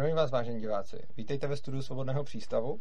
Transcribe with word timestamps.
Zdravím 0.00 0.16
vás, 0.16 0.30
vážení 0.30 0.60
diváci. 0.60 1.02
Vítejte 1.16 1.46
ve 1.46 1.56
studiu 1.56 1.82
Svobodného 1.82 2.24
přístavu 2.24 2.80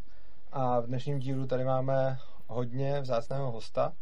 a 0.52 0.80
v 0.80 0.88
dnešním 0.88 1.20
dílu 1.20 1.48
tady 1.48 1.64
máme 1.64 2.20
hodně 2.48 3.02
vzácného 3.02 3.52
hosta, 3.52 3.94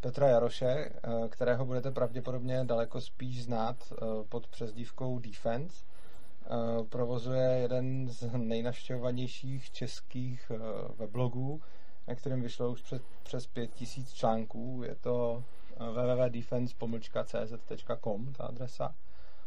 Petra 0.00 0.28
Jaroše, 0.28 0.66
eh, 0.66 0.90
kterého 1.28 1.64
budete 1.64 1.90
pravděpodobně 1.90 2.64
daleko 2.64 3.00
spíš 3.00 3.44
znát 3.44 3.92
eh, 3.92 3.96
pod 4.28 4.46
přezdívkou 4.46 5.18
Defense. 5.18 5.84
Eh, 5.84 6.48
provozuje 6.88 7.42
jeden 7.42 8.08
z 8.08 8.30
nejnavštěvovanějších 8.36 9.70
českých 9.70 10.52
weblogů, 10.98 11.60
na 12.08 12.14
kterém 12.14 12.42
vyšlo 12.42 12.70
už 12.70 12.82
před, 12.82 13.02
přes 13.22 13.46
5000 13.46 14.12
článků. 14.12 14.82
Je 14.84 14.94
to 14.94 15.44
www.defense.cz.com, 15.78 18.32
ta 18.32 18.44
adresa. 18.44 18.94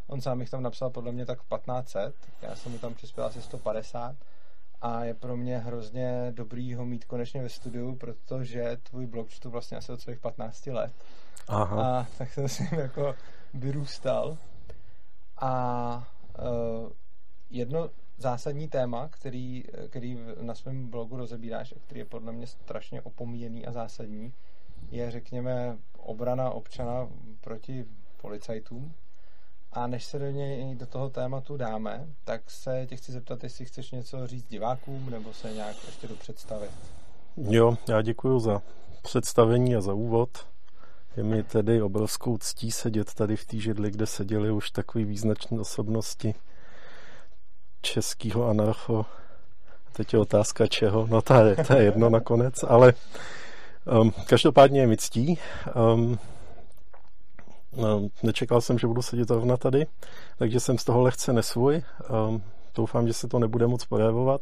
On 0.07 0.21
sám 0.21 0.41
jich 0.41 0.49
tam 0.49 0.63
napsal 0.63 0.89
podle 0.89 1.11
mě 1.11 1.25
tak 1.25 1.39
1500, 1.39 2.15
já 2.41 2.55
jsem 2.55 2.71
mu 2.71 2.77
tam 2.77 2.93
přispěl 2.93 3.25
asi 3.25 3.41
150 3.41 4.15
a 4.81 5.03
je 5.03 5.13
pro 5.13 5.37
mě 5.37 5.57
hrozně 5.57 6.31
dobrý 6.31 6.73
ho 6.73 6.85
mít 6.85 7.05
konečně 7.05 7.41
ve 7.41 7.49
studiu, 7.49 7.95
protože 7.95 8.77
tvůj 8.83 9.07
blog 9.07 9.29
čtu 9.29 9.49
vlastně 9.49 9.77
asi 9.77 9.91
od 9.91 10.01
svých 10.01 10.19
15 10.19 10.67
let. 10.67 10.91
Aha. 11.47 11.99
A 11.99 12.07
tak 12.17 12.33
jsem 12.33 12.49
si 12.49 12.69
jako 12.75 13.15
vyrůstal. 13.53 14.37
A 15.37 16.07
uh, 16.39 16.89
jedno 17.49 17.89
zásadní 18.17 18.67
téma, 18.67 19.07
který, 19.07 19.63
který 19.89 20.19
na 20.41 20.55
svém 20.55 20.89
blogu 20.89 21.17
rozebíráš 21.17 21.71
a 21.77 21.79
který 21.79 21.99
je 21.99 22.05
podle 22.05 22.31
mě 22.31 22.47
strašně 22.47 23.01
opomíjený 23.01 23.65
a 23.65 23.71
zásadní, 23.71 24.33
je, 24.91 25.11
řekněme, 25.11 25.77
obrana 25.97 26.49
občana 26.49 27.09
proti 27.41 27.85
policajtům. 28.21 28.93
A 29.75 29.87
než 29.87 30.05
se 30.05 30.19
do 30.19 30.25
něj 30.25 30.75
do 30.75 30.85
toho 30.85 31.09
tématu 31.09 31.57
dáme, 31.57 32.07
tak 32.23 32.51
se 32.51 32.85
tě 32.89 32.95
chci 32.95 33.11
zeptat, 33.11 33.43
jestli 33.43 33.65
chceš 33.65 33.91
něco 33.91 34.27
říct 34.27 34.47
divákům, 34.47 35.09
nebo 35.09 35.33
se 35.33 35.53
nějak 35.53 35.75
ještě 35.85 36.07
do 36.07 36.15
představit. 36.15 36.71
Jo, 37.37 37.77
já 37.89 38.01
děkuji 38.01 38.39
za 38.39 38.61
představení 39.01 39.75
a 39.75 39.81
za 39.81 39.93
úvod. 39.93 40.29
Je 41.17 41.23
mi 41.23 41.43
tedy 41.43 41.81
obrovskou 41.81 42.37
ctí 42.37 42.71
sedět 42.71 43.13
tady 43.13 43.35
v 43.35 43.45
té 43.45 43.57
židli, 43.57 43.91
kde 43.91 44.05
seděli 44.05 44.51
už 44.51 44.71
takový 44.71 45.05
význačné 45.05 45.59
osobnosti 45.59 46.35
českého 47.81 48.47
anarcho. 48.47 49.05
Teď 49.93 50.13
je 50.13 50.19
otázka 50.19 50.67
čeho, 50.67 51.07
no 51.07 51.21
to 51.21 51.33
je, 51.33 51.55
to 51.55 51.73
je 51.73 51.83
jedno 51.83 52.09
nakonec, 52.09 52.63
ale 52.67 52.93
um, 54.01 54.11
každopádně 54.11 54.79
je 54.81 54.87
mi 54.87 54.97
ctí. 54.97 55.39
Um, 55.93 56.19
nečekal 58.23 58.61
jsem, 58.61 58.79
že 58.79 58.87
budu 58.87 59.01
sedět 59.01 59.27
zrovna 59.27 59.57
tady, 59.57 59.87
takže 60.37 60.59
jsem 60.59 60.77
z 60.77 60.83
toho 60.83 61.01
lehce 61.01 61.33
nesvůj. 61.33 61.81
Um, 62.29 62.43
doufám, 62.75 63.07
že 63.07 63.13
se 63.13 63.27
to 63.27 63.39
nebude 63.39 63.67
moc 63.67 63.85
projevovat. 63.85 64.41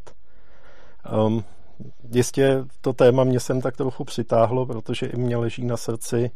Um, 1.26 1.44
jistě 2.10 2.64
to 2.80 2.92
téma 2.92 3.24
mě 3.24 3.40
sem 3.40 3.60
tak 3.60 3.76
trochu 3.76 4.04
přitáhlo, 4.04 4.66
protože 4.66 5.06
i 5.06 5.16
mě 5.16 5.36
leží 5.36 5.64
na 5.64 5.76
srdci 5.76 6.30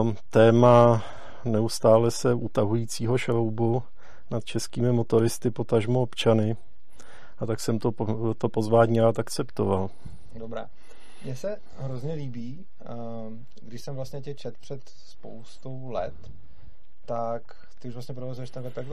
um, 0.00 0.16
téma 0.30 1.02
neustále 1.44 2.10
se 2.10 2.34
utahujícího 2.34 3.18
šroubu 3.18 3.82
nad 4.30 4.44
českými 4.44 4.92
motoristy, 4.92 5.50
potažmo 5.50 6.02
občany. 6.02 6.56
A 7.38 7.46
tak 7.46 7.60
jsem 7.60 7.78
to, 7.78 7.92
to 8.38 8.48
pozvání 8.48 9.00
rád 9.00 9.18
akceptoval. 9.18 9.90
Dobrá. 10.38 10.66
Mně 11.24 11.36
se 11.36 11.56
hrozně 11.78 12.14
líbí, 12.14 12.66
ehm, 12.84 13.46
když 13.62 13.80
jsem 13.80 13.94
vlastně 13.94 14.20
tě 14.20 14.34
čet 14.34 14.58
před 14.58 14.88
spoustou 14.88 15.90
let, 15.90 16.14
tak 17.06 17.66
ty 17.78 17.88
už 17.88 17.94
vlastně 17.94 18.14
provozuješ 18.14 18.50
ten 18.50 18.62
web 18.62 18.76
jak 18.76 18.86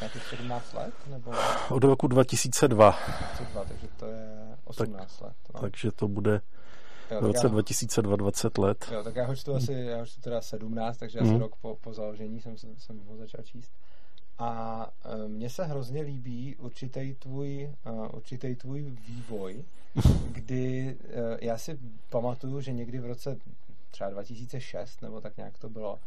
nějakých 0.00 0.22
17 0.22 0.72
let? 0.72 0.94
Nebo... 1.06 1.32
Od 1.70 1.84
roku 1.84 2.06
2002. 2.06 2.90
2002, 2.90 3.64
takže 3.64 3.88
to 3.96 4.06
je 4.06 4.56
18 4.64 5.18
tak, 5.18 5.26
let. 5.26 5.36
No. 5.54 5.60
Takže 5.60 5.92
to 5.92 6.08
bude 6.08 6.40
v 7.20 7.24
roce 7.24 7.46
já, 7.46 7.48
2002 7.48 8.16
20 8.16 8.58
let. 8.58 8.88
Jo, 8.92 9.04
tak 9.04 9.16
já 9.16 9.26
ho 9.26 9.36
čtu 9.36 9.54
asi, 9.54 9.72
já 9.72 9.98
ho 9.98 10.06
čtu 10.06 10.20
teda 10.20 10.40
17, 10.40 10.96
takže 10.96 11.18
asi 11.18 11.30
mm. 11.30 11.40
rok 11.40 11.56
po, 11.56 11.76
po 11.76 11.92
založení 11.92 12.40
jsem, 12.40 12.56
jsem 12.56 13.00
ho 13.08 13.16
začal 13.16 13.44
číst. 13.44 13.72
A 14.40 14.92
e, 15.04 15.28
mně 15.28 15.50
se 15.50 15.64
hrozně 15.64 16.02
líbí 16.02 16.56
určitý 16.56 17.14
tvůj, 17.14 17.74
uh, 17.86 18.08
určitý 18.14 18.54
tvůj 18.54 18.82
vývoj, 18.82 19.64
kdy 20.32 20.96
uh, 20.98 21.38
já 21.40 21.58
si 21.58 21.78
pamatuju, 22.10 22.60
že 22.60 22.72
někdy 22.72 22.98
v 22.98 23.06
roce 23.06 23.36
třeba 23.90 24.10
2006, 24.10 25.02
nebo 25.02 25.20
tak 25.20 25.36
nějak 25.36 25.58
to 25.58 25.68
bylo, 25.68 25.98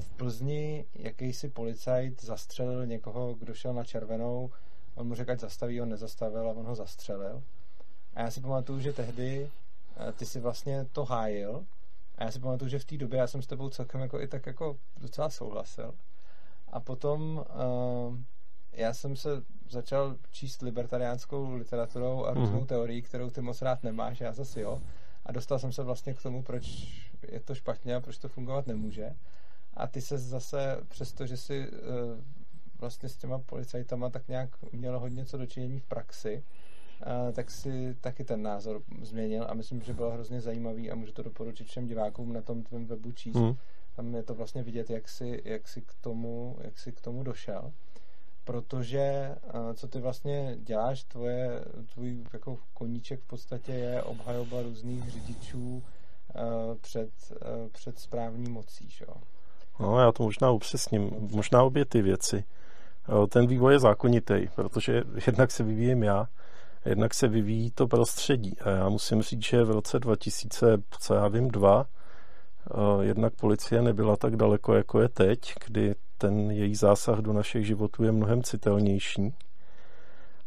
v 0.00 0.08
Plzni 0.08 0.84
jakýsi 0.94 1.48
policajt 1.48 2.24
zastřelil 2.24 2.86
někoho, 2.86 3.34
kdo 3.34 3.54
šel 3.54 3.74
na 3.74 3.84
červenou, 3.84 4.50
on 4.94 5.08
mu 5.08 5.14
řekl, 5.14 5.30
ať 5.30 5.40
zastaví, 5.40 5.82
on 5.82 5.88
nezastavil 5.88 6.50
a 6.50 6.52
on 6.52 6.66
ho 6.66 6.74
zastřelil. 6.74 7.42
A 8.14 8.20
já 8.20 8.30
si 8.30 8.40
pamatuju, 8.40 8.80
že 8.80 8.92
tehdy 8.92 9.50
ty 10.16 10.26
si 10.26 10.40
vlastně 10.40 10.86
to 10.92 11.04
hájil 11.04 11.64
a 12.18 12.24
já 12.24 12.30
si 12.30 12.40
pamatuju, 12.40 12.68
že 12.68 12.78
v 12.78 12.84
té 12.84 12.96
době 12.96 13.18
já 13.18 13.26
jsem 13.26 13.42
s 13.42 13.46
tebou 13.46 13.70
celkem 13.70 14.00
jako 14.00 14.20
i 14.20 14.28
tak 14.28 14.46
jako 14.46 14.76
docela 15.00 15.30
souhlasil. 15.30 15.94
A 16.72 16.80
potom 16.80 17.44
uh, 18.08 18.18
já 18.72 18.94
jsem 18.94 19.16
se 19.16 19.42
začal 19.70 20.16
číst 20.30 20.62
libertariánskou 20.62 21.54
literaturou 21.54 22.24
a 22.24 22.34
různou 22.34 22.60
mm. 22.60 22.66
teorií, 22.66 23.02
kterou 23.02 23.30
ty 23.30 23.40
moc 23.40 23.62
rád 23.62 23.82
nemáš, 23.82 24.20
já 24.20 24.32
zase 24.32 24.60
jo. 24.60 24.82
A 25.26 25.32
dostal 25.32 25.58
jsem 25.58 25.72
se 25.72 25.82
vlastně 25.82 26.14
k 26.14 26.22
tomu, 26.22 26.42
proč 26.42 26.66
je 27.28 27.40
to 27.40 27.54
špatně 27.54 27.94
a 27.94 28.00
proč 28.00 28.18
to 28.18 28.28
fungovat 28.28 28.66
nemůže. 28.66 29.16
A 29.74 29.86
ty 29.86 30.00
se 30.00 30.18
zase, 30.18 30.80
přesto, 30.88 31.26
že 31.26 31.36
si 31.36 31.68
uh, 31.68 31.76
vlastně 32.80 33.08
s 33.08 33.16
těma 33.16 33.38
policajtama 33.38 34.10
tak 34.10 34.28
nějak 34.28 34.50
mělo 34.72 35.00
hodně 35.00 35.24
co 35.24 35.38
dočinění 35.38 35.80
v 35.80 35.86
praxi, 35.86 36.44
uh, 37.06 37.32
tak 37.32 37.50
si 37.50 37.96
taky 38.00 38.24
ten 38.24 38.42
názor 38.42 38.82
změnil 39.02 39.46
a 39.48 39.54
myslím, 39.54 39.82
že 39.82 39.94
bylo 39.94 40.10
hrozně 40.10 40.40
zajímavý 40.40 40.90
a 40.90 40.94
můžu 40.94 41.12
to 41.12 41.22
doporučit 41.22 41.66
všem 41.66 41.86
divákům 41.86 42.32
na 42.32 42.42
tom 42.42 42.62
tvém 42.62 42.86
webu 42.86 43.12
číst. 43.12 43.36
Mm 43.36 43.56
tam 43.98 44.14
je 44.14 44.22
to 44.22 44.34
vlastně 44.34 44.62
vidět, 44.62 44.90
jak 44.90 45.08
si, 45.08 45.42
jak 45.44 45.68
si, 45.68 45.82
k, 45.82 45.94
tomu, 46.00 46.56
jak 46.60 46.78
si 46.78 46.92
k 46.92 47.00
tomu 47.00 47.22
došel. 47.22 47.72
Protože 48.44 49.00
eh, 49.00 49.74
co 49.74 49.88
ty 49.88 50.00
vlastně 50.00 50.56
děláš, 50.60 51.04
tvoje, 51.04 51.64
tvůj 51.94 52.24
jako 52.32 52.58
koníček 52.74 53.20
v 53.20 53.26
podstatě 53.26 53.72
je 53.72 54.02
obhajoba 54.02 54.62
různých 54.62 55.10
řidičů 55.10 55.82
eh, 56.34 56.40
před, 56.80 57.10
eh, 57.32 57.68
před 57.72 57.98
správní 57.98 58.50
mocí, 58.50 58.88
že? 58.90 59.04
No, 59.80 60.00
já 60.00 60.12
to 60.12 60.22
možná 60.22 60.50
upřesním. 60.50 61.10
Možná 61.30 61.62
obě 61.62 61.84
ty 61.84 62.02
věci. 62.02 62.44
Ten 63.28 63.46
vývoj 63.46 63.72
je 63.72 63.78
zákonitý, 63.78 64.48
protože 64.54 65.02
jednak 65.26 65.50
se 65.50 65.62
vyvíjím 65.62 66.02
já, 66.02 66.28
jednak 66.84 67.14
se 67.14 67.28
vyvíjí 67.28 67.70
to 67.70 67.86
prostředí. 67.86 68.60
A 68.60 68.70
já 68.70 68.88
musím 68.88 69.22
říct, 69.22 69.44
že 69.44 69.64
v 69.64 69.70
roce 69.70 69.98
2000, 69.98 70.66
co 71.00 71.14
já 71.14 71.28
vím, 71.28 71.48
dva, 71.48 71.86
jednak 73.00 73.34
policie 73.34 73.82
nebyla 73.82 74.16
tak 74.16 74.36
daleko, 74.36 74.74
jako 74.74 75.00
je 75.00 75.08
teď, 75.08 75.52
kdy 75.66 75.94
ten 76.18 76.50
její 76.50 76.74
zásah 76.74 77.18
do 77.18 77.32
našich 77.32 77.66
životů 77.66 78.04
je 78.04 78.12
mnohem 78.12 78.42
citelnější 78.42 79.34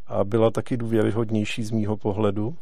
a 0.08 0.24
byla 0.24 0.52
taky 0.52 0.78
důvěryhodnější 0.78 1.64
z 1.64 1.72
mýho 1.72 1.98
pohledu. 1.98 2.56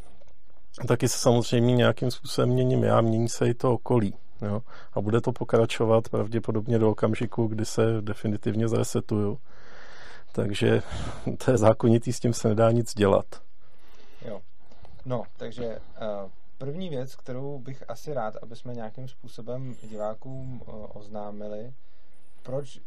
Taky 0.88 1.10
se 1.10 1.18
samozřejmě 1.18 1.76
nějakým 1.76 2.12
způsobem 2.12 2.50
měním 2.50 2.84
já, 2.84 3.02
mění 3.02 3.30
se 3.30 3.50
i 3.50 3.54
to 3.54 3.74
okolí. 3.74 4.14
Jo? 4.42 4.62
A 4.94 5.02
bude 5.02 5.22
to 5.22 5.32
pokračovat 5.32 6.10
pravděpodobně 6.10 6.80
do 6.80 6.90
okamžiku, 6.92 7.48
kdy 7.48 7.66
se 7.66 7.82
definitivně 8.02 8.68
zresetuju. 8.68 9.40
Takže 10.32 10.82
to 11.46 11.52
je 11.52 11.58
zákonitý, 11.58 12.14
s 12.14 12.20
tím 12.20 12.34
se 12.34 12.48
nedá 12.48 12.72
nic 12.72 12.94
dělat. 12.94 13.26
Jo. 14.26 14.42
No, 15.06 15.24
takže 15.38 15.66
uh, 15.66 16.30
První 16.60 16.90
věc, 16.90 17.16
kterou 17.16 17.60
bych 17.60 17.90
asi 17.90 18.14
rád, 18.14 18.36
aby 18.42 18.56
jsme 18.56 18.74
nějakým 18.74 19.08
způsobem 19.08 19.76
divákům 19.84 20.62
eh, 20.62 20.72
oznámili, 20.72 21.74
proč, 22.44 22.80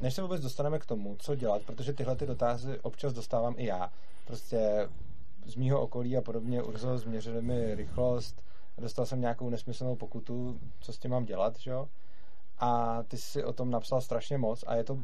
než 0.00 0.14
se 0.14 0.22
vůbec 0.22 0.40
dostaneme 0.40 0.78
k 0.78 0.86
tomu, 0.86 1.16
co 1.18 1.34
dělat, 1.34 1.62
protože 1.62 1.92
tyhle 1.92 2.16
ty 2.16 2.26
dotazy 2.26 2.80
občas 2.80 3.12
dostávám 3.12 3.54
i 3.56 3.66
já. 3.66 3.92
Prostě 4.26 4.88
z 5.46 5.56
mýho 5.56 5.80
okolí 5.80 6.16
a 6.16 6.20
podobně 6.20 6.62
Urzo 6.62 6.98
změřili 6.98 7.42
mi 7.42 7.74
rychlost, 7.74 8.42
dostal 8.78 9.06
jsem 9.06 9.20
nějakou 9.20 9.50
nesmyslnou 9.50 9.96
pokutu, 9.96 10.60
co 10.80 10.92
s 10.92 10.98
tím 10.98 11.10
mám 11.10 11.24
dělat, 11.24 11.58
že 11.58 11.70
jo? 11.70 11.88
A 12.58 13.02
ty 13.02 13.16
jsi 13.16 13.44
o 13.44 13.52
tom 13.52 13.70
napsal 13.70 14.00
strašně 14.00 14.38
moc 14.38 14.64
a 14.66 14.74
je 14.74 14.84
to 14.84 14.98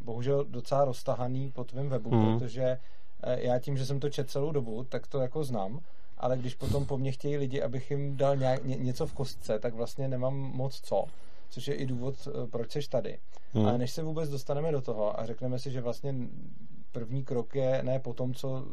bohužel 0.00 0.44
docela 0.44 0.84
roztahaný 0.84 1.52
po 1.52 1.64
tvém 1.64 1.88
webu, 1.88 2.10
mm. 2.10 2.38
protože 2.38 2.78
eh, 3.22 3.40
já 3.40 3.58
tím, 3.58 3.76
že 3.76 3.86
jsem 3.86 4.00
to 4.00 4.10
čet 4.10 4.30
celou 4.30 4.52
dobu, 4.52 4.84
tak 4.84 5.06
to 5.06 5.20
jako 5.20 5.44
znám 5.44 5.80
ale 6.24 6.36
když 6.36 6.54
potom 6.54 6.86
po 6.86 6.98
mně 6.98 7.12
chtějí 7.12 7.36
lidi, 7.36 7.62
abych 7.62 7.90
jim 7.90 8.16
dal 8.16 8.36
nějak, 8.36 8.64
ně, 8.64 8.76
něco 8.76 9.06
v 9.06 9.12
kostce, 9.12 9.58
tak 9.58 9.74
vlastně 9.74 10.08
nemám 10.08 10.34
moc 10.34 10.80
co, 10.80 11.04
což 11.50 11.68
je 11.68 11.74
i 11.74 11.86
důvod, 11.86 12.28
eh, 12.28 12.46
proč 12.46 12.72
jsi 12.72 12.88
tady. 12.88 13.18
Hmm. 13.52 13.66
Ale 13.66 13.78
než 13.78 13.90
se 13.90 14.02
vůbec 14.02 14.30
dostaneme 14.30 14.72
do 14.72 14.80
toho 14.80 15.20
a 15.20 15.26
řekneme 15.26 15.58
si, 15.58 15.70
že 15.70 15.80
vlastně 15.80 16.14
první 16.92 17.24
krok 17.24 17.54
je 17.54 17.82
ne 17.82 17.98
po 17.98 18.14
tom, 18.14 18.34
co 18.34 18.66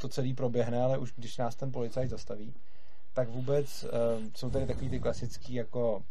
to 0.00 0.08
celý 0.08 0.34
proběhne, 0.34 0.82
ale 0.82 0.98
už 0.98 1.12
když 1.16 1.38
nás 1.38 1.54
ten 1.54 1.72
policajt 1.72 2.10
zastaví, 2.10 2.54
tak 3.12 3.28
vůbec 3.28 3.84
uh, 3.84 3.90
jsou 4.34 4.50
tady 4.50 4.66
takový 4.66 4.90
ty 4.90 5.00
klasický 5.00 5.54
jako 5.54 6.02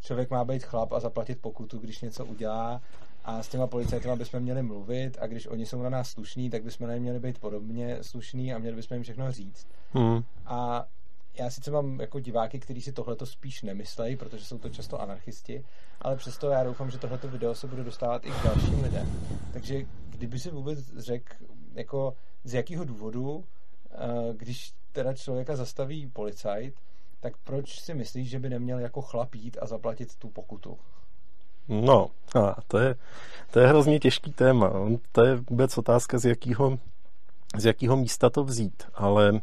člověk 0.00 0.30
má 0.30 0.44
být 0.44 0.64
chlap 0.64 0.92
a 0.92 1.00
zaplatit 1.00 1.40
pokutu, 1.40 1.78
když 1.78 2.00
něco 2.00 2.24
udělá 2.24 2.80
a 3.24 3.42
s 3.42 3.48
těma 3.48 3.66
policajtama 3.66 4.16
bychom 4.16 4.40
měli 4.40 4.62
mluvit 4.62 5.18
a 5.20 5.26
když 5.26 5.46
oni 5.46 5.66
jsou 5.66 5.82
na 5.82 5.90
nás 5.90 6.10
slušní, 6.10 6.50
tak 6.50 6.64
bychom 6.64 6.88
neměli 6.88 7.20
být 7.20 7.38
podobně 7.38 7.98
slušní 8.02 8.54
a 8.54 8.58
měli 8.58 8.76
bychom 8.76 8.94
jim 8.94 9.02
všechno 9.02 9.32
říct. 9.32 9.66
Hmm. 9.92 10.24
A 10.46 10.86
já 11.38 11.50
sice 11.50 11.70
mám 11.70 12.00
jako 12.00 12.20
diváky, 12.20 12.60
kteří 12.60 12.80
si 12.80 12.92
tohleto 12.92 13.26
spíš 13.26 13.62
nemyslejí, 13.62 14.16
protože 14.16 14.44
jsou 14.44 14.58
to 14.58 14.68
často 14.68 15.00
anarchisti, 15.00 15.64
ale 16.00 16.16
přesto 16.16 16.50
já 16.50 16.64
doufám, 16.64 16.90
že 16.90 16.98
tohleto 16.98 17.28
video 17.28 17.54
se 17.54 17.66
bude 17.66 17.84
dostávat 17.84 18.26
i 18.26 18.30
k 18.30 18.44
dalším 18.44 18.82
lidem. 18.82 19.12
Takže 19.52 19.86
kdyby 20.08 20.38
si 20.38 20.50
vůbec 20.50 20.78
řekl, 20.96 21.34
jako 21.74 22.14
z 22.44 22.54
jakého 22.54 22.84
důvodu, 22.84 23.44
eh, 23.90 24.34
když 24.36 24.72
teda 24.92 25.14
člověka 25.14 25.56
zastaví 25.56 26.06
policajt, 26.06 26.74
tak 27.20 27.36
proč 27.36 27.80
si 27.80 27.94
myslíš, 27.94 28.30
že 28.30 28.38
by 28.38 28.50
neměl 28.50 28.78
jako 28.78 29.02
chlap 29.02 29.34
jít 29.34 29.58
a 29.60 29.66
zaplatit 29.66 30.16
tu 30.16 30.28
pokutu? 30.28 30.78
No, 31.68 32.10
a 32.34 32.56
to 32.68 32.78
je, 32.78 32.94
to 33.50 33.60
je 33.60 33.66
hrozně 33.66 34.00
těžký 34.00 34.32
téma. 34.32 34.72
To 35.12 35.24
je 35.24 35.36
vůbec 35.50 35.78
otázka, 35.78 36.18
z 36.18 36.24
jakého, 36.24 36.78
z 37.58 37.64
jakého 37.64 37.96
místa 37.96 38.30
to 38.30 38.44
vzít. 38.44 38.82
Ale 38.94 39.40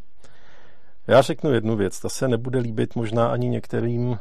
já 1.07 1.21
řeknu 1.21 1.53
jednu 1.53 1.75
věc, 1.75 1.99
ta 1.99 2.09
se 2.09 2.27
nebude 2.27 2.59
líbit 2.59 2.95
možná 2.95 3.27
ani 3.27 3.49
některým 3.49 4.09
uh, 4.09 4.17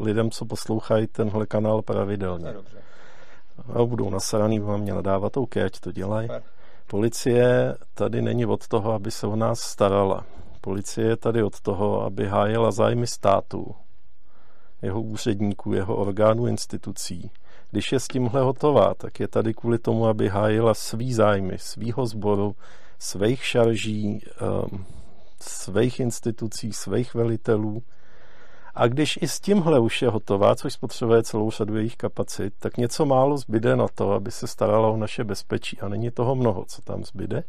lidem, 0.00 0.30
co 0.30 0.44
poslouchají 0.44 1.06
tenhle 1.06 1.46
kanál 1.46 1.82
pravidelně. 1.82 2.54
A 3.74 3.84
budou 3.84 4.10
nasraný, 4.10 4.58
vám 4.58 4.80
mě 4.80 4.94
nadávat, 4.94 5.36
OK, 5.36 5.56
ať 5.56 5.80
to 5.80 5.92
dělají. 5.92 6.28
Policie 6.86 7.74
tady 7.94 8.22
není 8.22 8.46
od 8.46 8.68
toho, 8.68 8.92
aby 8.92 9.10
se 9.10 9.26
o 9.26 9.36
nás 9.36 9.60
starala. 9.60 10.24
Policie 10.60 11.08
je 11.08 11.16
tady 11.16 11.42
od 11.42 11.60
toho, 11.60 12.02
aby 12.02 12.28
hájela 12.28 12.70
zájmy 12.70 13.06
státu, 13.06 13.74
jeho 14.82 15.02
úředníků, 15.02 15.72
jeho 15.72 15.96
orgánů, 15.96 16.46
institucí. 16.46 17.30
Když 17.70 17.92
je 17.92 18.00
s 18.00 18.08
tímhle 18.08 18.40
hotová, 18.40 18.94
tak 18.94 19.20
je 19.20 19.28
tady 19.28 19.54
kvůli 19.54 19.78
tomu, 19.78 20.06
aby 20.06 20.28
hájila 20.28 20.74
svý 20.74 21.14
zájmy, 21.14 21.58
svýho 21.58 22.06
sboru, 22.06 22.56
svých 22.98 23.44
šarží, 23.44 24.20
um, 24.70 24.84
svých 25.40 26.00
institucí, 26.00 26.72
svých 26.72 27.14
velitelů. 27.14 27.82
A 28.74 28.86
když 28.86 29.18
i 29.22 29.28
s 29.28 29.40
tímhle 29.40 29.78
už 29.78 30.02
je 30.02 30.08
hotová, 30.08 30.56
což 30.56 30.72
spotřebuje 30.72 31.22
celou 31.22 31.50
řadu 31.50 31.76
jejich 31.76 31.96
kapacit, 31.96 32.54
tak 32.58 32.76
něco 32.76 33.06
málo 33.06 33.36
zbyde 33.36 33.76
na 33.76 33.86
to, 33.94 34.12
aby 34.12 34.30
se 34.30 34.46
starala 34.46 34.88
o 34.88 34.96
naše 34.96 35.24
bezpečí. 35.24 35.80
A 35.80 35.88
není 35.88 36.10
toho 36.10 36.34
mnoho, 36.34 36.64
co 36.68 36.82
tam 36.82 37.04
zbyde. 37.04 37.44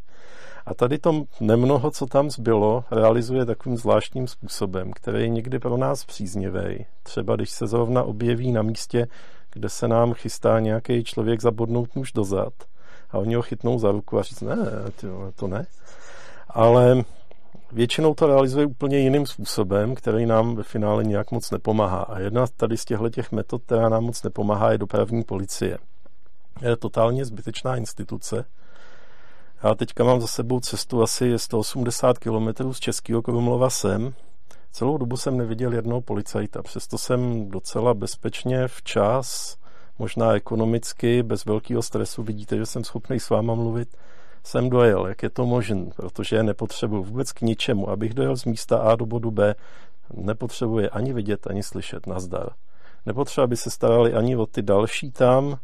A 0.66 0.74
tady 0.74 0.98
to 0.98 1.24
nemnoho, 1.40 1.92
co 1.92 2.06
tam 2.06 2.30
zbylo, 2.30 2.84
realizuje 2.92 3.46
takovým 3.46 3.78
zvláštním 3.78 4.28
způsobem, 4.28 4.92
který 4.92 5.22
je 5.22 5.30
někdy 5.30 5.60
pro 5.60 5.78
nás 5.78 6.06
příznivý. 6.06 6.86
Třeba 7.04 7.36
když 7.36 7.50
se 7.50 7.68
zrovna 7.68 8.04
objeví 8.04 8.52
na 8.52 8.62
místě, 8.62 9.08
kde 9.54 9.70
se 9.70 9.88
nám 9.88 10.14
chystá 10.14 10.60
nějaký 10.60 11.04
člověk 11.04 11.42
zabodnout 11.42 11.96
nůž 11.96 12.12
dozad 12.12 12.54
a 13.12 13.18
oni 13.18 13.36
ho 13.36 13.42
chytnou 13.42 13.80
za 13.80 13.92
ruku 13.92 14.20
a 14.20 14.24
říct, 14.24 14.42
ne, 14.42 14.56
to 15.36 15.48
ne. 15.48 15.66
Ale 16.50 17.04
většinou 17.74 18.14
to 18.14 18.28
realizuje 18.28 18.66
úplně 18.66 18.98
jiným 18.98 19.26
způsobem, 19.26 19.96
který 19.96 20.26
nám 20.26 20.56
ve 20.56 20.64
finále 20.64 21.04
nějak 21.04 21.32
moc 21.32 21.52
nepomáhá. 21.52 22.02
A 22.02 22.20
jedna 22.20 22.46
tady 22.48 22.78
z 22.78 22.86
těchto 22.86 23.10
těch 23.10 23.32
metod, 23.32 23.64
která 23.66 23.90
nám 23.90 24.04
moc 24.04 24.24
nepomáhá, 24.24 24.72
je 24.72 24.78
dopravní 24.78 25.24
policie. 25.24 25.78
Je 26.62 26.78
totálně 26.78 27.26
zbytečná 27.26 27.76
instituce. 27.76 28.46
Já 29.64 29.76
teďka 29.76 30.04
mám 30.04 30.22
za 30.22 30.28
sebou 30.28 30.60
cestu 30.60 31.04
asi 31.04 31.40
180 31.40 32.20
km 32.20 32.74
z 32.74 32.80
Českého 32.80 33.22
Krumlova 33.22 33.70
sem. 33.70 34.14
Celou 34.72 34.98
dobu 34.98 35.18
jsem 35.18 35.38
neviděl 35.38 35.74
jednoho 35.74 36.02
policajta, 36.02 36.64
přesto 36.64 36.98
jsem 36.98 37.50
docela 37.50 37.94
bezpečně 37.94 38.68
včas, 38.68 39.58
možná 40.00 40.34
ekonomicky, 40.34 41.24
bez 41.24 41.46
velkého 41.46 41.82
stresu, 41.82 42.24
vidíte, 42.24 42.58
že 42.58 42.66
jsem 42.66 42.84
schopný 42.84 43.20
s 43.20 43.30
váma 43.30 43.56
mluvit, 43.56 43.98
jsem 44.44 44.70
dojel, 44.70 45.08
jak 45.08 45.24
je 45.24 45.30
to 45.30 45.46
možné, 45.46 45.86
protože 45.96 46.44
nepotřebuji 46.44 47.04
vůbec 47.04 47.32
k 47.32 47.42
ničemu. 47.42 47.90
Abych 47.90 48.14
dojel 48.14 48.36
z 48.36 48.46
místa 48.46 48.78
A 48.78 48.96
do 48.96 49.06
bodu 49.06 49.32
B, 49.32 49.56
nepotřebuje 50.14 50.90
ani 50.90 51.14
vidět, 51.14 51.48
ani 51.48 51.64
slyšet, 51.64 52.08
nazdar. 52.08 52.50
Nepotřeba, 53.06 53.44
aby 53.44 53.58
se 53.58 53.72
starali 53.72 54.14
ani 54.14 54.36
o 54.36 54.46
ty 54.46 54.62
další 54.62 55.12
tam, 55.12 55.58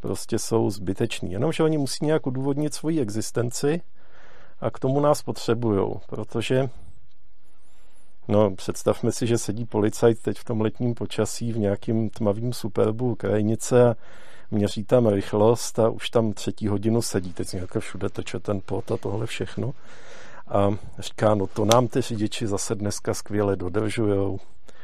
prostě 0.00 0.38
jsou 0.38 0.70
zbyteční. 0.70 1.32
Jenomže 1.32 1.62
oni 1.62 1.78
musí 1.78 2.04
nějak 2.04 2.26
udůvodnit 2.26 2.74
svoji 2.74 3.00
existenci 3.00 3.82
a 4.60 4.70
k 4.70 4.78
tomu 4.78 5.00
nás 5.00 5.22
potřebují, 5.22 5.94
protože 6.06 6.68
No, 8.28 8.50
představme 8.50 9.12
si, 9.12 9.26
že 9.26 9.38
sedí 9.38 9.64
policajt 9.64 10.22
teď 10.22 10.38
v 10.38 10.44
tom 10.44 10.60
letním 10.60 10.94
počasí 10.94 11.52
v 11.52 11.58
nějakým 11.58 12.10
tmavým 12.10 12.52
superbu 12.52 13.14
krajnice 13.14 13.88
a 13.90 13.96
měří 14.50 14.84
tam 14.84 15.06
rychlost 15.06 15.78
a 15.78 15.88
už 15.88 16.10
tam 16.10 16.32
třetí 16.32 16.68
hodinu 16.68 17.02
sedí, 17.02 17.32
teď 17.32 17.52
nějaké 17.52 17.80
všude 17.80 18.08
teče 18.08 18.38
ten 18.38 18.60
pot 18.66 18.92
a 18.92 18.96
tohle 18.96 19.26
všechno. 19.26 19.72
A 20.48 20.74
říká, 20.98 21.34
no 21.34 21.46
to 21.46 21.64
nám 21.64 21.88
ty 21.88 22.00
řidiči 22.00 22.46
zase 22.46 22.74
dneska 22.74 23.14
skvěle 23.14 23.56
dodržujou. 23.56 24.38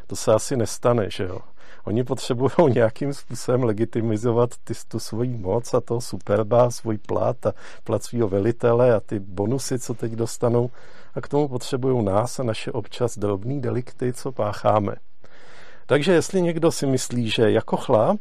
To 0.07 0.17
se 0.17 0.33
asi 0.33 0.57
nestane, 0.57 1.11
že 1.11 1.25
jo. 1.25 1.39
Oni 1.85 2.05
potřebují 2.05 2.51
nějakým 2.75 3.15
způsobem 3.15 3.65
legitimizovat 3.65 4.51
ty, 4.65 4.75
tu 4.89 4.99
svoji 4.99 5.37
moc 5.37 5.75
a 5.75 5.81
to 5.81 6.01
superba, 6.01 6.71
svůj 6.71 6.99
plat 6.99 7.47
a 7.47 7.53
plat 7.85 8.05
svého 8.05 8.29
velitele 8.29 8.95
a 8.95 9.01
ty 9.01 9.19
bonusy, 9.19 9.79
co 9.79 9.95
teď 9.95 10.13
dostanou. 10.13 10.71
A 11.15 11.21
k 11.21 11.29
tomu 11.29 11.49
potřebují 11.49 12.05
nás 12.05 12.41
a 12.41 12.43
naše 12.43 12.73
občas 12.73 13.19
drobný 13.19 13.61
delikty, 13.61 14.13
co 14.13 14.33
pácháme. 14.33 14.95
Takže 15.87 16.13
jestli 16.13 16.43
někdo 16.43 16.73
si 16.73 16.87
myslí, 16.87 17.31
že 17.31 17.51
jako 17.51 17.77
chlap 17.77 18.21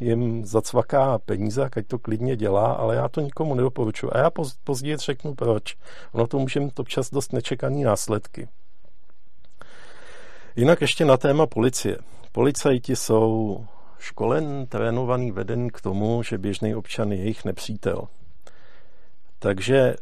jim 0.00 0.44
zacvaká 0.44 1.18
peníze, 1.18 1.64
ať 1.76 1.86
to 1.86 1.98
klidně 1.98 2.36
dělá, 2.36 2.72
ale 2.72 2.96
já 2.96 3.08
to 3.08 3.20
nikomu 3.20 3.54
nedoporučuji. 3.54 4.16
A 4.16 4.18
já 4.18 4.30
později 4.64 4.96
řeknu 4.96 5.34
proč. 5.34 5.76
Ono 6.12 6.26
to 6.26 6.38
může 6.38 6.60
mít 6.60 6.80
občas 6.80 7.10
dost 7.10 7.32
nečekaný 7.32 7.84
následky. 7.84 8.48
Jinak 10.56 10.80
ještě 10.80 11.04
na 11.04 11.16
téma 11.16 11.46
policie. 11.46 11.98
Policajti 12.32 12.96
jsou 12.96 13.64
školen, 13.98 14.66
trénovaný, 14.66 15.32
veden 15.32 15.68
k 15.68 15.80
tomu, 15.80 16.22
že 16.22 16.38
běžný 16.38 16.74
občan 16.74 17.12
je 17.12 17.18
jejich 17.18 17.44
nepřítel. 17.44 18.08
Takže 19.38 19.94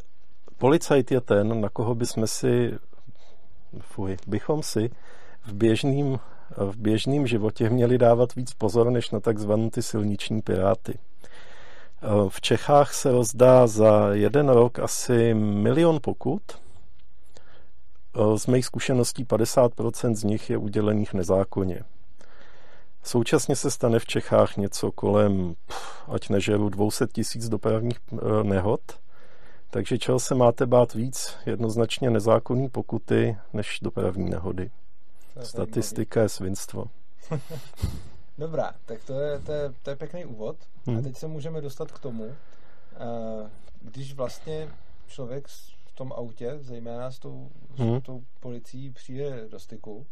policajt 0.58 1.10
je 1.10 1.20
ten, 1.20 1.60
na 1.60 1.68
koho 1.68 1.94
bychom 1.94 2.26
si, 2.26 2.74
fuj, 3.80 4.16
bychom 4.26 4.62
si 4.62 4.90
v 5.46 5.54
běžným 5.54 6.18
v 6.56 6.76
běžném 6.76 7.26
životě 7.26 7.70
měli 7.70 7.98
dávat 7.98 8.34
víc 8.34 8.54
pozor 8.54 8.90
než 8.90 9.10
na 9.10 9.20
takzvané 9.20 9.70
ty 9.70 9.82
silniční 9.82 10.42
piráty. 10.42 10.98
V 12.28 12.40
Čechách 12.40 12.94
se 12.94 13.12
rozdá 13.12 13.66
za 13.66 14.08
jeden 14.12 14.48
rok 14.48 14.78
asi 14.78 15.34
milion 15.34 15.98
pokut. 16.02 16.42
Z 18.36 18.46
mých 18.46 18.66
zkušeností 18.66 19.24
50% 19.24 20.14
z 20.14 20.24
nich 20.24 20.50
je 20.50 20.56
udělených 20.56 21.14
nezákonně. 21.14 21.80
Současně 23.02 23.56
se 23.56 23.70
stane 23.70 23.98
v 23.98 24.06
Čechách 24.06 24.56
něco 24.56 24.92
kolem, 24.92 25.54
ať 26.08 26.28
nežeru, 26.28 26.68
200 26.68 27.06
tisíc 27.06 27.48
dopravních 27.48 27.98
e, 28.12 28.44
nehod, 28.44 28.80
takže 29.70 29.98
čeho 29.98 30.20
se 30.20 30.34
máte 30.34 30.66
bát 30.66 30.94
víc? 30.94 31.36
Jednoznačně 31.46 32.10
nezákonní 32.10 32.68
pokuty 32.68 33.36
než 33.52 33.78
dopravní 33.82 34.30
nehody. 34.30 34.70
Statistika 35.42 36.22
je 36.22 36.28
svinstvo. 36.28 36.84
Dobrá, 38.38 38.74
tak 38.84 39.04
to 39.04 39.20
je, 39.20 39.38
to 39.38 39.52
je, 39.52 39.74
to 39.82 39.90
je 39.90 39.96
pěkný 39.96 40.24
úvod. 40.24 40.56
Hmm. 40.86 40.98
A 40.98 41.02
teď 41.02 41.16
se 41.16 41.26
můžeme 41.26 41.60
dostat 41.60 41.92
k 41.92 41.98
tomu, 41.98 42.24
eh, 42.24 43.50
když 43.80 44.14
vlastně 44.14 44.68
člověk 45.06 45.48
v 45.48 45.92
tom 45.94 46.12
autě, 46.12 46.58
zejména 46.60 47.10
s 47.10 47.18
tou, 47.18 47.50
hmm. 47.76 48.00
s 48.00 48.02
tou 48.02 48.24
policií, 48.40 48.90
přijde 48.90 49.48
do 49.48 49.58
styku, 49.58 50.06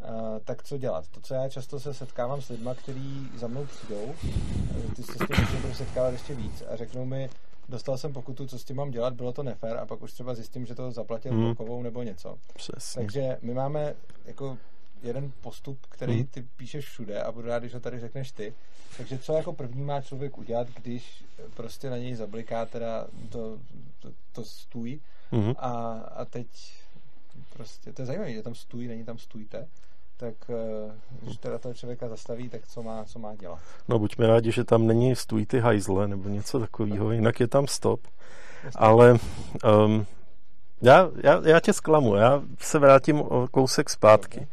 eh, 0.00 0.40
tak 0.44 0.62
co 0.62 0.78
dělat? 0.78 1.08
To, 1.08 1.20
co 1.20 1.34
já 1.34 1.48
často 1.48 1.80
se 1.80 1.94
setkávám 1.94 2.42
s 2.42 2.48
lidmi, 2.48 2.70
kteří 2.76 3.30
za 3.36 3.46
mnou 3.46 3.66
přijdou, 3.66 4.14
eh, 4.24 4.94
ty 4.96 5.02
se 5.02 5.12
s 5.12 5.16
tím 5.16 5.46
můžou 5.54 5.74
setkávat 5.74 6.12
ještě 6.12 6.34
víc 6.34 6.62
a 6.72 6.76
řeknou 6.76 7.04
mi, 7.04 7.30
dostal 7.68 7.98
jsem 7.98 8.12
pokutu, 8.12 8.46
co 8.46 8.58
s 8.58 8.64
tím 8.64 8.76
mám 8.76 8.90
dělat, 8.90 9.14
bylo 9.14 9.32
to 9.32 9.42
nefér 9.42 9.76
a 9.76 9.86
pak 9.86 10.02
už 10.02 10.12
třeba 10.12 10.34
zjistím, 10.34 10.66
že 10.66 10.74
to 10.74 10.92
zaplatil 10.92 11.32
hmm. 11.32 11.42
blokovou 11.44 11.82
nebo 11.82 12.02
něco. 12.02 12.38
Přesně. 12.54 13.00
Takže 13.00 13.38
my 13.42 13.54
máme 13.54 13.94
jako 14.24 14.58
jeden 15.02 15.32
postup, 15.40 15.78
který 15.88 16.14
hmm. 16.14 16.26
ty 16.26 16.42
píšeš 16.56 16.84
všude 16.84 17.22
a 17.22 17.32
budu 17.32 17.48
rád, 17.48 17.58
když 17.58 17.74
ho 17.74 17.80
tady 17.80 18.00
řekneš 18.00 18.32
ty. 18.32 18.54
Takže 18.96 19.18
co 19.18 19.32
jako 19.32 19.52
první 19.52 19.82
má 19.82 20.00
člověk 20.00 20.38
udělat, 20.38 20.68
když 20.82 21.24
prostě 21.54 21.90
na 21.90 21.96
něj 21.96 22.14
zabliká 22.14 22.66
teda 22.66 23.06
to, 23.28 23.58
to, 23.98 24.12
to 24.32 24.44
stůj 24.44 25.00
hmm. 25.30 25.54
a, 25.58 25.92
a 25.92 26.24
teď 26.24 26.46
prostě, 27.52 27.92
to 27.92 28.02
je 28.02 28.06
zajímavé, 28.06 28.32
že 28.32 28.42
tam 28.42 28.54
stůj, 28.54 28.88
není 28.88 29.04
tam 29.04 29.18
stůjte 29.18 29.68
tak 30.22 30.34
eh, 30.50 30.92
když 31.22 31.36
teda 31.36 31.58
toho 31.58 31.74
člověka 31.74 32.08
zastaví, 32.08 32.48
tak 32.48 32.66
co 32.68 32.82
má, 32.82 33.04
co 33.04 33.18
má 33.18 33.34
dělat? 33.34 33.58
No 33.88 33.98
buďme 33.98 34.26
rádi, 34.26 34.52
že 34.52 34.64
tam 34.64 34.86
není 34.86 35.16
stůj 35.16 35.46
ty 35.46 35.60
hajzle 35.60 36.08
nebo 36.08 36.28
něco 36.28 36.60
takového, 36.60 37.12
jinak 37.12 37.40
je 37.40 37.48
tam 37.48 37.66
stop. 37.66 38.00
Ale 38.76 39.18
um, 39.84 40.06
já, 40.82 41.10
já, 41.22 41.42
já 41.44 41.60
tě 41.60 41.72
zklamu, 41.72 42.14
já 42.14 42.42
se 42.58 42.78
vrátím 42.78 43.20
o 43.20 43.48
kousek 43.50 43.90
zpátky. 43.90 44.48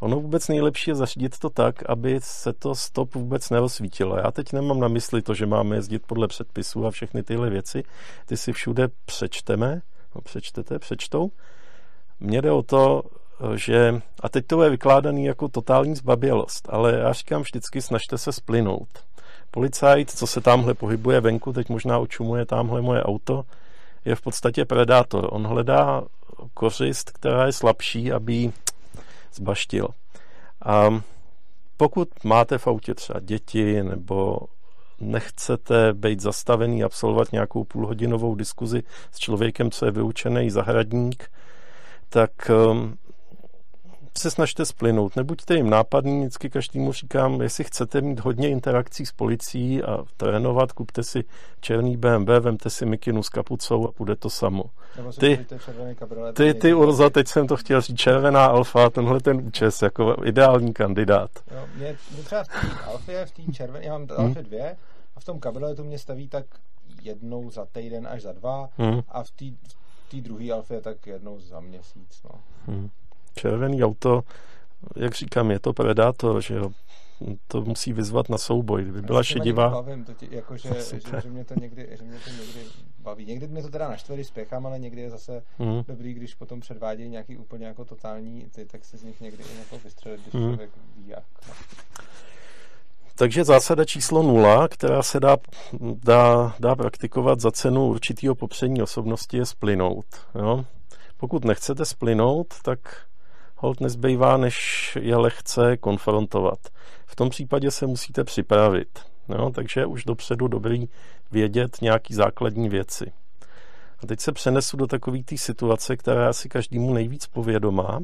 Ono 0.00 0.20
vůbec 0.20 0.48
nejlepší 0.48 0.90
je 0.90 0.94
zařídit 0.94 1.38
to 1.38 1.50
tak, 1.50 1.90
aby 1.90 2.20
se 2.22 2.52
to 2.52 2.74
stop 2.74 3.14
vůbec 3.14 3.50
nerozsvítilo. 3.50 4.16
Já 4.16 4.30
teď 4.30 4.52
nemám 4.52 4.80
na 4.80 4.88
mysli 4.88 5.22
to, 5.22 5.34
že 5.34 5.46
máme 5.46 5.76
jezdit 5.76 6.06
podle 6.06 6.28
předpisů 6.28 6.86
a 6.86 6.90
všechny 6.90 7.22
tyhle 7.22 7.50
věci. 7.50 7.82
Ty 8.26 8.36
si 8.36 8.52
všude 8.52 8.88
přečteme, 9.04 9.82
no 10.14 10.20
přečtete, 10.20 10.78
přečtou. 10.78 11.30
Mně 12.20 12.42
jde 12.42 12.50
o 12.50 12.62
to, 12.62 13.02
že, 13.54 14.00
a 14.20 14.28
teď 14.28 14.46
to 14.46 14.62
je 14.62 14.70
vykládaný 14.70 15.24
jako 15.24 15.48
totální 15.48 15.94
zbabělost, 15.94 16.68
ale 16.70 16.92
já 16.92 17.12
říkám 17.12 17.42
vždycky, 17.42 17.82
snažte 17.82 18.18
se 18.18 18.32
splynout. 18.32 18.88
Policajt, 19.50 20.10
co 20.10 20.26
se 20.26 20.40
tamhle 20.40 20.74
pohybuje 20.74 21.20
venku, 21.20 21.52
teď 21.52 21.68
možná 21.68 21.98
očumuje 21.98 22.46
tamhle 22.46 22.82
moje 22.82 23.02
auto, 23.02 23.42
je 24.04 24.14
v 24.14 24.20
podstatě 24.20 24.64
predátor. 24.64 25.28
On 25.30 25.46
hledá 25.46 26.02
kořist, 26.54 27.10
která 27.10 27.46
je 27.46 27.52
slabší, 27.52 28.12
aby 28.12 28.32
ji 28.32 28.52
zbaštil. 29.34 29.88
A 30.64 31.02
pokud 31.76 32.08
máte 32.24 32.58
v 32.58 32.66
autě 32.66 32.94
třeba 32.94 33.20
děti 33.20 33.82
nebo 33.82 34.38
nechcete 35.00 35.92
být 35.92 36.20
zastavený, 36.20 36.84
absolvovat 36.84 37.32
nějakou 37.32 37.64
půlhodinovou 37.64 38.34
diskuzi 38.34 38.82
s 39.12 39.18
člověkem, 39.18 39.70
co 39.70 39.84
je 39.84 39.90
vyučený 39.90 40.50
zahradník, 40.50 41.30
tak 42.08 42.30
um, 42.70 42.96
se 44.18 44.30
snažte 44.30 44.64
splynout. 44.64 45.16
Nebuďte 45.16 45.54
jim 45.54 45.70
nápadní, 45.70 46.20
vždycky 46.20 46.50
každému 46.50 46.92
říkám, 46.92 47.42
jestli 47.42 47.64
chcete 47.64 48.00
mít 48.00 48.20
hodně 48.20 48.48
interakcí 48.48 49.06
s 49.06 49.12
policií 49.12 49.82
a 49.82 50.04
trénovat, 50.16 50.72
kupte 50.72 51.02
si 51.02 51.24
černý 51.60 51.96
BMW, 51.96 52.28
vemte 52.40 52.70
si 52.70 52.86
mikinu 52.86 53.22
s 53.22 53.28
kapucou 53.28 53.88
a 53.88 53.92
bude 53.98 54.16
to 54.16 54.30
samo. 54.30 54.64
Ty, 55.18 55.46
ty, 56.32 56.54
ty 56.54 56.74
Urza, 56.74 57.10
teď 57.10 57.28
jsem 57.28 57.46
to 57.46 57.56
chtěl 57.56 57.80
říct, 57.80 57.96
červená 57.96 58.46
alfa, 58.46 58.90
tenhle 58.90 59.20
ten 59.20 59.36
účes, 59.36 59.82
jako 59.82 60.16
ideální 60.24 60.72
kandidát. 60.72 61.30
Jo, 61.50 61.66
mě, 61.76 61.96
mě 62.12 62.22
třeba 62.22 62.44
v 62.44 62.48
té 62.48 62.84
alfě, 62.86 63.26
v 63.26 63.30
té 63.30 63.52
červené, 63.52 63.86
já 63.86 63.92
mám 63.92 64.08
hmm. 64.08 64.26
alfě 64.26 64.42
dvě 64.42 64.76
a 65.16 65.20
v 65.20 65.24
tom 65.24 65.40
kabrioletu 65.40 65.84
mě 65.84 65.98
staví 65.98 66.28
tak 66.28 66.46
jednou 67.02 67.50
za 67.50 67.66
týden 67.66 68.06
až 68.06 68.22
za 68.22 68.32
dva 68.32 68.68
hmm. 68.76 69.00
a 69.08 69.22
v 69.22 69.30
té 69.30 69.44
v 70.12 70.22
druhé 70.22 70.52
alfě 70.52 70.80
tak 70.80 71.06
jednou 71.06 71.40
za 71.40 71.60
měsíc. 71.60 72.22
No. 72.24 72.40
Hmm 72.66 72.90
červený 73.34 73.84
auto, 73.84 74.22
jak 74.96 75.14
říkám, 75.14 75.50
je 75.50 75.60
to 75.60 75.72
predátor, 75.72 76.42
že 76.42 76.54
jo, 76.54 76.70
to 77.48 77.60
musí 77.60 77.92
vyzvat 77.92 78.28
na 78.28 78.38
souboj. 78.38 78.82
Kdyby 78.82 79.02
byla 79.02 79.22
šedivá... 79.22 79.70
Bavím, 79.70 80.04
to 80.04 80.14
ti, 80.14 80.28
jako, 80.30 80.56
že, 80.56 80.68
že, 80.92 81.20
že, 81.22 81.30
mě 81.30 81.44
to 81.44 81.54
někdy, 81.60 81.88
že 81.98 82.04
mě 82.04 82.18
to 82.24 82.30
někdy 82.30 82.60
baví. 82.98 83.26
Někdy 83.26 83.48
mě 83.48 83.62
to 83.62 83.68
teda 83.68 83.88
naštve, 83.88 84.14
když 84.14 84.26
spěchám, 84.26 84.66
ale 84.66 84.78
někdy 84.78 85.00
je 85.00 85.10
zase 85.10 85.42
mm. 85.58 85.82
dobrý, 85.88 86.14
když 86.14 86.34
potom 86.34 86.60
předvádějí 86.60 87.08
nějaký 87.08 87.36
úplně 87.36 87.66
jako 87.66 87.84
totální, 87.84 88.46
ty, 88.54 88.64
tak 88.64 88.84
se 88.84 88.98
z 88.98 89.02
nich 89.02 89.20
někdy 89.20 89.44
i 89.44 89.58
jako 89.58 89.78
vystřelit, 89.84 90.20
když 90.20 90.34
mm. 90.34 90.40
člověk 90.40 90.70
ví 90.96 91.08
jak. 91.08 91.24
Takže 93.14 93.44
zásada 93.44 93.84
číslo 93.84 94.22
nula, 94.22 94.68
která 94.68 95.02
se 95.02 95.20
dá, 95.20 95.36
dá, 96.04 96.54
dá 96.60 96.76
praktikovat 96.76 97.40
za 97.40 97.50
cenu 97.50 97.86
určitého 97.86 98.34
popření 98.34 98.82
osobnosti, 98.82 99.36
je 99.36 99.46
splynout. 99.46 100.06
Jo? 100.34 100.64
Pokud 101.16 101.44
nechcete 101.44 101.84
splynout, 101.84 102.46
tak 102.62 102.78
hold 103.60 103.80
nezbývá, 103.80 104.36
než 104.36 104.98
je 105.00 105.16
lehce 105.16 105.76
konfrontovat. 105.76 106.58
V 107.06 107.16
tom 107.16 107.30
případě 107.30 107.70
se 107.70 107.86
musíte 107.86 108.24
připravit. 108.24 108.88
No, 109.28 109.50
takže 109.50 109.86
už 109.86 110.04
dopředu 110.04 110.48
dobrý 110.48 110.88
vědět 111.32 111.82
nějaký 111.82 112.14
základní 112.14 112.68
věci. 112.68 113.12
A 114.02 114.06
teď 114.06 114.20
se 114.20 114.32
přenesu 114.32 114.76
do 114.76 114.86
takové 114.86 115.22
té 115.22 115.38
situace, 115.38 115.96
která 115.96 116.28
asi 116.28 116.48
každému 116.48 116.94
nejvíc 116.94 117.26
povědomá, 117.26 118.00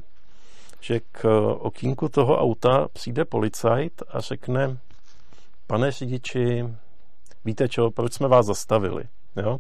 že 0.81 1.01
k 1.13 1.51
okýnku 1.59 2.09
toho 2.09 2.39
auta 2.39 2.89
přijde 2.93 3.25
policajt 3.25 4.03
a 4.09 4.21
řekne, 4.21 4.79
pane 5.67 5.91
řidiči, 5.91 6.65
víte 7.45 7.69
čo, 7.69 7.91
proč 7.91 8.13
jsme 8.13 8.29
vás 8.29 8.47
zastavili? 8.47 9.05
Jo? 9.37 9.59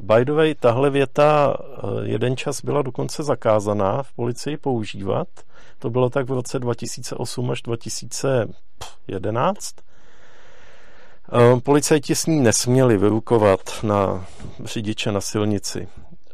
By 0.00 0.24
the 0.24 0.32
way, 0.32 0.54
tahle 0.54 0.90
věta 0.90 1.56
eh, 1.58 1.62
jeden 2.02 2.36
čas 2.36 2.64
byla 2.64 2.82
dokonce 2.82 3.22
zakázaná 3.22 4.02
v 4.02 4.12
policii 4.12 4.56
používat. 4.56 5.28
To 5.78 5.90
bylo 5.90 6.10
tak 6.10 6.28
v 6.28 6.32
roce 6.32 6.58
2008 6.58 7.50
až 7.50 7.62
2011. 7.62 9.74
Eh, 11.32 11.60
policajti 11.60 12.14
s 12.14 12.26
ní 12.26 12.40
nesměli 12.40 12.98
vyrukovat 12.98 13.60
na 13.82 14.26
řidiče 14.64 15.12
na 15.12 15.20
silnici. 15.20 15.88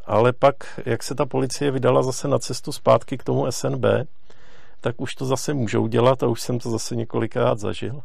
Ale 0.07 0.33
pak, 0.33 0.81
jak 0.87 1.03
se 1.03 1.15
ta 1.15 1.27
policie 1.27 1.71
vydala 1.71 2.03
zase 2.03 2.29
na 2.29 2.39
cestu 2.39 2.73
zpátky 2.73 3.19
k 3.19 3.25
tomu 3.25 3.53
SNB, 3.53 3.85
tak 4.81 5.01
už 5.01 5.15
to 5.15 5.27
zase 5.27 5.55
můžou 5.55 5.87
dělat 5.87 6.23
a 6.23 6.27
už 6.27 6.41
jsem 6.41 6.59
to 6.59 6.71
zase 6.71 6.97
několikrát 6.97 7.59
zažil. 7.59 8.03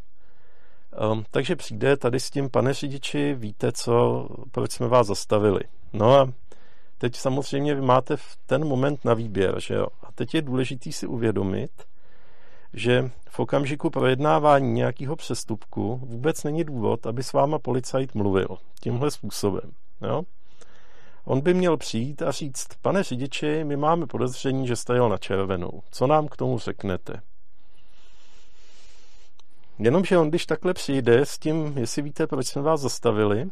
Um, 1.12 1.26
takže 1.32 1.56
přijde 1.56 1.98
tady 1.98 2.20
s 2.20 2.30
tím, 2.30 2.50
pane 2.50 2.74
řidiči, 2.74 3.34
víte 3.34 3.72
co, 3.72 4.28
proč 4.52 4.72
jsme 4.72 4.88
vás 4.88 5.08
zastavili. 5.08 5.60
No 5.94 6.16
a 6.16 6.34
teď 6.98 7.16
samozřejmě 7.16 7.76
vy 7.76 7.82
máte 7.82 8.18
v 8.18 8.38
ten 8.46 8.66
moment 8.66 9.06
na 9.06 9.14
výběr, 9.14 9.60
že 9.60 9.74
jo. 9.74 9.88
A 10.04 10.12
teď 10.12 10.36
je 10.36 10.42
důležité 10.42 10.92
si 10.92 11.08
uvědomit, 11.08 11.72
že 12.74 13.12
v 13.30 13.40
okamžiku 13.40 13.90
projednávání 13.90 14.72
nějakého 14.74 15.16
přestupku 15.16 16.00
vůbec 16.04 16.44
není 16.44 16.64
důvod, 16.64 17.08
aby 17.08 17.24
s 17.24 17.34
váma 17.34 17.60
policajt 17.60 18.16
mluvil 18.16 18.48
tímhle 18.82 19.12
způsobem. 19.12 19.72
Jo? 20.02 20.22
On 21.26 21.42
by 21.42 21.54
měl 21.54 21.78
přijít 21.78 22.22
a 22.22 22.32
říct, 22.32 22.68
pane 22.82 23.04
řidiči, 23.04 23.64
my 23.64 23.78
máme 23.78 24.08
podezření, 24.08 24.68
že 24.68 24.76
jste 24.76 24.94
jel 24.94 25.10
na 25.10 25.18
červenou. 25.18 25.82
Co 25.92 26.08
nám 26.08 26.28
k 26.28 26.38
tomu 26.38 26.60
řeknete? 26.60 27.22
Jenomže 29.80 30.18
on, 30.18 30.30
když 30.30 30.46
takhle 30.46 30.74
přijde 30.74 31.26
s 31.26 31.40
tím, 31.40 31.78
jestli 31.78 32.02
víte, 32.02 32.28
proč 32.28 32.48
jsme 32.48 32.62
vás 32.62 32.82
zastavili, 32.82 33.46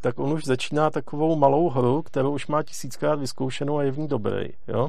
tak 0.00 0.18
on 0.18 0.32
už 0.32 0.44
začíná 0.44 0.90
takovou 0.90 1.36
malou 1.36 1.68
hru, 1.68 2.02
kterou 2.02 2.34
už 2.34 2.46
má 2.46 2.62
tisíckrát 2.62 3.18
vyzkoušenou 3.18 3.78
a 3.78 3.82
je 3.82 3.90
v 3.90 3.98
ní 3.98 4.08
dobrý. 4.08 4.48
Jo? 4.68 4.88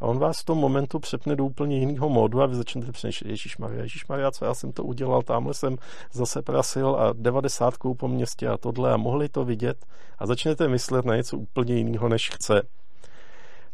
A 0.00 0.06
on 0.06 0.18
vás 0.18 0.40
v 0.40 0.44
tom 0.44 0.58
momentu 0.58 0.98
přepne 0.98 1.36
do 1.36 1.44
úplně 1.44 1.78
jiného 1.78 2.08
módu 2.08 2.42
a 2.42 2.46
vy 2.46 2.54
začnete 2.54 2.92
přemýšlet, 2.92 3.30
Ježíš 3.30 3.58
Maria, 3.58 3.82
Ježíš 3.82 4.06
Maria, 4.06 4.30
co 4.30 4.44
já 4.44 4.54
jsem 4.54 4.72
to 4.72 4.84
udělal, 4.84 5.22
tamhle 5.22 5.54
jsem 5.54 5.76
zase 6.12 6.42
prasil 6.42 6.96
a 6.96 7.12
devadesátkou 7.12 7.94
po 7.94 8.08
městě 8.08 8.48
a 8.48 8.56
tohle 8.56 8.92
a 8.92 8.96
mohli 8.96 9.28
to 9.28 9.44
vidět 9.44 9.86
a 10.18 10.26
začnete 10.26 10.68
myslet 10.68 11.04
na 11.04 11.16
něco 11.16 11.38
úplně 11.38 11.74
jiného, 11.74 12.08
než 12.08 12.30
chce. 12.30 12.62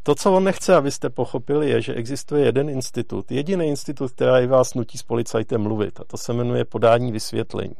To, 0.03 0.15
co 0.15 0.33
on 0.33 0.45
nechce, 0.45 0.77
abyste 0.77 1.11
pochopili, 1.11 1.71
je, 1.71 1.83
že 1.83 1.95
existuje 1.95 2.45
jeden 2.45 2.69
institut, 2.69 3.33
jediný 3.33 3.69
institut, 3.69 4.13
který 4.13 4.47
vás 4.47 4.75
nutí 4.75 4.99
s 4.99 5.03
policajtem 5.03 5.61
mluvit, 5.61 6.01
a 6.01 6.05
to 6.05 6.17
se 6.17 6.33
jmenuje 6.33 6.65
podání 6.65 7.13
vysvětlení. 7.13 7.77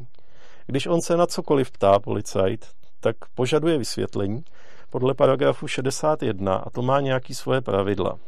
Když 0.67 0.87
on 0.87 1.01
se 1.01 1.17
na 1.17 1.25
cokoliv 1.25 1.71
ptá 1.71 1.99
policajt, 1.99 2.65
tak 2.99 3.15
požaduje 3.35 3.77
vysvětlení 3.77 4.43
podle 4.89 5.13
paragrafu 5.13 5.67
61 5.67 6.55
a 6.55 6.69
to 6.69 6.81
má 6.81 6.99
nějaký 6.99 7.35
svoje 7.35 7.61
pravidla. 7.61 8.19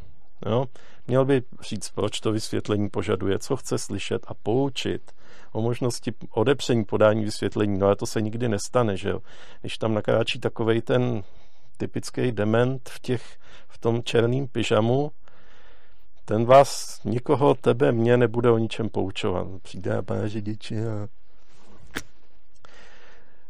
Jo? 0.45 0.65
Měl 1.07 1.25
by 1.25 1.41
říct, 1.61 1.89
proč 1.89 2.19
to 2.19 2.31
vysvětlení 2.31 2.89
požaduje, 2.89 3.39
co 3.39 3.55
chce 3.55 3.77
slyšet 3.77 4.25
a 4.27 4.33
poučit 4.33 5.11
o 5.51 5.61
možnosti 5.61 6.13
odepření 6.31 6.85
podání 6.85 7.23
vysvětlení. 7.23 7.77
No 7.77 7.87
a 7.87 7.95
to 7.95 8.05
se 8.05 8.21
nikdy 8.21 8.49
nestane, 8.49 8.97
že 8.97 9.09
jo? 9.09 9.19
Když 9.61 9.77
tam 9.77 9.93
nakráčí 9.93 10.39
takovej 10.39 10.81
ten 10.81 11.23
typický 11.77 12.31
dement 12.31 12.89
v, 12.89 12.99
těch, 12.99 13.37
v 13.67 13.77
tom 13.77 14.03
černém 14.03 14.47
pyžamu, 14.47 15.11
ten 16.25 16.45
vás, 16.45 16.99
nikoho, 17.03 17.55
tebe, 17.55 17.91
mě 17.91 18.17
nebude 18.17 18.51
o 18.51 18.57
ničem 18.57 18.89
poučovat. 18.89 19.47
Přijde 19.61 19.97
a 19.97 20.01
pane 20.01 20.29
řidiči 20.29 20.85
a... 20.85 21.07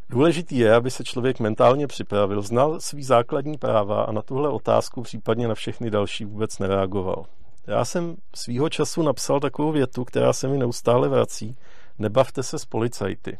Důležitý 0.10 0.58
je, 0.58 0.76
aby 0.76 0.92
se 0.92 1.04
člověk 1.04 1.40
mentálně 1.40 1.88
připravil, 1.88 2.42
znal 2.42 2.80
svý 2.80 3.04
základní 3.04 3.58
práva 3.58 4.04
a 4.04 4.12
na 4.12 4.22
tuhle 4.22 4.50
otázku, 4.50 5.02
případně 5.02 5.48
na 5.48 5.56
všechny 5.56 5.90
další 5.90 6.26
vůbec 6.26 6.60
nereagoval. 6.60 7.26
Já 7.68 7.86
jsem 7.86 8.16
svýho 8.36 8.70
času 8.70 9.02
napsal 9.02 9.40
takovou 9.40 9.72
větu, 9.72 10.06
která 10.06 10.34
se 10.34 10.48
mi 10.48 10.58
neustále 10.58 11.10
vrací. 11.10 11.56
Nebavte 12.00 12.44
se 12.44 12.60
s 12.60 12.66
policajty 12.66 13.38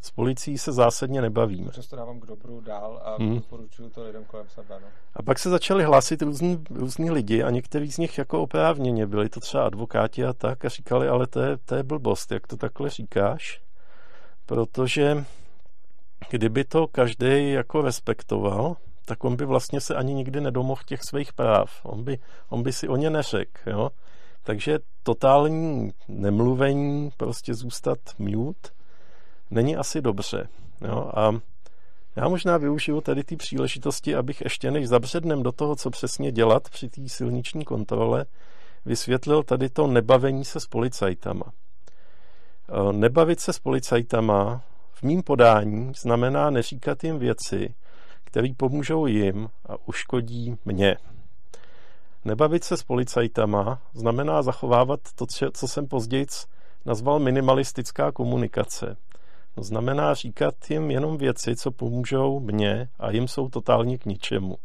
s 0.00 0.10
policií 0.10 0.58
se 0.58 0.72
zásadně 0.72 1.22
nebavíme. 1.22 1.70
Přesto 1.70 1.96
dávám 1.96 2.20
k 2.20 2.26
dobru 2.26 2.60
dál 2.60 3.00
a 3.04 3.16
hmm. 3.16 3.34
doporučuju 3.34 3.90
to 3.90 4.02
lidem 4.02 4.24
kolem 4.24 4.48
sebe. 4.48 4.78
No. 4.82 4.86
A 5.14 5.22
pak 5.22 5.38
se 5.38 5.50
začali 5.50 5.84
hlásit 5.84 6.22
různý, 6.22 6.64
různý 6.70 7.10
lidi 7.10 7.42
a 7.42 7.50
někteří 7.50 7.92
z 7.92 7.98
nich 7.98 8.18
jako 8.18 8.42
oprávněně 8.42 9.06
byli 9.06 9.28
to 9.28 9.40
třeba 9.40 9.66
advokáti 9.66 10.24
a 10.24 10.32
tak 10.32 10.64
a 10.64 10.68
říkali, 10.68 11.08
ale 11.08 11.26
to 11.26 11.40
je, 11.40 11.56
to 11.56 11.74
je 11.74 11.82
blbost, 11.82 12.32
jak 12.32 12.46
to 12.46 12.56
takhle 12.56 12.90
říkáš, 12.90 13.62
protože 14.46 15.24
kdyby 16.30 16.64
to 16.64 16.86
každý 16.86 17.52
jako 17.52 17.82
respektoval, 17.82 18.76
tak 19.04 19.24
on 19.24 19.36
by 19.36 19.44
vlastně 19.44 19.80
se 19.80 19.94
ani 19.94 20.14
nikdy 20.14 20.40
nedomohl 20.40 20.80
těch 20.86 21.02
svých 21.02 21.32
práv. 21.32 21.80
On 21.82 22.04
by, 22.04 22.18
on 22.48 22.62
by 22.62 22.72
si 22.72 22.88
o 22.88 22.96
ně 22.96 23.10
neřekl, 23.10 23.70
jo. 23.70 23.90
Takže 24.42 24.78
totální 25.02 25.90
nemluvení, 26.08 27.10
prostě 27.16 27.54
zůstat 27.54 27.98
mute, 28.18 28.68
není 29.50 29.76
asi 29.76 30.02
dobře. 30.02 30.48
Jo? 30.80 31.10
A 31.14 31.32
já 32.16 32.28
možná 32.28 32.56
využiju 32.56 33.00
tady 33.00 33.24
ty 33.24 33.36
příležitosti, 33.36 34.14
abych 34.14 34.40
ještě 34.40 34.70
než 34.70 34.88
zabřednem 34.88 35.42
do 35.42 35.52
toho, 35.52 35.76
co 35.76 35.90
přesně 35.90 36.32
dělat 36.32 36.68
při 36.70 36.88
té 36.88 37.08
silniční 37.08 37.64
kontrole, 37.64 38.26
vysvětlil 38.84 39.42
tady 39.42 39.68
to 39.68 39.86
nebavení 39.86 40.44
se 40.44 40.60
s 40.60 40.66
policajtama. 40.66 41.44
Eh, 42.68 42.92
nebavit 42.92 43.40
se 43.40 43.52
s 43.52 43.58
policajtama 43.58 44.62
v 44.92 45.02
mým 45.02 45.22
podání 45.22 45.92
znamená 45.96 46.50
neříkat 46.50 47.04
jim 47.04 47.18
věci, 47.18 47.74
které 48.24 48.48
pomůžou 48.56 49.06
jim 49.06 49.48
a 49.66 49.74
uškodí 49.86 50.56
mě. 50.64 50.96
Nebavit 52.24 52.64
se 52.64 52.76
s 52.76 52.82
policajtama 52.82 53.82
znamená 53.94 54.42
zachovávat 54.42 55.00
to, 55.14 55.26
co 55.52 55.68
jsem 55.68 55.86
později 55.86 56.26
nazval 56.84 57.18
minimalistická 57.18 58.12
komunikace. 58.12 58.96
To 59.58 59.64
znamená 59.64 60.14
říkat 60.14 60.54
jim 60.70 60.90
jenom 60.90 61.16
věci, 61.16 61.56
co 61.56 61.70
pomůžou 61.70 62.40
mně 62.40 62.88
a 62.98 63.10
jim 63.10 63.28
jsou 63.28 63.48
totálně 63.48 63.98
k 63.98 64.06
ničemu. 64.06 64.56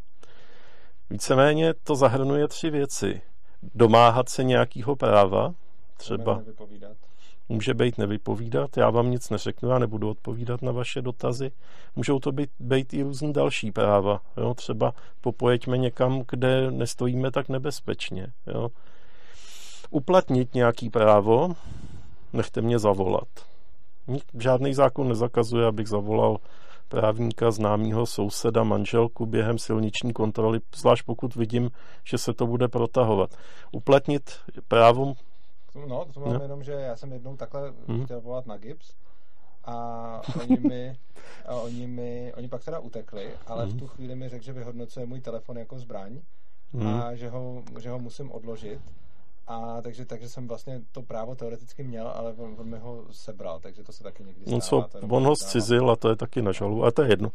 Víceméně 1.09 1.73
to 1.73 1.95
zahrnuje 1.95 2.47
tři 2.47 2.69
věci. 2.69 3.21
Domáhat 3.75 4.29
se 4.29 4.43
nějakého 4.43 4.95
práva, 4.95 5.53
třeba 5.97 6.43
může 7.49 7.73
být 7.73 7.97
nevypovídat, 7.97 8.77
já 8.77 8.89
vám 8.89 9.11
nic 9.11 9.29
neřeknu, 9.29 9.69
já 9.69 9.79
nebudu 9.79 10.09
odpovídat 10.09 10.61
na 10.61 10.71
vaše 10.71 11.01
dotazy. 11.01 11.51
Můžou 11.95 12.19
to 12.19 12.31
být, 12.31 12.49
být 12.59 12.93
i 12.93 13.03
různý 13.03 13.33
další 13.33 13.71
práva, 13.71 14.21
jo? 14.37 14.53
třeba 14.53 14.93
popojeďme 15.21 15.77
někam, 15.77 16.23
kde 16.31 16.71
nestojíme 16.71 17.31
tak 17.31 17.49
nebezpečně. 17.49 18.27
Jo? 18.47 18.69
Uplatnit 19.89 20.53
nějaký 20.53 20.89
právo, 20.89 21.55
nechte 22.33 22.61
mě 22.61 22.79
zavolat. 22.79 23.52
Žádný 24.39 24.73
zákon 24.73 25.09
nezakazuje, 25.09 25.65
abych 25.65 25.87
zavolal 25.87 26.37
právníka, 26.87 27.51
známého 27.51 28.05
souseda, 28.05 28.63
manželku 28.63 29.25
během 29.25 29.57
silniční 29.57 30.13
kontroly, 30.13 30.59
zvlášť 30.75 31.05
pokud 31.05 31.35
vidím, 31.35 31.71
že 32.03 32.17
se 32.17 32.33
to 32.33 32.47
bude 32.47 32.67
protahovat. 32.67 33.35
Uplatnit 33.71 34.31
právo... 34.67 35.13
No, 35.87 36.05
to 36.13 36.19
mám 36.19 36.33
no. 36.33 36.41
jenom, 36.41 36.63
že 36.63 36.71
já 36.71 36.95
jsem 36.95 37.11
jednou 37.11 37.35
takhle 37.35 37.73
hmm. 37.87 38.05
chtěl 38.05 38.21
volat 38.21 38.45
na 38.45 38.57
gips 38.57 38.93
a 39.65 40.21
oni 40.41 40.57
mi, 40.59 40.95
a 41.45 41.55
oni 41.55 41.87
mi, 41.87 42.33
oni 42.37 42.47
pak 42.47 42.65
teda 42.65 42.79
utekli, 42.79 43.31
ale 43.47 43.63
hmm. 43.63 43.71
v 43.71 43.73
mhm. 43.73 43.79
tu 43.79 43.87
chvíli 43.87 44.15
mi 44.15 44.29
řekl, 44.29 44.45
že 44.45 44.53
vyhodnocuje 44.53 45.05
můj 45.05 45.21
telefon 45.21 45.57
jako 45.57 45.79
zbraň 45.79 46.19
hmm. 46.73 46.87
a 46.87 47.15
že 47.15 47.29
ho, 47.29 47.63
že 47.79 47.89
ho 47.89 47.99
musím 47.99 48.31
odložit 48.31 48.79
a 49.47 49.81
takže, 49.81 50.05
takže 50.05 50.29
jsem 50.29 50.47
vlastně 50.47 50.81
to 50.91 51.01
právo 51.01 51.35
teoreticky 51.35 51.83
měl, 51.83 52.07
ale 52.07 52.33
on, 52.33 52.55
on 52.59 52.69
mi 52.69 52.79
ho 52.79 53.05
sebral, 53.11 53.59
takže 53.59 53.83
to 53.83 53.93
se 53.93 54.03
taky 54.03 54.23
někdy 54.23 54.41
stává. 54.41 54.55
On, 54.55 54.61
co, 54.61 55.07
on 55.15 55.25
ho 55.25 55.35
zcizil 55.35 55.91
a 55.91 55.95
to 55.95 56.09
je 56.09 56.15
taky 56.15 56.41
na 56.41 56.51
žalu, 56.51 56.85
a 56.85 56.91
to 56.91 57.01
je 57.01 57.09
jedno. 57.09 57.31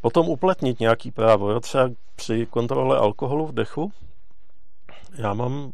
Potom 0.00 0.28
uplatnit 0.28 0.80
nějaký 0.80 1.10
právo, 1.10 1.50
jo? 1.50 1.60
třeba 1.60 1.90
při 2.16 2.46
kontrole 2.46 2.98
alkoholu 2.98 3.46
v 3.46 3.52
dechu, 3.52 3.92
já 5.18 5.34
mám 5.34 5.72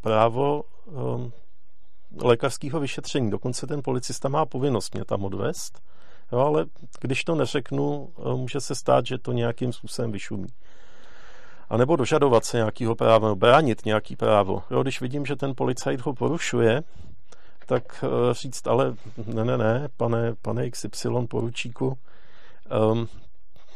právo 0.00 0.62
um, 0.86 1.32
lékařského 2.22 2.80
vyšetření, 2.80 3.30
dokonce 3.30 3.66
ten 3.66 3.82
policista 3.82 4.28
má 4.28 4.46
povinnost 4.46 4.94
mě 4.94 5.04
tam 5.04 5.24
odvést, 5.24 5.82
jo? 6.32 6.38
ale 6.38 6.66
když 7.00 7.24
to 7.24 7.34
neřeknu, 7.34 8.12
um, 8.16 8.40
může 8.40 8.60
se 8.60 8.74
stát, 8.74 9.06
že 9.06 9.18
to 9.18 9.32
nějakým 9.32 9.72
způsobem 9.72 10.12
vyšumí 10.12 10.48
a 11.68 11.76
nebo 11.76 11.96
dožadovat 11.96 12.44
se 12.44 12.56
nějakého 12.56 12.94
práva, 12.94 13.28
nebo 13.28 13.36
bránit 13.36 13.84
nějaký 13.84 14.16
právo. 14.16 14.62
Jo, 14.70 14.82
když 14.82 15.00
vidím, 15.00 15.26
že 15.26 15.36
ten 15.36 15.54
policajt 15.54 16.00
ho 16.00 16.14
porušuje, 16.14 16.82
tak 17.66 18.04
uh, 18.04 18.32
říct, 18.32 18.66
ale 18.66 18.94
ne, 19.26 19.44
ne, 19.44 19.58
ne, 19.58 19.88
pane, 19.96 20.34
pane 20.42 20.70
XY 20.70 21.08
poručíku, 21.28 21.98
um, 22.92 23.08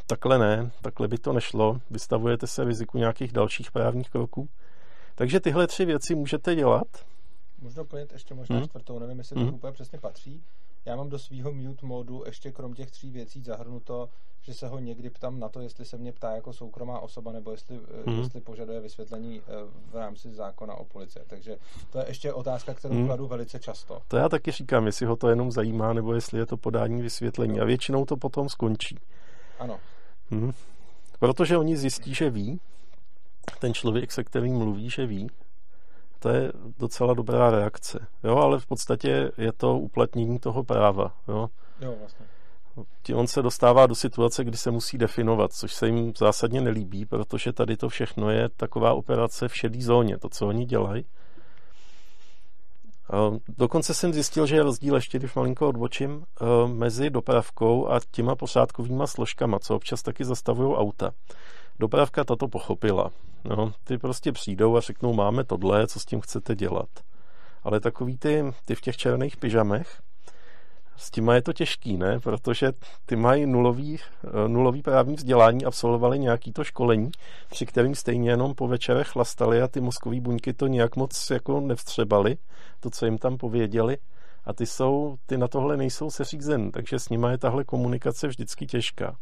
takhle 0.07 0.39
ne, 0.39 0.71
takhle 0.83 1.09
by 1.09 1.19
to 1.19 1.33
nešlo, 1.33 1.81
vystavujete 1.91 2.47
se 2.47 2.65
riziku 2.65 2.99
nějakých 2.99 3.33
dalších 3.33 3.71
právních 3.71 4.11
kroků. 4.11 4.49
Takže 5.15 5.41
tyhle 5.41 5.67
tři 5.67 5.85
věci 5.85 6.15
můžete 6.15 6.55
dělat. 6.55 6.87
Můžu 7.61 7.77
doplnit 7.77 8.13
ještě 8.13 8.35
možná 8.35 8.57
hmm. 8.57 8.65
čtvrtou, 8.69 8.99
nevím, 8.99 9.19
jestli 9.19 9.41
hmm. 9.41 9.49
to 9.49 9.55
úplně 9.55 9.73
přesně 9.73 9.99
patří. 9.99 10.43
Já 10.89 10.97
mám 10.97 11.09
do 11.09 11.19
svého 11.19 11.53
mute 11.53 11.87
modu 11.87 12.23
ještě 12.27 12.53
krom 12.53 12.75
těch 12.75 12.91
tří 12.91 13.11
věcí 13.11 13.43
zahrnuto, 13.43 14.09
že 14.43 14.55
se 14.55 14.69
ho 14.69 14.79
někdy 14.79 15.11
ptám 15.11 15.41
na 15.41 15.49
to, 15.49 15.61
jestli 15.61 15.85
se 15.85 15.99
mě 15.99 16.13
ptá 16.13 16.35
jako 16.35 16.53
soukromá 16.53 17.01
osoba, 17.01 17.33
nebo 17.33 17.51
jestli, 17.51 17.81
hmm. 18.07 18.19
jestli 18.19 18.41
požaduje 18.41 18.81
vysvětlení 18.81 19.41
eh, 19.41 19.53
v 19.91 19.97
rámci 19.97 20.35
zákona 20.35 20.75
o 20.75 20.85
policie. 20.85 21.25
Takže 21.27 21.57
to 21.91 21.99
je 21.99 22.05
ještě 22.09 22.33
otázka, 22.33 22.75
kterou 22.75 22.95
hmm. 22.95 23.07
kladu 23.07 23.27
velice 23.27 23.59
často. 23.59 24.03
To 24.09 24.17
já 24.17 24.29
taky 24.29 24.51
říkám, 24.51 24.87
jestli 24.87 25.07
ho 25.07 25.17
to 25.17 25.29
jenom 25.29 25.53
zajímá, 25.53 25.93
nebo 25.93 26.15
jestli 26.15 26.39
je 26.39 26.47
to 26.47 26.57
podání 26.57 27.03
vysvětlení. 27.03 27.57
No. 27.57 27.63
A 27.63 27.67
většinou 27.67 28.05
to 28.05 28.17
potom 28.17 28.49
skončí. 28.49 28.99
Ano. 29.59 29.81
Hmm. 30.31 30.53
Protože 31.19 31.57
oni 31.57 31.77
zjistí, 31.77 32.15
že 32.15 32.31
ví, 32.31 32.61
ten 33.59 33.75
člověk, 33.75 34.13
se 34.13 34.25
kterým 34.25 34.55
mluví, 34.55 34.91
že 34.91 35.07
ví, 35.07 35.29
to 36.19 36.29
je 36.29 36.53
docela 36.79 37.15
dobrá 37.15 37.51
reakce. 37.51 38.07
Jo, 38.25 38.37
ale 38.37 38.61
v 38.61 38.67
podstatě 38.67 39.31
je 39.39 39.53
to 39.53 39.79
uplatnění 39.79 40.39
toho 40.39 40.65
práva. 40.65 41.15
Jo, 41.29 41.49
jo 41.81 41.95
vlastně. 41.99 42.27
On 43.15 43.27
se 43.27 43.43
dostává 43.43 43.87
do 43.87 43.95
situace, 43.95 44.45
kdy 44.45 44.57
se 44.57 44.71
musí 44.71 44.99
definovat, 44.99 45.53
což 45.53 45.75
se 45.75 45.87
jim 45.87 46.13
zásadně 46.19 46.61
nelíbí, 46.61 47.07
protože 47.07 47.53
tady 47.53 47.77
to 47.77 47.89
všechno 47.89 48.31
je 48.31 48.49
taková 48.49 48.95
operace 48.95 49.49
v 49.49 49.57
šedý 49.57 49.83
zóně, 49.83 50.19
to, 50.19 50.29
co 50.29 50.47
oni 50.47 50.65
dělají. 50.65 51.05
Dokonce 53.59 53.95
jsem 53.95 54.13
zjistil, 54.13 54.47
že 54.47 54.57
je 54.57 54.63
rozdíl, 54.63 54.95
ještě 54.95 55.19
když 55.19 55.35
malinko 55.35 55.69
odbočím, 55.69 56.25
eh, 56.41 56.69
mezi 56.69 57.11
dopravkou 57.11 57.89
a 57.89 58.01
těma 58.11 58.37
posádkovýma 58.37 59.07
složkama, 59.07 59.59
co 59.59 59.77
občas 59.77 60.03
taky 60.03 60.25
zastavují 60.25 60.77
auta. 60.77 61.11
Dopravka 61.79 62.25
tato 62.25 62.49
pochopila. 62.49 63.11
No, 63.45 63.73
ty 63.85 63.99
prostě 63.99 64.33
přijdou 64.33 64.77
a 64.77 64.81
řeknou, 64.81 65.13
máme 65.13 65.45
tohle, 65.45 65.87
co 65.87 66.01
s 66.01 66.05
tím 66.05 66.21
chcete 66.21 66.55
dělat. 66.55 66.89
Ale 67.63 67.81
takový 67.81 68.19
ty, 68.19 68.45
ty 68.65 68.75
v 68.75 68.81
těch 68.81 68.97
černých 68.97 69.37
pyžamech, 69.37 70.01
s 70.97 71.11
tím 71.11 71.29
je 71.29 71.43
to 71.43 71.53
těžký, 71.53 71.97
ne? 71.97 72.21
Protože 72.21 72.73
ty 73.07 73.17
mají 73.17 73.47
nulový, 73.47 73.99
eh, 74.25 74.49
nulový 74.49 74.83
právní 74.83 75.15
vzdělání, 75.15 75.65
absolvovali 75.65 76.19
nějaký 76.19 76.53
to 76.53 76.65
školení, 76.65 77.11
při 77.51 77.67
kterým 77.67 77.95
stejně 77.95 78.31
jenom 78.31 78.55
po 78.55 78.69
večerech 78.69 79.09
chlastali 79.09 79.63
a 79.63 79.69
ty 79.69 79.81
mozkové 79.81 80.21
buňky 80.21 80.53
to 80.53 80.67
nějak 80.67 80.97
moc 80.97 81.31
jako 81.31 81.61
nevstřebali, 81.61 82.37
to, 82.81 82.91
co 82.91 83.05
jim 83.05 83.19
tam 83.19 83.37
pověděli. 83.37 83.97
A 84.45 84.53
ty, 84.53 84.67
jsou, 84.67 85.17
ty 85.27 85.39
na 85.39 85.49
tohle 85.49 85.77
nejsou 85.77 86.11
seřízen, 86.11 86.71
takže 86.71 86.99
s 86.99 87.09
nimi 87.09 87.27
je 87.31 87.39
tahle 87.39 87.65
komunikace 87.65 88.29
vždycky 88.29 88.67
těžká. 88.67 89.17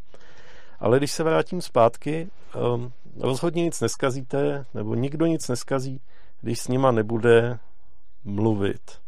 Ale 0.79 0.97
když 0.97 1.11
se 1.11 1.23
vrátím 1.23 1.61
zpátky, 1.61 2.29
um, 2.75 2.93
rozhodně 3.19 3.63
nic 3.63 3.81
neskazíte, 3.81 4.65
nebo 4.73 4.95
nikdo 4.95 5.25
nic 5.25 5.47
neskazí, 5.47 6.01
když 6.41 6.59
s 6.59 6.67
nima 6.67 6.91
nebude 6.91 7.59
mluvit. 8.23 9.01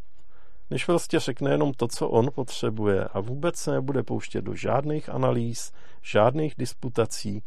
Když 0.69 0.85
prostě 0.85 1.19
řekne 1.19 1.51
jenom 1.51 1.73
to, 1.73 1.87
co 1.87 2.09
on 2.09 2.29
potřebuje 2.35 3.05
a 3.05 3.19
vůbec 3.19 3.55
se 3.55 3.71
nebude 3.71 4.03
pouštět 4.03 4.41
do 4.41 4.55
žádných 4.55 5.09
analýz, 5.09 5.71
žádných 6.01 6.53
disputací. 6.57 7.43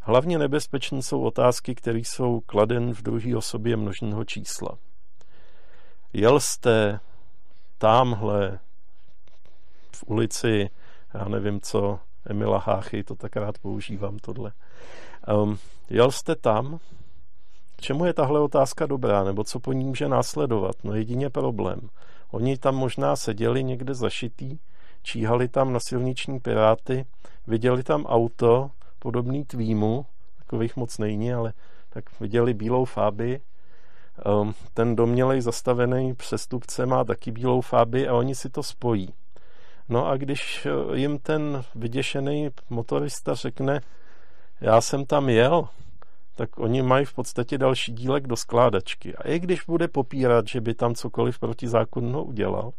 Hlavně 0.00 0.38
nebezpečné 0.38 1.02
jsou 1.02 1.22
otázky, 1.22 1.74
které 1.74 1.98
jsou 1.98 2.40
kladen 2.40 2.94
v 2.94 3.02
druhé 3.02 3.36
osobě 3.36 3.76
množného 3.76 4.24
čísla. 4.24 4.78
Jel 6.12 6.40
jste 6.40 7.00
tamhle 7.78 8.58
v 9.96 10.04
ulici, 10.06 10.70
já 11.14 11.28
nevím 11.28 11.60
co, 11.60 12.00
Emila 12.26 12.58
Háchy, 12.58 13.04
to 13.04 13.14
tak 13.14 13.36
rád 13.36 13.58
používám 13.58 14.18
tohle. 14.18 14.52
Um, 15.42 15.58
jel 15.90 16.10
jste 16.10 16.36
tam? 16.36 16.78
K 17.76 17.80
čemu 17.80 18.04
je 18.04 18.14
tahle 18.14 18.40
otázka 18.40 18.86
dobrá, 18.86 19.24
nebo 19.24 19.44
co 19.44 19.60
po 19.60 19.72
ní 19.72 19.84
může 19.84 20.08
následovat? 20.08 20.76
No 20.84 20.94
jedině 20.94 21.30
problém. 21.30 21.80
Oni 22.30 22.58
tam 22.58 22.74
možná 22.74 23.16
seděli 23.16 23.64
někde 23.64 23.94
zašitý, 23.94 24.58
číhali 25.02 25.48
tam 25.48 25.72
na 25.72 25.80
silniční 25.80 26.40
piráty, 26.40 27.04
viděli 27.46 27.82
tam 27.82 28.06
auto 28.06 28.70
podobný 28.98 29.44
tvýmu, 29.44 30.06
takových 30.38 30.76
moc 30.76 30.98
není, 30.98 31.32
ale 31.32 31.52
tak 31.88 32.20
viděli 32.20 32.54
bílou 32.54 32.84
fáby. 32.84 33.40
Um, 34.40 34.54
ten 34.74 34.96
domělej 34.96 35.40
zastavený 35.40 36.14
přestupce 36.14 36.86
má 36.86 37.04
taky 37.04 37.30
bílou 37.30 37.60
fáby 37.60 38.08
a 38.08 38.14
oni 38.14 38.34
si 38.34 38.48
to 38.48 38.62
spojí. 38.62 39.14
No 39.88 40.06
a 40.06 40.16
když 40.16 40.66
eh, 40.66 40.96
jim 40.96 41.18
ten 41.18 41.64
vyděšený 41.74 42.50
motorista 42.70 43.34
řekne, 43.34 43.80
já 44.60 44.80
jsem 44.80 45.06
tam 45.06 45.28
jel, 45.28 45.68
tak 46.36 46.58
oni 46.58 46.82
mají 46.82 47.04
v 47.04 47.14
podstatě 47.14 47.58
další 47.58 47.92
dílek 47.92 48.26
do 48.26 48.36
skládačky. 48.36 49.16
A 49.16 49.28
i 49.28 49.38
když 49.38 49.62
bude 49.62 49.88
popírat, 49.88 50.48
že 50.48 50.60
by 50.60 50.74
tam 50.74 50.94
cokoliv 50.94 51.38
protizákonno 51.38 52.24
udělal, 52.24 52.72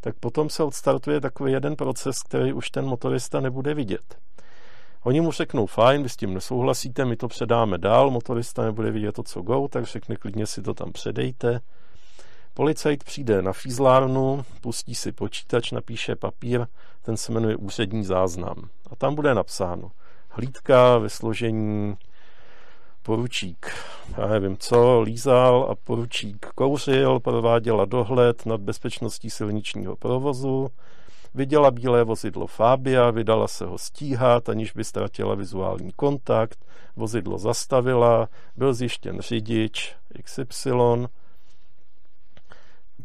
tak 0.00 0.16
potom 0.20 0.50
se 0.50 0.62
odstartuje 0.62 1.20
takový 1.20 1.52
jeden 1.52 1.76
proces, 1.76 2.22
který 2.22 2.52
už 2.52 2.70
ten 2.70 2.84
motorista 2.84 3.40
nebude 3.40 3.74
vidět. 3.74 4.18
Oni 5.02 5.20
mu 5.20 5.32
řeknou, 5.32 5.66
fajn, 5.66 6.02
vy 6.02 6.08
s 6.08 6.16
tím 6.16 6.34
nesouhlasíte, 6.34 7.04
my 7.04 7.16
to 7.16 7.28
předáme 7.28 7.78
dál, 7.78 8.10
motorista 8.10 8.62
nebude 8.62 8.90
vidět 8.90 9.12
to, 9.12 9.22
co 9.22 9.42
go, 9.42 9.68
tak 9.68 9.84
řekne, 9.86 10.16
klidně 10.16 10.46
si 10.46 10.62
to 10.62 10.74
tam 10.74 10.92
předejte, 10.92 11.60
Policajt 12.58 13.04
přijde 13.04 13.42
na 13.42 13.52
fízlárnu, 13.52 14.44
pustí 14.60 14.94
si 14.94 15.12
počítač, 15.12 15.72
napíše 15.72 16.16
papír, 16.16 16.66
ten 17.02 17.16
se 17.16 17.32
jmenuje 17.32 17.56
úřední 17.56 18.04
záznam. 18.04 18.68
A 18.90 18.96
tam 18.96 19.14
bude 19.14 19.34
napsáno 19.34 19.90
hlídka 20.28 20.98
ve 20.98 21.08
složení 21.08 21.96
poručík, 23.02 23.72
já 24.16 24.26
nevím 24.26 24.56
co, 24.56 25.00
lízal 25.00 25.68
a 25.70 25.74
poručík 25.74 26.46
kouřil, 26.54 27.20
prováděla 27.20 27.84
dohled 27.84 28.46
nad 28.46 28.60
bezpečností 28.60 29.30
silničního 29.30 29.96
provozu, 29.96 30.68
viděla 31.34 31.70
bílé 31.70 32.04
vozidlo 32.04 32.46
Fabia, 32.46 33.10
vydala 33.10 33.48
se 33.48 33.66
ho 33.66 33.78
stíhat, 33.78 34.48
aniž 34.48 34.72
by 34.72 34.84
ztratila 34.84 35.34
vizuální 35.34 35.92
kontakt, 35.96 36.64
vozidlo 36.96 37.38
zastavila, 37.38 38.28
byl 38.56 38.74
zjištěn 38.74 39.20
řidič 39.20 39.96
XY, 40.22 40.70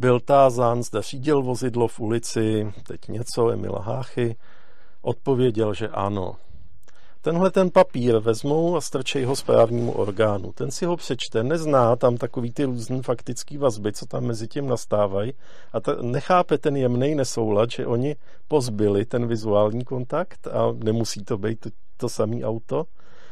byl 0.03 0.19
tázán, 0.19 0.83
zda 0.83 1.01
řídil 1.01 1.41
vozidlo 1.41 1.87
v 1.87 1.99
ulici, 1.99 2.73
teď 2.87 3.07
něco, 3.07 3.49
Emila 3.49 3.81
Háchy, 3.81 4.35
odpověděl, 5.01 5.73
že 5.73 5.87
ano. 5.87 6.35
Tenhle 7.21 7.51
ten 7.51 7.69
papír 7.69 8.17
vezmou 8.17 8.75
a 8.75 8.81
strčej 8.81 9.23
ho 9.23 9.35
správnímu 9.35 9.91
orgánu. 9.91 10.51
Ten 10.51 10.71
si 10.71 10.85
ho 10.85 10.97
přečte, 10.97 11.43
nezná 11.43 11.95
tam 11.95 12.17
takový 12.17 12.51
ty 12.51 12.63
různý 12.63 13.01
faktický 13.01 13.57
vazby, 13.57 13.93
co 13.93 14.05
tam 14.05 14.23
mezi 14.23 14.47
tím 14.47 14.67
nastávají 14.67 15.33
a 15.73 15.79
ta, 15.79 15.95
nechápe 16.01 16.57
ten 16.57 16.77
jemný 16.77 17.15
nesoulad, 17.15 17.71
že 17.71 17.87
oni 17.87 18.15
pozbyli 18.47 19.05
ten 19.05 19.27
vizuální 19.27 19.83
kontakt 19.83 20.47
a 20.47 20.75
nemusí 20.83 21.23
to 21.23 21.37
být 21.37 21.59
to, 21.59 21.69
to 21.97 22.09
samý 22.09 22.45
auto. 22.45 22.83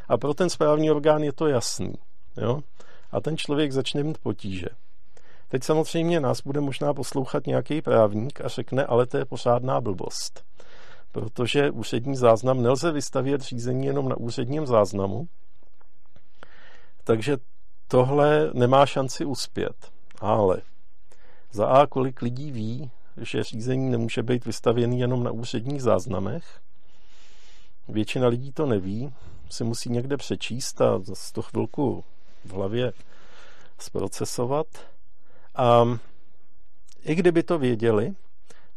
A 0.08 0.18
pro 0.18 0.34
ten 0.34 0.50
správní 0.50 0.92
orgán 0.92 1.24
je 1.24 1.34
to 1.34 1.48
jasný. 1.48 1.94
Jo? 2.38 2.60
A 3.12 3.22
ten 3.22 3.38
člověk 3.38 3.72
začne 3.72 4.04
mít 4.04 4.18
potíže. 4.18 4.68
Teď 5.52 5.64
samozřejmě 5.64 6.20
nás 6.20 6.42
bude 6.42 6.62
možná 6.62 6.94
poslouchat 6.94 7.48
nějaký 7.48 7.82
právník 7.82 8.42
a 8.42 8.48
řekne, 8.48 8.86
ale 8.86 9.06
to 9.06 9.18
je 9.18 9.26
pořádná 9.26 9.82
blbost 9.82 10.44
protože 11.12 11.72
úřední 11.72 12.16
záznam 12.16 12.64
nelze 12.64 12.92
vystavět 12.92 13.42
řízení 13.42 13.86
jenom 13.86 14.10
na 14.10 14.18
úředním 14.18 14.68
záznamu, 14.68 15.28
takže 17.04 17.38
tohle 17.88 18.52
nemá 18.54 18.86
šanci 18.86 19.26
uspět. 19.26 19.92
Ale 20.20 20.62
za 21.52 21.68
A, 21.68 21.88
kolik 21.88 22.22
lidí 22.22 22.52
ví, 22.52 22.92
že 23.18 23.44
řízení 23.44 23.90
nemůže 23.90 24.24
být 24.24 24.46
vystavěný 24.46 25.00
jenom 25.00 25.24
na 25.24 25.32
úředních 25.32 25.82
záznamech, 25.82 26.62
většina 27.90 28.28
lidí 28.28 28.52
to 28.52 28.66
neví, 28.66 29.14
si 29.50 29.64
musí 29.64 29.90
někde 29.90 30.18
přečíst 30.18 30.82
a 30.82 31.00
z 31.14 31.32
to 31.32 31.42
chvilku 31.42 32.04
v 32.46 32.52
hlavě 32.52 32.94
zprocesovat. 33.80 34.68
A 35.56 35.98
i 37.04 37.16
kdyby 37.16 37.44
to 37.44 37.60
věděli, 37.60 38.14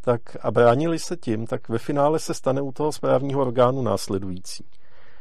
tak 0.01 0.21
a 0.41 0.51
bránili 0.51 0.99
se 0.99 1.17
tím, 1.17 1.47
tak 1.47 1.69
ve 1.69 1.79
finále 1.79 2.19
se 2.19 2.35
stane 2.35 2.61
u 2.61 2.73
toho 2.73 2.93
správního 2.93 3.41
orgánu 3.41 3.83
následující. 3.83 4.65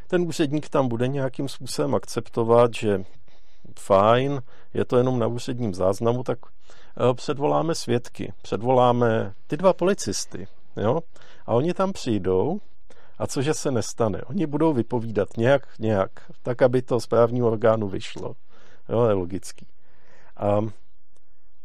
Ten 0.07 0.21
úředník 0.21 0.69
tam 0.69 0.87
bude 0.87 1.07
nějakým 1.07 1.47
způsobem 1.47 1.95
akceptovat, 1.95 2.73
že 2.73 3.03
fajn, 3.79 4.41
je 4.73 4.85
to 4.85 4.97
jenom 4.97 5.19
na 5.19 5.27
úředním 5.27 5.73
záznamu, 5.73 6.23
tak 6.23 6.39
eh, 6.45 7.13
předvoláme 7.13 7.75
svědky, 7.75 8.33
předvoláme 8.41 9.33
ty 9.47 9.57
dva 9.57 9.73
policisty, 9.73 10.47
jo? 10.77 10.99
A 11.45 11.53
oni 11.53 11.73
tam 11.73 11.93
přijdou 11.93 12.59
a 13.17 13.27
cože 13.27 13.53
se 13.53 13.71
nestane? 13.71 14.21
Oni 14.21 14.45
budou 14.45 14.73
vypovídat 14.73 15.37
nějak, 15.37 15.67
nějak, 15.79 16.11
tak, 16.41 16.61
aby 16.61 16.81
to 16.81 16.99
správního 16.99 17.47
orgánu 17.47 17.87
vyšlo. 17.87 18.35
Jo, 18.89 19.05
je 19.05 19.13
logický. 19.13 19.67
A 20.37 20.59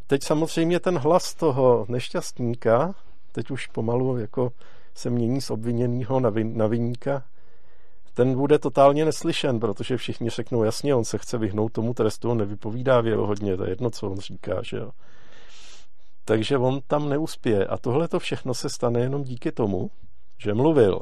teď 0.08 0.22
samozřejmě 0.24 0.80
ten 0.80 0.98
hlas 0.98 1.34
toho 1.34 1.86
nešťastníka 1.88 2.94
teď 3.32 3.50
už 3.50 3.66
pomalu 3.66 4.18
jako 4.18 4.52
se 4.94 5.10
mění 5.10 5.40
z 5.40 5.50
obviněného 5.50 6.20
na, 6.20 6.30
vin, 6.30 6.56
na 6.56 6.66
viníka, 6.66 7.24
ten 8.14 8.34
bude 8.34 8.58
totálně 8.58 9.04
neslyšen, 9.04 9.60
protože 9.60 9.96
všichni 9.96 10.30
řeknou, 10.30 10.64
jasně, 10.64 10.94
on 10.94 11.04
se 11.04 11.18
chce 11.18 11.38
vyhnout 11.38 11.72
tomu 11.72 11.94
trestu, 11.94 12.30
on 12.30 12.38
nevypovídá 12.38 13.00
věrohodně, 13.00 13.56
to 13.56 13.64
je 13.64 13.70
jedno, 13.70 13.90
co 13.90 14.10
on 14.10 14.20
říká, 14.20 14.62
že 14.62 14.76
jo. 14.76 14.90
Takže 16.24 16.58
on 16.58 16.80
tam 16.86 17.08
neuspěje. 17.08 17.66
A 17.66 17.76
tohle 17.76 18.08
to 18.08 18.18
všechno 18.18 18.54
se 18.54 18.68
stane 18.68 19.00
jenom 19.00 19.22
díky 19.22 19.52
tomu, 19.52 19.90
že 20.38 20.54
mluvil. 20.54 21.00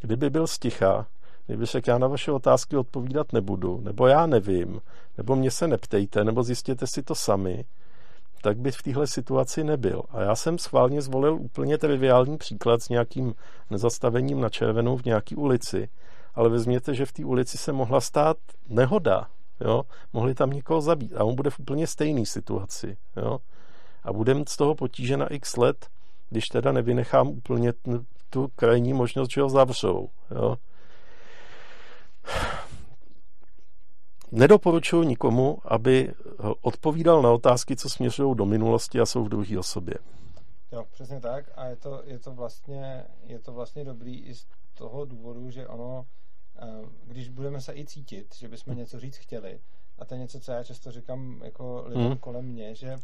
Kdyby 0.00 0.30
byl 0.30 0.46
sticha, 0.46 1.06
kdyby 1.46 1.66
řekl, 1.66 1.90
já 1.90 1.98
na 1.98 2.06
vaše 2.06 2.32
otázky 2.32 2.76
odpovídat 2.76 3.32
nebudu, 3.32 3.80
nebo 3.80 4.06
já 4.06 4.26
nevím, 4.26 4.80
nebo 5.16 5.36
mě 5.36 5.50
se 5.50 5.68
neptejte, 5.68 6.24
nebo 6.24 6.42
zjistěte 6.42 6.86
si 6.86 7.02
to 7.02 7.14
sami, 7.14 7.64
tak 8.42 8.58
by 8.58 8.72
v 8.72 8.82
téhle 8.82 9.06
situaci 9.06 9.64
nebyl. 9.64 10.02
A 10.10 10.20
já 10.20 10.34
jsem 10.34 10.58
schválně 10.58 11.02
zvolil 11.02 11.34
úplně 11.34 11.78
triviální 11.78 12.38
příklad 12.38 12.82
s 12.82 12.88
nějakým 12.88 13.34
nezastavením 13.70 14.40
na 14.40 14.48
červenou 14.48 14.96
v 14.96 15.04
nějaké 15.04 15.36
ulici. 15.36 15.88
Ale 16.34 16.48
vezměte, 16.48 16.94
že 16.94 17.06
v 17.06 17.12
té 17.12 17.24
ulici 17.24 17.58
se 17.58 17.72
mohla 17.72 18.00
stát 18.00 18.36
nehoda. 18.68 19.28
Jo? 19.60 19.82
Mohli 20.12 20.34
tam 20.34 20.50
někoho 20.50 20.80
zabít. 20.80 21.16
A 21.16 21.24
on 21.24 21.34
bude 21.34 21.50
v 21.50 21.60
úplně 21.60 21.86
stejné 21.86 22.26
situaci. 22.26 22.96
Jo? 23.16 23.38
A 24.02 24.12
budeme 24.12 24.44
z 24.48 24.56
toho 24.56 24.74
potíže 24.74 25.16
na 25.16 25.26
x 25.26 25.56
let, 25.56 25.86
když 26.30 26.48
teda 26.48 26.72
nevynechám 26.72 27.28
úplně 27.28 27.72
tu 28.30 28.48
krajní 28.56 28.92
možnost, 28.92 29.30
že 29.30 29.42
ho 29.42 29.48
zavřou. 29.48 30.08
Jo? 30.30 30.56
Nedoporučuji 34.32 35.06
nikomu, 35.06 35.58
aby 35.64 36.14
odpovídal 36.62 37.22
na 37.22 37.32
otázky, 37.32 37.76
co 37.76 37.90
směřují 37.90 38.36
do 38.36 38.46
minulosti 38.46 39.00
a 39.00 39.06
jsou 39.06 39.24
v 39.24 39.28
druhé 39.28 39.58
osobě. 39.58 39.94
Jo, 40.72 40.84
přesně 40.92 41.20
tak. 41.20 41.44
A 41.56 41.66
je 41.66 41.76
to, 41.76 42.02
je 42.04 42.18
to, 42.18 42.32
vlastně, 42.32 43.04
je 43.22 43.38
to 43.38 43.52
vlastně 43.52 43.84
dobrý 43.84 44.20
i 44.20 44.34
z 44.34 44.46
toho 44.74 45.04
důvodu, 45.04 45.50
že 45.50 45.68
ono, 45.68 46.06
eh, 46.56 46.66
když 47.04 47.28
budeme 47.28 47.60
se 47.60 47.76
i 47.76 47.84
cítit, 47.84 48.34
že 48.34 48.48
bychom 48.48 48.70
hmm. 48.70 48.78
něco 48.78 49.00
říct 49.00 49.16
chtěli, 49.16 49.60
a 49.98 50.04
to 50.04 50.14
je 50.14 50.20
něco, 50.20 50.40
co 50.40 50.52
já 50.52 50.64
často 50.64 50.92
říkám 50.92 51.40
jako 51.44 51.84
lidem 51.86 52.06
hmm. 52.06 52.16
kolem 52.16 52.44
mě, 52.44 52.74
že 52.74 52.96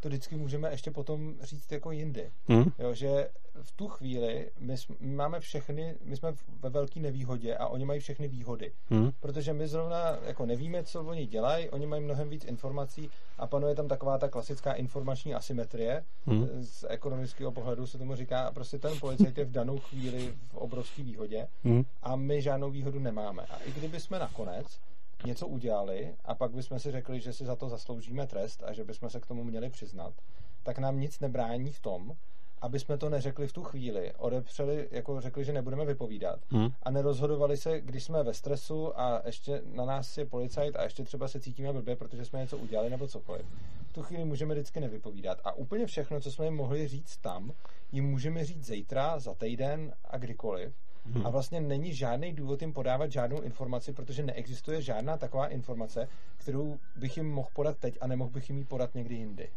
to 0.00 0.08
vždycky 0.08 0.36
můžeme 0.36 0.70
ještě 0.70 0.90
potom 0.90 1.34
říct 1.40 1.72
jako 1.72 1.90
jindy. 1.90 2.30
Hmm. 2.48 2.64
Jo, 2.78 2.94
že 2.94 3.28
v 3.62 3.72
tu 3.72 3.88
chvíli 3.88 4.50
my, 4.58 4.76
jsme, 4.76 4.94
my 5.00 5.14
máme 5.14 5.40
všechny, 5.40 5.94
my 6.04 6.16
jsme 6.16 6.32
ve 6.60 6.70
velké 6.70 7.00
nevýhodě 7.00 7.56
a 7.56 7.66
oni 7.66 7.84
mají 7.84 8.00
všechny 8.00 8.28
výhody. 8.28 8.72
Hmm. 8.90 9.10
Protože 9.20 9.52
my 9.52 9.68
zrovna 9.68 10.18
jako 10.26 10.46
nevíme, 10.46 10.84
co 10.84 11.04
oni 11.04 11.26
dělají, 11.26 11.70
oni 11.70 11.86
mají 11.86 12.02
mnohem 12.02 12.28
víc 12.28 12.44
informací 12.44 13.10
a 13.38 13.46
panuje 13.46 13.74
tam 13.74 13.88
taková 13.88 14.18
ta 14.18 14.28
klasická 14.28 14.72
informační 14.72 15.34
asymetrie. 15.34 16.04
Hmm. 16.26 16.48
Z 16.64 16.84
ekonomického 16.88 17.52
pohledu 17.52 17.86
se 17.86 17.98
tomu 17.98 18.14
říká, 18.14 18.50
prostě 18.54 18.78
ten 18.78 18.98
policajt 19.00 19.38
je 19.38 19.44
v 19.44 19.50
danou 19.50 19.78
chvíli 19.78 20.34
v 20.48 20.54
obrovské 20.54 21.02
výhodě 21.02 21.48
hmm. 21.64 21.84
a 22.02 22.16
my 22.16 22.42
žádnou 22.42 22.70
výhodu 22.70 22.98
nemáme. 22.98 23.42
A 23.42 23.56
i 23.58 23.72
kdyby 23.72 24.00
jsme 24.00 24.18
nakonec 24.18 24.80
něco 25.26 25.46
udělali 25.46 26.14
a 26.24 26.34
pak 26.34 26.50
bychom 26.50 26.78
si 26.78 26.90
řekli, 26.90 27.20
že 27.20 27.32
si 27.32 27.44
za 27.44 27.56
to 27.56 27.68
zasloužíme 27.68 28.26
trest 28.26 28.62
a 28.66 28.72
že 28.72 28.84
bychom 28.84 29.10
se 29.10 29.20
k 29.20 29.26
tomu 29.26 29.44
měli 29.44 29.70
přiznat, 29.70 30.14
tak 30.62 30.78
nám 30.78 31.00
nic 31.00 31.20
nebrání 31.20 31.72
v 31.72 31.80
tom, 31.80 32.16
aby 32.60 32.78
jsme 32.78 32.98
to 32.98 33.08
neřekli 33.08 33.46
v 33.46 33.52
tu 33.52 33.62
chvíli, 33.62 34.12
odepřeli, 34.18 34.88
jako 34.90 35.20
řekli, 35.20 35.44
že 35.44 35.52
nebudeme 35.52 35.84
vypovídat 35.84 36.40
hmm. 36.50 36.68
a 36.82 36.90
nerozhodovali 36.90 37.56
se, 37.56 37.80
když 37.80 38.04
jsme 38.04 38.22
ve 38.22 38.34
stresu 38.34 39.00
a 39.00 39.22
ještě 39.26 39.62
na 39.64 39.84
nás 39.84 40.18
je 40.18 40.26
policajt 40.26 40.76
a 40.76 40.82
ještě 40.82 41.04
třeba 41.04 41.28
se 41.28 41.40
cítíme 41.40 41.72
blbě, 41.72 41.96
protože 41.96 42.24
jsme 42.24 42.40
něco 42.40 42.58
udělali 42.58 42.90
nebo 42.90 43.08
cokoliv. 43.08 43.46
V 43.88 43.92
tu 43.92 44.02
chvíli 44.02 44.24
můžeme 44.24 44.54
vždycky 44.54 44.80
nevypovídat 44.80 45.38
a 45.44 45.52
úplně 45.52 45.86
všechno, 45.86 46.20
co 46.20 46.32
jsme 46.32 46.44
jim 46.44 46.54
mohli 46.54 46.88
říct 46.88 47.16
tam, 47.16 47.52
jim 47.92 48.10
můžeme 48.10 48.44
říct 48.44 48.66
zítra, 48.66 49.18
za 49.18 49.34
týden 49.34 49.92
a 50.04 50.18
kdykoliv 50.18 50.74
Hmm. 51.12 51.26
A 51.26 51.30
vlastně 51.30 51.60
není 51.60 51.94
žádný 51.94 52.32
důvod 52.32 52.62
jim 52.62 52.72
podávat 52.72 53.12
žádnou 53.12 53.40
informaci, 53.40 53.92
protože 53.92 54.22
neexistuje 54.22 54.82
žádná 54.82 55.16
taková 55.16 55.46
informace, 55.46 56.08
kterou 56.36 56.78
bych 56.96 57.16
jim 57.16 57.30
mohl 57.30 57.48
podat 57.52 57.78
teď 57.78 57.98
a 58.00 58.06
nemohl 58.06 58.30
bych 58.30 58.48
jim 58.48 58.58
ji 58.58 58.64
podat 58.64 58.94
někdy 58.94 59.14
jindy. 59.14 59.48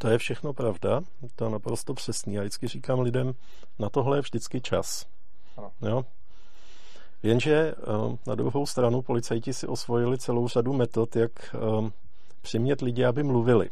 To 0.00 0.08
je 0.08 0.18
všechno 0.18 0.52
pravda, 0.52 1.00
to 1.36 1.44
je 1.44 1.50
naprosto 1.50 1.94
přesný. 1.94 2.34
Já 2.34 2.40
vždycky 2.40 2.68
říkám 2.68 3.00
lidem, 3.00 3.32
na 3.78 3.90
tohle 3.90 4.18
je 4.18 4.20
vždycky 4.20 4.60
čas. 4.60 5.06
Ano. 5.56 5.72
Jo? 5.82 6.04
Jenže 7.22 7.54
eh, 7.54 7.74
na 8.26 8.34
druhou 8.34 8.66
stranu 8.66 9.02
policajti 9.02 9.52
si 9.52 9.66
osvojili 9.66 10.18
celou 10.18 10.48
řadu 10.48 10.72
metod, 10.72 11.16
jak 11.16 11.54
eh, 11.54 11.90
přimět 12.42 12.80
lidi, 12.80 13.04
aby 13.04 13.22
mluvili. 13.22 13.70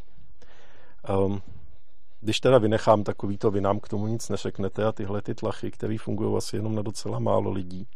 Eh, 2.27 2.33
když 2.37 2.41
teda 2.41 2.59
vynechám 2.59 3.05
takovýto, 3.05 3.51
vy 3.51 3.61
nám 3.61 3.81
k 3.81 3.89
tomu 3.89 4.07
nic 4.07 4.29
neřeknete 4.29 4.85
a 4.85 4.93
tyhle 4.93 5.23
ty 5.23 5.35
tlachy, 5.35 5.71
které 5.71 5.97
fungují 5.99 6.37
asi 6.37 6.57
jenom 6.57 6.75
na 6.75 6.83
docela 6.83 7.19
málo 7.19 7.51
lidí, 7.51 7.87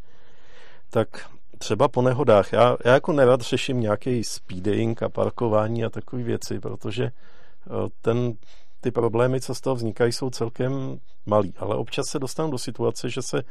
tak 0.91 1.31
třeba 1.59 1.89
po 1.89 2.03
nehodách, 2.03 2.53
já, 2.53 2.77
já 2.85 2.95
jako 2.95 3.13
nerad 3.13 3.41
řeším 3.41 3.81
nějaký 3.81 4.25
speeding 4.25 5.03
a 5.03 5.09
parkování 5.09 5.85
a 5.85 5.91
takové 5.91 6.23
věci, 6.23 6.61
protože 6.61 7.05
eh, 7.05 7.11
ten, 8.03 8.35
ty 8.81 8.91
problémy, 8.91 9.41
co 9.41 9.55
z 9.55 9.61
toho 9.61 9.77
vznikají, 9.77 10.13
jsou 10.13 10.31
celkem 10.31 10.99
malý, 11.27 11.55
ale 11.59 11.77
občas 11.77 12.07
se 12.07 12.19
dostanu 12.19 12.51
do 12.51 12.59
situace, 12.59 13.11
že 13.11 13.23
se 13.23 13.43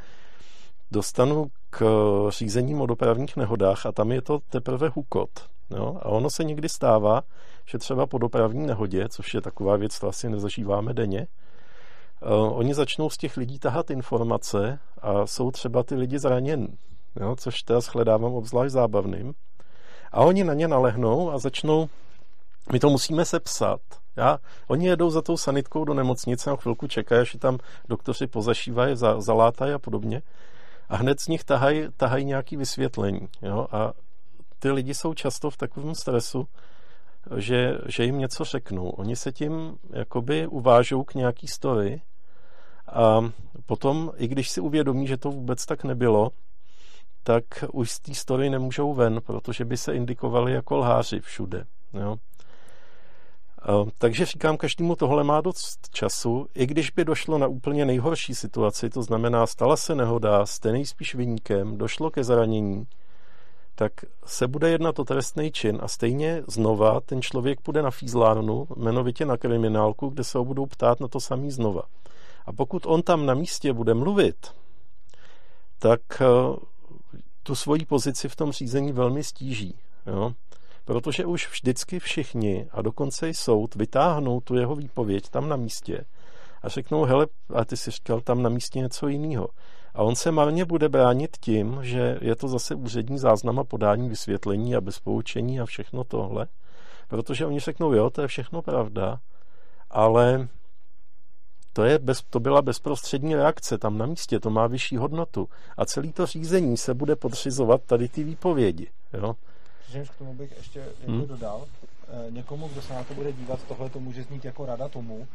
dostanu 0.90 1.46
k 1.70 1.84
řízením 2.28 2.80
o 2.80 2.86
dopravních 2.86 3.36
nehodách 3.36 3.86
a 3.86 3.92
tam 3.92 4.12
je 4.12 4.22
to 4.22 4.38
teprve 4.50 4.88
hukot. 4.88 5.30
Jo? 5.70 5.98
A 6.02 6.08
ono 6.08 6.30
se 6.30 6.44
někdy 6.44 6.68
stává, 6.68 7.22
že 7.66 7.78
třeba 7.78 8.06
po 8.06 8.18
dopravní 8.18 8.66
nehodě, 8.66 9.08
což 9.08 9.34
je 9.34 9.40
taková 9.40 9.76
věc, 9.76 9.98
to 9.98 10.08
asi 10.08 10.28
nezažíváme 10.28 10.94
denně, 10.94 11.26
uh, 12.22 12.58
oni 12.58 12.74
začnou 12.74 13.10
z 13.10 13.16
těch 13.16 13.36
lidí 13.36 13.58
tahat 13.58 13.90
informace 13.90 14.78
a 14.98 15.26
jsou 15.26 15.50
třeba 15.50 15.82
ty 15.82 15.94
lidi 15.94 16.18
zraněni, 16.18 16.68
jo? 17.20 17.36
což 17.36 17.62
teda 17.62 17.80
shledávám 17.80 18.34
obzvlášť 18.34 18.72
zábavným. 18.72 19.34
A 20.12 20.20
oni 20.20 20.44
na 20.44 20.54
ně 20.54 20.68
nalehnou 20.68 21.30
a 21.30 21.38
začnou, 21.38 21.88
my 22.72 22.80
to 22.80 22.90
musíme 22.90 23.24
sepsat. 23.24 23.80
Já, 24.16 24.38
oni 24.68 24.86
jedou 24.86 25.10
za 25.10 25.22
tou 25.22 25.36
sanitkou 25.36 25.84
do 25.84 25.94
nemocnice 25.94 26.50
a 26.50 26.56
chvilku 26.56 26.86
čekají, 26.86 27.20
až 27.20 27.36
tam 27.40 27.58
doktoři 27.88 28.26
pozašívají, 28.26 28.96
za, 28.96 29.20
zalátají 29.20 29.72
a 29.72 29.78
podobně. 29.78 30.22
A 30.88 30.96
hned 30.96 31.20
z 31.20 31.28
nich 31.28 31.44
tahají 31.44 31.86
tahaj 31.96 32.24
nějaký 32.24 32.56
vysvětlení. 32.56 33.28
Jo? 33.42 33.66
A 33.72 33.92
ty 34.58 34.70
lidi 34.70 34.94
jsou 34.94 35.14
často 35.14 35.50
v 35.50 35.56
takovém 35.56 35.94
stresu, 35.94 36.46
že, 37.36 37.78
že 37.86 38.04
jim 38.04 38.18
něco 38.18 38.44
řeknou. 38.44 38.90
Oni 38.90 39.16
se 39.16 39.32
tím 39.32 39.76
jakoby 39.90 40.46
uvážou 40.46 41.04
k 41.04 41.14
nějaký 41.14 41.46
story 41.46 42.02
a 42.92 43.20
potom, 43.66 44.12
i 44.16 44.28
když 44.28 44.50
si 44.50 44.60
uvědomí, 44.60 45.06
že 45.06 45.16
to 45.16 45.30
vůbec 45.30 45.66
tak 45.66 45.84
nebylo, 45.84 46.30
tak 47.22 47.44
už 47.72 47.90
z 47.90 48.00
té 48.00 48.14
story 48.14 48.50
nemůžou 48.50 48.94
ven, 48.94 49.20
protože 49.26 49.64
by 49.64 49.76
se 49.76 49.94
indikovali 49.94 50.52
jako 50.52 50.76
lháři 50.76 51.20
všude. 51.20 51.64
Jo? 51.92 52.16
Takže 53.98 54.26
říkám, 54.26 54.56
každému 54.56 54.96
tohle 54.96 55.24
má 55.24 55.40
dost 55.40 55.88
času, 55.92 56.46
i 56.54 56.66
když 56.66 56.90
by 56.90 57.04
došlo 57.04 57.38
na 57.38 57.46
úplně 57.46 57.84
nejhorší 57.84 58.34
situaci, 58.34 58.90
to 58.90 59.02
znamená, 59.02 59.46
stala 59.46 59.76
se 59.76 59.94
nehoda, 59.94 60.46
jste 60.46 60.72
nejspíš 60.72 61.14
vyníkem, 61.14 61.78
došlo 61.78 62.10
ke 62.10 62.24
zranění, 62.24 62.86
tak 63.80 63.92
se 64.26 64.48
bude 64.48 64.70
jednat 64.70 64.98
o 64.98 65.04
trestný 65.04 65.52
čin 65.52 65.78
a 65.82 65.88
stejně 65.88 66.42
znova 66.48 67.00
ten 67.00 67.22
člověk 67.22 67.60
půjde 67.60 67.82
na 67.82 67.90
fízlárnu, 67.90 68.66
jmenovitě 68.76 69.24
na 69.24 69.36
kriminálku, 69.36 70.08
kde 70.08 70.24
se 70.24 70.38
ho 70.38 70.44
budou 70.44 70.66
ptát 70.66 71.00
na 71.00 71.08
to 71.08 71.20
samý 71.20 71.50
znova. 71.50 71.82
A 72.46 72.52
pokud 72.52 72.86
on 72.86 73.02
tam 73.02 73.26
na 73.26 73.34
místě 73.34 73.72
bude 73.72 73.94
mluvit, 73.94 74.36
tak 75.78 76.00
eh, 76.20 76.26
tu 77.42 77.54
svoji 77.54 77.84
pozici 77.84 78.28
v 78.28 78.36
tom 78.36 78.52
řízení 78.52 78.92
velmi 78.92 79.24
stíží. 79.24 79.78
Jo? 80.06 80.32
Protože 80.84 81.26
už 81.26 81.50
vždycky 81.50 81.98
všichni, 81.98 82.68
a 82.70 82.82
dokonce 82.82 83.28
i 83.28 83.34
soud, 83.34 83.74
vytáhnou 83.74 84.40
tu 84.40 84.54
jeho 84.54 84.76
výpověď 84.76 85.28
tam 85.28 85.48
na 85.48 85.56
místě 85.56 86.04
a 86.62 86.68
řeknou, 86.68 87.04
hele, 87.04 87.26
a 87.54 87.64
ty 87.64 87.76
jsi 87.76 87.90
říkal 87.90 88.20
tam 88.20 88.42
na 88.42 88.50
místě 88.50 88.78
něco 88.78 89.08
jiného. 89.08 89.48
A 89.94 90.02
on 90.02 90.16
se 90.16 90.30
marně 90.30 90.64
bude 90.64 90.88
bránit 90.88 91.36
tím, 91.40 91.78
že 91.82 92.18
je 92.20 92.36
to 92.36 92.48
zase 92.48 92.74
úřední 92.74 93.18
záznam 93.18 93.58
a 93.58 93.64
podání 93.64 94.08
vysvětlení 94.08 94.76
a 94.76 94.80
bezpoučení 94.80 95.60
a 95.60 95.66
všechno 95.66 96.04
tohle. 96.04 96.46
Protože 97.08 97.46
oni 97.46 97.60
řeknou, 97.60 97.92
jo, 97.92 98.10
to 98.10 98.22
je 98.22 98.28
všechno 98.28 98.62
pravda, 98.62 99.20
ale 99.90 100.48
to, 101.72 101.84
je 101.84 101.98
bez, 101.98 102.22
to 102.30 102.40
byla 102.40 102.62
bezprostřední 102.62 103.34
reakce 103.34 103.78
tam 103.78 103.98
na 103.98 104.06
místě, 104.06 104.40
to 104.40 104.50
má 104.50 104.66
vyšší 104.66 104.96
hodnotu. 104.96 105.48
A 105.76 105.84
celý 105.84 106.12
to 106.12 106.26
řízení 106.26 106.76
se 106.76 106.94
bude 106.94 107.16
podřizovat 107.16 107.82
tady 107.82 108.08
ty 108.08 108.24
výpovědi. 108.24 108.90
Jo? 109.12 109.36
Přičemž 109.82 110.10
k 110.10 110.16
tomu 110.16 110.34
bych 110.34 110.56
ještě 110.56 110.84
hmm. 111.06 111.26
dodal, 111.26 111.66
eh, 112.08 112.30
někomu, 112.30 112.68
kdo 112.68 112.82
se 112.82 112.94
na 112.94 113.04
to 113.04 113.14
bude 113.14 113.32
dívat, 113.32 113.60
tohle 113.68 113.90
to 113.90 114.00
může 114.00 114.22
znít 114.22 114.44
jako 114.44 114.66
rada 114.66 114.88
tomu, 114.88 115.26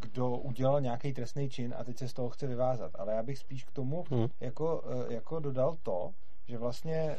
kdo 0.00 0.30
udělal 0.30 0.80
nějaký 0.80 1.12
trestný 1.12 1.50
čin 1.50 1.74
a 1.78 1.84
teď 1.84 1.98
se 1.98 2.08
z 2.08 2.12
toho 2.12 2.30
chce 2.30 2.46
vyvázat. 2.46 2.92
Ale 2.94 3.14
já 3.14 3.22
bych 3.22 3.38
spíš 3.38 3.64
k 3.64 3.72
tomu 3.72 4.04
hmm. 4.10 4.26
jako, 4.40 4.84
eh, 4.86 5.14
jako 5.14 5.40
dodal 5.40 5.76
to, 5.82 6.10
že 6.46 6.58
vlastně 6.58 7.16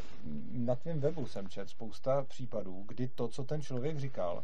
na 0.51 0.75
tvém 0.75 0.99
webu 0.99 1.27
jsem 1.27 1.47
čet 1.47 1.69
spousta 1.69 2.23
případů, 2.23 2.83
kdy 2.87 3.07
to, 3.07 3.27
co 3.27 3.43
ten 3.43 3.61
člověk 3.61 3.99
říkal, 3.99 4.43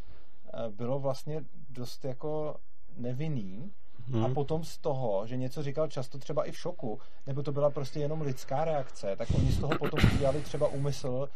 bylo 0.70 1.00
vlastně 1.00 1.44
dost 1.70 2.06
jako 2.06 2.56
nevinný 2.98 3.72
hmm. 4.06 4.26
a 4.26 4.30
potom 4.30 4.64
z 4.64 4.78
toho, 4.78 5.28
že 5.28 5.38
něco 5.38 5.64
říkal 5.64 5.88
často 5.88 6.18
třeba 6.18 6.46
i 6.46 6.52
v 6.52 6.58
šoku, 6.58 7.00
nebo 7.28 7.44
to 7.44 7.52
byla 7.52 7.70
prostě 7.70 8.00
jenom 8.00 8.22
lidská 8.22 8.66
reakce, 8.66 9.16
tak 9.16 9.28
oni 9.36 9.52
z 9.52 9.60
toho 9.60 9.78
potom 9.80 10.00
udělali 10.16 10.42
třeba 10.42 10.68
úmysl 10.68 11.30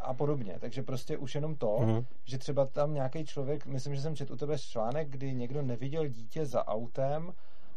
a 0.00 0.14
podobně. 0.14 0.56
Takže 0.60 0.82
prostě 0.82 1.18
už 1.18 1.34
jenom 1.34 1.54
to, 1.54 1.76
hmm. 1.80 2.04
že 2.24 2.38
třeba 2.38 2.66
tam 2.66 2.94
nějaký 2.94 3.24
člověk, 3.24 3.66
myslím, 3.66 3.94
že 3.94 4.02
jsem 4.02 4.16
četl 4.16 4.32
u 4.32 4.36
tebe 4.36 4.58
článek, 4.58 5.08
kdy 5.08 5.34
někdo 5.34 5.62
neviděl 5.62 6.08
dítě 6.08 6.46
za 6.46 6.66
autem 6.66 7.32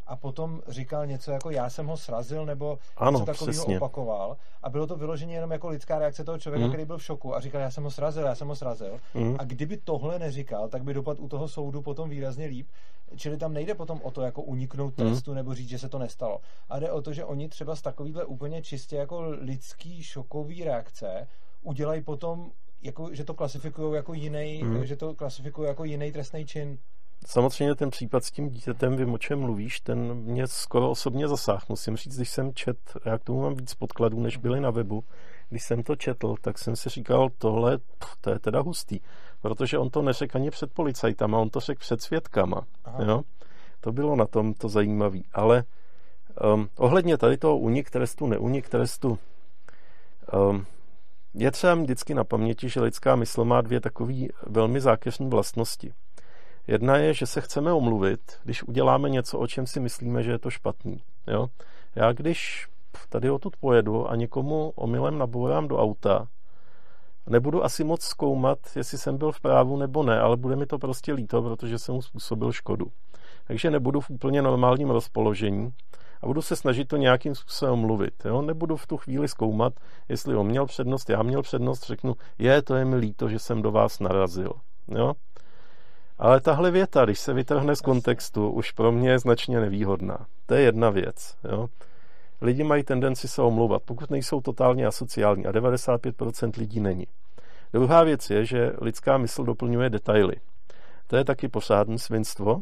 a 0.10 0.16
potom 0.16 0.62
říkal 0.68 1.08
něco 1.08 1.32
jako 1.32 1.50
já 1.50 1.70
jsem 1.70 1.88
ho 1.88 1.98
srazil 1.98 2.46
nebo 2.46 2.80
ano, 2.98 3.20
něco 3.20 3.26
takového 3.26 3.66
opakoval 3.66 4.38
a 4.64 4.70
bylo 4.70 4.88
to 4.88 4.96
vyloženě 4.96 5.36
jenom 5.36 5.52
jako 5.52 5.70
lidská 5.70 6.00
reakce 6.00 6.24
toho 6.24 6.40
člověka, 6.40 6.66
mm. 6.66 6.72
který 6.72 6.86
byl 6.86 6.98
v 6.98 7.04
šoku 7.04 7.36
a 7.36 7.40
říkal 7.40 7.62
já 7.62 7.72
jsem 7.72 7.84
ho 7.84 7.92
srazil, 7.92 8.24
já 8.24 8.36
jsem 8.36 8.48
ho 8.48 8.56
srazil 8.56 9.00
mm. 9.14 9.36
a 9.40 9.44
kdyby 9.44 9.78
tohle 9.78 10.20
neříkal, 10.20 10.70
tak 10.70 10.84
by 10.84 10.94
dopad 10.94 11.20
u 11.20 11.28
toho 11.28 11.48
soudu 11.48 11.82
potom 11.82 12.10
výrazně 12.10 12.46
líp, 12.46 12.68
čili 13.16 13.38
tam 13.38 13.54
nejde 13.54 13.76
potom 13.76 14.00
o 14.04 14.12
to 14.12 14.22
jako 14.22 14.42
uniknout 14.42 14.98
mhm. 14.98 15.08
trestu 15.08 15.32
mm. 15.32 15.36
nebo 15.38 15.54
říct, 15.54 15.70
že 15.70 15.80
se 15.80 15.90
to 15.90 16.00
nestalo. 16.00 16.40
A 16.70 16.80
jde 16.80 16.92
o 16.92 17.02
to, 17.02 17.14
že 17.14 17.26
oni 17.26 17.50
třeba 17.50 17.76
z 17.76 17.82
takovýhle 17.82 18.26
úplně 18.26 18.62
čistě 18.62 18.96
jako 18.96 19.22
lidský 19.22 20.04
šokový 20.04 20.64
reakce 20.64 21.28
udělají 21.62 22.04
potom 22.04 22.52
jako, 22.82 23.10
že 23.12 23.24
to 23.24 23.34
klasifikují 23.34 23.96
jako 23.96 24.14
jiný, 24.14 24.64
mm. 24.64 24.86
že 24.86 24.96
to 24.96 25.16
klasifikují 25.16 25.68
jako 25.68 25.84
jiný 25.84 26.12
trestný 26.12 26.46
čin. 26.46 26.78
Samozřejmě 27.28 27.76
ten 27.76 27.90
případ 27.90 28.24
s 28.24 28.32
tím 28.32 28.50
dítětem, 28.50 28.98
vím, 28.98 29.14
o 29.14 29.18
čem 29.18 29.40
mluvíš, 29.40 29.80
ten 29.80 30.14
mě 30.14 30.48
skoro 30.48 30.92
osobně 30.92 31.28
zasáhl. 31.28 31.62
Musím 31.70 31.98
říct, 31.98 32.16
když 32.16 32.30
jsem 32.30 32.54
čet, 32.54 32.78
já 33.06 33.18
k 33.18 33.24
tomu 33.24 33.42
mám 33.42 33.56
víc 33.56 33.74
podkladů, 33.74 34.20
než 34.20 34.38
byly 34.38 34.60
na 34.60 34.72
webu, 34.72 35.04
když 35.50 35.64
jsem 35.64 35.84
to 35.84 35.96
četl, 35.96 36.36
tak 36.42 36.58
jsem 36.58 36.76
si 36.76 36.90
říkal, 36.90 37.30
tohle, 37.38 37.80
to 38.22 38.30
je 38.30 38.40
teda 38.40 38.60
hustý, 38.60 39.00
protože 39.42 39.78
on 39.78 39.90
to 39.90 40.02
neřekl 40.02 40.38
ani 40.38 40.52
před 40.52 40.74
policajtama, 40.74 41.40
on 41.40 41.50
to 41.50 41.60
řekl 41.60 41.80
před 41.80 42.02
svědkama. 42.02 42.62
Jo? 43.06 43.22
To 43.82 43.92
bylo 43.92 44.16
na 44.16 44.26
tom 44.26 44.54
to 44.54 44.70
zajímavé. 44.70 45.20
Ale 45.34 45.64
um, 46.54 46.70
ohledně 46.78 47.18
tady 47.18 47.38
toho 47.38 47.58
unik 47.58 47.90
trestu, 47.90 48.28
neunik 48.28 48.70
trestu, 48.70 49.20
um, 50.34 50.66
je 51.34 51.52
třeba 51.52 51.76
vždycky 51.76 52.14
na 52.14 52.24
paměti, 52.24 52.70
že 52.70 52.82
lidská 52.82 53.16
mysl 53.16 53.46
má 53.46 53.62
dvě 53.62 53.82
takové 53.82 54.14
velmi 54.48 54.82
zákeřní 54.82 55.30
vlastnosti. 55.30 55.94
Jedna 56.68 56.98
je, 56.98 57.14
že 57.14 57.26
se 57.26 57.42
chceme 57.42 57.74
omluvit, 57.74 58.20
když 58.44 58.64
uděláme 58.64 59.10
něco, 59.10 59.40
o 59.40 59.48
čem 59.48 59.68
si 59.68 59.80
myslíme, 59.80 60.24
že 60.24 60.32
je 60.32 60.40
to 60.40 60.50
špatný. 60.50 61.04
Jo? 61.28 61.48
Já 61.96 62.12
když 62.12 62.68
tady 63.10 63.30
odtud 63.30 63.58
pojedu 63.58 64.10
a 64.10 64.16
někomu 64.16 64.74
omylem 64.76 65.18
nabourám 65.18 65.68
do 65.68 65.80
auta, 65.80 66.28
nebudu 67.28 67.64
asi 67.64 67.84
moc 67.84 68.02
zkoumat, 68.02 68.60
jestli 68.76 68.98
jsem 68.98 69.18
byl 69.18 69.32
v 69.32 69.40
právu 69.40 69.78
nebo 69.78 70.04
ne, 70.04 70.20
ale 70.20 70.38
bude 70.38 70.56
mi 70.56 70.66
to 70.66 70.80
prostě 70.80 71.14
líto, 71.14 71.42
protože 71.42 71.80
jsem 71.80 71.96
mu 71.96 72.02
způsobil 72.02 72.52
škodu. 72.52 72.86
Takže 73.48 73.72
nebudu 73.72 74.02
v 74.02 74.10
úplně 74.10 74.42
normálním 74.42 74.90
rozpoložení 74.90 75.74
a 76.22 76.28
budu 76.28 76.42
se 76.42 76.56
snažit 76.56 76.88
to 76.88 76.98
nějakým 76.98 77.36
způsobem 77.36 77.80
mluvit. 77.80 78.14
Jo? 78.26 78.42
Nebudu 78.42 78.76
v 78.76 78.88
tu 78.88 78.98
chvíli 78.98 79.28
zkoumat, 79.28 79.74
jestli 80.10 80.36
on 80.36 80.48
měl 80.48 80.66
přednost, 80.66 81.10
já 81.10 81.24
měl 81.24 81.42
přednost, 81.42 81.84
řeknu, 81.84 82.16
je, 82.38 82.62
to 82.62 82.76
je 82.76 82.86
mi 82.86 82.96
líto, 82.96 83.30
že 83.30 83.40
jsem 83.40 83.62
do 83.62 83.72
vás 83.72 84.00
narazil. 84.00 84.52
Jo? 84.88 85.14
Ale 86.18 86.42
tahle 86.42 86.72
věta, 86.72 87.06
když 87.06 87.20
se 87.20 87.34
vytrhne 87.34 87.76
z 87.76 87.82
kontextu, 87.82 88.50
už 88.50 88.72
pro 88.72 88.92
mě 88.92 89.10
je 89.10 89.20
značně 89.20 89.60
nevýhodná. 89.60 90.26
To 90.46 90.54
je 90.54 90.62
jedna 90.62 90.90
věc. 90.90 91.36
Jo? 91.52 91.68
Lidi 92.42 92.64
mají 92.64 92.84
tendenci 92.84 93.28
se 93.28 93.42
omlouvat, 93.42 93.84
pokud 93.86 94.10
nejsou 94.10 94.42
totálně 94.42 94.86
asociální 94.86 95.46
a 95.46 95.52
95% 95.52 96.52
lidí 96.58 96.80
není. 96.80 97.08
Druhá 97.74 98.04
věc 98.04 98.30
je, 98.30 98.46
že 98.46 98.72
lidská 98.82 99.18
mysl 99.18 99.44
doplňuje 99.44 99.90
detaily. 99.90 100.36
To 101.08 101.16
je 101.16 101.26
taky 101.26 101.48
posádné 101.48 101.98
svinstvo. 101.98 102.62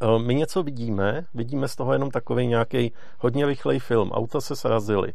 E, 0.00 0.18
my 0.18 0.34
něco 0.34 0.62
vidíme, 0.62 1.24
vidíme 1.34 1.68
z 1.68 1.76
toho 1.76 1.92
jenom 1.92 2.10
takový 2.10 2.46
nějaký 2.46 2.92
hodně 3.18 3.46
rychlej 3.46 3.78
film. 3.78 4.12
Auta 4.12 4.40
se 4.40 4.56
srazily 4.56 5.12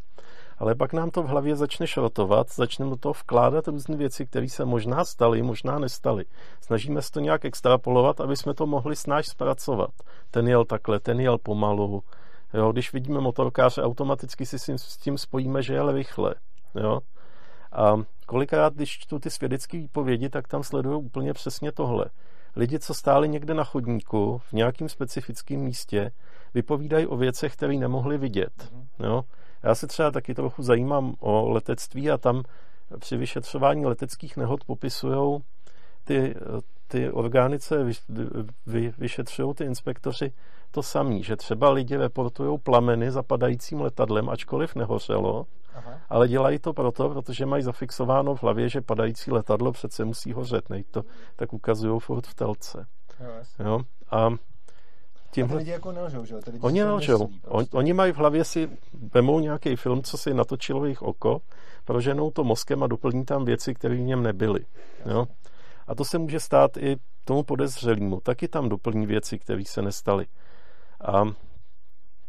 ale 0.61 0.75
pak 0.75 0.93
nám 0.93 1.09
to 1.09 1.23
v 1.23 1.27
hlavě 1.27 1.55
začne 1.55 1.87
šrotovat, 1.87 2.47
začneme 2.53 2.91
do 2.91 2.97
toho 2.97 3.13
vkládat 3.13 3.67
různé 3.67 3.97
věci, 3.97 4.25
které 4.25 4.49
se 4.49 4.65
možná 4.65 5.05
staly, 5.05 5.41
možná 5.41 5.79
nestaly. 5.79 6.25
Snažíme 6.61 7.01
se 7.01 7.11
to 7.11 7.19
nějak 7.19 7.45
extrapolovat, 7.45 8.21
aby 8.21 8.37
jsme 8.37 8.53
to 8.53 8.65
mohli 8.65 8.95
snáš 8.95 9.27
zpracovat. 9.27 9.89
Ten 10.31 10.47
jel 10.47 10.65
takhle, 10.65 10.99
ten 10.99 11.19
jel 11.19 11.37
pomalu. 11.37 12.03
Jo, 12.53 12.71
když 12.71 12.93
vidíme 12.93 13.19
motorkáře, 13.19 13.83
automaticky 13.83 14.45
si 14.45 14.59
s 14.59 14.97
tím 14.97 15.17
spojíme, 15.17 15.63
že 15.63 15.73
jel 15.73 15.91
rychle. 15.91 16.35
Jo. 16.75 16.99
A 17.71 17.95
kolikrát, 18.25 18.73
když 18.73 18.99
čtu 18.99 19.19
ty 19.19 19.29
svědecké 19.29 19.77
výpovědi, 19.77 20.29
tak 20.29 20.47
tam 20.47 20.63
sledují 20.63 21.03
úplně 21.03 21.33
přesně 21.33 21.71
tohle. 21.71 22.05
Lidi, 22.55 22.79
co 22.79 22.93
stáli 22.93 23.29
někde 23.29 23.53
na 23.53 23.63
chodníku 23.63 24.37
v 24.37 24.53
nějakém 24.53 24.89
specifickém 24.89 25.59
místě, 25.59 26.11
vypovídají 26.53 27.07
o 27.07 27.17
věcech, 27.17 27.53
které 27.53 27.73
nemohli 27.73 28.17
vidět. 28.17 28.73
Jo? 28.99 29.23
Já 29.63 29.75
se 29.75 29.87
třeba 29.87 30.11
taky 30.11 30.33
trochu 30.33 30.63
zajímám 30.63 31.15
o 31.19 31.49
letectví 31.49 32.11
a 32.11 32.17
tam 32.17 32.43
při 32.99 33.17
vyšetřování 33.17 33.85
leteckých 33.85 34.37
nehod 34.37 34.63
popisují 34.63 35.41
ty, 36.03 36.35
ty 36.91 37.12
orgány, 37.12 37.60
co 37.60 37.86
vy, 37.86 37.93
vy, 38.65 38.93
vyšetřují 38.97 39.54
ty 39.54 39.63
inspektoři, 39.63 40.34
to 40.71 40.84
samý, 40.84 41.23
že 41.23 41.36
třeba 41.36 41.69
lidi 41.69 41.97
reportují 41.97 42.60
plameny 42.60 43.12
zapadajícím 43.12 43.82
letadlem, 43.82 44.30
ačkoliv 44.30 44.75
nehořelo, 44.75 45.45
Aha. 45.75 45.99
ale 46.10 46.27
dělají 46.27 46.60
to 46.60 46.73
proto, 46.73 47.10
protože 47.10 47.45
mají 47.45 47.63
zafixováno 47.63 48.36
v 48.36 48.43
hlavě, 48.43 48.69
že 48.69 48.82
padající 48.82 49.32
letadlo 49.32 49.71
přece 49.71 50.06
musí 50.06 50.34
hořet, 50.34 50.69
nej 50.69 50.84
to 50.84 51.04
tak 51.36 51.54
ukazují 51.54 51.99
furt 51.99 52.27
v 52.27 52.34
telce. 52.34 52.86
Jo, 53.19 53.65
jo? 53.65 53.80
A 54.12 54.30
tímhle... 55.32 55.56
A 55.56 55.58
lidi 55.58 55.71
jako 55.71 55.91
nelžou, 55.91 56.25
že? 56.25 56.36
oni 56.62 56.80
nelžou. 56.80 57.27
Myslí, 57.27 57.39
prostě. 57.39 57.58
On, 57.58 57.80
oni 57.80 57.93
mají 57.93 58.13
v 58.13 58.17
hlavě 58.17 58.43
si, 58.43 58.69
vemou 59.13 59.39
nějaký 59.39 59.75
film, 59.75 60.04
co 60.04 60.17
si 60.17 60.34
natočilo 60.34 60.86
jejich 60.86 61.01
oko, 61.01 61.41
proženou 61.86 62.32
to 62.32 62.43
mozkem 62.43 62.84
a 62.84 62.88
doplní 62.88 63.25
tam 63.25 63.45
věci, 63.45 63.73
které 63.73 63.95
v 63.95 63.99
něm 63.99 64.23
nebyly. 64.23 64.65
Jo? 65.06 65.27
A 65.87 65.95
to 65.95 66.05
se 66.05 66.17
může 66.17 66.39
stát 66.39 66.77
i 66.77 66.95
tomu 67.25 67.43
podezřelému. 67.43 68.19
Taky 68.19 68.47
tam 68.47 68.69
doplní 68.69 69.05
věci, 69.05 69.39
které 69.39 69.65
se 69.65 69.81
nestaly. 69.81 70.25
A 71.01 71.23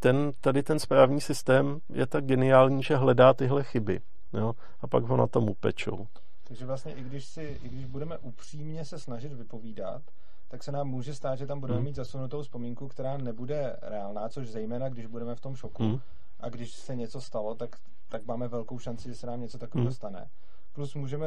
ten, 0.01 0.33
tady 0.41 0.63
ten 0.63 0.79
správní 0.79 1.21
systém 1.21 1.79
je 1.89 2.07
tak 2.07 2.25
geniální, 2.25 2.83
že 2.83 2.97
hledá 2.97 3.35
tyhle 3.35 3.65
chyby. 3.65 4.01
Jo? 4.33 4.53
A 4.81 4.87
pak 4.87 5.05
ho 5.05 5.17
na 5.17 5.27
tom 5.27 5.51
upečou. 5.51 6.07
Takže 6.45 6.67
vlastně 6.67 6.93
i 6.93 7.03
když, 7.03 7.25
si, 7.25 7.59
i 7.63 7.69
když 7.69 7.87
budeme 7.87 8.19
upřímně 8.19 8.85
se 8.85 8.99
snažit 8.99 9.33
vypovídat, 9.33 10.03
tak 10.49 10.63
se 10.63 10.73
nám 10.73 10.89
může 10.89 11.15
stát, 11.15 11.37
že 11.39 11.47
tam 11.47 11.61
budeme 11.61 11.77
hmm. 11.77 11.85
mít 11.85 11.97
zasunutou 11.97 12.43
vzpomínku, 12.43 12.89
která 12.89 13.17
nebude 13.17 13.77
reálná, 13.83 14.29
což 14.29 14.49
zejména, 14.49 14.89
když 14.89 15.07
budeme 15.07 15.35
v 15.35 15.41
tom 15.41 15.57
šoku 15.57 15.83
hmm. 15.83 16.01
a 16.41 16.49
když 16.49 16.73
se 16.73 16.97
něco 16.97 17.21
stalo, 17.21 17.55
tak, 17.55 17.77
tak 18.09 18.27
máme 18.27 18.49
velkou 18.49 18.79
šanci, 18.79 19.09
že 19.09 19.15
se 19.15 19.27
nám 19.27 19.41
něco 19.41 19.59
takového 19.59 19.87
hmm. 19.87 19.95
stane. 19.95 20.31
Plus 20.73 20.95
můžeme 20.95 21.27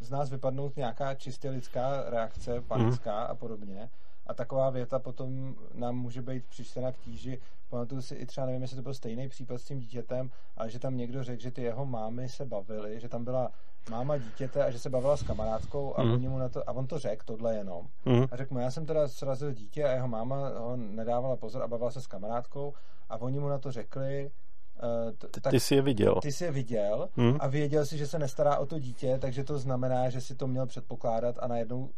z 0.00 0.10
nás 0.10 0.30
vypadnout 0.30 0.76
nějaká 0.76 1.14
čistě 1.14 1.50
lidská 1.50 2.10
reakce, 2.10 2.60
panická 2.60 3.20
hmm. 3.20 3.30
a 3.30 3.34
podobně. 3.34 3.90
A 4.26 4.34
taková 4.34 4.70
věta 4.70 4.98
potom 4.98 5.54
nám 5.74 5.96
může 5.96 6.22
být 6.22 6.44
přičtena 6.46 6.92
k 6.92 6.96
tíži. 6.96 7.40
Pamatuju 7.68 8.02
si 8.02 8.14
i 8.14 8.26
třeba, 8.26 8.46
nevím, 8.46 8.62
jestli 8.62 8.76
to 8.76 8.82
byl 8.82 8.94
stejný 8.94 9.28
případ 9.28 9.58
s 9.58 9.64
tím 9.64 9.78
dítětem, 9.78 10.30
ale 10.56 10.70
že 10.70 10.78
tam 10.78 10.96
někdo 10.96 11.24
řekl, 11.24 11.42
že 11.42 11.50
ty 11.50 11.62
jeho 11.62 11.86
mámy 11.86 12.28
se 12.28 12.44
bavily, 12.44 13.00
že 13.00 13.08
tam 13.08 13.24
byla 13.24 13.50
máma 13.90 14.18
dítěte 14.18 14.64
a 14.64 14.70
že 14.70 14.78
se 14.78 14.90
bavila 14.90 15.16
s 15.16 15.22
kamarádkou 15.22 15.98
a, 15.98 16.02
mm. 16.02 16.12
oni 16.12 16.28
mu 16.28 16.38
na 16.38 16.48
to, 16.48 16.68
a 16.68 16.72
on 16.72 16.86
to 16.86 16.98
řekl, 16.98 17.24
tohle 17.24 17.56
jenom. 17.56 17.86
Mm. 18.04 18.24
A 18.30 18.36
řekl 18.36 18.54
mu, 18.54 18.60
já 18.60 18.70
jsem 18.70 18.86
teda 18.86 19.08
srazil 19.08 19.52
dítě 19.52 19.84
a 19.84 19.92
jeho 19.92 20.08
máma 20.08 20.48
ho 20.58 20.76
nedávala 20.76 21.36
pozor 21.36 21.62
a 21.62 21.68
bavila 21.68 21.90
se 21.90 22.00
s 22.00 22.06
kamarádkou 22.06 22.74
a 23.08 23.16
oni 23.16 23.38
mu 23.38 23.48
na 23.48 23.58
to 23.58 23.72
řekli, 23.72 24.30
tak 25.30 25.50
ty 25.50 25.60
jsi 25.60 25.74
je 25.74 25.82
viděl. 25.82 26.14
Ty 26.22 26.32
jsi 26.32 26.44
je 26.44 26.50
viděl 26.50 27.08
mm. 27.16 27.36
a 27.40 27.46
věděl 27.46 27.86
si, 27.86 27.98
že 27.98 28.06
se 28.06 28.18
nestará 28.18 28.56
o 28.56 28.66
to 28.66 28.78
dítě, 28.78 29.18
takže 29.20 29.44
to 29.44 29.58
znamená, 29.58 30.10
že 30.10 30.20
si 30.20 30.34
to 30.34 30.46
měl 30.46 30.66
předpokládat 30.66 31.36
a 31.40 31.46
najednou, 31.46 31.90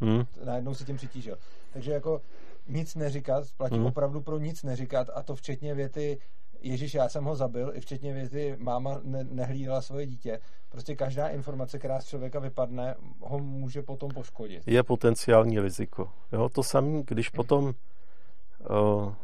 mm. 0.00 0.22
najednou 0.44 0.74
si 0.74 0.84
tím 0.84 0.96
přitížil. 0.96 1.36
Takže 1.72 1.92
jako 1.92 2.20
nic 2.68 2.94
neříkat, 2.94 3.44
platí 3.56 3.78
mm. 3.78 3.86
opravdu 3.86 4.20
pro 4.20 4.38
nic 4.38 4.62
neříkat 4.62 5.10
a 5.14 5.22
to 5.22 5.34
včetně 5.34 5.74
věty 5.74 6.18
Ježíš, 6.62 6.94
já 6.94 7.08
jsem 7.08 7.24
ho 7.24 7.36
zabil, 7.36 7.72
i 7.74 7.80
včetně 7.80 8.12
věty, 8.12 8.56
máma 8.58 9.00
ne- 9.04 9.24
nehlídala 9.24 9.82
svoje 9.82 10.06
dítě. 10.06 10.40
Prostě 10.68 10.96
každá 10.96 11.28
informace, 11.28 11.78
která 11.78 12.00
z 12.00 12.06
člověka 12.06 12.38
vypadne, 12.38 12.94
ho 13.20 13.38
může 13.38 13.82
potom 13.82 14.10
poškodit. 14.10 14.62
Je 14.66 14.82
potenciální 14.82 15.60
riziko. 15.60 16.10
Jo, 16.32 16.48
to 16.48 16.62
samé, 16.62 17.02
když 17.06 17.28
potom 17.28 17.64
uh, 17.64 19.14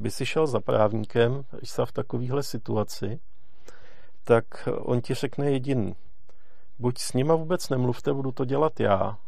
by 0.00 0.10
si 0.10 0.26
šel 0.26 0.46
za 0.46 0.60
právníkem, 0.60 1.44
když 1.58 1.70
se 1.70 1.86
v 1.86 1.92
takovéhle 1.92 2.42
situaci, 2.42 3.20
tak 4.24 4.68
on 4.78 5.00
ti 5.00 5.14
řekne 5.14 5.50
jediný. 5.50 5.94
Buď 6.78 6.98
s 6.98 7.12
nima 7.12 7.34
vůbec 7.34 7.68
nemluvte, 7.68 8.12
budu 8.12 8.32
to 8.32 8.44
dělat 8.44 8.80
já, 8.80 9.18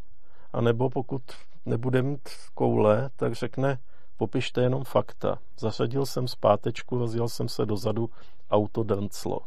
anebo 0.53 0.91
pokud 0.91 1.23
nebude 1.67 2.03
mít 2.03 2.29
koule, 2.55 3.11
tak 3.17 3.33
řekne, 3.33 3.79
Popište 4.23 4.61
jenom 4.61 4.85
fakta. 4.85 5.39
Zařadil 5.59 6.07
jsem 6.07 6.29
zpátečku, 6.29 6.99
rozjel 6.99 7.29
jsem 7.29 7.49
se 7.49 7.67
dozadu, 7.67 8.11
auto 8.51 8.83
danclo. 8.83 9.41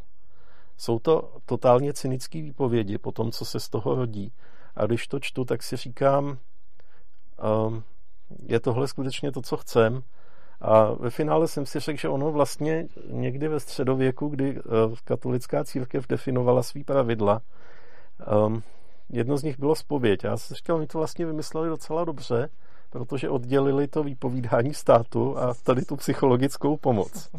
Jsou 0.78 1.00
to 1.00 1.38
totálně 1.46 1.94
cynické 1.94 2.42
výpovědi 2.42 2.98
po 2.98 3.12
tom, 3.12 3.32
co 3.32 3.46
se 3.46 3.60
z 3.60 3.70
toho 3.70 3.96
rodí. 3.96 4.34
A 4.76 4.86
když 4.86 5.08
to 5.08 5.20
čtu, 5.20 5.46
tak 5.46 5.64
si 5.64 5.78
říkám, 5.78 6.38
um, 7.68 7.84
je 8.46 8.60
tohle 8.60 8.88
skutečně 8.88 9.32
to, 9.32 9.42
co 9.42 9.58
chcem. 9.58 10.04
A 10.62 10.91
ve 10.91 11.10
finále 11.10 11.48
jsem 11.48 11.65
si 11.65 11.80
řekl, 11.80 12.00
že 12.00 12.10
ono 12.10 12.32
vlastně 12.32 12.88
někdy 13.10 13.48
ve 13.48 13.60
středověku, 13.60 14.28
kdy 14.28 14.62
uh, 14.62 14.96
katolická 15.04 15.63
církev 15.63 16.08
definovala 16.08 16.63
svý 16.63 16.84
pravidla, 16.84 17.41
um, 18.46 18.63
jedno 19.10 19.38
z 19.38 19.44
nich 19.44 19.60
bylo 19.60 19.76
spověď. 19.76 20.24
Já 20.24 20.38
jsem 20.38 20.56
říkal, 20.56 20.76
oni 20.76 20.88
to 20.88 20.98
vlastně 20.98 21.26
vymysleli 21.26 21.70
docela 21.70 22.06
dobře, 22.06 22.50
protože 22.89 23.30
oddělili 23.30 23.88
to 23.88 24.04
výpovídání 24.04 24.74
státu 24.74 25.38
a 25.38 25.54
tady 25.54 25.82
tu 25.82 25.96
psychologickou 25.96 26.78
pomoc. 26.78 27.30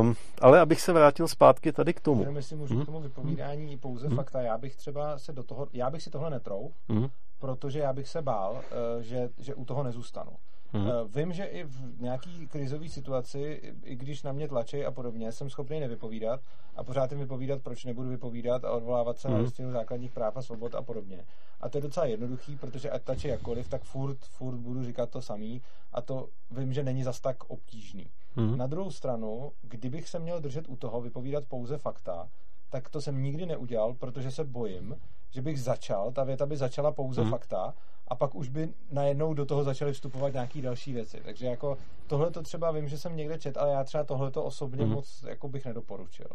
Um, 0.00 0.14
ale 0.40 0.60
abych 0.60 0.80
se 0.80 0.92
vrátil 0.92 1.28
zpátky 1.28 1.72
tady 1.72 1.94
k 1.94 2.00
tomu. 2.00 2.20
Jenom 2.20 2.36
jestli 2.36 2.56
můžu 2.56 2.74
hmm? 2.74 2.82
k 2.82 2.86
tomu 2.86 3.00
vypovídání 3.00 3.68
hmm? 3.68 3.78
pouze 3.78 4.06
hmm? 4.06 4.16
fakta, 4.16 4.40
já 4.40 4.58
bych 4.58 4.76
třeba 4.76 5.18
se 5.18 5.32
do 5.32 5.42
toho, 5.42 5.68
já 5.72 5.90
bych 5.90 6.02
si 6.02 6.10
tohle 6.10 6.30
netrou, 6.30 6.70
hmm? 6.88 7.08
protože 7.38 7.78
já 7.78 7.92
bych 7.92 8.08
se 8.08 8.22
bál, 8.22 8.52
uh, 8.52 9.02
že, 9.02 9.28
že 9.38 9.54
u 9.54 9.64
toho 9.64 9.82
nezůstanu. 9.82 10.30
Hmm. 10.72 10.90
Vím, 11.14 11.32
že 11.32 11.44
i 11.44 11.64
v 11.64 12.00
nějaký 12.00 12.46
krizové 12.46 12.88
situaci, 12.88 13.60
i 13.84 13.96
když 13.96 14.22
na 14.22 14.32
mě 14.32 14.48
tlačí 14.48 14.84
a 14.84 14.90
podobně, 14.90 15.32
jsem 15.32 15.50
schopný 15.50 15.80
nevypovídat 15.80 16.40
a 16.76 16.84
pořád 16.84 17.12
jim 17.12 17.20
vypovídat, 17.20 17.62
proč 17.62 17.84
nebudu 17.84 18.08
vypovídat 18.08 18.64
a 18.64 18.72
odvolávat 18.72 19.18
se 19.18 19.28
hmm. 19.28 19.36
na 19.36 19.42
listinu 19.42 19.70
základních 19.72 20.12
práv 20.12 20.36
a 20.36 20.42
svobod 20.42 20.74
a 20.74 20.82
podobně. 20.82 21.24
A 21.60 21.68
to 21.68 21.78
je 21.78 21.82
docela 21.82 22.06
jednoduchý, 22.06 22.56
protože 22.56 22.90
ať 22.90 23.02
tlačí 23.02 23.28
jakkoliv, 23.28 23.68
tak 23.68 23.82
furt, 23.82 24.18
furt 24.24 24.56
budu 24.56 24.84
říkat 24.84 25.10
to 25.10 25.22
samý 25.22 25.62
a 25.92 26.00
to 26.00 26.28
vím, 26.50 26.72
že 26.72 26.82
není 26.82 27.02
zas 27.02 27.20
tak 27.20 27.44
obtížný. 27.44 28.10
Hmm. 28.36 28.58
Na 28.58 28.66
druhou 28.66 28.90
stranu, 28.90 29.52
kdybych 29.62 30.08
se 30.08 30.18
měl 30.18 30.40
držet 30.40 30.68
u 30.68 30.76
toho, 30.76 31.00
vypovídat 31.00 31.44
pouze 31.48 31.78
fakta, 31.78 32.28
tak 32.70 32.88
to 32.88 33.00
jsem 33.00 33.22
nikdy 33.22 33.46
neudělal, 33.46 33.94
protože 33.94 34.30
se 34.30 34.44
bojím, 34.44 34.96
že 35.30 35.42
bych 35.42 35.62
začal, 35.62 36.12
ta 36.12 36.24
věta 36.24 36.46
by 36.46 36.56
začala 36.56 36.92
pouze 36.92 37.20
hmm. 37.20 37.30
fakta 37.30 37.74
a 38.08 38.14
pak 38.14 38.34
už 38.34 38.48
by 38.48 38.68
najednou 38.90 39.34
do 39.34 39.46
toho 39.46 39.64
začaly 39.64 39.92
vstupovat 39.92 40.32
nějaké 40.32 40.62
další 40.62 40.92
věci. 40.92 41.20
Takže 41.24 41.46
jako 41.46 41.78
tohle 42.06 42.30
to 42.30 42.42
třeba 42.42 42.70
vím, 42.70 42.88
že 42.88 42.98
jsem 42.98 43.16
někde 43.16 43.38
čet, 43.38 43.56
ale 43.56 43.72
já 43.72 43.84
třeba 43.84 44.04
tohle 44.04 44.30
to 44.30 44.44
osobně 44.44 44.84
hmm. 44.84 44.92
moc 44.92 45.24
jako 45.28 45.48
bych 45.48 45.66
nedoporučil. 45.66 46.26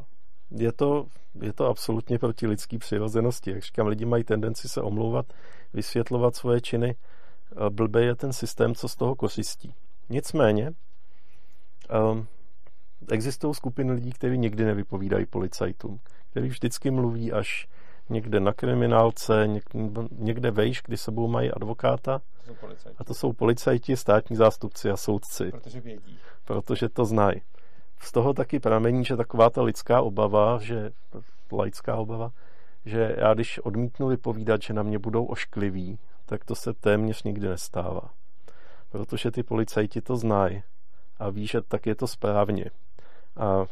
Je 0.51 0.71
to, 0.71 1.05
je 1.41 1.53
to 1.53 1.65
absolutně 1.65 2.19
proti 2.19 2.47
lidský 2.47 2.77
přirozenosti. 2.77 3.51
Jak 3.51 3.63
říkám, 3.63 3.87
lidi 3.87 4.05
mají 4.05 4.23
tendenci 4.23 4.69
se 4.69 4.81
omlouvat, 4.81 5.25
vysvětlovat 5.73 6.35
svoje 6.35 6.61
činy. 6.61 6.95
Blbý 7.69 7.99
je 8.01 8.15
ten 8.15 8.33
systém, 8.33 8.75
co 8.75 8.87
z 8.87 8.95
toho 8.95 9.15
kořistí. 9.15 9.73
Nicméně, 10.09 10.71
um, 12.11 12.27
existují 13.11 13.53
skupiny 13.53 13.91
lidí, 13.91 14.11
kteří 14.11 14.37
nikdy 14.37 14.65
nevypovídají 14.65 15.25
policajtům, 15.25 15.99
kteří 16.33 16.47
vždycky 16.47 16.91
mluví 16.91 17.31
až 17.31 17.67
někde 18.09 18.39
na 18.39 18.53
kriminálce, 18.53 19.49
někde 20.11 20.51
vejš, 20.51 20.81
kdy 20.85 20.97
sebou 20.97 21.27
mají 21.27 21.51
advokáta. 21.51 22.21
To 22.45 22.67
a 22.97 23.03
to 23.03 23.13
jsou 23.13 23.33
policajti, 23.33 23.97
státní 23.97 24.35
zástupci 24.35 24.89
a 24.89 24.97
soudci. 24.97 25.51
Protože 25.51 25.81
vědí. 25.81 26.17
Protože 26.45 26.89
to 26.89 27.05
znají. 27.05 27.41
Z 27.99 28.11
toho 28.11 28.33
taky 28.33 28.59
pramení, 28.59 29.05
že 29.05 29.17
taková 29.17 29.49
ta 29.49 29.61
lidská 29.61 30.01
obava, 30.01 30.59
že 30.59 30.91
laická 31.51 31.95
obava, 31.95 32.31
že 32.85 33.15
já 33.17 33.33
když 33.33 33.59
odmítnu 33.59 34.07
vypovídat, 34.07 34.61
že 34.61 34.73
na 34.73 34.83
mě 34.83 34.99
budou 34.99 35.25
oškliví, 35.25 35.99
tak 36.25 36.45
to 36.45 36.55
se 36.55 36.73
téměř 36.73 37.23
nikdy 37.23 37.47
nestává. 37.47 38.09
Protože 38.89 39.31
ty 39.31 39.43
policajti 39.43 40.01
to 40.01 40.17
znají 40.17 40.63
a 41.17 41.29
ví, 41.29 41.47
že 41.47 41.61
tak 41.61 41.85
je 41.85 41.95
to 41.95 42.07
správně. 42.07 42.65
A 43.37 43.65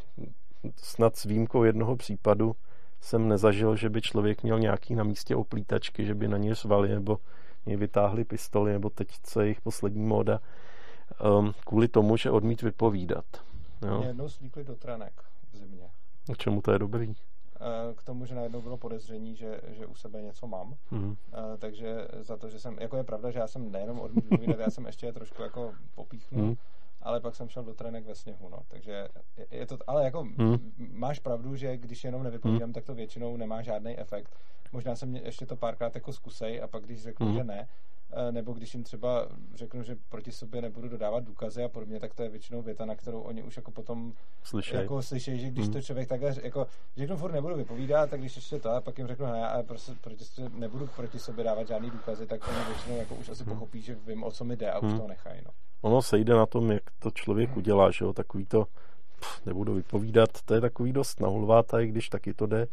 snad 0.76 1.15
s 1.15 1.24
výjimkou 1.24 1.63
jednoho 1.63 1.95
případu 1.95 2.56
jsem 3.02 3.28
nezažil, 3.28 3.76
že 3.76 3.89
by 3.89 4.02
člověk 4.02 4.43
měl 4.43 4.60
nějaký 4.60 4.95
na 4.95 5.04
místě 5.04 5.36
oplítačky, 5.36 6.06
že 6.06 6.15
by 6.15 6.28
na 6.28 6.38
ně 6.38 6.56
řvali 6.56 6.89
nebo 6.89 7.17
mě 7.65 7.78
vytáhli 7.78 8.24
pistoli, 8.24 8.71
nebo 8.71 8.89
teď, 8.89 9.08
co 9.24 9.41
je 9.41 9.47
jejich 9.47 9.62
poslední 9.62 10.04
móda, 10.04 10.39
um, 11.39 11.54
kvůli 11.65 11.88
tomu, 11.88 12.17
že 12.17 12.32
odmít 12.32 12.62
vypovídat. 12.62 13.26
Jo. 13.86 13.97
Mě 13.97 14.08
jednou 14.08 14.30
slíkli 14.30 14.63
do 14.63 14.76
trenek 14.76 15.13
v 15.52 15.58
zimě. 15.58 15.89
K 16.34 16.38
čemu 16.38 16.62
to 16.62 16.71
je 16.71 16.80
dobrý? 16.80 17.13
Eh, 17.62 17.93
k 17.93 18.04
tomu, 18.04 18.26
že 18.26 18.36
najednou 18.36 18.62
bylo 18.62 18.78
podezření, 18.78 19.36
že, 19.36 19.62
že 19.67 19.86
u 19.86 19.95
sebe 19.95 20.21
něco 20.21 20.47
mám. 20.47 20.76
Mm. 20.91 21.15
Takže 21.58 22.08
za 22.19 22.38
to, 22.38 22.50
že 22.50 22.60
jsem, 22.60 22.78
jako 22.80 22.97
je 22.97 23.04
pravda, 23.04 23.32
že 23.32 23.39
já 23.39 23.47
jsem 23.47 23.71
nejenom 23.71 24.00
odmít 24.00 24.24
vypovídat, 24.24 24.60
já 24.60 24.69
jsem 24.69 24.86
ještě 24.86 25.13
trošku 25.13 25.41
jako 25.41 25.74
popíchnul. 25.95 26.45
Mm 26.45 26.56
ale 27.02 27.20
pak 27.20 27.36
jsem 27.36 27.50
šel 27.50 27.64
do 27.64 27.74
trenek 27.74 28.06
ve 28.06 28.16
sněhu, 28.16 28.50
no. 28.50 28.60
Takže 28.68 29.08
je 29.52 29.66
to, 29.66 29.78
ale 29.88 30.04
jako 30.04 30.22
hmm. 30.22 30.72
máš 30.78 31.20
pravdu, 31.20 31.56
že 31.56 31.78
když 31.78 32.04
jenom 32.04 32.24
nevypovídám, 32.24 32.68
hmm. 32.68 32.74
tak 32.74 32.84
to 32.86 32.96
většinou 32.96 33.38
nemá 33.38 33.62
žádný 33.62 34.00
efekt. 34.00 34.36
Možná 34.72 34.96
jsem 34.96 35.16
ještě 35.16 35.46
to 35.46 35.56
párkrát 35.56 35.96
jako 35.96 36.14
zkusej 36.14 36.62
a 36.62 36.68
pak 36.68 36.84
když 36.84 37.02
řeknu, 37.02 37.26
hmm. 37.28 37.36
že 37.36 37.44
ne, 37.44 37.68
nebo 38.32 38.54
když 38.54 38.74
jim 38.74 38.84
třeba 38.84 39.28
řeknu, 39.56 39.84
že 39.84 39.97
proti 40.10 40.32
sobě 40.32 40.62
nebudu 40.62 40.89
dodávat 40.89 41.24
důkazy 41.24 41.63
a 41.63 41.69
podobně, 41.69 42.00
tak 42.00 42.13
to 42.13 42.23
je 42.23 42.29
většinou 42.29 42.62
věta, 42.62 42.86
na 42.86 42.96
kterou 42.96 43.21
oni 43.21 43.44
už 43.44 43.58
jako 43.58 43.71
potom 43.71 44.13
slyšej. 44.44 44.79
jako 44.79 45.02
slyšejí, 45.02 45.40
že 45.40 45.50
když 45.50 45.65
hmm. 45.65 45.73
to 45.73 45.81
člověk 45.81 46.10
takhle 46.10 46.36
jako 46.44 46.67
řeknu 46.98 47.17
furt 47.17 47.31
nebudu 47.31 47.56
vypovídat, 47.56 48.10
tak 48.10 48.19
když 48.19 48.36
ještě 48.36 48.60
to, 48.60 48.69
a 48.69 48.81
pak 48.81 48.98
jim 48.98 49.08
řeknu 49.08 49.25
ne, 49.25 49.48
ale 49.48 49.63
prostě 49.63 49.92
proti, 50.02 50.23
nebudu 50.54 50.88
proti 50.88 51.19
sobě 51.19 51.44
dávat 51.44 51.67
žádný 51.67 51.90
důkazy, 51.90 52.27
tak 52.27 52.48
oni 52.48 52.65
většinou 52.65 52.98
jako 52.98 53.15
už 53.15 53.29
asi 53.29 53.44
hmm. 53.44 53.54
pochopí, 53.54 53.81
že 53.81 53.98
vím, 54.08 54.23
o 54.23 54.31
co 54.31 54.44
mi 54.44 54.56
jde 54.56 54.71
a 54.71 54.79
už 54.79 54.90
hmm. 54.90 55.00
to 55.00 55.08
nechají. 55.08 55.42
No 55.46 55.52
ono 55.81 56.02
se 56.02 56.17
jde 56.17 56.33
na 56.33 56.46
tom, 56.46 56.71
jak 56.71 56.83
to 57.00 57.12
člověk 57.12 57.58
udělá, 57.58 57.92
že 57.92 58.06
jo, 58.06 58.13
takový 58.13 58.46
to, 58.46 58.65
pff, 59.19 59.46
nebudu 59.46 59.73
vypovídat, 59.73 60.29
to 60.46 60.54
je 60.54 60.62
takový 60.62 60.94
dost 60.94 61.19
nahulváta, 61.19 61.79
i 61.79 61.88
když 61.88 62.10
taky 62.10 62.33
to 62.33 62.46
jde, 62.46 62.67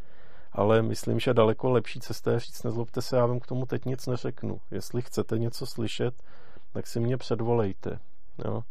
ale 0.59 0.82
myslím, 0.82 1.20
že 1.20 1.34
daleko 1.34 1.70
lepší 1.70 2.00
cesta 2.00 2.32
je 2.32 2.40
říct, 2.40 2.62
nezlobte 2.62 3.02
se, 3.02 3.16
já 3.16 3.26
vám 3.26 3.40
k 3.40 3.46
tomu 3.46 3.66
teď 3.66 3.84
nic 3.84 4.06
neřeknu. 4.06 4.61
Jestli 4.70 5.02
chcete 5.02 5.38
něco 5.38 5.66
slyšet, 5.66 6.14
tak 6.72 6.86
si 6.86 7.00
mě 7.00 7.16
předvolejte, 7.16 7.98
jo. 8.44 8.62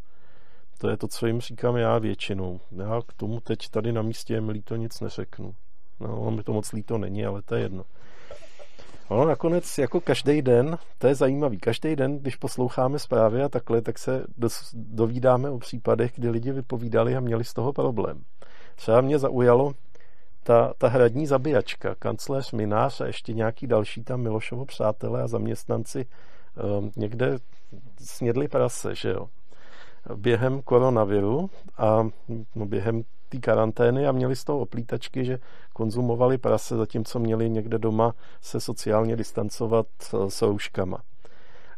To 0.77 0.89
je 0.89 0.97
to, 0.97 1.07
co 1.07 1.27
jim 1.27 1.41
říkám 1.41 1.77
já 1.77 1.97
většinou. 1.97 2.59
Já 2.71 3.01
k 3.07 3.13
tomu 3.13 3.39
teď 3.39 3.69
tady 3.69 3.91
na 3.91 4.01
místě 4.01 4.33
je 4.33 4.41
milý 4.41 4.61
to 4.61 4.75
nic 4.75 4.99
neřeknu. 4.99 5.55
No, 5.99 6.21
on 6.21 6.35
mi 6.35 6.43
to 6.43 6.53
moc 6.53 6.71
líto 6.71 6.97
není, 6.97 7.25
ale 7.25 7.41
to 7.41 7.55
je 7.55 7.61
jedno. 7.61 7.83
No, 9.11 9.25
nakonec 9.25 9.77
jako 9.77 10.01
každý 10.01 10.41
den, 10.41 10.77
to 10.97 11.07
je 11.07 11.15
zajímavý, 11.15 11.57
každý 11.57 11.95
den, 11.95 12.19
když 12.19 12.35
posloucháme 12.35 12.99
zprávy 12.99 13.43
a 13.43 13.49
takhle, 13.49 13.81
tak 13.81 13.97
se 13.99 14.25
dovídáme 14.73 15.49
o 15.49 15.57
případech, 15.57 16.11
kdy 16.15 16.29
lidi 16.29 16.51
vypovídali 16.51 17.15
a 17.15 17.19
měli 17.19 17.43
z 17.43 17.53
toho 17.53 17.73
problém. 17.73 18.23
Třeba 18.75 19.01
mě 19.01 19.19
zaujalo 19.19 19.73
ta, 20.47 20.73
ta 20.77 20.87
hradní 20.87 21.27
zabíjačka, 21.27 21.95
kancléř 21.95 22.51
Minář 22.51 23.01
a 23.01 23.05
ještě 23.05 23.33
nějaký 23.33 23.67
další 23.67 24.03
tam 24.03 24.21
Milošovo 24.21 24.65
přátelé 24.65 25.21
a 25.21 25.27
zaměstnanci 25.27 26.05
um, 26.79 26.91
někde 26.95 27.37
snědli 27.99 28.47
prase, 28.47 28.95
že 28.95 29.09
jo 29.09 29.27
během 30.15 30.61
koronaviru 30.61 31.49
a 31.77 32.07
no, 32.55 32.65
během 32.65 33.03
té 33.29 33.37
karantény 33.37 34.07
a 34.07 34.11
měli 34.11 34.35
z 34.35 34.43
toho 34.43 34.59
oplítačky, 34.59 35.25
že 35.25 35.39
konzumovali 35.73 36.37
prase, 36.37 36.77
zatímco 36.77 37.19
měli 37.19 37.49
někde 37.49 37.77
doma 37.77 38.13
se 38.41 38.59
sociálně 38.59 39.15
distancovat 39.15 39.87
eh, 40.01 40.29
s 40.29 40.41
rouškama. 40.41 40.97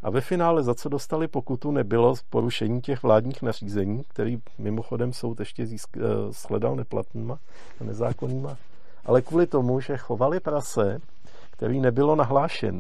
A 0.04 0.10
ve 0.10 0.22
finále 0.22 0.64
za 0.64 0.76
co 0.76 0.90
dostali 0.90 1.28
pokutu 1.28 1.72
nebylo 1.72 2.16
porušení 2.30 2.82
těch 2.82 3.04
vládních 3.04 3.42
nařízení, 3.42 4.04
který 4.08 4.38
mimochodem 4.58 5.14
soud 5.14 5.40
ještě 5.40 5.64
získ- 5.64 6.02
eh, 6.02 6.34
shledal 6.34 6.76
neplatnýma 6.76 7.40
a 7.82 7.84
nezákonnýma, 7.84 8.58
ale 9.06 9.22
kvůli 9.22 9.48
tomu, 9.48 9.80
že 9.80 9.98
chovali 9.98 10.40
prase, 10.40 11.00
který 11.52 11.80
nebylo 11.80 12.16
nahlášen. 12.16 12.80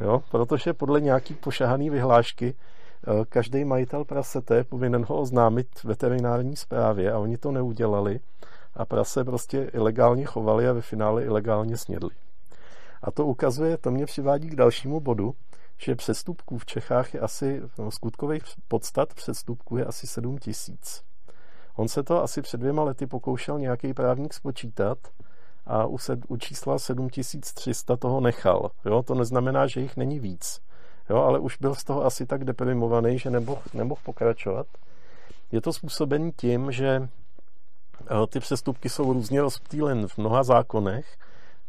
Jo? 0.00 0.22
Protože 0.30 0.72
podle 0.72 1.00
nějaký 1.00 1.34
pošahaný 1.34 1.90
vyhlášky 1.90 2.54
Eh, 3.08 3.24
každý 3.28 3.64
majitel 3.64 4.04
prasete 4.04 4.56
je 4.56 4.64
povinen 4.64 5.04
ho 5.08 5.20
oznámit 5.20 5.84
veterinární 5.84 6.56
správě 6.56 7.12
a 7.12 7.18
oni 7.18 7.38
to 7.38 7.52
neudělali 7.52 8.20
a 8.74 8.84
prase 8.84 9.24
prostě 9.24 9.70
ilegálně 9.72 10.24
chovali 10.24 10.68
a 10.68 10.72
ve 10.72 10.80
finále 10.80 11.24
ilegálně 11.24 11.76
snědli. 11.76 12.10
A 13.02 13.10
to 13.10 13.26
ukazuje, 13.26 13.76
to 13.76 13.90
mě 13.90 14.06
přivádí 14.06 14.48
k 14.48 14.56
dalšímu 14.56 15.00
bodu, 15.00 15.34
že 15.78 15.96
přestupků 15.96 16.58
v 16.58 16.66
Čechách 16.66 17.14
je 17.14 17.20
asi, 17.20 17.62
no, 17.78 17.90
skutkových 17.90 18.42
podstat 18.68 19.14
přestupků 19.14 19.76
je 19.76 19.84
asi 19.84 20.06
7 20.06 20.38
tisíc. 20.38 21.02
On 21.76 21.88
se 21.88 22.02
to 22.02 22.22
asi 22.22 22.42
před 22.42 22.60
dvěma 22.60 22.82
lety 22.82 23.06
pokoušel 23.06 23.58
nějaký 23.58 23.94
právník 23.94 24.34
spočítat 24.34 24.98
a 25.66 25.86
u, 25.86 25.98
sed, 25.98 26.20
u 26.28 26.36
čísla 26.36 26.78
7300 26.78 27.96
toho 27.96 28.20
nechal. 28.20 28.70
Jo? 28.84 29.02
To 29.02 29.14
neznamená, 29.14 29.66
že 29.66 29.80
jich 29.80 29.96
není 29.96 30.20
víc 30.20 30.60
jo, 31.10 31.16
ale 31.16 31.38
už 31.38 31.56
byl 31.56 31.74
z 31.74 31.84
toho 31.84 32.04
asi 32.04 32.26
tak 32.26 32.44
deprimovaný, 32.44 33.18
že 33.18 33.30
nemohl, 33.30 33.62
nemohl 33.74 34.00
pokračovat. 34.04 34.66
Je 35.52 35.60
to 35.60 35.72
způsobený 35.72 36.32
tím, 36.36 36.72
že 36.72 37.08
eh, 38.00 38.26
ty 38.28 38.40
přestupky 38.40 38.88
jsou 38.88 39.12
různě 39.12 39.40
rozptýlen 39.40 40.08
v 40.08 40.18
mnoha 40.18 40.42
zákonech. 40.42 41.16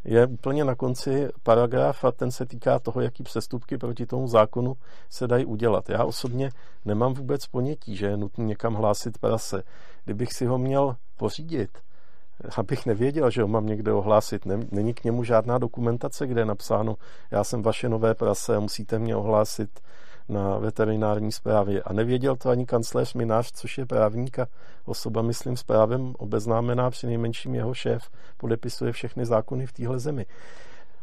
Je 0.07 0.27
úplně 0.27 0.65
na 0.65 0.75
konci 0.75 1.27
paragraf 1.43 2.05
a 2.05 2.11
ten 2.11 2.31
se 2.31 2.45
týká 2.45 2.79
toho, 2.79 3.01
jaký 3.01 3.23
přestupky 3.23 3.77
proti 3.77 4.05
tomu 4.05 4.27
zákonu 4.27 4.73
se 5.09 5.27
dají 5.27 5.45
udělat. 5.45 5.89
Já 5.89 6.03
osobně 6.03 6.49
nemám 6.85 7.13
vůbec 7.13 7.47
ponětí, 7.47 7.95
že 7.95 8.05
je 8.05 8.17
nutné 8.17 8.45
někam 8.45 8.73
hlásit 8.73 9.17
prase. 9.17 9.63
Kdybych 10.05 10.33
si 10.33 10.45
ho 10.45 10.57
měl 10.57 10.95
pořídit, 11.17 11.77
abych 12.57 12.85
nevěděl, 12.85 13.29
že 13.29 13.41
ho 13.41 13.47
mám 13.47 13.65
někde 13.65 13.93
ohlásit. 13.93 14.45
Není 14.71 14.93
k 14.93 15.03
němu 15.03 15.23
žádná 15.23 15.57
dokumentace, 15.57 16.27
kde 16.27 16.41
je 16.41 16.45
napsáno, 16.45 16.95
já 17.31 17.43
jsem 17.43 17.61
vaše 17.61 17.89
nové 17.89 18.15
prase 18.15 18.55
a 18.55 18.59
musíte 18.59 18.99
mě 18.99 19.15
ohlásit 19.15 19.79
na 20.29 20.57
veterinární 20.57 21.31
správě. 21.31 21.83
A 21.83 21.93
nevěděl 21.93 22.35
to 22.35 22.49
ani 22.49 22.65
kancléř 22.65 23.13
Minář, 23.13 23.51
což 23.51 23.77
je 23.77 23.85
právník 23.85 24.39
a 24.39 24.47
osoba, 24.85 25.21
myslím, 25.21 25.57
s 25.57 25.63
právem 25.63 26.13
obeznámená, 26.17 26.89
při 26.89 27.07
nejmenším 27.07 27.55
jeho 27.55 27.73
šéf 27.73 28.09
podepisuje 28.37 28.91
všechny 28.91 29.25
zákony 29.25 29.65
v 29.65 29.73
téhle 29.73 29.99
zemi. 29.99 30.25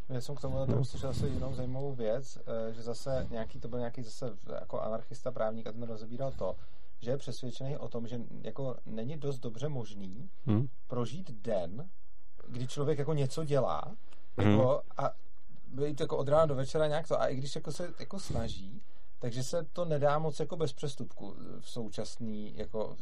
Já 0.08 0.20
jsem 0.20 0.34
k 0.34 0.40
tomu 0.40 0.66
no. 0.66 0.84
slyšel 0.84 1.10
asi 1.10 1.26
jinou 1.26 1.54
zajímavou 1.54 1.94
věc, 1.94 2.38
eh, 2.38 2.72
že 2.72 2.82
zase 2.82 3.26
nějaký, 3.30 3.60
to 3.60 3.68
byl 3.68 3.78
nějaký 3.78 4.02
zase 4.02 4.32
jako 4.54 4.80
anarchista 4.80 5.30
právník 5.30 5.66
a 5.66 5.72
ten 5.72 5.82
rozebíral 5.82 6.32
to, 6.32 6.56
že 7.00 7.10
je 7.10 7.16
přesvědčený 7.16 7.76
o 7.76 7.88
tom, 7.88 8.06
že 8.06 8.18
jako 8.42 8.76
není 8.86 9.16
dost 9.16 9.38
dobře 9.38 9.68
možný 9.68 10.30
hmm. 10.46 10.68
prožít 10.86 11.30
den, 11.30 11.88
kdy 12.48 12.66
člověk 12.66 12.98
jako 12.98 13.14
něco 13.14 13.44
dělá 13.44 13.82
hmm. 14.36 14.50
jako, 14.50 14.82
a 14.96 15.10
být 15.66 16.00
jako 16.00 16.16
od 16.16 16.28
rána 16.28 16.46
do 16.46 16.54
večera 16.54 16.86
nějak 16.86 17.08
to 17.08 17.20
a 17.20 17.26
i 17.26 17.36
když 17.36 17.54
jako 17.54 17.72
se 17.72 17.92
jako 18.00 18.18
snaží, 18.18 18.82
takže 19.24 19.42
se 19.42 19.66
to 19.72 19.84
nedá 19.84 20.18
moc 20.18 20.40
jako 20.40 20.56
bez 20.56 20.72
přestupku 20.72 21.34
v 21.60 21.70
současný, 21.70 22.52
jako, 22.56 22.96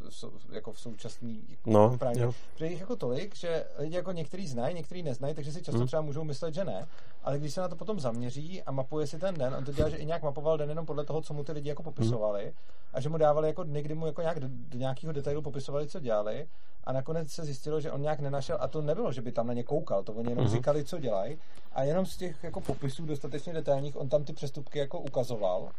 jako 0.51 0.73
v 0.73 0.81
současný 0.81 1.45
jako 1.49 1.71
no, 1.71 1.99
právě. 1.99 2.29
Protože 2.53 2.67
jich 2.67 2.81
jako 2.81 2.97
tolik, 2.97 3.37
že 3.37 3.65
lidi 3.79 3.97
jako 3.97 4.13
některý 4.13 4.49
znají, 4.49 4.75
některý 4.75 5.03
neznají, 5.03 5.35
takže 5.35 5.53
si 5.53 5.63
často 5.63 5.79
hmm. 5.79 5.87
třeba 5.87 6.03
můžou 6.03 6.25
myslet, 6.25 6.55
že 6.55 6.65
ne, 6.65 6.89
ale 7.25 7.39
když 7.39 7.55
se 7.55 7.61
na 7.61 7.69
to 7.69 7.77
potom 7.77 8.01
zaměří 8.01 8.63
a 8.63 8.73
mapuje 8.73 9.07
si 9.07 9.19
ten 9.19 9.35
den, 9.35 9.55
on 9.55 9.65
to 9.65 9.73
dělá, 9.73 9.89
že 9.89 9.97
i 9.97 10.07
nějak 10.07 10.23
mapoval 10.23 10.59
den 10.59 10.69
jenom 10.69 10.87
podle 10.87 11.05
toho, 11.05 11.23
co 11.23 11.35
mu 11.35 11.45
ty 11.45 11.53
lidi 11.53 11.69
jako 11.69 11.83
popisovali 11.83 12.43
hmm. 12.43 12.53
a 12.93 13.01
že 13.01 13.09
mu 13.09 13.19
dávali 13.19 13.49
jako 13.49 13.65
dny, 13.65 13.83
kdy 13.83 13.95
mu 13.95 14.07
jako 14.07 14.21
nějak 14.21 14.41
do, 14.41 14.47
do 14.51 14.79
nějakého 14.79 15.13
detailu 15.13 15.43
popisovali, 15.43 15.87
co 15.87 16.01
dělali 16.01 16.47
a 16.85 16.93
nakonec 16.93 17.31
se 17.31 17.45
zjistilo, 17.45 17.81
že 17.81 17.93
on 17.93 18.03
nějak 18.03 18.21
nenašel 18.21 18.57
a 18.61 18.69
to 18.69 18.83
nebylo, 18.83 19.13
že 19.13 19.23
by 19.23 19.33
tam 19.33 19.47
na 19.47 19.53
ně 19.53 19.63
koukal, 19.63 20.03
to 20.03 20.13
oni 20.13 20.31
jenom 20.31 20.45
hmm. 20.45 20.55
říkali, 20.55 20.85
co 20.85 20.99
dělají 20.99 21.39
a 21.73 21.83
jenom 21.83 22.07
z 22.07 22.17
těch 22.17 22.45
jako 22.45 22.61
popisů 22.61 23.07
dostatečně 23.07 23.53
detailních 23.53 23.97
on 23.97 24.09
tam 24.09 24.25
ty 24.25 24.33
přestupky 24.33 24.79
jako 24.79 25.01
ukazoval 25.01 25.71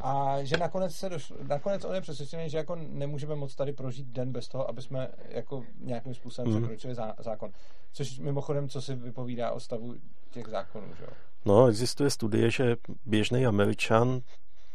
a 0.00 0.36
že 0.42 0.56
nakonec, 0.56 0.94
se 0.94 1.08
došlo, 1.08 1.36
nakonec 1.48 1.84
on 1.84 1.94
je 1.94 2.00
přesvědčený, 2.00 2.50
že 2.50 2.58
jako 2.58 2.76
nemůžeme 2.76 3.34
moc 3.34 3.54
tady 3.54 3.72
prožít 3.72 4.06
den 4.06 4.32
bez 4.32 4.48
toho, 4.48 4.68
aby 4.68 4.82
jsme 4.82 5.08
jako 5.28 5.64
nějakým 5.80 6.14
způsobem 6.14 6.52
mm. 6.52 6.58
překročili 6.58 6.94
zá, 6.94 7.14
zákon. 7.18 7.50
Což 7.92 8.18
mimochodem, 8.18 8.68
co 8.68 8.82
si 8.82 8.94
vypovídá 8.94 9.50
o 9.50 9.60
stavu 9.60 9.94
těch 10.30 10.46
zákonů, 10.46 10.94
že 10.94 11.04
jo? 11.04 11.10
No, 11.44 11.66
existuje 11.66 12.10
studie, 12.10 12.50
že 12.50 12.76
běžný 13.06 13.46
Američan 13.46 14.20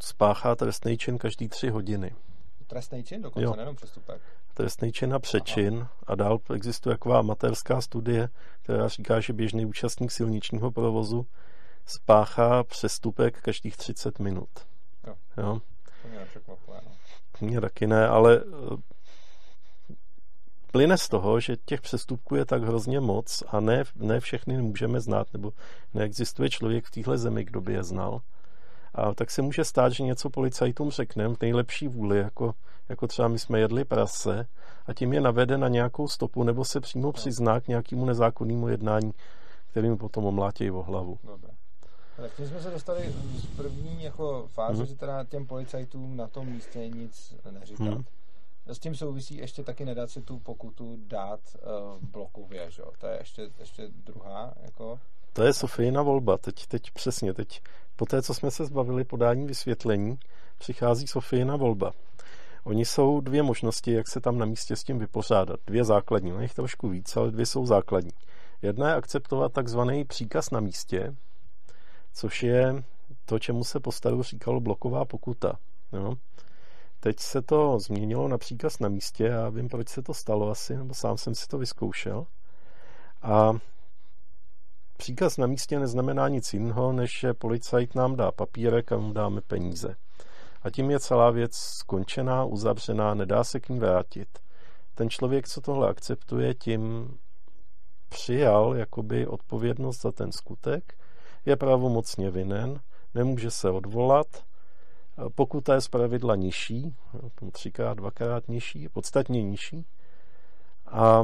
spáchá 0.01 0.55
trestný 0.55 0.97
čin 0.97 1.17
každý 1.17 1.49
tři 1.49 1.69
hodiny. 1.69 2.15
Trestný 2.67 3.03
čin 3.03 3.21
dokonce, 3.21 3.45
jo. 3.45 3.55
nejenom 3.55 3.75
přestupek. 3.75 4.21
Trestný 4.53 4.91
čin 4.91 5.13
a 5.13 5.19
přečin. 5.19 5.75
Aha. 5.75 5.91
A 6.07 6.15
dál 6.15 6.39
existuje 6.53 6.93
taková 6.93 7.19
amatérská 7.19 7.81
studie, 7.81 8.29
která 8.61 8.87
říká, 8.87 9.19
že 9.19 9.33
běžný 9.33 9.65
účastník 9.65 10.11
silničního 10.11 10.71
provozu 10.71 11.27
spáchá 11.85 12.63
přestupek 12.63 13.41
každých 13.41 13.77
30 13.77 14.19
minut. 14.19 14.66
Jo. 15.37 15.61
To 16.01 16.07
mě 16.07 16.19
nepřekvapuje. 16.19 16.81
No. 16.85 16.91
Mě 17.41 17.61
taky 17.61 17.87
ne, 17.87 18.07
ale 18.07 18.43
eh, 18.45 18.77
plyne 20.71 20.97
z 20.97 21.09
toho, 21.09 21.39
že 21.39 21.55
těch 21.65 21.81
přestupků 21.81 22.35
je 22.35 22.45
tak 22.45 22.63
hrozně 22.63 22.99
moc 22.99 23.43
a 23.47 23.59
ne, 23.59 23.83
ne 23.95 24.19
všechny 24.19 24.61
můžeme 24.61 24.99
znát, 24.99 25.27
nebo 25.33 25.53
neexistuje 25.93 26.49
člověk 26.49 26.85
v 26.85 26.91
téhle 26.91 27.17
zemi, 27.17 27.43
kdo 27.43 27.61
by 27.61 27.73
je 27.73 27.83
znal. 27.83 28.21
A 28.95 29.13
tak 29.13 29.31
se 29.31 29.41
může 29.41 29.63
stát, 29.63 29.93
že 29.93 30.03
něco 30.03 30.29
policajtům 30.29 30.91
řekneme 30.91 31.35
v 31.35 31.41
nejlepší 31.41 31.87
vůli, 31.87 32.17
jako, 32.17 32.53
jako 32.89 33.07
třeba 33.07 33.27
my 33.27 33.39
jsme 33.39 33.59
jedli 33.59 33.85
prase 33.85 34.47
a 34.85 34.93
tím 34.93 35.13
je 35.13 35.21
navede 35.21 35.57
na 35.57 35.67
nějakou 35.67 36.07
stopu 36.07 36.43
nebo 36.43 36.65
se 36.65 36.79
přímo 36.79 37.11
přizná 37.11 37.61
k 37.61 37.67
nějakému 37.67 38.05
nezákonnému 38.05 38.67
jednání, 38.67 39.11
kterým 39.67 39.97
potom 39.97 40.25
omlátějí 40.25 40.71
o 40.71 40.83
hlavu. 40.83 41.17
Dobře. 41.23 41.56
Tak 42.17 42.35
tím 42.35 42.47
jsme 42.47 42.61
se 42.61 42.71
dostali 42.71 43.13
z 43.37 43.45
první 43.45 44.03
jako 44.03 44.47
fáze, 44.47 44.83
mm-hmm. 44.83 44.87
že 44.87 44.95
teda 44.95 45.23
těm 45.23 45.47
policajtům 45.47 46.17
na 46.17 46.27
tom 46.27 46.47
místě 46.47 46.89
nic 46.89 47.35
neříkat. 47.51 47.87
Mm-hmm. 47.87 48.03
S 48.67 48.79
tím 48.79 48.95
souvisí 48.95 49.37
ještě 49.37 49.63
taky 49.63 49.85
nedat 49.85 50.11
si 50.11 50.21
tu 50.21 50.39
pokutu 50.39 50.97
dát 51.07 51.39
uh, 51.55 52.09
blokově, 52.09 52.71
že 52.71 52.81
jo? 52.81 52.91
To 52.99 53.07
je 53.07 53.17
ještě, 53.19 53.49
ještě 53.59 53.87
druhá, 53.87 54.53
jako... 54.61 54.99
To 55.33 55.43
je 55.43 55.53
Sofijina 55.53 56.01
volba, 56.01 56.37
teď, 56.37 56.67
teď 56.67 56.91
přesně, 56.91 57.33
teď 57.33 57.61
po 57.95 58.05
té, 58.05 58.21
co 58.21 58.33
jsme 58.33 58.51
se 58.51 58.65
zbavili 58.65 59.03
podání 59.03 59.45
vysvětlení, 59.45 60.19
přichází 60.57 61.07
Sofijina 61.07 61.55
volba. 61.55 61.91
Oni 62.63 62.85
jsou 62.85 63.21
dvě 63.21 63.43
možnosti, 63.43 63.91
jak 63.91 64.07
se 64.07 64.21
tam 64.21 64.37
na 64.37 64.45
místě 64.45 64.75
s 64.75 64.83
tím 64.83 64.99
vypořádat. 64.99 65.59
Dvě 65.67 65.83
základní, 65.83 66.31
no 66.31 66.41
jich 66.41 66.53
trošku 66.53 66.89
víc, 66.89 67.17
ale 67.17 67.31
dvě 67.31 67.45
jsou 67.45 67.65
základní. 67.65 68.11
Jedna 68.61 68.89
je 68.89 68.95
akceptovat 68.95 69.53
takzvaný 69.53 70.05
příkaz 70.05 70.51
na 70.51 70.59
místě, 70.59 71.15
což 72.17 72.43
je 72.43 72.83
to, 73.25 73.39
čemu 73.39 73.63
se 73.63 73.79
po 73.79 73.91
staru 73.91 74.23
říkalo 74.23 74.59
bloková 74.59 75.05
pokuta. 75.05 75.59
Jo? 75.93 76.13
Teď 76.99 77.19
se 77.19 77.41
to 77.41 77.79
změnilo 77.79 78.27
na 78.27 78.37
příkaz 78.37 78.79
na 78.79 78.89
místě, 78.89 79.23
já 79.23 79.49
vím, 79.49 79.69
proč 79.69 79.89
se 79.89 80.01
to 80.01 80.13
stalo 80.13 80.49
asi, 80.49 80.77
nebo 80.77 80.93
sám 80.93 81.17
jsem 81.17 81.35
si 81.35 81.47
to 81.47 81.57
vyzkoušel. 81.57 82.25
A 83.21 83.53
příkaz 84.97 85.37
na 85.37 85.47
místě 85.47 85.79
neznamená 85.79 86.27
nic 86.27 86.53
jiného, 86.53 86.91
než 86.91 87.19
že 87.19 87.33
policajt 87.33 87.95
nám 87.95 88.15
dá 88.15 88.31
papírek 88.31 88.91
a 88.91 88.97
mu 88.97 89.13
dáme 89.13 89.41
peníze. 89.41 89.95
A 90.63 90.69
tím 90.69 90.91
je 90.91 90.99
celá 90.99 91.31
věc 91.31 91.55
skončená, 91.55 92.45
uzavřená, 92.45 93.13
nedá 93.13 93.43
se 93.43 93.59
k 93.59 93.69
ní 93.69 93.79
vrátit. 93.79 94.27
Ten 94.95 95.09
člověk, 95.09 95.47
co 95.47 95.61
tohle 95.61 95.89
akceptuje, 95.89 96.53
tím 96.53 97.13
přijal 98.09 98.75
jakoby 98.75 99.27
odpovědnost 99.27 100.01
za 100.01 100.11
ten 100.11 100.31
skutek 100.31 100.97
je 101.47 101.55
pravomocně 101.55 102.29
vinen, 102.29 102.79
nemůže 103.13 103.51
se 103.51 103.69
odvolat, 103.69 104.27
pokuta 105.35 105.73
je 105.73 105.81
zpravidla 105.81 106.35
nižší, 106.35 106.95
třikrát, 107.51 107.93
dvakrát 107.93 108.47
nižší, 108.47 108.89
podstatně 108.89 109.43
nižší. 109.43 109.85
A 110.85 111.23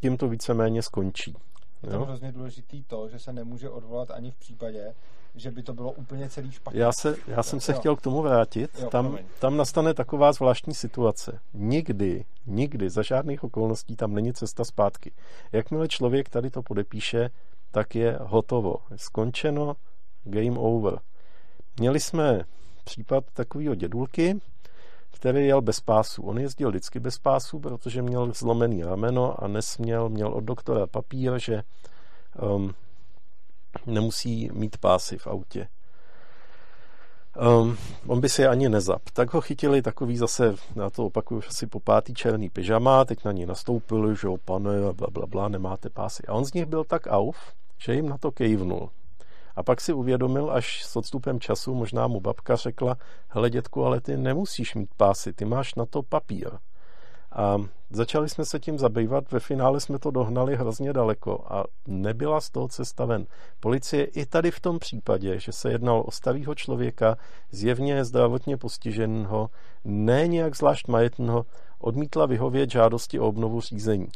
tím 0.00 0.16
to 0.16 0.28
víceméně 0.28 0.82
skončí. 0.82 1.36
Je 1.82 1.90
tam 1.90 2.02
hrozně 2.02 2.32
důležitý 2.32 2.82
to, 2.82 3.08
že 3.08 3.18
se 3.18 3.32
nemůže 3.32 3.70
odvolat 3.70 4.10
ani 4.10 4.30
v 4.30 4.36
případě, 4.36 4.94
že 5.34 5.50
by 5.50 5.62
to 5.62 5.72
bylo 5.72 5.92
úplně 5.92 6.28
celý 6.28 6.52
špatně. 6.52 6.80
Já, 6.80 6.92
se, 6.92 7.16
já 7.26 7.42
jsem 7.42 7.60
se 7.60 7.72
jo. 7.72 7.78
chtěl 7.78 7.96
k 7.96 8.02
tomu 8.02 8.22
vrátit. 8.22 8.70
Jo, 8.80 8.90
tam, 8.90 9.18
tam 9.40 9.56
nastane 9.56 9.94
taková 9.94 10.32
zvláštní 10.32 10.74
situace. 10.74 11.40
Nikdy, 11.54 12.24
nikdy, 12.46 12.90
za 12.90 13.02
žádných 13.02 13.44
okolností 13.44 13.96
tam 13.96 14.14
není 14.14 14.32
cesta 14.32 14.64
zpátky. 14.64 15.12
Jakmile 15.52 15.88
člověk 15.88 16.28
tady 16.28 16.50
to 16.50 16.62
podepíše, 16.62 17.30
tak 17.70 17.94
je 17.94 18.18
hotovo. 18.20 18.76
Skončeno, 18.96 19.76
game 20.24 20.58
over. 20.58 21.00
Měli 21.80 22.00
jsme 22.00 22.44
případ 22.84 23.24
takového 23.32 23.74
dědulky, 23.74 24.40
který 25.10 25.46
jel 25.46 25.62
bez 25.62 25.80
pásů. 25.80 26.22
On 26.22 26.38
jezdil 26.38 26.68
vždycky 26.68 27.00
bez 27.00 27.18
pásů, 27.18 27.60
protože 27.60 28.02
měl 28.02 28.32
zlomený 28.32 28.84
rameno 28.84 29.44
a 29.44 29.48
nesměl, 29.48 30.08
měl 30.08 30.28
od 30.28 30.44
doktora 30.44 30.86
papír, 30.86 31.38
že 31.38 31.62
um, 32.42 32.74
nemusí 33.86 34.50
mít 34.52 34.78
pásy 34.78 35.18
v 35.18 35.26
autě. 35.26 35.68
Um, 37.60 37.76
on 38.06 38.20
by 38.20 38.28
si 38.28 38.42
je 38.42 38.48
ani 38.48 38.68
nezap. 38.68 39.02
Tak 39.12 39.34
ho 39.34 39.40
chytili 39.40 39.82
takový 39.82 40.16
zase, 40.16 40.54
já 40.76 40.90
to 40.90 41.06
opakuju 41.06 41.42
asi 41.48 41.66
po 41.66 41.80
pátý 41.80 42.14
černý 42.14 42.50
pyžama, 42.50 43.04
teď 43.04 43.24
na 43.24 43.32
ní 43.32 43.46
nastoupili, 43.46 44.16
že 44.16 44.26
jo, 44.26 44.36
pane, 44.44 44.92
bla, 44.92 45.06
bla, 45.10 45.26
bla, 45.26 45.48
nemáte 45.48 45.90
pásy. 45.90 46.22
A 46.28 46.32
on 46.32 46.44
z 46.44 46.52
nich 46.52 46.66
byl 46.66 46.84
tak 46.84 47.06
auf, 47.06 47.36
že 47.78 47.94
jim 47.94 48.08
na 48.08 48.18
to 48.18 48.32
kejvnul. 48.32 48.90
A 49.56 49.62
pak 49.62 49.80
si 49.80 49.92
uvědomil, 49.92 50.50
až 50.50 50.84
s 50.84 50.96
odstupem 50.96 51.40
času 51.40 51.74
možná 51.74 52.06
mu 52.06 52.20
babka 52.20 52.56
řekla, 52.56 52.96
hele 53.28 53.50
dětku, 53.50 53.84
ale 53.84 54.00
ty 54.00 54.16
nemusíš 54.16 54.74
mít 54.74 54.90
pásy, 54.96 55.32
ty 55.32 55.44
máš 55.44 55.74
na 55.74 55.86
to 55.86 56.02
papír. 56.02 56.50
A 57.32 57.56
začali 57.90 58.28
jsme 58.28 58.44
se 58.44 58.58
tím 58.58 58.78
zabývat, 58.78 59.32
ve 59.32 59.40
finále 59.40 59.80
jsme 59.80 59.98
to 59.98 60.10
dohnali 60.10 60.56
hrozně 60.56 60.92
daleko 60.92 61.44
a 61.48 61.64
nebyla 61.86 62.40
z 62.40 62.50
toho 62.50 62.68
cesta 62.68 63.04
ven. 63.04 63.26
Policie 63.60 64.04
i 64.04 64.26
tady 64.26 64.50
v 64.50 64.60
tom 64.60 64.78
případě, 64.78 65.40
že 65.40 65.52
se 65.52 65.70
jednalo 65.70 66.02
o 66.02 66.10
starého 66.10 66.54
člověka, 66.54 67.16
zjevně 67.50 68.04
zdravotně 68.04 68.56
postiženého, 68.56 69.50
ne 69.84 70.26
nějak 70.26 70.56
zvlášť 70.56 70.88
majetného, 70.88 71.46
odmítla 71.78 72.26
vyhovět 72.26 72.70
žádosti 72.70 73.20
o 73.20 73.28
obnovu 73.28 73.60
řízení. 73.60 74.08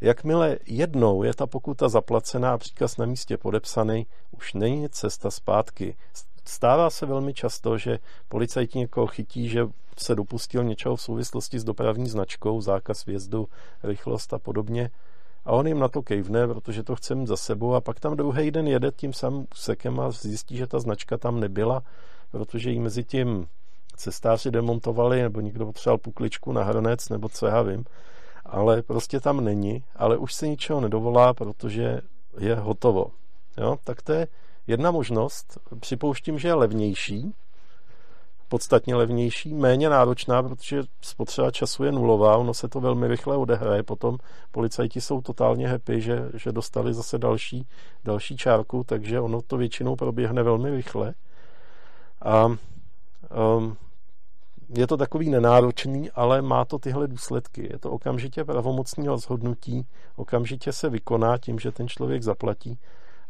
Jakmile 0.00 0.58
jednou 0.66 1.22
je 1.22 1.34
ta 1.34 1.46
pokuta 1.46 1.88
zaplacená 1.88 2.54
a 2.54 2.58
příkaz 2.58 2.96
na 2.96 3.06
místě 3.06 3.36
podepsaný, 3.36 4.06
už 4.30 4.54
není 4.54 4.88
cesta 4.88 5.30
zpátky. 5.30 5.96
Stává 6.44 6.90
se 6.90 7.06
velmi 7.06 7.34
často, 7.34 7.78
že 7.78 7.98
policajti 8.28 8.78
někoho 8.78 9.06
chytí, 9.06 9.48
že 9.48 9.66
se 9.98 10.14
dopustil 10.14 10.64
něčeho 10.64 10.96
v 10.96 11.02
souvislosti 11.02 11.58
s 11.58 11.64
dopravní 11.64 12.08
značkou, 12.08 12.60
zákaz 12.60 13.04
vjezdu, 13.04 13.48
rychlost 13.82 14.32
a 14.32 14.38
podobně. 14.38 14.90
A 15.44 15.52
on 15.52 15.66
jim 15.66 15.78
na 15.78 15.88
to 15.88 16.02
kejvne, 16.02 16.46
protože 16.46 16.82
to 16.82 16.96
chce 16.96 17.14
mít 17.14 17.26
za 17.26 17.36
sebou 17.36 17.74
a 17.74 17.80
pak 17.80 18.00
tam 18.00 18.16
druhý 18.16 18.50
den 18.50 18.68
jede 18.68 18.92
tím 18.92 19.12
samým 19.12 19.46
úsekem 19.52 20.00
a 20.00 20.10
zjistí, 20.10 20.56
že 20.56 20.66
ta 20.66 20.78
značka 20.78 21.18
tam 21.18 21.40
nebyla, 21.40 21.82
protože 22.30 22.70
ji 22.70 22.80
mezi 22.80 23.04
tím 23.04 23.46
cestáři 23.96 24.50
demontovali 24.50 25.22
nebo 25.22 25.40
někdo 25.40 25.66
potřeboval 25.66 25.98
pukličku 25.98 26.52
na 26.52 26.62
hranec 26.62 27.08
nebo 27.08 27.28
co 27.28 27.46
já 27.46 27.62
vím 27.62 27.84
ale 28.48 28.82
prostě 28.82 29.20
tam 29.20 29.44
není, 29.44 29.84
ale 29.96 30.16
už 30.16 30.34
se 30.34 30.48
ničeho 30.48 30.80
nedovolá, 30.80 31.34
protože 31.34 32.00
je 32.38 32.54
hotovo. 32.54 33.06
Jo? 33.58 33.76
Tak 33.84 34.02
to 34.02 34.12
je 34.12 34.28
jedna 34.66 34.90
možnost. 34.90 35.58
Připouštím, 35.80 36.38
že 36.38 36.48
je 36.48 36.54
levnější, 36.54 37.34
podstatně 38.48 38.94
levnější, 38.94 39.54
méně 39.54 39.88
náročná, 39.88 40.42
protože 40.42 40.82
spotřeba 41.00 41.50
času 41.50 41.84
je 41.84 41.92
nulová, 41.92 42.36
ono 42.36 42.54
se 42.54 42.68
to 42.68 42.80
velmi 42.80 43.08
rychle 43.08 43.36
odehraje, 43.36 43.82
potom 43.82 44.18
policajti 44.52 45.00
jsou 45.00 45.20
totálně 45.20 45.68
happy, 45.68 46.00
že, 46.00 46.30
že 46.34 46.52
dostali 46.52 46.94
zase 46.94 47.18
další, 47.18 47.66
další 48.04 48.36
čárku, 48.36 48.84
takže 48.84 49.20
ono 49.20 49.42
to 49.42 49.56
většinou 49.56 49.96
proběhne 49.96 50.42
velmi 50.42 50.70
rychle. 50.70 51.14
A 52.22 52.46
um, 52.46 53.76
je 54.68 54.86
to 54.86 54.96
takový 54.96 55.30
nenáročný, 55.30 56.10
ale 56.10 56.42
má 56.42 56.64
to 56.64 56.78
tyhle 56.78 57.08
důsledky. 57.08 57.68
Je 57.72 57.78
to 57.78 57.90
okamžitě 57.90 58.44
pravomocný 58.44 59.06
rozhodnutí, 59.06 59.86
okamžitě 60.16 60.72
se 60.72 60.90
vykoná 60.90 61.38
tím, 61.38 61.58
že 61.58 61.72
ten 61.72 61.88
člověk 61.88 62.22
zaplatí 62.22 62.78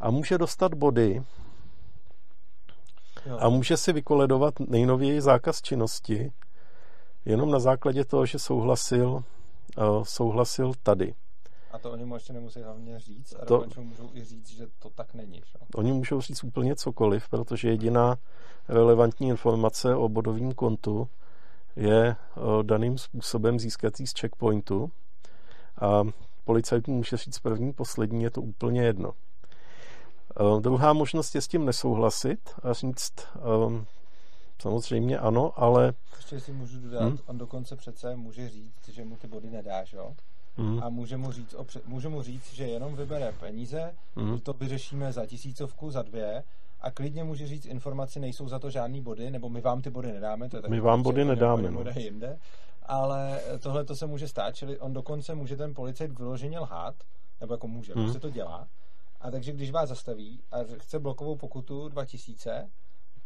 a 0.00 0.10
může 0.10 0.38
dostat 0.38 0.74
body 0.74 1.22
a 3.38 3.48
může 3.48 3.76
si 3.76 3.92
vykoledovat 3.92 4.60
nejnověji 4.60 5.20
zákaz 5.20 5.62
činnosti 5.62 6.32
jenom 7.24 7.50
na 7.50 7.58
základě 7.58 8.04
toho, 8.04 8.26
že 8.26 8.38
souhlasil, 8.38 9.08
uh, 9.08 10.02
souhlasil 10.02 10.72
tady. 10.82 11.14
A 11.70 11.78
to 11.78 11.90
oni 11.90 12.04
mu 12.04 12.14
ještě 12.14 12.32
nemusí 12.32 12.62
hlavně 12.62 12.98
říct, 12.98 13.34
a 13.42 13.44
to, 13.44 13.64
můžou 13.78 14.10
i 14.14 14.24
říct, 14.24 14.50
že 14.50 14.66
to 14.78 14.90
tak 14.90 15.14
není. 15.14 15.36
Že? 15.36 15.58
Oni 15.74 15.92
můžou 15.92 16.20
říct 16.20 16.44
úplně 16.44 16.76
cokoliv, 16.76 17.28
protože 17.28 17.68
jediná 17.68 18.16
relevantní 18.68 19.28
informace 19.28 19.94
o 19.94 20.08
bodovém 20.08 20.52
kontu 20.52 21.08
je 21.76 22.06
eh, 22.06 22.40
daným 22.62 22.98
způsobem 22.98 23.60
získatý 23.60 24.06
z 24.06 24.12
checkpointu 24.20 24.90
a 25.80 26.02
policajt 26.44 26.88
může 26.88 27.16
říct 27.16 27.38
první, 27.38 27.72
poslední, 27.72 28.22
je 28.22 28.30
to 28.30 28.42
úplně 28.42 28.82
jedno. 28.82 29.12
Eh, 30.40 30.60
druhá 30.60 30.92
možnost 30.92 31.34
je 31.34 31.40
s 31.40 31.48
tím 31.48 31.64
nesouhlasit 31.64 32.50
a 32.62 32.72
říct 32.72 33.14
um, 33.66 33.86
samozřejmě 34.62 35.18
ano, 35.18 35.52
ale... 35.56 35.94
Ještě 36.16 36.40
si 36.40 36.52
můžu 36.52 36.80
dodat, 36.80 37.02
hmm? 37.02 37.18
on 37.26 37.38
dokonce 37.38 37.76
přece 37.76 38.16
může 38.16 38.48
říct, 38.48 38.88
že 38.88 39.04
mu 39.04 39.16
ty 39.16 39.28
body 39.28 39.50
nedáš, 39.50 39.92
jo? 39.92 40.14
Hmm. 40.56 40.82
A 40.82 40.88
může 40.88 41.16
mu, 41.16 41.32
říct, 41.32 41.54
může 41.86 42.08
mu 42.08 42.22
říct, 42.22 42.52
že 42.52 42.64
jenom 42.64 42.96
vybere 42.96 43.32
peníze, 43.32 43.94
hmm. 44.16 44.38
to 44.40 44.52
vyřešíme 44.52 45.12
za 45.12 45.26
tisícovku, 45.26 45.90
za 45.90 46.02
dvě 46.02 46.42
a 46.80 46.90
klidně 46.90 47.24
může 47.24 47.46
říct 47.46 47.66
informaci, 47.66 48.20
nejsou 48.20 48.48
za 48.48 48.58
to 48.58 48.70
žádný 48.70 49.00
body, 49.00 49.30
nebo 49.30 49.48
my 49.48 49.60
vám 49.60 49.82
ty 49.82 49.90
body 49.90 50.12
nedáme. 50.12 50.48
To 50.48 50.56
je 50.56 50.62
my 50.68 50.80
vám 50.80 51.02
body 51.02 51.24
nedáme. 51.24 51.70
No. 51.70 51.84
Jinde, 51.96 52.38
ale 52.82 53.40
tohle 53.62 53.84
to 53.84 53.96
se 53.96 54.06
může 54.06 54.28
stát, 54.28 54.54
čili 54.54 54.78
on 54.78 54.92
dokonce 54.92 55.34
může 55.34 55.56
ten 55.56 55.74
policajt 55.74 56.18
vyloženě 56.18 56.58
lhát, 56.58 56.94
nebo 57.40 57.54
jako 57.54 57.68
může, 57.68 57.94
hmm. 57.94 58.04
prostě 58.04 58.20
to 58.20 58.30
dělá. 58.30 58.68
A 59.20 59.30
takže 59.30 59.52
když 59.52 59.70
vás 59.70 59.88
zastaví 59.88 60.40
a 60.52 60.58
chce 60.78 60.98
blokovou 60.98 61.36
pokutu 61.36 61.88
2000, 61.88 62.70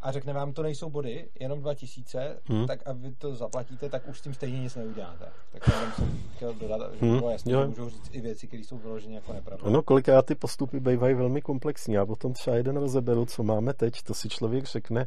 a 0.03 0.13
řekne 0.13 0.33
vám, 0.33 0.53
to 0.53 0.63
nejsou 0.63 0.91
body, 0.91 1.29
jenom 1.41 1.61
2000, 1.61 2.39
hmm. 2.45 2.67
tak 2.67 2.81
a 2.87 2.93
vy 2.93 3.13
to 3.13 3.37
zaplatíte, 3.37 3.89
tak 3.89 4.09
už 4.09 4.19
s 4.19 4.23
tím 4.23 4.35
stejně 4.35 4.61
nic 4.61 4.75
neuděláte. 4.75 5.29
Tak 5.53 5.69
já 5.69 5.93
jsem 5.93 6.23
chtěl 6.37 6.55
dodat, 6.55 6.95
že 6.95 7.07
hmm. 7.07 7.19
bylo 7.19 7.31
jasné, 7.31 7.53
že 7.53 7.67
můžou 7.67 7.91
říct 7.91 8.11
i 8.13 8.21
věci, 8.21 8.47
které 8.47 8.65
jsou 8.65 8.79
vyloženě 8.79 9.15
jako 9.15 9.33
nepravda. 9.33 9.71
No, 9.71 9.83
kolikrát 9.83 10.27
ty 10.27 10.35
postupy 10.35 10.81
bývají 10.81 11.15
velmi 11.15 11.43
komplexní. 11.43 11.95
Já 11.95 12.07
potom 12.07 12.33
třeba 12.33 12.57
jeden 12.57 12.77
rozeberu, 12.77 13.27
co 13.27 13.43
máme 13.43 13.75
teď, 13.75 14.03
to 14.03 14.15
si 14.15 14.29
člověk 14.29 14.65
řekne, 14.65 15.07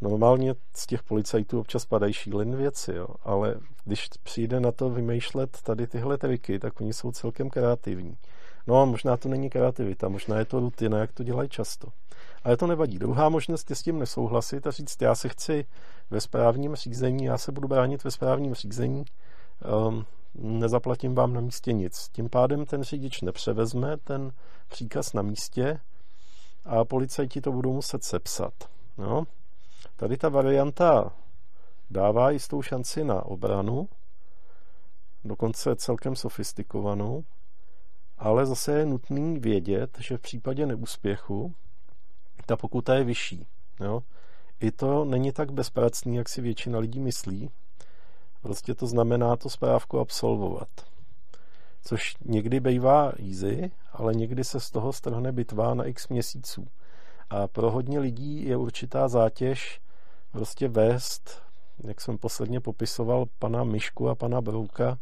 Normálně 0.00 0.54
z 0.74 0.86
těch 0.86 1.02
policajtů 1.02 1.60
občas 1.60 1.84
padají 1.84 2.12
šílené 2.12 2.56
věci, 2.56 2.92
jo, 2.92 3.06
ale 3.22 3.54
když 3.84 4.08
přijde 4.22 4.60
na 4.60 4.72
to 4.72 4.90
vymýšlet 4.90 5.58
tady 5.62 5.86
tyhle 5.86 6.18
triky, 6.18 6.58
tak 6.58 6.80
oni 6.80 6.92
jsou 6.92 7.12
celkem 7.12 7.50
kreativní. 7.50 8.16
No 8.66 8.82
a 8.82 8.84
možná 8.84 9.16
to 9.16 9.28
není 9.28 9.50
kreativita, 9.50 10.08
možná 10.08 10.38
je 10.38 10.44
to 10.44 10.60
rutina, 10.60 10.98
jak 10.98 11.12
to 11.12 11.22
dělají 11.22 11.48
často. 11.48 11.88
Ale 12.46 12.56
to 12.56 12.66
nevadí. 12.66 12.98
Druhá 12.98 13.28
možnost 13.28 13.70
je 13.70 13.76
s 13.76 13.82
tím 13.82 13.98
nesouhlasit 13.98 14.66
a 14.66 14.70
říct, 14.70 15.02
já 15.02 15.14
se 15.14 15.28
chci 15.28 15.66
ve 16.10 16.20
správním 16.20 16.74
řízení, 16.74 17.24
já 17.24 17.38
se 17.38 17.52
budu 17.52 17.68
bránit 17.68 18.04
ve 18.04 18.10
správním 18.10 18.54
řízení, 18.54 19.04
um, 19.88 20.06
nezaplatím 20.34 21.14
vám 21.14 21.32
na 21.32 21.40
místě 21.40 21.72
nic. 21.72 22.08
Tím 22.12 22.28
pádem 22.28 22.66
ten 22.66 22.82
řidič 22.82 23.20
nepřevezme 23.20 23.96
ten 23.96 24.32
příkaz 24.68 25.12
na 25.12 25.22
místě 25.22 25.80
a 26.64 26.84
policajti 26.84 27.40
to 27.40 27.52
budou 27.52 27.72
muset 27.72 28.04
sepsat. 28.04 28.54
No. 28.98 29.24
Tady 29.96 30.16
ta 30.16 30.28
varianta 30.28 31.12
dává 31.90 32.30
jistou 32.30 32.62
šanci 32.62 33.04
na 33.04 33.22
obranu, 33.22 33.88
dokonce 35.24 35.76
celkem 35.76 36.16
sofistikovanou, 36.16 37.24
ale 38.18 38.46
zase 38.46 38.78
je 38.78 38.86
nutný 38.86 39.38
vědět, 39.38 39.98
že 40.00 40.16
v 40.16 40.20
případě 40.20 40.66
neúspěchu 40.66 41.54
ta 42.46 42.56
pokuta 42.56 42.94
je 42.94 43.04
vyšší. 43.04 43.46
Jo? 43.80 44.02
I 44.60 44.70
to 44.70 45.04
není 45.04 45.32
tak 45.32 45.52
bezpracný, 45.52 46.16
jak 46.16 46.28
si 46.28 46.40
většina 46.40 46.78
lidí 46.78 47.00
myslí. 47.00 47.50
Prostě 48.42 48.74
to 48.74 48.86
znamená 48.86 49.36
to 49.36 49.50
správku 49.50 49.98
absolvovat. 49.98 50.68
Což 51.82 52.16
někdy 52.24 52.60
bývá 52.60 53.12
easy, 53.28 53.70
ale 53.92 54.14
někdy 54.14 54.44
se 54.44 54.60
z 54.60 54.70
toho 54.70 54.92
strhne 54.92 55.32
bitva 55.32 55.74
na 55.74 55.84
x 55.84 56.08
měsíců. 56.08 56.66
A 57.30 57.48
pro 57.48 57.70
hodně 57.70 57.98
lidí 57.98 58.48
je 58.48 58.56
určitá 58.56 59.08
zátěž 59.08 59.80
prostě 60.32 60.68
vést, 60.68 61.42
jak 61.84 62.00
jsem 62.00 62.18
posledně 62.18 62.60
popisoval, 62.60 63.24
pana 63.38 63.64
Myšku 63.64 64.08
a 64.08 64.14
pana 64.14 64.40
Brouka, 64.40 64.98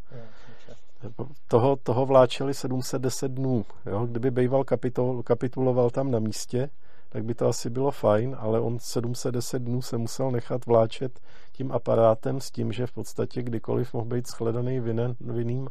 toho, 1.48 1.76
toho 1.76 2.06
vláčeli 2.06 2.54
710 2.54 3.32
dnů. 3.32 3.64
Jo? 3.86 4.06
Kdyby 4.06 4.30
býval 4.30 4.64
kapitul, 4.64 5.22
kapituloval 5.22 5.90
tam 5.90 6.10
na 6.10 6.18
místě, 6.18 6.70
tak 7.14 7.24
by 7.24 7.34
to 7.34 7.48
asi 7.48 7.70
bylo 7.70 7.90
fajn, 7.90 8.36
ale 8.38 8.60
on 8.60 8.78
710 8.78 9.62
dnů 9.62 9.82
se 9.82 9.98
musel 9.98 10.30
nechat 10.30 10.66
vláčet 10.66 11.20
tím 11.52 11.72
aparátem 11.72 12.40
s 12.40 12.50
tím, 12.50 12.72
že 12.72 12.86
v 12.86 12.92
podstatě 12.92 13.42
kdykoliv 13.42 13.94
mohl 13.94 14.06
být 14.06 14.28
shledaný 14.28 14.80
vinen, 14.80 15.16
vinným. 15.20 15.68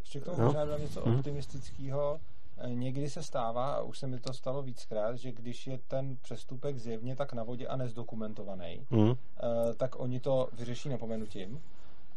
Ještě 0.00 0.20
k 0.20 0.24
tomu 0.24 0.38
no. 0.38 0.44
možná 0.44 0.78
něco 0.78 1.00
hmm. 1.00 1.16
optimistického. 1.16 2.20
Eh, 2.58 2.74
někdy 2.74 3.10
se 3.10 3.22
stává, 3.22 3.72
a 3.72 3.82
už 3.82 3.98
se 3.98 4.06
mi 4.06 4.20
to 4.20 4.32
stalo 4.32 4.62
víckrát, 4.62 5.16
že 5.16 5.32
když 5.32 5.66
je 5.66 5.78
ten 5.88 6.16
přestupek 6.22 6.78
zjevně 6.78 7.16
tak 7.16 7.32
na 7.32 7.42
vodě 7.42 7.66
a 7.66 7.76
nezdokumentovaný, 7.76 8.86
hmm. 8.90 9.14
tak 9.76 10.00
oni 10.00 10.20
to 10.20 10.48
vyřeší 10.52 10.88
napomenutím 10.88 11.60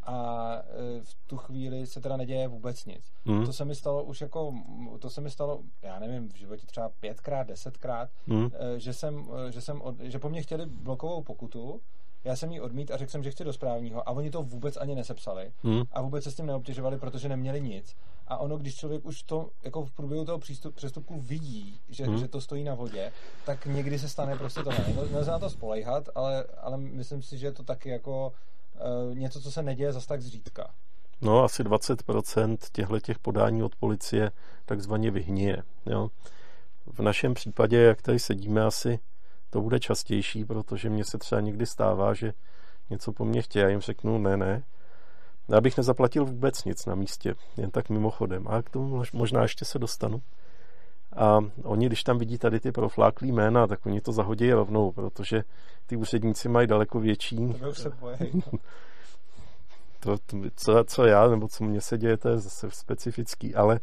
a 0.06 0.56
e, 0.56 1.04
v 1.04 1.16
tu 1.28 1.38
chvíli 1.38 1.88
se 1.88 2.01
teda 2.01 2.18
neděje 2.18 2.47
vůbec 2.47 2.86
nic. 2.86 3.12
Mm. 3.26 3.45
To 3.45 3.54
se 3.54 3.66
mi 3.66 3.76
stalo 3.76 4.04
už 4.04 4.22
jako, 4.22 4.54
to 4.99 5.10
se 5.10 5.22
mi 5.22 5.30
stalo, 5.30 5.60
já 5.82 5.99
nevím, 5.99 6.30
v 6.30 6.36
životě 6.36 6.66
třeba 6.66 6.89
pětkrát, 6.99 7.47
desetkrát, 7.47 8.10
mm. 8.28 8.49
že 8.78 8.93
jsem, 8.93 9.30
e, 9.47 9.51
že 9.51 9.62
jsem, 9.62 9.82
od, 9.82 9.99
že 9.99 10.20
po 10.20 10.30
mně 10.30 10.41
chtěli 10.41 10.66
blokovou 10.66 11.24
pokutu, 11.24 11.82
já 12.24 12.36
jsem 12.36 12.51
jí 12.51 12.62
odmít 12.62 12.91
a 12.91 12.97
řekl 12.97 13.12
jsem, 13.12 13.24
že 13.24 13.32
chci 13.32 13.43
do 13.43 13.54
správního 13.54 14.10
a 14.10 14.12
oni 14.12 14.32
to 14.32 14.43
vůbec 14.43 14.78
ani 14.78 14.95
nesepsali 14.95 15.51
mm. 15.64 15.82
a 15.91 16.01
vůbec 16.01 16.24
se 16.24 16.32
s 16.32 16.36
tím 16.36 16.45
neobtěžovali, 16.45 16.97
protože 16.97 17.30
neměli 17.30 17.62
nic. 17.62 17.95
A 18.28 18.38
ono, 18.38 18.58
když 18.58 18.76
člověk 18.76 19.06
už 19.06 19.24
to 19.24 19.49
jako 19.64 19.86
v 19.86 19.91
průběhu 19.91 20.26
toho 20.26 20.39
přístup, 20.39 20.76
přestupku 20.76 21.20
vidí, 21.20 21.80
že, 21.89 22.08
mm. 22.08 22.18
že 22.18 22.28
to 22.28 22.41
stojí 22.41 22.64
na 22.64 22.76
vodě, 22.76 23.12
tak 23.45 23.66
někdy 23.66 23.99
se 23.99 24.10
stane 24.10 24.38
prostě 24.38 24.64
to. 24.64 24.70
Nelze 25.12 25.32
na 25.32 25.39
to 25.39 25.49
spolejhat, 25.49 26.10
ale, 26.16 26.43
ale 26.62 26.78
myslím 26.78 27.22
si, 27.22 27.38
že 27.38 27.47
je 27.47 27.51
to 27.51 27.64
taky 27.64 27.89
jako 27.89 28.34
něco, 29.13 29.41
co 29.41 29.51
se 29.51 29.63
neděje 29.63 29.93
zas 29.93 30.05
tak 30.05 30.21
zřídka. 30.21 30.74
No, 31.21 31.43
asi 31.43 31.63
20% 31.63 32.57
těchto 32.71 32.99
těch 32.99 33.19
podání 33.19 33.63
od 33.63 33.76
policie 33.76 34.32
takzvaně 34.65 35.11
vyhnije. 35.11 35.63
Jo. 35.86 36.09
V 36.86 36.99
našem 36.99 37.34
případě, 37.34 37.78
jak 37.78 38.01
tady 38.01 38.19
sedíme, 38.19 38.63
asi 38.63 38.99
to 39.49 39.61
bude 39.61 39.80
častější, 39.80 40.45
protože 40.45 40.89
mně 40.89 41.05
se 41.05 41.17
třeba 41.17 41.41
někdy 41.41 41.65
stává, 41.65 42.13
že 42.13 42.34
něco 42.89 43.13
po 43.13 43.26
mně 43.26 43.41
chtějí, 43.41 43.63
já 43.63 43.69
jim 43.69 43.82
řeknu 43.82 44.17
ne, 44.17 44.38
ne. 44.38 44.63
Já 45.49 45.61
bych 45.61 45.78
nezaplatil 45.78 46.26
vůbec 46.26 46.63
nic 46.63 46.86
na 46.86 46.95
místě, 46.95 47.36
jen 47.57 47.71
tak 47.71 47.89
mimochodem. 47.89 48.47
A 48.47 48.61
k 48.61 48.69
tomu 48.69 49.03
možná 49.13 49.41
ještě 49.41 49.65
se 49.65 49.80
dostanu. 49.80 50.21
A 51.16 51.39
oni, 51.64 51.86
když 51.86 52.03
tam 52.03 52.18
vidí 52.18 52.38
tady 52.38 52.59
ty 52.59 52.72
profláklý 52.72 53.32
jména, 53.32 53.68
tak 53.68 53.86
oni 53.86 54.01
to 54.01 54.11
zahodí 54.11 54.51
rovnou, 54.51 54.91
protože 54.91 55.43
ty 55.86 55.95
úředníci 55.95 56.49
mají 56.49 56.68
daleko 56.68 56.99
větší. 56.99 57.53
To 57.53 57.74
se 57.74 57.91
to, 59.99 60.18
co, 60.55 60.84
co 60.84 61.05
já, 61.05 61.28
nebo 61.28 61.47
co 61.47 61.64
mně 61.64 61.82
se 61.82 61.97
děje, 61.97 62.18
to 62.18 62.30
je 62.30 62.38
zase 62.38 62.72
specifický, 62.72 63.55
ale 63.55 63.80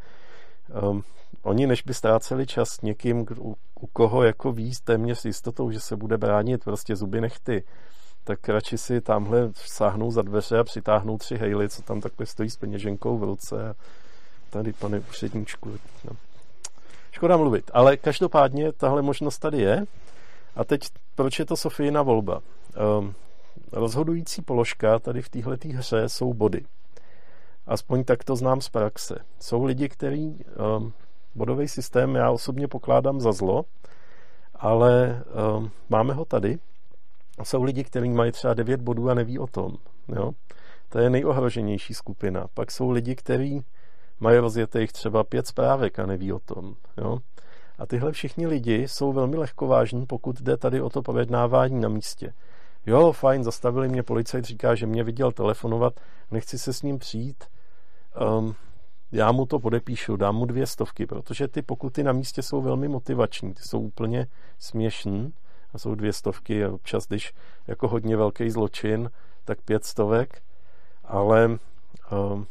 um, 0.82 1.04
oni, 1.42 1.66
než 1.66 1.82
by 1.82 1.94
ztráceli 1.94 2.46
čas 2.46 2.80
někým, 2.82 3.26
u, 3.38 3.56
u 3.80 3.86
koho 3.86 4.22
jako 4.22 4.52
ví 4.52 4.72
téměř 4.84 5.18
s 5.18 5.24
jistotou, 5.24 5.70
že 5.70 5.80
se 5.80 5.96
bude 5.96 6.18
bránit 6.18 6.64
prostě 6.64 6.96
zuby 6.96 7.20
nechty, 7.20 7.64
tak 8.24 8.48
radši 8.48 8.78
si 8.78 9.00
tamhle 9.00 9.50
sáhnou 9.54 10.10
za 10.10 10.22
dveře 10.22 10.58
a 10.58 10.64
přitáhnou 10.64 11.18
tři 11.18 11.36
hejly, 11.36 11.68
co 11.68 11.82
tam 11.82 12.00
takhle 12.00 12.26
stojí 12.26 12.50
s 12.50 12.56
peněženkou 12.56 13.18
v 13.18 13.24
ruce 13.24 13.68
a 13.68 13.74
tady, 14.50 14.72
pane 14.72 15.00
úředníčku, 15.00 15.70
no. 16.04 16.16
Škoda 17.10 17.36
mluvit, 17.36 17.70
ale 17.74 17.96
každopádně 17.96 18.72
tahle 18.72 19.02
možnost 19.02 19.38
tady 19.38 19.58
je. 19.58 19.84
A 20.56 20.64
teď, 20.64 20.80
proč 21.14 21.38
je 21.38 21.44
to 21.44 21.56
Sofijina 21.56 22.02
volba? 22.02 22.42
Um, 22.98 23.14
rozhodující 23.72 24.42
položka 24.42 24.98
tady 24.98 25.22
v 25.22 25.28
této 25.28 25.68
hře 25.68 26.08
jsou 26.08 26.34
body. 26.34 26.64
Aspoň 27.66 28.04
tak 28.04 28.24
to 28.24 28.36
znám 28.36 28.60
z 28.60 28.68
praxe. 28.68 29.18
Jsou 29.40 29.64
lidi, 29.64 29.88
kteří 29.88 30.44
um, 30.78 30.92
bodový 31.34 31.68
systém 31.68 32.14
já 32.14 32.30
osobně 32.30 32.68
pokládám 32.68 33.20
za 33.20 33.32
zlo, 33.32 33.64
ale 34.54 35.22
um, 35.56 35.70
máme 35.88 36.14
ho 36.14 36.24
tady. 36.24 36.58
Jsou 37.42 37.62
lidi, 37.62 37.84
kteří 37.84 38.08
mají 38.08 38.32
třeba 38.32 38.54
9 38.54 38.80
bodů 38.80 39.10
a 39.10 39.14
neví 39.14 39.38
o 39.38 39.46
tom. 39.46 39.76
Jo? 40.08 40.32
To 40.88 40.98
je 40.98 41.10
nejohroženější 41.10 41.94
skupina. 41.94 42.46
Pak 42.54 42.70
jsou 42.70 42.90
lidi, 42.90 43.14
kteří 43.14 43.64
mají 44.20 44.38
rozjetých 44.38 44.92
třeba 44.92 45.24
pět 45.24 45.46
zprávek 45.46 45.98
a 45.98 46.06
neví 46.06 46.32
o 46.32 46.38
tom. 46.38 46.74
Jo? 46.96 47.18
A 47.78 47.86
tyhle 47.86 48.12
všichni 48.12 48.46
lidi 48.46 48.88
jsou 48.88 49.12
velmi 49.12 49.36
lehkovážní, 49.36 50.06
pokud 50.06 50.40
jde 50.40 50.56
tady 50.56 50.80
o 50.80 50.90
to 50.90 51.02
pojednávání 51.02 51.80
na 51.80 51.88
místě. 51.88 52.32
Jo, 52.86 53.12
fajn, 53.12 53.44
zastavili 53.44 53.88
mě, 53.88 54.02
policajt 54.02 54.44
říká, 54.44 54.74
že 54.74 54.86
mě 54.86 55.04
viděl 55.04 55.32
telefonovat, 55.32 56.00
nechci 56.30 56.58
se 56.58 56.72
s 56.72 56.82
ním 56.82 56.98
přijít, 56.98 57.44
um, 58.38 58.54
já 59.12 59.32
mu 59.32 59.46
to 59.46 59.58
podepíšu, 59.58 60.16
dám 60.16 60.36
mu 60.36 60.44
dvě 60.44 60.66
stovky, 60.66 61.06
protože 61.06 61.48
ty 61.48 61.62
pokuty 61.62 62.02
na 62.02 62.12
místě 62.12 62.42
jsou 62.42 62.62
velmi 62.62 62.88
motivační, 62.88 63.54
ty 63.54 63.62
jsou 63.62 63.80
úplně 63.80 64.26
směšný 64.58 65.32
a 65.74 65.78
jsou 65.78 65.94
dvě 65.94 66.12
stovky 66.12 66.66
občas, 66.66 67.06
když 67.06 67.32
jako 67.66 67.88
hodně 67.88 68.16
velký 68.16 68.50
zločin, 68.50 69.10
tak 69.44 69.62
pět 69.62 69.84
stovek, 69.84 70.42
ale 71.04 71.58
um, 72.12 72.46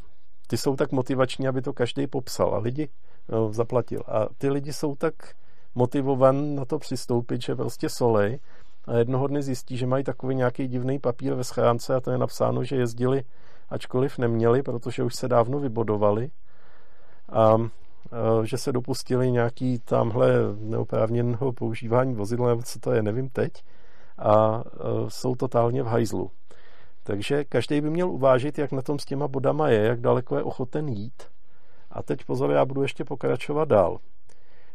ty 0.50 0.58
jsou 0.58 0.76
tak 0.76 0.92
motivační, 0.92 1.48
aby 1.48 1.62
to 1.62 1.74
každý 1.74 2.08
popsal 2.08 2.56
a 2.56 2.58
lidi 2.58 2.90
no, 3.30 3.54
zaplatil. 3.54 4.04
A 4.08 4.28
ty 4.38 4.50
lidi 4.50 4.74
jsou 4.74 4.96
tak 4.96 5.14
motivovaní 5.76 6.56
na 6.56 6.66
to 6.66 6.80
přistoupit, 6.80 7.42
že 7.42 7.56
prostě 7.56 7.90
solej 7.90 8.40
a 8.86 8.94
jednoho 8.94 9.28
dne 9.28 9.42
zjistí, 9.42 9.78
že 9.78 9.88
mají 9.88 10.04
takový 10.04 10.36
nějaký 10.36 10.68
divný 10.68 11.00
papír 11.00 11.34
ve 11.34 11.44
schránce 11.44 11.96
a 11.96 12.00
to 12.00 12.12
je 12.12 12.18
napsáno, 12.18 12.64
že 12.64 12.76
jezdili, 12.76 13.24
ačkoliv 13.70 14.18
neměli, 14.18 14.64
protože 14.64 15.04
už 15.04 15.16
se 15.16 15.28
dávno 15.28 15.60
vybodovali 15.60 16.30
a, 17.30 17.42
a 17.42 17.58
že 18.44 18.58
se 18.58 18.72
dopustili 18.72 19.32
nějaký 19.32 19.80
tamhle 19.80 20.34
neoprávněného 20.60 21.54
používání 21.54 22.14
vozidla, 22.14 22.50
nebo 22.50 22.62
co 22.64 22.80
to 22.80 22.92
je, 22.92 23.04
nevím 23.04 23.30
teď, 23.30 23.52
a, 24.18 24.34
a 24.34 24.64
jsou 25.08 25.36
totálně 25.36 25.84
v 25.84 25.88
hajzlu. 25.88 26.32
Takže 27.10 27.44
každý 27.44 27.82
by 27.82 27.90
měl 27.90 28.10
uvážit, 28.12 28.58
jak 28.58 28.72
na 28.72 28.82
tom 28.82 29.00
s 29.00 29.06
těma 29.06 29.28
bodama 29.28 29.70
je, 29.70 29.80
jak 29.84 30.02
daleko 30.02 30.38
je 30.38 30.44
ochoten 30.44 30.88
jít. 30.90 31.24
A 31.92 32.04
teď 32.04 32.26
pozor, 32.26 32.52
já 32.52 32.66
budu 32.66 32.82
ještě 32.82 33.04
pokračovat 33.04 33.68
dál. 33.68 33.98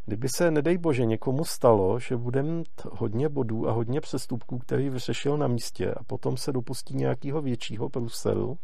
Kdyby 0.06 0.28
se, 0.28 0.50
nedej 0.50 0.78
bože, 0.78 1.04
někomu 1.04 1.44
stalo, 1.44 1.98
že 1.98 2.16
bude 2.16 2.42
mít 2.42 2.86
hodně 2.92 3.28
bodů 3.28 3.68
a 3.68 3.72
hodně 3.72 4.00
přestupků, 4.00 4.58
který 4.58 4.90
vyřešil 4.90 5.36
na 5.36 5.46
místě 5.46 5.94
a 5.94 6.04
potom 6.04 6.36
se 6.36 6.52
dopustí 6.52 6.96
nějakého 6.96 7.42
většího 7.42 7.88
průseru, 7.88 8.58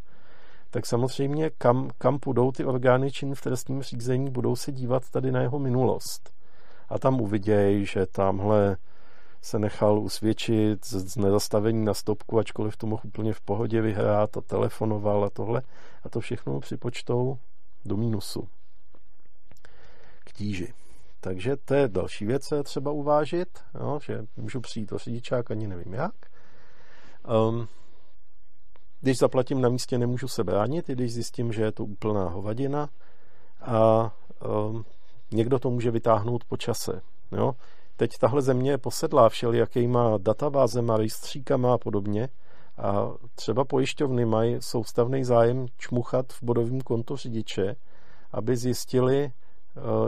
tak 0.70 0.86
samozřejmě 0.86 1.50
kam, 1.58 1.90
kam 1.98 2.18
půjdou 2.18 2.52
ty 2.52 2.64
orgány 2.64 3.12
čin 3.12 3.34
v 3.34 3.40
trestním 3.40 3.82
řízení, 3.82 4.30
budou 4.30 4.56
se 4.56 4.72
dívat 4.72 5.02
tady 5.10 5.32
na 5.32 5.40
jeho 5.40 5.58
minulost. 5.58 6.30
A 6.88 6.98
tam 6.98 7.20
uvidějí, 7.20 7.86
že 7.86 8.06
tamhle 8.06 8.76
se 9.42 9.58
nechal 9.58 9.98
usvědčit 9.98 10.86
z 10.86 11.16
nezastavení 11.16 11.84
na 11.84 11.94
stopku, 11.94 12.38
ačkoliv 12.38 12.76
to 12.76 12.86
mohl 12.86 13.02
úplně 13.04 13.32
v 13.32 13.40
pohodě 13.40 13.80
vyhrát 13.80 14.36
a 14.36 14.40
telefonoval 14.40 15.24
a 15.24 15.30
tohle. 15.30 15.62
A 16.02 16.08
to 16.08 16.20
všechno 16.20 16.60
připočtou 16.60 17.38
do 17.84 17.96
mínusu 17.96 18.48
k 20.24 20.32
tíži. 20.32 20.74
Takže 21.20 21.56
to 21.56 21.74
je 21.74 21.88
další 21.88 22.26
věc, 22.26 22.46
co 22.46 22.54
je 22.54 22.62
třeba 22.62 22.90
uvážit, 22.90 23.58
jo, 23.80 23.98
že 24.02 24.24
můžu 24.36 24.60
přijít 24.60 24.92
o 24.92 24.98
řidičák, 24.98 25.50
ani 25.50 25.66
nevím 25.66 25.94
jak. 25.94 26.14
Um, 27.48 27.68
když 29.00 29.18
zaplatím 29.18 29.60
na 29.60 29.68
místě, 29.68 29.98
nemůžu 29.98 30.28
se 30.28 30.44
bránit, 30.44 30.88
i 30.88 30.92
když 30.92 31.14
zjistím, 31.14 31.52
že 31.52 31.62
je 31.62 31.72
to 31.72 31.84
úplná 31.84 32.28
hovadina 32.28 32.88
a 33.60 34.10
um, 34.68 34.84
někdo 35.32 35.58
to 35.58 35.70
může 35.70 35.90
vytáhnout 35.90 36.44
po 36.44 36.56
čase. 36.56 37.00
Jo. 37.32 37.52
Teď 38.00 38.18
tahle 38.18 38.42
země 38.42 38.70
je 38.70 38.78
posedlá 38.78 39.28
všelijakýma 39.28 40.18
databázema, 40.18 40.96
rejstříkama 40.96 41.74
a 41.74 41.78
podobně 41.78 42.28
a 42.78 43.10
třeba 43.34 43.64
pojišťovny 43.64 44.24
mají 44.24 44.56
soustavný 44.60 45.24
zájem 45.24 45.66
čmuchat 45.78 46.32
v 46.32 46.42
bodovém 46.42 46.80
kontu 46.80 47.16
řidiče, 47.16 47.76
aby 48.32 48.56
zjistili, 48.56 49.24
eh, 49.24 49.32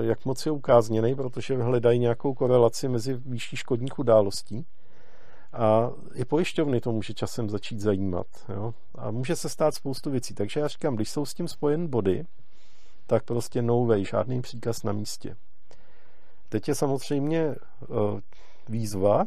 jak 0.00 0.24
moc 0.24 0.46
je 0.46 0.52
ukázněný, 0.52 1.14
protože 1.14 1.56
hledají 1.56 1.98
nějakou 1.98 2.34
korelaci 2.34 2.88
mezi 2.88 3.14
výšší 3.14 3.56
škodních 3.56 3.98
událostí. 3.98 4.66
A 5.52 5.90
i 6.14 6.24
pojišťovny 6.24 6.80
to 6.80 6.92
může 6.92 7.14
časem 7.14 7.50
začít 7.50 7.80
zajímat. 7.80 8.26
Jo? 8.48 8.74
A 8.94 9.10
může 9.10 9.36
se 9.36 9.48
stát 9.48 9.74
spoustu 9.74 10.10
věcí. 10.10 10.34
Takže 10.34 10.60
já 10.60 10.68
říkám, 10.68 10.96
když 10.96 11.10
jsou 11.10 11.26
s 11.26 11.34
tím 11.34 11.48
spojen 11.48 11.88
body, 11.88 12.24
tak 13.06 13.24
prostě 13.24 13.62
no 13.62 13.86
way, 13.86 14.04
žádný 14.04 14.42
příkaz 14.42 14.82
na 14.82 14.92
místě. 14.92 15.36
Teď 16.52 16.68
je 16.68 16.74
samozřejmě 16.74 17.40
eh, 17.40 17.56
výzva 18.68 19.24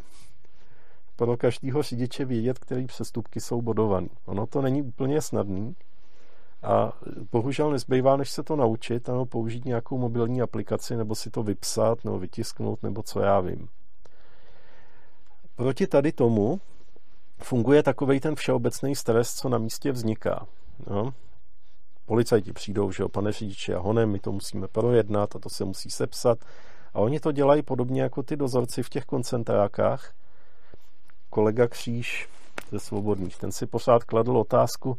pro 1.15 1.37
každého 1.37 1.81
řidiče 1.81 2.25
vědět, 2.25 2.59
který 2.59 2.85
přestupky 2.85 3.41
jsou 3.41 3.61
bodovaný. 3.61 4.09
Ono 4.25 4.47
to 4.47 4.61
není 4.61 4.81
úplně 4.81 5.21
snadný 5.21 5.75
a 6.63 6.93
bohužel 7.31 7.71
nezbývá, 7.71 8.17
než 8.17 8.31
se 8.31 8.43
to 8.43 8.55
naučit, 8.55 9.07
nebo 9.07 9.25
použít 9.25 9.65
nějakou 9.65 9.97
mobilní 9.97 10.41
aplikaci, 10.41 10.95
nebo 10.95 11.15
si 11.15 11.29
to 11.29 11.43
vypsat, 11.43 12.05
nebo 12.05 12.19
vytisknout, 12.19 12.83
nebo 12.83 13.03
co 13.03 13.19
já 13.19 13.39
vím. 13.39 13.67
Proti 15.55 15.87
tady 15.87 16.11
tomu 16.11 16.61
funguje 17.37 17.83
takový 17.83 18.19
ten 18.19 18.35
všeobecný 18.35 18.95
stres, 18.95 19.33
co 19.33 19.49
na 19.49 19.57
místě 19.57 19.91
vzniká. 19.91 20.47
No. 20.89 21.13
Policajti 22.05 22.53
přijdou, 22.53 22.91
že 22.91 23.03
jo, 23.03 23.09
pane 23.09 23.31
řidiči, 23.31 23.73
a 23.73 23.79
honem, 23.79 24.11
my 24.11 24.19
to 24.19 24.31
musíme 24.31 24.67
projednat 24.67 25.35
a 25.35 25.39
to 25.39 25.49
se 25.49 25.65
musí 25.65 25.89
sepsat 25.89 26.37
a 26.95 26.99
oni 26.99 27.19
to 27.19 27.31
dělají 27.31 27.61
podobně 27.61 28.01
jako 28.01 28.23
ty 28.23 28.35
dozorci 28.35 28.83
v 28.83 28.89
těch 28.89 29.05
koncentrákách. 29.05 30.13
Kolega 31.29 31.67
Kříž 31.67 32.29
ze 32.71 32.79
Svobodných, 32.79 33.37
ten 33.37 33.51
si 33.51 33.65
pořád 33.65 34.03
kladl 34.03 34.37
otázku, 34.37 34.97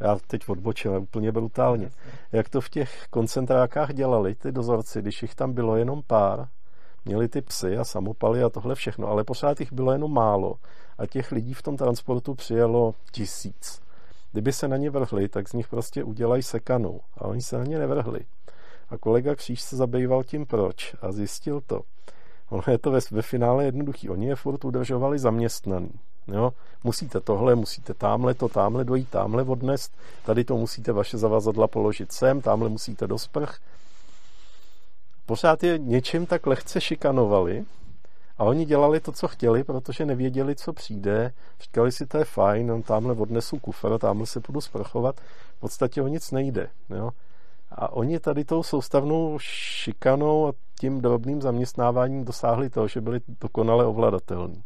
já 0.00 0.18
teď 0.26 0.48
odbočil 0.48 1.00
úplně 1.02 1.32
brutálně, 1.32 1.90
jak 2.32 2.48
to 2.48 2.60
v 2.60 2.68
těch 2.68 3.06
koncentrákách 3.10 3.94
dělali 3.94 4.34
ty 4.34 4.52
dozorci, 4.52 5.02
když 5.02 5.22
jich 5.22 5.34
tam 5.34 5.52
bylo 5.52 5.76
jenom 5.76 6.02
pár, 6.06 6.48
měli 7.04 7.28
ty 7.28 7.42
psy 7.42 7.76
a 7.76 7.84
samopaly 7.84 8.42
a 8.42 8.48
tohle 8.48 8.74
všechno, 8.74 9.08
ale 9.08 9.24
pořád 9.24 9.60
jich 9.60 9.72
bylo 9.72 9.92
jenom 9.92 10.12
málo 10.12 10.54
a 10.98 11.06
těch 11.06 11.32
lidí 11.32 11.54
v 11.54 11.62
tom 11.62 11.76
transportu 11.76 12.34
přijelo 12.34 12.94
tisíc. 13.12 13.80
Kdyby 14.32 14.52
se 14.52 14.68
na 14.68 14.76
ně 14.76 14.90
vrhli, 14.90 15.28
tak 15.28 15.48
z 15.48 15.52
nich 15.52 15.68
prostě 15.68 16.04
udělají 16.04 16.42
sekanou 16.42 17.00
a 17.18 17.24
oni 17.24 17.42
se 17.42 17.58
na 17.58 17.64
ně 17.64 17.78
nevrhli. 17.78 18.20
A 18.88 18.98
kolega 18.98 19.34
Kříž 19.34 19.62
se 19.62 19.76
zabýval 19.76 20.24
tím 20.24 20.46
proč 20.46 20.94
a 21.00 21.12
zjistil 21.12 21.60
to. 21.60 21.80
Ono 22.50 22.62
je 22.70 22.78
to 22.78 22.90
ve, 22.90 23.00
ve 23.10 23.22
finále 23.22 23.64
jednoduchý. 23.64 24.10
Oni 24.10 24.26
je 24.26 24.36
furt 24.36 24.64
udržovali 24.64 25.18
zaměstnaný. 25.18 25.90
Jo? 26.28 26.52
Musíte 26.84 27.20
tohle, 27.20 27.54
musíte 27.54 27.94
tamhle 27.94 28.34
to, 28.34 28.48
tamhle 28.48 28.84
dojít, 28.84 29.08
tamhle 29.08 29.42
odnést, 29.42 29.92
tady 30.24 30.44
to 30.44 30.56
musíte 30.56 30.92
vaše 30.92 31.18
zavazadla 31.18 31.66
položit 31.66 32.12
sem, 32.12 32.40
tamhle 32.40 32.68
musíte 32.68 33.06
do 33.06 33.18
sprch. 33.18 33.58
Pořád 35.26 35.62
je 35.62 35.78
něčím 35.78 36.26
tak 36.26 36.46
lehce 36.46 36.80
šikanovali 36.80 37.64
a 38.38 38.44
oni 38.44 38.64
dělali 38.64 39.00
to, 39.00 39.12
co 39.12 39.28
chtěli, 39.28 39.64
protože 39.64 40.06
nevěděli, 40.06 40.56
co 40.56 40.72
přijde. 40.72 41.32
Říkali 41.60 41.92
si, 41.92 42.06
to 42.06 42.18
je 42.18 42.24
fajn, 42.24 42.82
tamhle 42.82 43.14
odnesu 43.14 43.58
kufr, 43.58 43.98
tamhle 43.98 44.26
se 44.26 44.40
budu 44.46 44.60
sprchovat. 44.60 45.20
V 45.56 45.60
podstatě 45.60 46.02
o 46.02 46.06
nic 46.06 46.30
nejde. 46.30 46.68
Jo? 46.90 47.10
A 47.76 47.92
oni 47.92 48.20
tady 48.20 48.44
tou 48.44 48.62
soustavnou 48.62 49.38
šikanou 49.40 50.48
a 50.48 50.52
tím 50.80 51.00
drobným 51.00 51.42
zaměstnáváním 51.42 52.24
dosáhli 52.24 52.70
toho, 52.70 52.88
že 52.88 53.00
byli 53.00 53.20
dokonale 53.40 53.86
ovladatelní. 53.86 54.62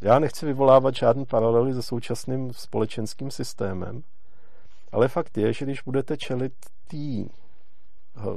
Já 0.00 0.18
nechci 0.18 0.46
vyvolávat 0.46 0.94
žádný 0.94 1.26
paralely 1.26 1.74
se 1.74 1.82
současným 1.82 2.52
společenským 2.52 3.30
systémem, 3.30 4.02
ale 4.92 5.08
fakt 5.08 5.38
je, 5.38 5.52
že 5.52 5.64
když 5.64 5.82
budete 5.82 6.16
čelit 6.16 6.52
té 6.88 6.96
eh, 6.96 7.28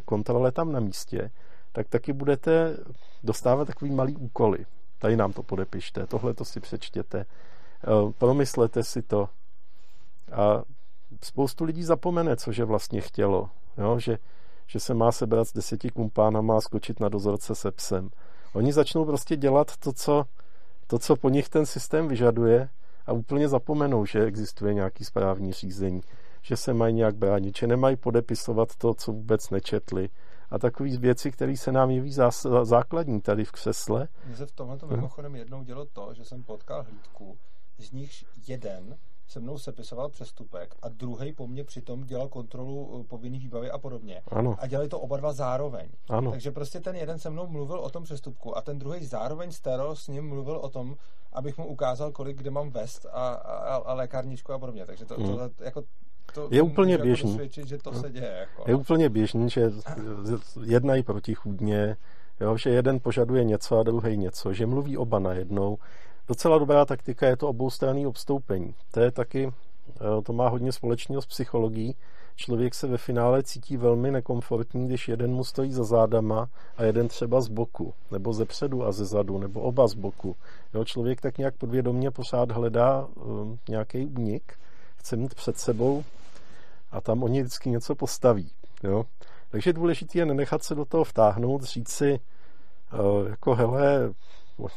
kontrole 0.05 0.51
tam 0.51 0.71
na 0.71 0.79
místě, 0.79 1.31
tak 1.71 1.87
taky 1.87 2.13
budete 2.13 2.77
dostávat 3.23 3.65
takový 3.65 3.91
malý 3.91 4.15
úkoly. 4.15 4.65
Tady 4.99 5.15
nám 5.15 5.33
to 5.33 5.43
podepište, 5.43 6.07
tohle 6.07 6.33
to 6.33 6.45
si 6.45 6.59
přečtěte, 6.59 7.19
eh, 7.19 8.11
promyslete 8.17 8.83
si 8.83 9.01
to. 9.01 9.29
A 10.31 10.63
spoustu 11.23 11.63
lidí 11.63 11.83
zapomene, 11.83 12.35
cože 12.35 12.65
vlastně 12.65 13.01
chtělo. 13.01 13.49
Jo? 13.77 13.99
Že, 13.99 14.17
že 14.67 14.79
se 14.79 14.93
má 14.93 15.11
sebrat 15.11 15.47
s 15.47 15.53
deseti 15.53 15.89
kumpánama 15.89 16.57
a 16.57 16.61
skočit 16.61 16.99
na 16.99 17.09
dozorce 17.09 17.55
se 17.55 17.71
psem. 17.71 18.09
Oni 18.53 18.73
začnou 18.73 19.05
prostě 19.05 19.35
dělat 19.35 19.77
to, 19.77 19.93
co, 19.93 20.25
to, 20.87 20.99
co 20.99 21.15
po 21.15 21.29
nich 21.29 21.49
ten 21.49 21.65
systém 21.65 22.07
vyžaduje 22.07 22.69
a 23.05 23.13
úplně 23.13 23.47
zapomenou, 23.47 24.05
že 24.05 24.25
existuje 24.25 24.73
nějaký 24.73 25.05
správní 25.05 25.53
řízení, 25.53 26.01
že 26.41 26.57
se 26.57 26.73
mají 26.73 26.93
nějak 26.93 27.15
bránit, 27.15 27.57
že 27.57 27.67
nemají 27.67 27.95
podepisovat 27.95 28.75
to, 28.75 28.93
co 28.93 29.11
vůbec 29.11 29.49
nečetli. 29.49 30.09
A 30.49 30.59
takové 30.59 30.97
věci, 30.97 31.31
které 31.31 31.57
se 31.57 31.71
nám 31.71 31.89
jeví 31.89 32.13
zás, 32.13 32.45
základní 32.63 33.21
tady 33.21 33.45
v 33.45 33.51
křesle. 33.51 34.07
Mně 34.25 34.35
se 34.35 34.45
v 34.45 34.51
tomhle 34.51 34.77
to 34.77 34.87
mimochodem 34.87 35.35
jednou 35.35 35.63
dělo 35.63 35.85
to, 35.85 36.13
že 36.13 36.25
jsem 36.25 36.43
potkal 36.43 36.83
hlídku, 36.83 37.37
z 37.77 37.91
nichž 37.91 38.25
jeden 38.47 38.97
se 39.27 39.39
mnou 39.39 39.57
sepisoval 39.57 40.09
přestupek 40.09 40.75
a 40.81 40.89
druhý 40.89 41.33
po 41.33 41.47
mně 41.47 41.63
přitom 41.63 42.03
dělal 42.03 42.27
kontrolu 42.27 42.99
eh, 42.99 43.07
povinný 43.07 43.39
výbavy 43.39 43.71
a 43.71 43.77
podobně. 43.77 44.21
Ano. 44.27 44.55
A 44.59 44.67
dělali 44.67 44.89
to 44.89 44.99
oba 44.99 45.17
dva 45.17 45.33
zároveň. 45.33 45.89
Ano. 46.09 46.31
Takže 46.31 46.51
prostě 46.51 46.79
ten 46.79 46.95
jeden 46.95 47.19
se 47.19 47.29
mnou 47.29 47.47
mluvil 47.47 47.79
o 47.79 47.89
tom 47.89 48.03
přestupku 48.03 48.57
a 48.57 48.61
ten 48.61 48.79
druhý 48.79 49.05
zároveň 49.05 49.51
staro 49.51 49.95
s 49.95 50.07
ním 50.07 50.27
mluvil 50.27 50.57
o 50.57 50.69
tom, 50.69 50.95
abych 51.33 51.57
mu 51.57 51.67
ukázal, 51.67 52.11
kolik 52.11 52.37
kde 52.37 52.51
mám 52.51 52.69
vest 52.69 53.05
a, 53.11 53.29
a, 53.29 53.75
a 53.75 53.93
lékárničku 53.93 54.53
a 54.53 54.59
podobně. 54.59 54.85
Takže 54.85 55.05
to, 55.05 55.15
hmm. 55.15 55.37
to 55.37 55.63
jako 55.63 55.83
to, 56.33 56.47
je 56.51 56.61
úplně 56.61 56.93
jako 56.93 57.03
běžný. 57.03 57.37
Jako 57.41 57.67
že 57.67 57.77
to 57.77 57.93
se 57.93 58.09
děje. 58.09 58.37
Jako. 58.39 58.63
Je 58.67 58.75
úplně 58.75 59.09
běžný, 59.09 59.49
že 59.49 59.71
jednají 60.63 61.03
protichůdně, 61.03 61.97
jo, 62.39 62.57
že 62.57 62.69
jeden 62.69 62.99
požaduje 62.99 63.43
něco 63.43 63.79
a 63.79 63.83
druhý 63.83 64.17
něco, 64.17 64.53
že 64.53 64.65
mluví 64.65 64.97
oba 64.97 65.19
najednou. 65.19 65.77
Docela 66.27 66.57
dobrá 66.57 66.85
taktika 66.85 67.27
je 67.27 67.37
to 67.37 67.49
oboustranné 67.49 68.07
obstoupení. 68.07 68.75
To 68.91 68.99
je 68.99 69.11
taky, 69.11 69.53
eh, 69.89 70.21
to 70.23 70.33
má 70.33 70.49
hodně 70.49 70.71
společného 70.71 71.21
s 71.21 71.25
psychologií. 71.25 71.95
Člověk 72.35 72.75
se 72.75 72.87
ve 72.87 72.97
finále 72.97 73.43
cítí 73.43 73.77
velmi 73.77 74.11
nekomfortní, 74.11 74.87
když 74.87 75.07
jeden 75.07 75.31
mu 75.31 75.43
stojí 75.43 75.71
za 75.71 75.83
zádama 75.83 76.49
a 76.77 76.83
jeden 76.83 77.07
třeba 77.07 77.41
z 77.41 77.47
boku, 77.47 77.93
nebo 78.11 78.33
ze 78.33 78.45
předu 78.45 78.85
a 78.85 78.91
ze 78.91 79.05
zadu, 79.05 79.37
nebo 79.37 79.61
oba 79.61 79.87
z 79.87 79.93
boku. 79.93 80.35
Jo, 80.73 80.85
člověk 80.85 81.21
tak 81.21 81.37
nějak 81.37 81.55
podvědomně 81.55 82.11
pořád 82.11 82.51
hledá 82.51 83.07
um, 83.15 83.59
nějaký 83.69 84.05
únik, 84.05 84.53
chce 84.97 85.15
mít 85.15 85.35
před 85.35 85.57
sebou 85.57 86.03
a 86.91 87.01
tam 87.01 87.23
oni 87.23 87.41
vždycky 87.41 87.69
něco 87.69 87.95
postaví. 87.95 88.51
Jo? 88.83 89.05
Takže 89.49 89.73
důležité 89.73 90.19
je 90.19 90.25
nenechat 90.25 90.63
se 90.63 90.75
do 90.75 90.85
toho 90.85 91.03
vtáhnout, 91.03 91.63
říct 91.63 91.89
si, 91.89 92.19
uh, 92.93 93.29
jako 93.29 93.55
hele, 93.55 94.13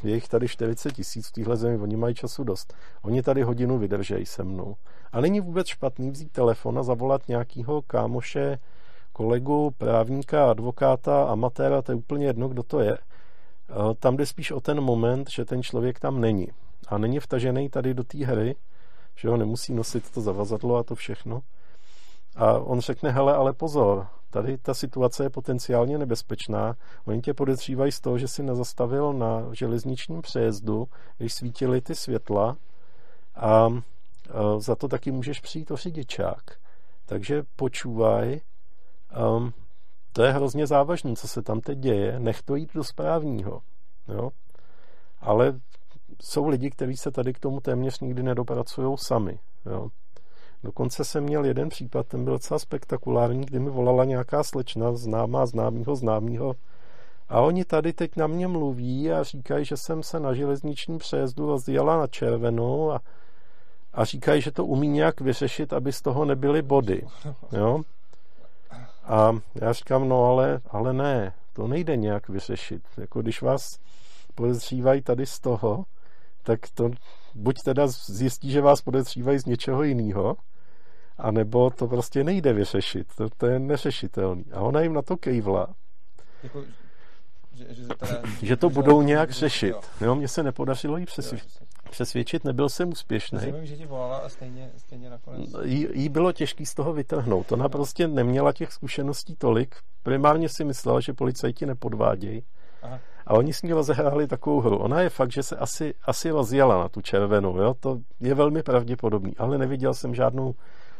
je 0.02 0.14
jich 0.14 0.28
tady 0.28 0.48
40 0.48 0.92
tisíc 0.92 1.28
v 1.28 1.32
téhle 1.32 1.56
zemi, 1.56 1.78
oni 1.78 1.96
mají 1.96 2.14
času 2.14 2.44
dost. 2.44 2.74
Oni 3.02 3.22
tady 3.22 3.42
hodinu 3.42 3.78
vydržejí 3.78 4.26
se 4.26 4.44
mnou. 4.44 4.76
A 5.12 5.20
není 5.20 5.40
vůbec 5.40 5.66
špatný 5.66 6.10
vzít 6.10 6.32
telefon 6.32 6.78
a 6.78 6.82
zavolat 6.82 7.28
nějakého 7.28 7.82
kámoše, 7.82 8.58
kolegu, 9.12 9.70
právníka, 9.78 10.50
advokáta, 10.50 11.24
amatéra, 11.24 11.82
to 11.82 11.92
je 11.92 11.96
úplně 11.96 12.26
jedno, 12.26 12.48
kdo 12.48 12.62
to 12.62 12.80
je. 12.80 12.98
Tam 13.98 14.16
jde 14.16 14.26
spíš 14.26 14.50
o 14.50 14.60
ten 14.60 14.80
moment, 14.80 15.30
že 15.30 15.44
ten 15.44 15.62
člověk 15.62 16.00
tam 16.00 16.20
není. 16.20 16.48
A 16.88 16.98
není 16.98 17.20
vtažený 17.20 17.68
tady 17.68 17.94
do 17.94 18.04
té 18.04 18.26
hry, 18.26 18.56
že 19.16 19.28
ho 19.28 19.36
nemusí 19.36 19.74
nosit 19.74 20.10
to 20.10 20.20
zavazadlo 20.20 20.76
a 20.76 20.82
to 20.82 20.94
všechno. 20.94 21.40
A 22.36 22.58
on 22.58 22.80
řekne, 22.80 23.10
hele, 23.10 23.34
ale 23.34 23.52
pozor, 23.52 24.06
tady 24.30 24.58
ta 24.58 24.74
situace 24.74 25.22
je 25.22 25.30
potenciálně 25.30 25.98
nebezpečná. 25.98 26.76
Oni 27.04 27.20
tě 27.20 27.34
podezřívají 27.34 27.92
z 27.92 28.00
toho, 28.00 28.18
že 28.18 28.28
si 28.28 28.42
nezastavil 28.42 29.12
na 29.12 29.48
železničním 29.52 30.22
přejezdu, 30.22 30.88
když 31.18 31.34
svítily 31.34 31.80
ty 31.80 31.94
světla 31.94 32.56
a 33.36 33.68
za 34.58 34.74
to 34.74 34.88
taky 34.88 35.10
můžeš 35.10 35.40
přijít 35.40 35.70
o 35.70 35.76
řidičák. 35.76 36.42
Takže 37.06 37.42
počúvaj, 37.56 38.40
um, 39.36 39.52
to 40.12 40.22
je 40.22 40.32
hrozně 40.32 40.66
závažné, 40.66 41.16
co 41.16 41.28
se 41.28 41.42
tam 41.42 41.60
teď 41.60 41.78
děje, 41.78 42.20
nech 42.20 42.42
to 42.42 42.56
jít 42.56 42.74
do 42.74 42.84
správního. 42.84 43.60
Jo? 44.08 44.30
Ale 45.20 45.60
jsou 46.22 46.48
lidi, 46.48 46.70
kteří 46.70 46.96
se 46.96 47.10
tady 47.10 47.32
k 47.32 47.40
tomu 47.40 47.60
téměř 47.60 48.00
nikdy 48.00 48.22
nedopracují 48.22 48.98
sami. 48.98 49.38
Jo? 49.66 49.88
Dokonce 50.64 51.04
jsem 51.04 51.24
měl 51.24 51.44
jeden 51.44 51.68
případ, 51.68 52.06
ten 52.06 52.24
byl 52.24 52.32
docela 52.32 52.58
spektakulární, 52.58 53.46
kdy 53.46 53.58
mi 53.58 53.70
volala 53.70 54.04
nějaká 54.04 54.42
slečna, 54.42 54.92
známá 54.92 55.46
známýho 55.46 55.96
známýho, 55.96 56.54
a 57.28 57.40
oni 57.40 57.64
tady 57.64 57.92
teď 57.92 58.16
na 58.16 58.26
mě 58.26 58.48
mluví 58.48 59.12
a 59.12 59.22
říkají, 59.22 59.64
že 59.64 59.76
jsem 59.76 60.02
se 60.02 60.20
na 60.20 60.34
železničním 60.34 60.98
přejezdu 60.98 61.46
rozjela 61.46 61.96
na 61.96 62.06
červenou 62.06 62.92
a, 62.92 63.00
a 63.92 64.04
říkají, 64.04 64.42
že 64.42 64.50
to 64.50 64.64
umí 64.64 64.88
nějak 64.88 65.20
vyřešit, 65.20 65.72
aby 65.72 65.92
z 65.92 66.02
toho 66.02 66.24
nebyly 66.24 66.62
body. 66.62 67.06
Jo? 67.52 67.82
A 69.04 69.32
já 69.54 69.72
říkám, 69.72 70.08
no 70.08 70.24
ale, 70.24 70.60
ale 70.70 70.92
ne, 70.92 71.34
to 71.52 71.66
nejde 71.66 71.96
nějak 71.96 72.28
vyřešit. 72.28 72.82
Jako 72.96 73.22
když 73.22 73.42
vás 73.42 73.78
podezřívají 74.34 75.02
tady 75.02 75.26
z 75.26 75.40
toho, 75.40 75.84
tak 76.42 76.60
to 76.74 76.90
buď 77.34 77.62
teda 77.62 77.86
zjistí, 77.86 78.50
že 78.50 78.60
vás 78.60 78.82
podezřívají 78.82 79.38
z 79.38 79.46
něčeho 79.46 79.82
jiného, 79.82 80.36
anebo 81.18 81.70
to 81.70 81.88
prostě 81.88 82.24
nejde 82.24 82.52
vyřešit. 82.52 83.06
To, 83.16 83.28
to 83.36 83.46
je 83.46 83.58
neřešitelný. 83.58 84.44
A 84.52 84.60
ona 84.60 84.80
jim 84.80 84.92
na 84.92 85.02
to 85.02 85.16
kejvla. 85.16 85.74
Jako, 86.42 86.64
že, 87.58 87.74
že, 87.74 87.86
teda, 87.86 88.22
že 88.42 88.56
to 88.56 88.70
budou 88.70 89.02
nějak 89.02 89.30
řešit. 89.30 89.68
Jo. 89.68 89.80
jo, 90.00 90.14
mně 90.14 90.28
se 90.28 90.42
nepodařilo 90.42 90.96
jí 90.96 91.06
přesvědčit. 91.06 91.62
přesvědčit, 91.90 92.44
nebyl 92.44 92.68
jsem 92.68 92.88
úspěšný. 92.88 93.38
Zajímavý, 93.38 93.66
že 93.66 93.76
ti 93.76 93.86
volala 93.86 94.16
a 94.18 94.28
stejně, 94.28 94.70
stejně 94.76 95.10
nakonec. 95.10 95.50
Jí, 95.62 95.86
jí 95.92 96.08
bylo 96.08 96.32
těžký 96.32 96.66
z 96.66 96.74
toho 96.74 96.92
vytrhnout. 96.92 97.52
Ona 97.52 97.68
prostě 97.68 98.08
neměla 98.08 98.52
těch 98.52 98.72
zkušeností 98.72 99.36
tolik. 99.36 99.76
Primárně 100.02 100.48
si 100.48 100.64
myslela, 100.64 101.00
že 101.00 101.12
policajti 101.12 101.66
nepodvádějí. 101.66 102.42
Aha. 102.82 103.00
A 103.26 103.34
oni 103.34 103.52
s 103.52 103.62
ní 103.62 103.72
rozehráli 103.72 104.26
takovou 104.26 104.60
hru. 104.60 104.78
Ona 104.78 105.00
je 105.00 105.10
fakt, 105.10 105.32
že 105.32 105.42
se 105.42 105.56
asi, 105.56 105.94
asi 106.02 106.30
rozjela 106.30 106.78
na 106.78 106.88
tu 106.88 107.00
červenou. 107.00 107.58
Jo? 107.58 107.74
To 107.80 107.98
je 108.20 108.34
velmi 108.34 108.62
pravděpodobný. 108.62 109.36
Ale 109.36 109.58
neviděl 109.58 109.94
jsem 109.94 110.14
žádnou 110.14 110.54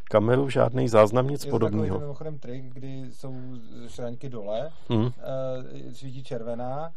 kameru, 0.09 0.51
žádný 0.51 0.89
záznam, 0.89 1.29
nic 1.29 1.45
je 1.45 1.51
podobného. 1.51 1.97
Je 1.97 2.01
mimochodem 2.01 2.39
trik, 2.39 2.65
kdy 2.65 3.05
jsou 3.13 3.35
šraňky 3.89 4.29
dole, 4.29 4.71
hmm. 4.89 5.01
uh, 5.01 5.13
svítí 5.93 6.23
červená, 6.23 6.91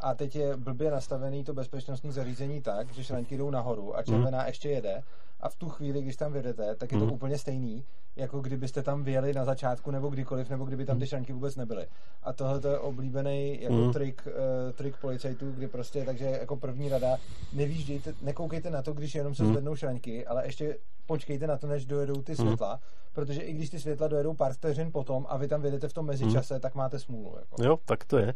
a 0.00 0.14
teď 0.14 0.36
je 0.36 0.56
blbě 0.56 0.90
nastavený 0.90 1.44
to 1.44 1.54
bezpečnostní 1.54 2.12
zařízení 2.12 2.60
tak, 2.60 2.92
že 2.92 3.04
šranky 3.04 3.36
jdou 3.36 3.50
nahoru 3.50 3.96
a 3.96 4.02
červená 4.02 4.40
mm. 4.40 4.46
ještě 4.46 4.68
jede 4.68 5.02
a 5.42 5.48
v 5.48 5.56
tu 5.56 5.68
chvíli, 5.68 6.02
když 6.02 6.16
tam 6.16 6.32
vyjedete, 6.32 6.74
tak 6.74 6.92
je 6.92 6.98
to 6.98 7.04
mm. 7.04 7.12
úplně 7.12 7.38
stejný, 7.38 7.84
jako 8.16 8.40
kdybyste 8.40 8.82
tam 8.82 9.04
vyjeli 9.04 9.32
na 9.32 9.44
začátku 9.44 9.90
nebo 9.90 10.08
kdykoliv, 10.08 10.50
nebo 10.50 10.64
kdyby 10.64 10.84
tam 10.84 10.98
ty 10.98 11.06
šanky 11.06 11.32
vůbec 11.32 11.56
nebyly. 11.56 11.86
A 12.22 12.32
tohle 12.32 12.60
to 12.60 12.68
je 12.68 12.78
oblíbený 12.78 13.62
jako 13.62 13.74
mm. 13.74 13.92
trik, 13.92 14.22
uh, 14.26 14.72
trik 14.72 14.96
policajtů, 14.96 15.52
kdy 15.52 15.68
prostě, 15.68 16.04
takže 16.04 16.24
jako 16.24 16.56
první 16.56 16.88
rada, 16.88 17.16
nevýždějte, 17.52 18.14
nekoukejte 18.22 18.70
na 18.70 18.82
to, 18.82 18.92
když 18.92 19.14
jenom 19.14 19.34
se 19.34 19.42
mm. 19.42 19.52
zvednou 19.52 19.76
šanky, 19.76 20.26
ale 20.26 20.46
ještě 20.46 20.78
počkejte 21.06 21.46
na 21.46 21.56
to, 21.56 21.66
než 21.66 21.86
dojedou 21.86 22.22
ty 22.22 22.36
světla, 22.36 22.74
mm. 22.74 22.80
protože 23.12 23.40
i 23.40 23.52
když 23.52 23.70
ty 23.70 23.80
světla 23.80 24.08
dojedou 24.08 24.34
pár 24.34 24.52
vteřin 24.52 24.92
potom 24.92 25.26
a 25.28 25.36
vy 25.36 25.48
tam 25.48 25.60
vyjedete 25.60 25.88
v 25.88 25.92
tom 25.92 26.06
mezičase, 26.06 26.54
mm. 26.54 26.60
tak 26.60 26.74
máte 26.74 26.98
smůlu. 26.98 27.36
Jako. 27.38 27.62
Jo, 27.62 27.78
tak 27.84 28.04
to 28.04 28.18
je. 28.18 28.34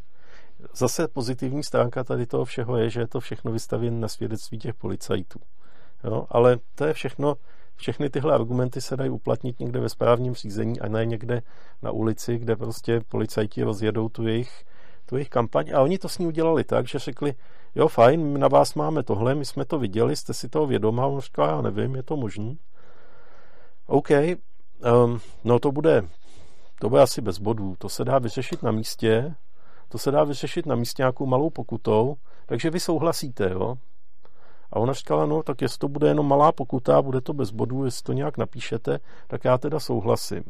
Zase 0.75 1.09
pozitivní 1.09 1.63
stránka 1.63 2.05
tady 2.05 2.27
toho 2.27 2.45
všeho 2.45 2.77
je, 2.77 2.91
že 2.91 3.01
je 3.01 3.09
to 3.09 3.21
všechno 3.21 3.53
vystavěno 3.53 4.01
na 4.01 4.09
svědectví 4.09 4.59
těch 4.59 4.75
policajtů. 4.75 5.41
Jo? 6.05 6.27
Ale 6.31 6.59
to 6.75 6.85
je 6.85 6.93
všechno, 6.93 7.35
všechny 7.77 8.11
tyhle 8.11 8.35
argumenty 8.35 8.81
se 8.81 8.97
dají 8.97 9.11
uplatnit 9.11 9.61
někde 9.61 9.81
ve 9.81 9.89
správním 9.89 10.35
řízení 10.35 10.81
a 10.81 10.89
ne 10.89 11.07
někde 11.07 11.43
na 11.83 11.91
ulici, 11.91 12.39
kde 12.39 12.57
prostě 12.57 13.01
policajti 13.09 13.63
rozjedou 13.63 14.09
tu 14.09 14.27
jejich, 14.27 14.65
tu 15.07 15.17
jejich 15.17 15.29
kampaň. 15.29 15.71
A 15.75 15.81
oni 15.81 15.99
to 15.99 16.09
s 16.09 16.19
ní 16.19 16.27
udělali 16.27 16.65
tak, 16.65 16.89
že 16.89 16.99
řekli, 16.99 17.35
jo 17.75 17.89
fajn, 17.89 18.27
my 18.27 18.39
na 18.39 18.49
vás 18.49 18.75
máme 18.75 19.03
tohle, 19.03 19.35
my 19.35 19.45
jsme 19.45 19.65
to 19.65 19.79
viděli, 19.79 20.17
jste 20.17 20.35
si 20.35 20.49
toho 20.49 20.67
vědomá. 20.67 21.07
On 21.07 21.21
říkal, 21.21 21.49
já 21.49 21.61
nevím, 21.61 21.95
je 21.95 22.03
to 22.03 22.17
možný. 22.17 22.59
OK, 23.87 24.11
um, 24.11 25.21
no 25.45 25.59
to 25.59 25.73
bude, 25.73 26.03
to 26.81 26.89
bude 26.89 27.03
asi 27.03 27.21
bez 27.21 27.39
bodů. 27.39 27.75
To 27.79 27.89
se 27.89 28.05
dá 28.05 28.19
vyřešit 28.19 28.63
na 28.63 28.71
místě, 28.71 29.35
to 29.89 29.99
se 29.99 30.11
dá 30.11 30.25
vyřešit 30.25 30.67
na 30.67 30.75
místě 30.75 31.03
nějakou 31.03 31.27
malou 31.27 31.51
pokutou, 31.51 32.17
takže 32.47 32.71
vy 32.71 32.81
souhlasíte, 32.81 33.51
jo? 33.51 33.77
A 34.73 34.77
ona 34.77 34.93
říkala, 34.93 35.27
no 35.27 35.43
tak 35.43 35.63
jestli 35.63 35.79
to 35.79 35.89
bude 35.89 36.09
jenom 36.09 36.29
malá 36.29 36.53
pokuta, 36.53 37.03
bude 37.03 37.21
to 37.21 37.33
bez 37.33 37.51
bodů, 37.51 37.85
jestli 37.85 38.03
to 38.03 38.13
nějak 38.13 38.39
napíšete, 38.39 38.99
tak 39.27 39.45
já 39.45 39.59
teda 39.59 39.81
souhlasím. 39.81 40.43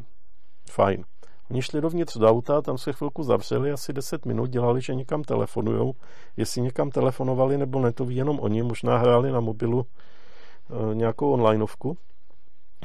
Fajn. 0.71 1.05
Oni 1.51 1.62
šli 1.62 1.81
dovnitř 1.81 2.17
do 2.17 2.29
auta, 2.29 2.62
tam 2.62 2.79
se 2.79 2.93
chvilku 2.93 3.23
zavřeli, 3.23 3.73
asi 3.73 3.93
10 3.93 4.27
minut, 4.27 4.51
dělali, 4.51 4.81
že 4.83 4.95
někam 4.95 5.23
telefonujou. 5.23 5.95
Jestli 6.37 6.61
někam 6.61 6.91
telefonovali, 6.91 7.59
nebo 7.59 7.81
ne, 7.81 7.93
to 7.93 8.05
ví 8.05 8.17
jenom 8.17 8.41
oni, 8.41 8.62
možná 8.62 8.99
hráli 8.99 9.33
na 9.33 9.41
mobilu 9.41 9.87
e, 10.91 10.95
nějakou 10.95 11.33
onlineovku. 11.33 11.99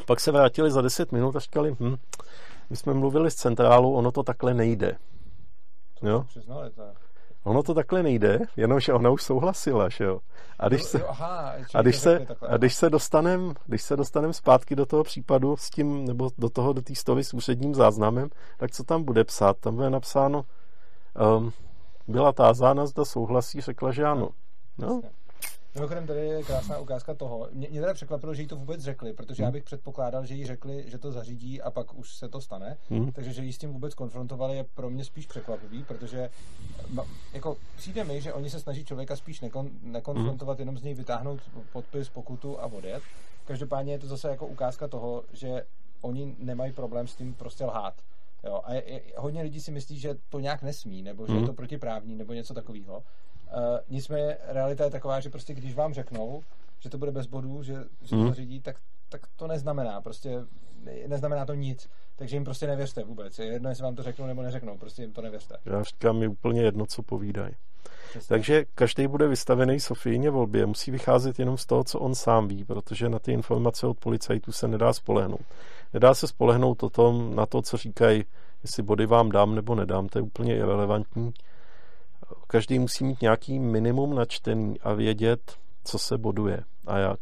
Pak 0.07 0.19
se 0.19 0.31
vrátili 0.31 0.71
za 0.71 0.81
10 0.81 1.11
minut 1.11 1.35
a 1.35 1.39
říkali, 1.39 1.75
hm, 1.79 1.95
my 2.69 2.75
jsme 2.75 2.93
mluvili 2.93 3.31
s 3.31 3.35
centrálou, 3.35 3.93
ono 3.93 4.11
to 4.11 4.23
takhle 4.23 4.53
nejde. 4.53 4.97
Jo? 6.01 6.23
Přiznali. 6.23 6.71
Ono 7.43 7.63
to 7.63 7.73
takhle 7.73 8.03
nejde, 8.03 8.39
jenomže 8.57 8.93
ona 8.93 9.09
už 9.09 9.23
souhlasila, 9.23 9.89
že 9.89 10.03
jo. 10.03 10.19
A 10.59 10.67
když 10.67 10.83
se, 10.83 11.03
a 11.73 11.81
když 11.81 11.95
se, 11.97 12.27
a 12.47 12.57
když 12.57 12.75
se 12.75 12.89
dostanem, 12.89 13.53
když 13.65 13.81
se 13.81 13.95
dostanem 13.95 14.33
zpátky 14.33 14.75
do 14.75 14.85
toho 14.85 15.03
případu 15.03 15.57
s 15.57 15.69
tím, 15.69 16.05
nebo 16.05 16.29
do 16.37 16.49
toho, 16.49 16.73
do 16.73 16.81
té 16.81 16.95
stovy 16.95 17.23
s 17.23 17.33
úředním 17.33 17.75
záznamem, 17.75 18.29
tak 18.57 18.71
co 18.71 18.83
tam 18.83 19.03
bude 19.03 19.23
psát? 19.23 19.57
Tam 19.57 19.75
bude 19.75 19.89
napsáno, 19.89 20.43
um, 21.37 21.53
byla 22.07 22.31
tázána, 22.31 22.85
zda 22.85 23.05
souhlasí, 23.05 23.61
řekla, 23.61 23.91
že 23.91 24.05
ano. 24.05 24.29
No, 24.77 25.01
Mimochodem, 25.75 26.07
tady 26.07 26.19
je 26.19 26.43
krásná 26.43 26.79
ukázka 26.79 27.13
toho. 27.13 27.47
Mě, 27.51 27.67
mě 27.71 27.81
teda 27.81 27.93
překvapilo, 27.93 28.33
že 28.33 28.41
jí 28.41 28.47
to 28.47 28.55
vůbec 28.55 28.81
řekli, 28.81 29.13
protože 29.13 29.43
hmm. 29.43 29.47
já 29.47 29.51
bych 29.51 29.63
předpokládal, 29.63 30.25
že 30.25 30.35
jí 30.35 30.45
řekli, 30.45 30.83
že 30.87 30.97
to 30.97 31.11
zařídí 31.11 31.61
a 31.61 31.71
pak 31.71 31.93
už 31.93 32.15
se 32.15 32.29
to 32.29 32.41
stane. 32.41 32.77
Hmm. 32.89 33.11
Takže, 33.11 33.33
že 33.33 33.43
jí 33.43 33.53
s 33.53 33.57
tím 33.57 33.73
vůbec 33.73 33.93
konfrontovali, 33.93 34.55
je 34.55 34.63
pro 34.63 34.89
mě 34.89 35.03
spíš 35.03 35.27
překvapivý, 35.27 35.83
protože 35.83 36.29
jako 37.33 37.57
přijde 37.75 38.03
mi, 38.03 38.21
že 38.21 38.33
oni 38.33 38.49
se 38.49 38.59
snaží 38.59 38.85
člověka 38.85 39.15
spíš 39.15 39.41
nekon, 39.41 39.69
nekonfrontovat, 39.81 40.57
hmm. 40.57 40.61
jenom 40.61 40.77
z 40.77 40.83
něj 40.83 40.93
vytáhnout 40.93 41.39
podpis, 41.71 42.09
pokutu 42.09 42.59
a 42.59 42.65
odjet. 42.65 43.03
Každopádně 43.45 43.93
je 43.93 43.99
to 43.99 44.07
zase 44.07 44.29
jako 44.29 44.47
ukázka 44.47 44.87
toho, 44.87 45.23
že 45.33 45.63
oni 46.01 46.35
nemají 46.39 46.73
problém 46.73 47.07
s 47.07 47.15
tím 47.15 47.33
prostě 47.33 47.65
lhát. 47.65 47.93
Jo, 48.43 48.61
a 48.63 48.73
je, 48.73 48.83
je, 48.93 49.01
hodně 49.17 49.41
lidí 49.41 49.61
si 49.61 49.71
myslí, 49.71 49.99
že 49.99 50.15
to 50.29 50.39
nějak 50.39 50.61
nesmí, 50.61 51.01
nebo 51.01 51.25
že 51.25 51.31
hmm. 51.31 51.41
je 51.41 51.47
to 51.47 51.53
protiprávní, 51.53 52.15
nebo 52.15 52.33
něco 52.33 52.53
takového. 52.53 53.03
Uh, 53.57 53.79
nicméně 53.89 54.37
realita 54.47 54.83
je 54.83 54.91
taková, 54.91 55.19
že 55.19 55.29
prostě 55.29 55.53
když 55.53 55.75
vám 55.75 55.93
řeknou, 55.93 56.43
že 56.79 56.89
to 56.89 56.97
bude 56.97 57.11
bez 57.11 57.27
bodů, 57.27 57.63
že, 57.63 57.75
že 58.01 58.15
mm. 58.15 58.27
to 58.27 58.33
řídí, 58.33 58.61
tak, 58.61 58.75
tak 59.09 59.21
to 59.35 59.47
neznamená. 59.47 60.01
Prostě 60.01 60.45
neznamená 61.07 61.45
to 61.45 61.53
nic. 61.53 61.89
Takže 62.15 62.35
jim 62.35 62.43
prostě 62.43 62.67
nevěřte 62.67 63.03
vůbec. 63.03 63.39
Je 63.39 63.45
jedno, 63.45 63.69
jestli 63.69 63.83
vám 63.83 63.95
to 63.95 64.03
řeknou 64.03 64.25
nebo 64.27 64.41
neřeknou. 64.41 64.77
Prostě 64.77 65.01
jim 65.01 65.13
to 65.13 65.21
nevěřte. 65.21 65.57
Já 65.65 65.83
říkám 65.83 66.17
mi 66.17 66.27
úplně 66.27 66.61
jedno, 66.61 66.85
co 66.85 67.03
povídají. 67.03 67.53
Takže 68.27 68.65
každý 68.75 69.07
bude 69.07 69.27
vystavený 69.27 69.79
Sofijně 69.79 70.29
volbě, 70.29 70.65
musí 70.65 70.91
vycházet 70.91 71.39
jenom 71.39 71.57
z 71.57 71.65
toho, 71.65 71.83
co 71.83 71.99
on 71.99 72.15
sám 72.15 72.47
ví, 72.47 72.65
protože 72.65 73.09
na 73.09 73.19
ty 73.19 73.31
informace 73.31 73.87
od 73.87 73.99
policajtů 73.99 74.51
se 74.51 74.67
nedá 74.67 74.93
spolehnout. 74.93 75.41
Nedá 75.93 76.13
se 76.13 76.27
spolehnout 76.27 76.83
o 76.83 76.89
tom, 76.89 77.35
na 77.35 77.45
to, 77.45 77.61
co 77.61 77.77
říkají, 77.77 78.25
jestli 78.63 78.83
body 78.83 79.05
vám 79.05 79.29
dám 79.29 79.55
nebo 79.55 79.75
nedám, 79.75 80.07
to 80.07 80.19
je 80.19 80.21
úplně 80.21 80.57
irrelevantní 80.57 81.33
každý 82.47 82.79
musí 82.79 83.03
mít 83.03 83.21
nějaký 83.21 83.59
minimum 83.59 84.15
načtený 84.15 84.79
a 84.79 84.93
vědět, 84.93 85.57
co 85.83 85.99
se 85.99 86.17
boduje 86.17 86.63
a 86.87 86.97
jak. 86.97 87.19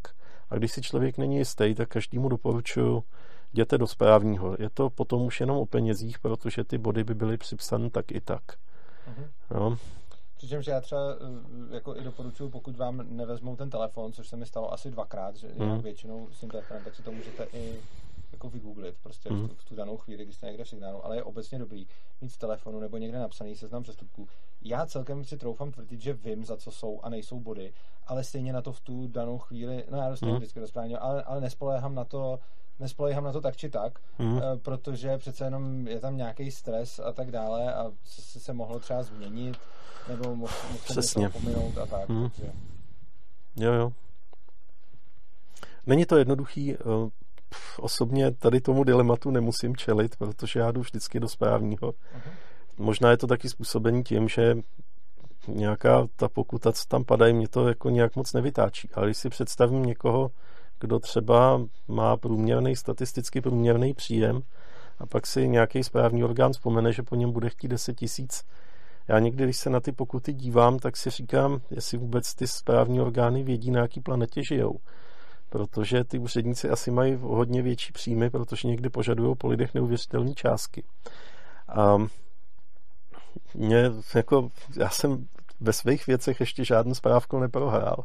A 0.50 0.56
když 0.56 0.72
si 0.72 0.82
člověk 0.82 1.18
není 1.18 1.36
jistý, 1.36 1.74
tak 1.74 1.88
každému 1.88 2.28
doporučuji, 2.28 3.02
jděte 3.52 3.78
do 3.78 3.86
správního. 3.86 4.56
Je 4.58 4.70
to 4.70 4.90
potom 4.90 5.22
už 5.22 5.40
jenom 5.40 5.56
o 5.56 5.66
penězích, 5.66 6.18
protože 6.18 6.64
ty 6.64 6.78
body 6.78 7.04
by 7.04 7.14
byly 7.14 7.36
připsány 7.36 7.90
tak 7.90 8.12
i 8.12 8.20
tak. 8.20 8.42
Uh-huh. 8.48 9.26
No. 9.50 9.78
Přičemž 10.36 10.66
já 10.66 10.80
třeba 10.80 11.00
eh, 11.12 11.74
jako 11.74 11.96
i 11.96 12.04
doporučuji, 12.04 12.48
pokud 12.48 12.76
vám 12.76 13.16
nevezmou 13.16 13.56
ten 13.56 13.70
telefon, 13.70 14.12
což 14.12 14.28
se 14.28 14.36
mi 14.36 14.46
stalo 14.46 14.72
asi 14.72 14.90
dvakrát, 14.90 15.36
že 15.36 15.48
uh-huh. 15.48 15.82
většinou 15.82 16.28
s 16.32 16.40
tím 16.40 16.50
telefonem, 16.50 16.84
tak 16.84 16.94
si 16.94 17.02
to 17.02 17.12
můžete 17.12 17.46
i 17.52 17.80
jako 18.32 18.50
vygooglit 18.50 18.94
prostě 19.02 19.32
mm. 19.32 19.44
v, 19.44 19.48
tu, 19.48 19.54
v 19.54 19.64
tu 19.64 19.74
danou 19.74 19.96
chvíli, 19.96 20.24
když 20.24 20.36
jste 20.36 20.46
někde 20.46 20.64
v 20.64 20.68
signálu, 20.68 21.04
ale 21.04 21.16
je 21.16 21.22
obecně 21.22 21.58
dobrý 21.58 21.86
mít 22.20 22.32
v 22.32 22.38
telefonu 22.38 22.80
nebo 22.80 22.96
někde 22.96 23.18
napsaný 23.18 23.56
seznam 23.56 23.82
přestupků. 23.82 24.28
Já 24.62 24.86
celkem 24.86 25.24
si 25.24 25.36
troufám 25.36 25.70
tvrdit, 25.70 26.00
že 26.00 26.12
vím, 26.12 26.44
za 26.44 26.56
co 26.56 26.70
jsou 26.70 27.00
a 27.02 27.08
nejsou 27.08 27.40
body, 27.40 27.72
ale 28.06 28.24
stejně 28.24 28.52
na 28.52 28.62
to 28.62 28.72
v 28.72 28.80
tu 28.80 29.06
danou 29.06 29.38
chvíli, 29.38 29.84
no 29.90 29.98
já 29.98 30.10
dostanu 30.10 30.32
mm. 30.32 30.38
vždycky 30.38 30.60
do 30.60 30.66
správně, 30.66 30.98
ale, 30.98 31.22
ale 31.22 31.40
nespoléhám 31.40 31.94
na 31.94 32.04
to, 32.04 32.38
nespoléhám 32.78 33.24
na 33.24 33.32
to 33.32 33.40
tak 33.40 33.56
či 33.56 33.70
tak, 33.70 33.98
mm. 34.18 34.40
protože 34.56 35.18
přece 35.18 35.44
jenom 35.44 35.88
je 35.88 36.00
tam 36.00 36.16
nějaký 36.16 36.50
stres 36.50 36.98
a 36.98 37.12
tak 37.12 37.30
dále 37.30 37.74
a 37.74 37.92
se, 38.04 38.40
se 38.40 38.52
mohlo 38.52 38.80
třeba 38.80 39.02
změnit 39.02 39.58
nebo 40.08 40.36
mohl 40.36 40.52
se 41.00 41.28
pominout 41.28 41.78
a 41.78 41.86
tak. 41.86 42.08
Mm. 42.08 42.30
Takže... 42.30 42.52
Jo, 43.56 43.72
jo. 43.72 43.92
Není 45.86 46.06
to 46.06 46.16
jednoduchý, 46.16 46.76
osobně 47.78 48.30
tady 48.30 48.60
tomu 48.60 48.84
dilematu 48.84 49.30
nemusím 49.30 49.76
čelit, 49.76 50.16
protože 50.16 50.60
já 50.60 50.70
jdu 50.70 50.80
vždycky 50.80 51.20
do 51.20 51.28
správního. 51.28 51.90
Uh-huh. 51.90 52.30
Možná 52.78 53.10
je 53.10 53.16
to 53.16 53.26
taky 53.26 53.48
způsobení 53.48 54.04
tím, 54.04 54.28
že 54.28 54.54
nějaká 55.48 56.06
ta 56.16 56.28
pokuta, 56.28 56.72
co 56.72 56.84
tam 56.88 57.04
padají, 57.04 57.34
mě 57.34 57.48
to 57.48 57.68
jako 57.68 57.90
nějak 57.90 58.16
moc 58.16 58.32
nevytáčí. 58.32 58.88
Ale 58.94 59.06
když 59.06 59.16
si 59.16 59.28
představím 59.28 59.82
někoho, 59.82 60.30
kdo 60.80 60.98
třeba 60.98 61.60
má 61.88 62.16
průměrný, 62.16 62.76
statisticky 62.76 63.40
průměrný 63.40 63.94
příjem 63.94 64.42
a 64.98 65.06
pak 65.06 65.26
si 65.26 65.48
nějaký 65.48 65.84
správní 65.84 66.24
orgán 66.24 66.52
vzpomene, 66.52 66.92
že 66.92 67.02
po 67.02 67.16
něm 67.16 67.32
bude 67.32 67.48
chtít 67.48 67.68
10 67.68 67.94
tisíc. 67.94 68.44
Já 69.08 69.18
někdy, 69.18 69.44
když 69.44 69.56
se 69.56 69.70
na 69.70 69.80
ty 69.80 69.92
pokuty 69.92 70.32
dívám, 70.32 70.78
tak 70.78 70.96
si 70.96 71.10
říkám, 71.10 71.60
jestli 71.70 71.98
vůbec 71.98 72.34
ty 72.34 72.46
správní 72.46 73.00
orgány 73.00 73.42
vědí, 73.42 73.70
na 73.70 73.80
jaký 73.80 74.00
planetě 74.00 74.42
žijou 74.48 74.78
protože 75.50 76.04
ty 76.04 76.18
úředníci 76.18 76.70
asi 76.70 76.90
mají 76.90 77.18
hodně 77.20 77.62
větší 77.62 77.92
příjmy, 77.92 78.30
protože 78.30 78.68
někdy 78.68 78.90
požadují 78.90 79.36
po 79.36 79.48
lidech 79.48 79.74
neuvěřitelné 79.74 80.34
částky. 80.34 80.84
A 81.68 81.98
mě, 83.54 83.90
jako, 84.14 84.50
já 84.76 84.90
jsem 84.90 85.28
ve 85.60 85.72
svých 85.72 86.06
věcech 86.06 86.40
ještě 86.40 86.64
žádnou 86.64 86.94
správku 86.94 87.38
neprohrál. 87.38 88.04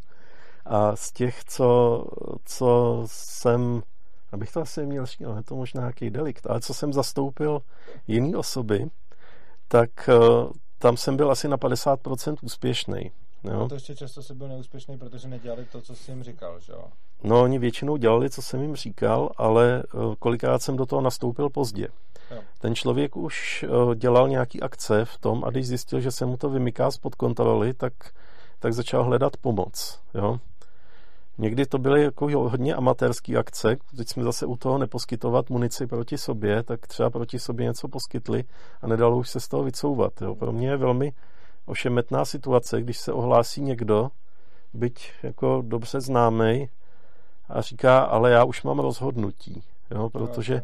A 0.65 0.95
z 0.95 1.11
těch, 1.11 1.43
co, 1.43 2.01
co 2.45 3.01
jsem, 3.05 3.83
abych 4.31 4.51
to 4.51 4.61
asi 4.61 4.85
měl 4.85 5.05
říct, 5.05 5.19
je 5.19 5.43
to 5.45 5.55
možná 5.55 5.81
nějaký 5.81 6.09
delikt, 6.09 6.47
ale 6.49 6.61
co 6.61 6.73
jsem 6.73 6.93
zastoupil 6.93 7.61
jiný 8.07 8.35
osoby, 8.35 8.85
tak 9.67 10.09
eh, 10.09 10.15
tam 10.77 10.97
jsem 10.97 11.17
byl 11.17 11.31
asi 11.31 11.47
na 11.47 11.57
50% 11.57 12.35
úspěšný. 12.41 13.11
Jo? 13.43 13.65
A 13.65 13.69
to 13.69 13.75
ještě 13.75 13.95
často 13.95 14.23
se 14.23 14.35
byl 14.35 14.47
neúspěšný, 14.47 14.97
protože 14.97 15.27
nedělali 15.27 15.65
to, 15.65 15.81
co 15.81 15.95
jsi 15.95 16.11
jim 16.11 16.23
říkal, 16.23 16.59
že 16.59 16.71
jo? 16.71 16.85
No, 17.23 17.41
oni 17.41 17.59
většinou 17.59 17.97
dělali, 17.97 18.29
co 18.29 18.41
jsem 18.41 18.61
jim 18.61 18.75
říkal, 18.75 19.29
ale 19.37 19.83
eh, 19.85 20.15
kolikrát 20.19 20.61
jsem 20.61 20.75
do 20.75 20.85
toho 20.85 21.01
nastoupil 21.01 21.49
pozdě. 21.49 21.87
Ten 22.59 22.75
člověk 22.75 23.17
už 23.17 23.65
eh, 23.67 23.95
dělal 23.95 24.29
nějaký 24.29 24.61
akce 24.61 25.05
v 25.05 25.17
tom 25.17 25.43
a 25.43 25.49
když 25.49 25.67
zjistil, 25.67 25.99
že 25.99 26.11
se 26.11 26.25
mu 26.25 26.37
to 26.37 26.49
vymyká 26.49 26.91
spod 26.91 27.15
kontroly, 27.15 27.73
tak, 27.73 27.93
tak 28.59 28.73
začal 28.73 29.03
hledat 29.03 29.37
pomoc. 29.37 29.99
Jo? 30.13 30.39
Někdy 31.37 31.65
to 31.65 31.77
byly 31.77 32.03
jako 32.03 32.25
hodně 32.25 32.75
amatérské 32.75 33.37
akce, 33.37 33.77
teď 33.97 34.09
jsme 34.09 34.23
zase 34.23 34.45
u 34.45 34.57
toho 34.57 34.77
neposkytovat 34.77 35.49
munici 35.49 35.87
proti 35.87 36.17
sobě, 36.17 36.63
tak 36.63 36.87
třeba 36.87 37.09
proti 37.09 37.39
sobě 37.39 37.65
něco 37.65 37.87
poskytli 37.87 38.43
a 38.81 38.87
nedalo 38.87 39.17
už 39.17 39.29
se 39.29 39.39
z 39.39 39.47
toho 39.47 39.63
vycouvat. 39.63 40.21
Jo? 40.21 40.35
Pro 40.35 40.51
mě 40.51 40.69
je 40.69 40.77
velmi 40.77 41.13
ošemetná 41.65 42.25
situace, 42.25 42.81
když 42.81 42.97
se 42.97 43.13
ohlásí 43.13 43.61
někdo, 43.61 44.09
byť 44.73 45.11
jako 45.23 45.63
dobře 45.65 46.01
známý, 46.01 46.69
a 47.49 47.61
říká, 47.61 47.99
ale 47.99 48.31
já 48.31 48.43
už 48.43 48.63
mám 48.63 48.79
rozhodnutí, 48.79 49.63
jo, 49.91 50.09
protože 50.09 50.61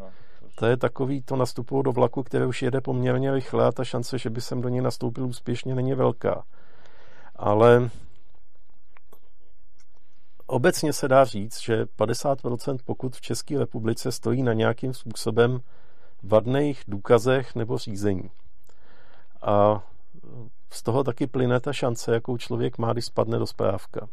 to 0.54 0.66
je 0.66 0.76
takový, 0.76 1.22
to 1.22 1.36
nastupují 1.36 1.82
do 1.82 1.92
vlaku, 1.92 2.22
který 2.22 2.44
už 2.44 2.62
jede 2.62 2.80
poměrně 2.80 3.34
rychle 3.34 3.66
a 3.66 3.72
ta 3.72 3.84
šance, 3.84 4.18
že 4.18 4.30
by 4.30 4.40
jsem 4.40 4.60
do 4.60 4.68
něj 4.68 4.80
nastoupil 4.80 5.26
úspěšně, 5.26 5.74
není 5.74 5.94
velká. 5.94 6.44
Ale 7.36 7.90
obecně 10.46 10.92
se 10.92 11.08
dá 11.08 11.24
říct, 11.24 11.60
že 11.60 11.84
50% 11.84 12.78
pokud 12.84 13.16
v 13.16 13.20
České 13.20 13.58
republice 13.58 14.12
stojí 14.12 14.42
na 14.42 14.52
nějakým 14.52 14.94
způsobem 14.94 15.60
vadných 16.22 16.82
důkazech 16.88 17.54
nebo 17.54 17.78
řízení. 17.78 18.30
A 19.42 19.82
z 20.70 20.82
toho 20.82 21.04
taky 21.04 21.26
plyne 21.26 21.60
ta 21.60 21.72
šance, 21.72 22.14
jakou 22.14 22.36
člověk 22.36 22.78
má, 22.78 22.92
když 22.92 23.04
spadne 23.04 23.38
do 23.38 23.46
správka. 23.46 24.08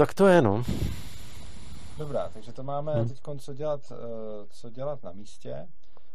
Tak 0.00 0.14
to 0.14 0.26
je, 0.26 0.42
no. 0.42 0.64
Dobrá, 1.98 2.28
takže 2.28 2.52
to 2.52 2.62
máme 2.62 2.94
hmm. 2.94 3.08
teď 3.08 3.20
co 3.38 3.54
dělat, 3.54 3.92
eh, 3.92 3.96
co 4.50 4.70
dělat 4.70 5.02
na 5.02 5.12
místě. 5.12 5.68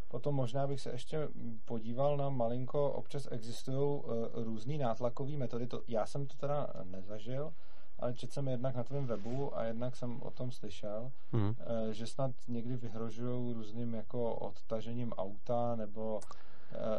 Potom 0.08 0.34
možná 0.34 0.66
bych 0.66 0.80
se 0.80 0.90
ještě 0.90 1.28
podíval 1.64 2.16
na 2.16 2.28
malinko, 2.28 2.90
občas 2.90 3.28
existují 3.30 4.02
eh, 4.04 4.44
různé 4.44 4.78
nátlakové 4.78 5.36
metody. 5.36 5.66
To, 5.66 5.82
já 5.88 6.06
jsem 6.06 6.26
to 6.26 6.36
teda 6.36 6.66
nezažil, 6.84 7.52
ale 7.98 8.14
četl 8.14 8.32
jsem 8.32 8.48
jednak 8.48 8.74
na 8.74 8.84
tvém 8.84 9.06
webu 9.06 9.58
a 9.58 9.64
jednak 9.64 9.96
jsem 9.96 10.22
o 10.22 10.30
tom 10.30 10.52
slyšel, 10.52 11.12
hmm. 11.32 11.54
že 11.90 12.06
snad 12.06 12.30
někdy 12.48 12.76
vyhrožují 12.76 13.54
různým 13.54 13.94
jako 13.94 14.34
odtažením 14.34 15.12
auta 15.12 15.76
nebo 15.76 16.20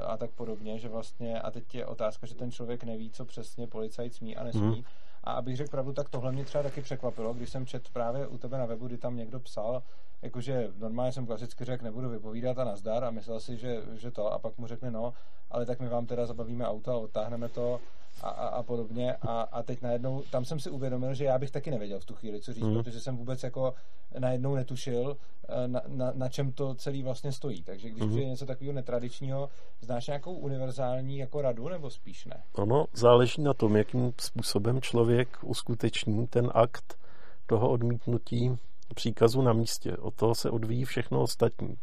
a 0.07 0.17
tak 0.17 0.31
podobně, 0.31 0.79
že 0.79 0.89
vlastně, 0.89 1.41
a 1.41 1.51
teď 1.51 1.75
je 1.75 1.85
otázka, 1.85 2.27
že 2.27 2.35
ten 2.35 2.51
člověk 2.51 2.83
neví, 2.83 3.11
co 3.11 3.25
přesně 3.25 3.67
policajt 3.67 4.13
smí 4.13 4.35
a 4.35 4.43
nesmí, 4.43 4.73
hmm. 4.73 4.83
A 5.27 5.31
abych 5.31 5.57
řekl 5.57 5.71
pravdu, 5.71 5.93
tak 5.93 6.09
tohle 6.09 6.31
mě 6.31 6.45
třeba 6.45 6.63
taky 6.63 6.81
překvapilo, 6.81 7.33
když 7.33 7.49
jsem 7.49 7.65
čet 7.65 7.89
právě 7.89 8.27
u 8.27 8.37
tebe 8.37 8.57
na 8.57 8.65
webu, 8.65 8.87
kdy 8.87 8.97
tam 8.97 9.17
někdo 9.17 9.39
psal, 9.39 9.83
jakože 10.21 10.71
normálně 10.77 11.11
jsem 11.11 11.25
klasicky 11.25 11.65
řekl, 11.65 11.83
nebudu 11.83 12.09
vypovídat 12.09 12.59
a 12.59 12.63
nazdar 12.63 13.03
a 13.03 13.11
myslel 13.11 13.39
si, 13.39 13.57
že, 13.57 13.81
že 13.93 14.11
to 14.11 14.33
a 14.33 14.39
pak 14.39 14.57
mu 14.57 14.67
řekne 14.67 14.91
no, 14.91 15.13
ale 15.51 15.65
tak 15.65 15.79
my 15.79 15.89
vám 15.89 16.05
teda 16.05 16.25
zabavíme 16.25 16.67
auto 16.67 16.91
a 16.91 16.97
odtáhneme 16.97 17.49
to 17.49 17.79
a, 18.21 18.29
a, 18.29 18.47
a 18.47 18.63
podobně 18.63 19.15
a, 19.15 19.41
a 19.41 19.63
teď 19.63 19.81
najednou, 19.81 20.23
tam 20.31 20.45
jsem 20.45 20.59
si 20.59 20.69
uvědomil, 20.69 21.13
že 21.13 21.23
já 21.23 21.37
bych 21.37 21.51
taky 21.51 21.71
nevěděl 21.71 21.99
v 21.99 22.05
tu 22.05 22.15
chvíli, 22.15 22.41
co 22.41 22.53
říct, 22.53 22.63
mm. 22.63 22.73
protože 22.73 22.99
jsem 22.99 23.17
vůbec 23.17 23.43
jako 23.43 23.73
najednou 24.19 24.55
netušil, 24.55 25.17
eh, 25.49 25.67
na, 25.67 25.81
na, 25.87 26.11
na 26.15 26.29
čem 26.29 26.51
to 26.51 26.75
celý 26.75 27.03
vlastně 27.03 27.31
stojí. 27.31 27.63
Takže 27.63 27.89
když 27.89 28.03
mm. 28.03 28.17
je 28.17 28.25
něco 28.25 28.45
takového 28.45 28.73
netradičního, 28.73 29.49
znáš 29.81 30.07
nějakou 30.07 30.33
univerzální 30.33 31.17
jako 31.17 31.41
radu 31.41 31.69
nebo 31.69 31.89
spíš 31.89 32.25
ne? 32.25 32.43
Ono 32.53 32.85
záleží 32.93 33.41
na 33.41 33.53
tom, 33.53 33.77
jakým 33.77 34.13
způsobem 34.21 34.81
člověk 34.81 35.37
uskuteční 35.41 36.27
ten 36.27 36.51
akt 36.53 36.97
toho 37.45 37.69
odmítnutí 37.69 38.57
příkazu 38.95 39.41
na 39.41 39.53
místě. 39.53 39.97
Od 39.97 40.15
toho 40.15 40.35
se 40.35 40.49
odvíjí 40.49 40.85
všechno 40.85 41.21
ostatní. 41.21 41.77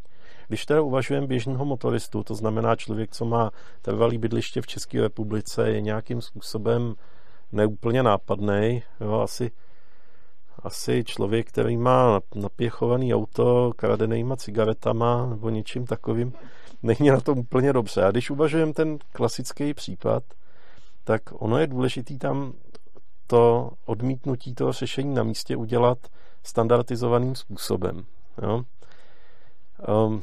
Když 0.49 0.67
teda 0.67 0.83
uvažujeme 0.83 1.27
běžného 1.27 1.65
motoristu, 1.65 2.23
to 2.23 2.35
znamená 2.35 2.77
člověk, 2.77 3.11
co 3.11 3.25
má 3.25 3.51
trvalý 3.83 4.19
bydliště 4.19 4.63
v 4.63 4.67
České 4.67 5.01
republice, 5.01 5.71
je 5.71 5.81
nějakým 5.81 6.21
způsobem 6.21 6.95
neúplně 7.53 8.03
nápadný, 8.03 8.83
jo, 9.01 9.21
asi, 9.21 9.51
asi 10.59 11.05
člověk, 11.05 11.49
který 11.49 11.77
má 11.77 12.21
napěchovaný 12.35 13.15
auto 13.15 13.73
kradenýma 13.77 14.37
cigaretama 14.37 15.27
nebo 15.27 15.51
něčím 15.51 15.87
takovým, 15.87 16.33
není 16.83 17.11
na 17.11 17.21
tom 17.21 17.39
úplně 17.39 17.73
dobře. 17.73 18.05
A 18.05 18.11
když 18.11 18.31
uvažujeme 18.31 18.73
ten 18.73 18.99
klasický 19.13 19.75
případ, 19.75 20.23
tak 21.05 21.23
ono 21.33 21.59
je 21.59 21.67
důležitý 21.67 22.19
tam 22.19 22.53
to 23.27 23.71
odmítnutí 23.87 24.55
toho 24.55 24.73
řešení 24.73 25.15
na 25.15 25.23
místě 25.23 25.57
udělat 25.57 25.99
standardizovaným 26.43 27.35
způsobem. 27.35 28.05
Jo? 28.43 28.63
Um, 29.89 30.23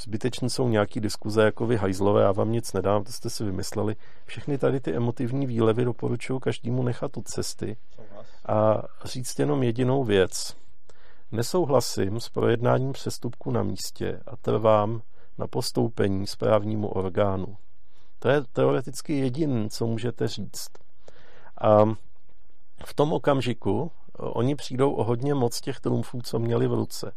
zbytečně 0.00 0.50
jsou 0.50 0.68
nějaký 0.68 1.00
diskuze 1.00 1.44
jako 1.44 1.66
vy 1.66 1.76
hajzlové, 1.76 2.22
já 2.22 2.32
vám 2.32 2.52
nic 2.52 2.72
nedám, 2.72 3.04
to 3.04 3.12
jste 3.12 3.30
si 3.30 3.44
vymysleli. 3.44 3.96
Všechny 4.24 4.58
tady 4.58 4.80
ty 4.80 4.94
emotivní 4.94 5.46
výlevy 5.46 5.84
doporučuji 5.84 6.38
každému 6.38 6.82
nechat 6.82 7.16
od 7.16 7.28
cesty 7.28 7.76
a 8.46 8.82
říct 9.04 9.38
jenom 9.38 9.62
jedinou 9.62 10.04
věc. 10.04 10.56
Nesouhlasím 11.32 12.20
s 12.20 12.28
projednáním 12.28 12.92
přestupku 12.92 13.50
na 13.50 13.62
místě 13.62 14.20
a 14.26 14.36
trvám 14.36 15.02
na 15.38 15.46
postoupení 15.46 16.26
správnímu 16.26 16.88
orgánu. 16.88 17.56
To 18.18 18.28
je 18.28 18.42
teoreticky 18.52 19.18
jediné, 19.18 19.68
co 19.68 19.86
můžete 19.86 20.28
říct. 20.28 20.68
A 21.60 21.84
v 22.84 22.94
tom 22.94 23.12
okamžiku 23.12 23.92
oni 24.18 24.54
přijdou 24.54 24.92
o 24.92 25.04
hodně 25.04 25.34
moc 25.34 25.60
těch 25.60 25.80
trumfů, 25.80 26.22
co 26.22 26.38
měli 26.38 26.66
v 26.68 26.74
ruce. 26.74 27.12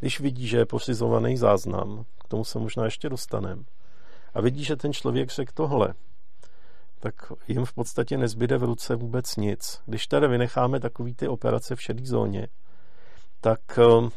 Když 0.00 0.20
vidí, 0.20 0.46
že 0.46 0.56
je 0.56 0.66
pořizovaný 0.66 1.36
záznam, 1.36 2.04
k 2.24 2.28
tomu 2.28 2.44
se 2.44 2.58
možná 2.58 2.84
ještě 2.84 3.08
dostaneme, 3.08 3.62
a 4.34 4.40
vidí, 4.40 4.64
že 4.64 4.76
ten 4.76 4.92
člověk 4.92 5.30
řekl 5.30 5.52
tohle, 5.54 5.94
tak 7.00 7.32
jim 7.48 7.64
v 7.64 7.72
podstatě 7.72 8.18
nezbyde 8.18 8.58
v 8.58 8.64
ruce 8.64 8.96
vůbec 8.96 9.36
nic. 9.36 9.82
Když 9.86 10.06
tady 10.06 10.28
vynecháme 10.28 10.80
takový 10.80 11.14
ty 11.14 11.28
operace 11.28 11.76
v 11.76 11.82
šedé 11.82 12.06
zóně, 12.06 12.48
tak 13.40 13.60
eh, 13.78 14.10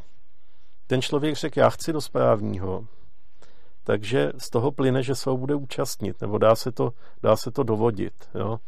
ten 0.87 1.01
člověk 1.01 1.35
řekl, 1.35 1.59
já 1.59 1.69
chci 1.69 1.93
do 1.93 2.01
správního, 2.01 2.87
takže 3.83 4.31
z 4.37 4.49
toho 4.49 4.71
plyne, 4.71 5.03
že 5.03 5.15
se 5.15 5.29
ho 5.29 5.37
bude 5.37 5.55
účastnit, 5.55 6.21
nebo 6.21 6.37
dá 6.37 6.55
se 6.55 6.71
to, 6.71 6.93
dá 7.23 7.35
se 7.35 7.51
to 7.51 7.63
dovodit. 7.63 8.29
Jo? 8.35 8.59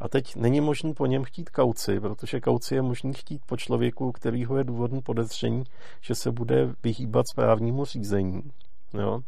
A 0.00 0.08
teď 0.08 0.36
není 0.36 0.60
možný 0.60 0.94
po 0.94 1.06
něm 1.06 1.24
chtít 1.24 1.50
kauci, 1.50 2.00
protože 2.00 2.40
kauci 2.40 2.74
je 2.74 2.82
možný 2.82 3.14
chtít 3.14 3.42
po 3.46 3.56
člověku, 3.56 4.12
kterýho 4.12 4.56
je 4.56 4.64
důvodný 4.64 5.02
podezření, 5.02 5.64
že 6.00 6.14
se 6.14 6.30
bude 6.30 6.74
vyhýbat 6.82 7.28
správnímu 7.28 7.84
řízení. 7.84 8.42
Jo? 8.94 9.20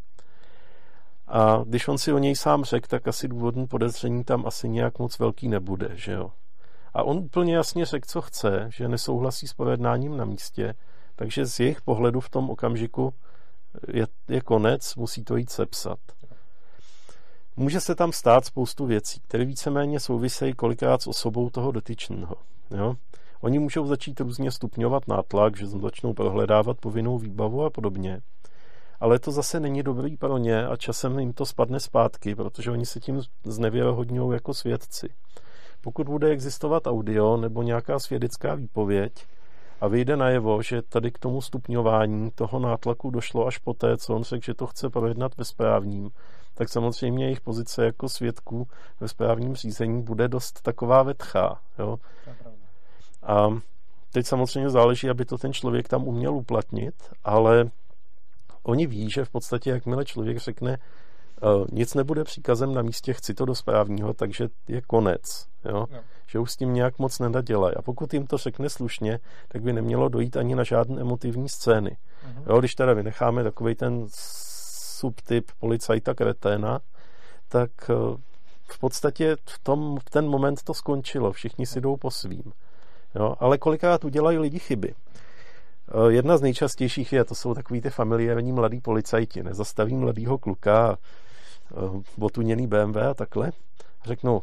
A 1.27 1.63
když 1.67 1.89
on 1.89 1.99
si 1.99 2.13
o 2.13 2.19
něj 2.19 2.37
sám 2.37 2.65
řekl, 2.65 2.87
tak 2.89 3.09
asi 3.09 3.29
důvodný 3.29 3.67
podezření 3.67 4.25
tam 4.25 4.47
asi 4.47 4.69
nějak 4.69 4.99
moc 4.99 5.19
velký 5.19 5.49
nebude, 5.49 5.91
že 5.93 6.13
jo. 6.13 6.31
A 6.95 7.03
on 7.03 7.19
úplně 7.19 7.57
jasně 7.57 7.87
řekl, 7.87 8.07
co 8.09 8.23
chce, 8.23 8.67
že 8.73 8.89
nesouhlasí 8.89 9.47
s 9.47 9.55
pojednáním 9.55 10.17
na 10.17 10.25
místě, 10.25 10.75
takže 11.17 11.47
z 11.47 11.61
jejich 11.61 11.83
pohledu 11.83 12.21
v 12.21 12.31
tom 12.31 12.51
okamžiku 12.51 13.15
je, 13.89 14.07
je 14.29 14.41
konec, 14.41 14.97
musí 14.97 15.25
to 15.25 15.37
jít 15.37 15.51
sepsat. 15.51 15.99
Může 17.57 17.81
se 17.81 17.95
tam 17.95 18.13
stát 18.13 18.45
spoustu 18.45 18.87
věcí, 18.87 19.21
které 19.21 19.45
víceméně 19.45 20.01
souvisejí 20.01 20.53
kolikrát 20.53 21.03
s 21.03 21.07
osobou 21.07 21.51
toho 21.51 21.73
dotyčného. 21.73 22.37
Jo? 22.71 22.95
Oni 23.41 23.59
můžou 23.59 23.87
začít 23.87 24.21
různě 24.21 24.51
stupňovat 24.51 25.09
nátlak, 25.09 25.57
že 25.57 25.67
začnou 25.67 26.13
prohledávat 26.15 26.79
povinnou 26.81 27.19
výbavu 27.19 27.65
a 27.65 27.71
podobně. 27.71 28.21
Ale 29.01 29.19
to 29.19 29.31
zase 29.31 29.61
není 29.61 29.83
dobrý 29.83 30.17
pro 30.17 30.39
ně 30.39 30.67
a 30.67 30.77
časem 30.77 31.19
jim 31.19 31.33
to 31.33 31.47
spadne 31.47 31.81
zpátky, 31.81 32.35
protože 32.35 32.71
oni 32.71 32.87
se 32.87 33.01
tím 33.01 33.23
znevěrohodňují 33.45 34.35
jako 34.35 34.55
svědci. 34.55 35.09
Pokud 35.81 36.09
bude 36.09 36.29
existovat 36.29 36.87
audio 36.87 37.37
nebo 37.37 37.63
nějaká 37.63 37.99
svědecká 37.99 38.55
výpověď 38.55 39.13
a 39.81 39.89
vyjde 39.89 40.17
najevo, 40.17 40.63
že 40.63 40.83
tady 40.83 41.11
k 41.11 41.19
tomu 41.19 41.41
stupňování 41.41 42.31
toho 42.31 42.59
nátlaku 42.59 43.11
došlo 43.11 43.47
až 43.47 43.59
poté, 43.59 43.97
co 43.97 44.15
on 44.15 44.23
řekl, 44.23 44.45
že 44.45 44.55
to 44.55 44.67
chce 44.67 44.91
projednat 44.91 45.37
ve 45.37 45.45
správním, 45.45 46.11
tak 46.63 46.69
samozřejmě 46.69 47.25
jejich 47.25 47.41
pozice 47.41 47.85
jako 47.85 48.09
svědků 48.09 48.69
ve 49.01 49.09
správním 49.09 49.55
řízení 49.55 50.03
bude 50.03 50.29
dost 50.29 50.63
taková 50.63 51.03
vetchá. 51.03 51.61
Jo? 51.79 51.99
A 53.23 53.49
teď 54.13 54.27
samozřejmě 54.27 54.71
záleží, 54.71 55.11
aby 55.11 55.25
to 55.25 55.39
ten 55.39 55.53
člověk 55.53 55.89
tam 55.89 56.09
uměl 56.09 56.35
uplatnit, 56.35 56.95
ale 57.25 57.71
oni 58.63 58.87
ví, 58.87 59.11
že 59.11 59.25
v 59.25 59.31
podstatě, 59.31 59.71
jakmile 59.71 60.05
člověk 60.05 60.39
řekne, 60.39 60.79
Uh, 61.45 61.67
nic 61.73 61.95
nebude 61.95 62.25
příkazem 62.25 62.75
na 62.75 62.83
místě, 62.83 63.13
chci 63.13 63.35
to 63.35 63.45
do 63.45 63.55
správního, 63.55 64.15
takže 64.15 64.49
je 64.69 64.81
konec. 64.81 65.47
Jo? 65.65 65.87
No. 65.93 66.01
Že 66.27 66.39
už 66.39 66.53
s 66.53 66.57
tím 66.57 66.75
nějak 66.75 66.99
moc 66.99 67.19
nedadělají. 67.19 67.75
A 67.77 67.83
pokud 67.83 68.15
jim 68.15 68.27
to 68.27 68.39
řekne 68.39 68.69
slušně, 68.69 69.19
tak 69.49 69.63
by 69.63 69.73
nemělo 69.73 70.09
dojít 70.09 70.37
ani 70.37 70.55
na 70.55 70.65
žádné 70.65 71.01
emotivní 71.01 71.49
scény. 71.49 71.91
Uh-huh. 71.91 72.43
Jo, 72.47 72.61
když 72.61 72.75
teda 72.75 72.93
vynecháme 72.93 73.43
takový 73.43 73.75
ten 73.75 74.07
subtyp 75.03 75.51
policajta 75.59 76.15
kreténa, 76.15 76.81
tak 77.49 77.71
eh, 77.91 77.95
v 78.69 78.79
podstatě 78.79 79.37
v, 79.45 79.59
tom, 79.63 79.99
v 79.99 80.11
ten 80.11 80.29
moment 80.29 80.63
to 80.63 80.75
skončilo. 80.75 81.33
Všichni 81.33 81.67
si 81.67 81.81
jdou 81.81 81.97
po 81.97 82.11
svým. 82.11 82.53
Jo? 83.15 83.35
Ale 83.41 83.59
kolikrát 83.59 84.05
udělají 84.05 84.39
lidi 84.39 84.59
chyby. 84.59 84.95
Eh, 84.95 86.13
jedna 86.13 86.37
z 86.37 86.43
nejčastějších 86.43 87.13
je, 87.13 87.25
to 87.25 87.35
jsou 87.35 87.55
takový 87.55 87.81
ty 87.81 87.91
familiární 87.91 88.53
mladí 88.53 88.81
policajti. 88.81 89.43
Nezastaví 89.43 89.95
mladýho 89.95 90.39
kluka, 90.39 90.99
eh, 90.99 92.03
otuněný 92.21 92.67
BMW 92.67 92.97
a 93.11 93.15
takhle. 93.15 93.53
Řeknu, 94.05 94.43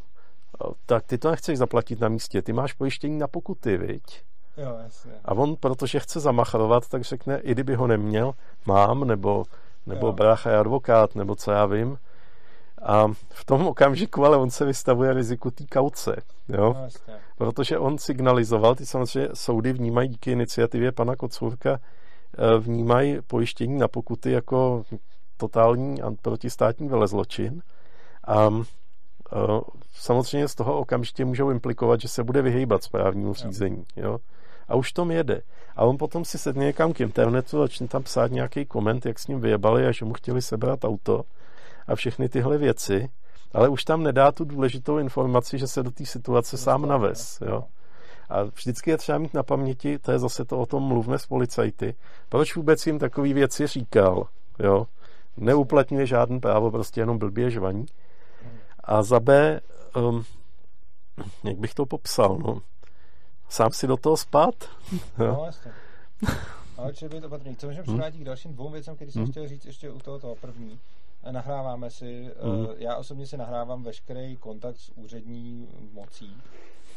tak 0.86 1.06
ty 1.06 1.18
to 1.18 1.32
nechceš 1.32 1.58
zaplatit 1.58 2.00
na 2.00 2.10
místě, 2.10 2.42
ty 2.42 2.54
máš 2.54 2.74
pojištění 2.74 3.18
na 3.18 3.28
pokuty, 3.28 3.78
viď? 3.78 4.04
Jo, 4.58 4.78
jasně. 4.84 5.12
A 5.26 5.34
on, 5.34 5.56
protože 5.56 6.00
chce 6.00 6.20
zamachrovat, 6.20 6.88
tak 6.88 7.04
řekne, 7.04 7.40
i 7.40 7.52
kdyby 7.52 7.76
ho 7.76 7.88
neměl, 7.88 8.34
mám, 8.66 9.08
nebo 9.08 9.46
nebo 9.86 10.08
jo. 10.08 10.14
brácha 10.14 10.52
je 10.52 10.58
advokát, 10.58 11.16
nebo 11.16 11.36
co 11.36 11.52
já 11.52 11.66
vím. 11.66 11.98
A 12.82 13.08
v 13.30 13.46
tom 13.46 13.68
okamžiku 13.68 14.26
ale 14.26 14.38
on 14.38 14.50
se 14.50 14.66
vystavuje 14.66 15.14
riziku 15.14 15.52
té 15.52 15.64
kauce, 15.66 16.22
jo? 16.48 16.74
No, 16.74 16.88
protože 17.38 17.78
on 17.78 17.98
signalizoval, 17.98 18.76
ty 18.76 18.86
samozřejmě 18.86 19.30
soudy 19.34 19.74
vnímají 19.74 20.10
díky 20.10 20.32
iniciativě 20.32 20.92
pana 20.92 21.16
Kocůrka, 21.16 21.80
eh, 22.38 22.60
vnímají 22.60 23.18
pojištění 23.28 23.78
na 23.78 23.88
pokuty 23.88 24.32
jako 24.32 24.84
totální 25.38 26.02
a 26.02 26.12
protistátní 26.22 26.88
velezločin 26.88 27.62
a 28.28 28.50
eh, 29.34 29.62
samozřejmě 29.94 30.48
z 30.48 30.56
toho 30.56 30.78
okamžitě 30.78 31.26
můžou 31.26 31.50
implikovat, 31.50 32.02
že 32.02 32.08
se 32.08 32.24
bude 32.24 32.42
vyhýbat 32.42 32.84
správnímu 32.84 33.34
řízení. 33.34 33.86
Jo? 33.96 34.18
A 34.70 34.76
už 34.76 34.92
tom 34.92 35.12
jede. 35.12 35.42
A 35.76 35.86
on 35.86 35.98
potom 35.98 36.26
si 36.26 36.38
sedne 36.38 36.66
někam 36.66 36.94
k 36.94 37.02
internetu, 37.02 37.60
začne 37.60 37.88
tam 37.88 38.04
psát 38.04 38.32
nějaký 38.32 38.66
koment, 38.66 39.06
jak 39.06 39.20
s 39.20 39.28
ním 39.28 39.42
vyjebali 39.42 39.88
a 39.88 39.92
že 39.92 40.06
mu 40.06 40.14
chtěli 40.14 40.42
sebrat 40.42 40.84
auto 40.84 41.24
a 41.88 41.96
všechny 41.96 42.30
tyhle 42.30 42.58
věci, 42.58 43.10
ale 43.54 43.70
už 43.70 43.84
tam 43.84 44.04
nedá 44.04 44.32
tu 44.32 44.46
důležitou 44.46 44.98
informaci, 44.98 45.58
že 45.58 45.68
se 45.68 45.84
do 45.84 45.92
té 45.92 46.06
situace 46.06 46.58
sám 46.58 46.86
navez. 46.86 47.40
Jo? 47.46 47.64
A 48.30 48.44
vždycky 48.44 48.90
je 48.90 48.98
třeba 48.98 49.18
mít 49.18 49.34
na 49.34 49.44
paměti, 49.44 50.00
to 50.00 50.12
je 50.12 50.20
zase 50.20 50.46
to 50.46 50.60
o 50.60 50.66
tom 50.66 50.84
mluvme 50.84 51.20
s 51.20 51.26
policajty, 51.26 51.96
proč 52.30 52.56
vůbec 52.56 52.88
jim 52.88 53.00
takové 53.00 53.34
věci 53.34 53.68
říkal. 53.68 54.28
Jo? 54.60 54.88
Neuplatňuje 55.38 56.06
žádný 56.06 56.40
právo, 56.40 56.72
prostě 56.72 57.02
jenom 57.02 57.18
blbě 57.18 57.52
žvaní. 57.52 57.86
A 58.84 59.04
za 59.04 59.20
B, 59.20 59.62
um, 59.96 60.24
jak 61.44 61.58
bych 61.58 61.74
to 61.74 61.86
popsal, 61.86 62.38
no, 62.38 62.62
sám 63.50 63.72
si 63.72 63.88
do 63.88 63.98
toho 63.98 64.18
spát. 64.18 64.56
No, 65.18 65.44
jasně. 65.46 65.72
Ale 66.78 66.94
čili 66.94 67.10
být 67.10 67.26
opatrný. 67.26 67.56
Co 67.56 67.68
můžeme 67.68 67.84
přivrátit 67.84 68.22
k 68.22 68.24
dalším 68.24 68.54
dvou 68.54 68.70
věcem, 68.70 68.96
který 68.96 69.12
jsem 69.12 69.22
Hmm. 69.22 69.32
chtěl 69.32 69.48
říct 69.48 69.66
ještě 69.66 69.90
u 69.92 70.00
toho, 70.00 70.20
toho 70.20 70.36
první. 70.36 70.80
Nahráváme 71.32 71.90
si, 71.92 72.32
Hmm. 72.42 72.68
já 72.78 72.96
osobně 72.96 73.28
si 73.28 73.38
nahrávám 73.38 73.84
veškerý 73.84 74.38
kontakt 74.38 74.78
s 74.78 74.92
úřední 74.96 75.68
mocí 75.94 76.38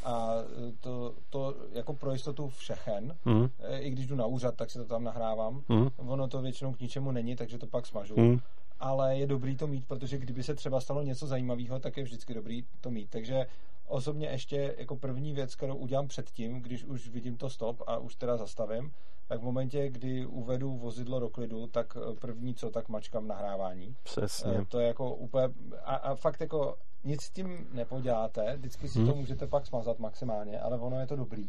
a 0.05 0.35
eh, 0.69 0.73
to, 0.81 1.15
to 1.31 1.55
jako 1.73 1.95
pro 1.95 2.13
jistotu 2.13 2.49
všechen, 2.49 3.17
Hm, 3.27 3.49
Eh, 3.61 3.79
i 3.79 3.91
když 3.91 4.07
jdu 4.07 4.17
na 4.17 4.27
úřad, 4.27 4.55
tak 4.57 4.71
si 4.71 4.79
to 4.79 4.85
tam 4.85 5.05
nahrávám. 5.05 5.63
hm, 5.73 5.89
Ono 5.97 6.29
to 6.29 6.43
většinou 6.43 6.73
k 6.73 6.81
ničemu 6.81 7.11
není, 7.13 7.37
takže 7.37 7.59
to 7.59 7.67
pak 7.67 7.87
smažu. 7.87 8.15
hm, 8.19 8.39
ale 8.81 9.17
je 9.19 9.27
dobrý 9.27 9.57
to 9.57 9.67
mít, 9.67 9.85
protože 9.89 10.19
kdyby 10.19 10.43
se 10.43 10.55
třeba 10.55 10.81
stalo 10.81 11.03
něco 11.03 11.27
zajímavého, 11.27 11.79
tak 11.79 11.97
je 11.97 12.05
vždycky 12.05 12.35
dobrý 12.35 12.65
to 12.81 12.91
mít. 12.91 13.11
Takže 13.11 13.47
osobně 13.87 14.27
ještě 14.29 14.75
jako 14.79 14.97
první 14.97 15.33
věc, 15.33 15.55
kterou 15.55 15.77
udělám 15.77 16.09
předtím, 16.09 16.63
když 16.63 16.85
už 16.85 17.09
vidím 17.09 17.37
to 17.37 17.51
stop 17.51 17.83
a 17.87 17.99
už 17.99 18.15
teda 18.17 18.37
zastavím, 18.37 18.93
tak 19.29 19.41
v 19.41 19.45
momentě, 19.45 19.91
kdy 19.91 20.27
uvedu 20.27 20.77
vozidlo 20.77 21.21
do 21.21 21.29
klidu, 21.29 21.67
tak 21.67 21.97
eh, 21.97 22.15
první 22.21 22.55
co, 22.55 22.71
tak 22.71 22.89
mačkám 22.89 23.27
nahrávání. 23.29 23.97
přesně. 24.03 24.53
Eh, 24.53 24.65
To 24.69 24.79
je 24.81 24.87
jako 24.87 25.15
úplně, 25.15 25.45
a, 25.85 25.95
a 25.95 26.15
fakt 26.15 26.41
jako 26.41 26.77
nic 27.05 27.23
s 27.23 27.31
tím 27.31 27.69
nepoděláte, 27.73 28.57
vždycky 28.57 28.89
si 28.89 28.99
Hmm. 28.99 29.09
to 29.09 29.15
můžete 29.15 29.47
pak 29.47 29.67
smazat 29.67 29.99
maximálně, 29.99 30.61
ale 30.61 30.79
ono 30.79 31.01
je 31.01 31.07
to 31.07 31.17
dobrý 31.17 31.49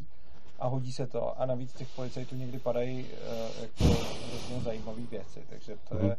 a 0.60 0.68
hodí 0.68 0.92
se 0.94 1.08
to 1.08 1.42
a 1.42 1.46
navíc 1.46 1.74
těch 1.74 1.88
policajtů 1.96 2.36
někdy 2.36 2.60
padají 2.60 3.04
uh, 3.04 3.62
jako 3.62 3.84
hrozně 4.30 4.60
zajímavé 4.64 5.02
věci, 5.02 5.44
takže 5.50 5.78
to 5.90 5.96
Hmm. 5.96 6.10
je 6.10 6.18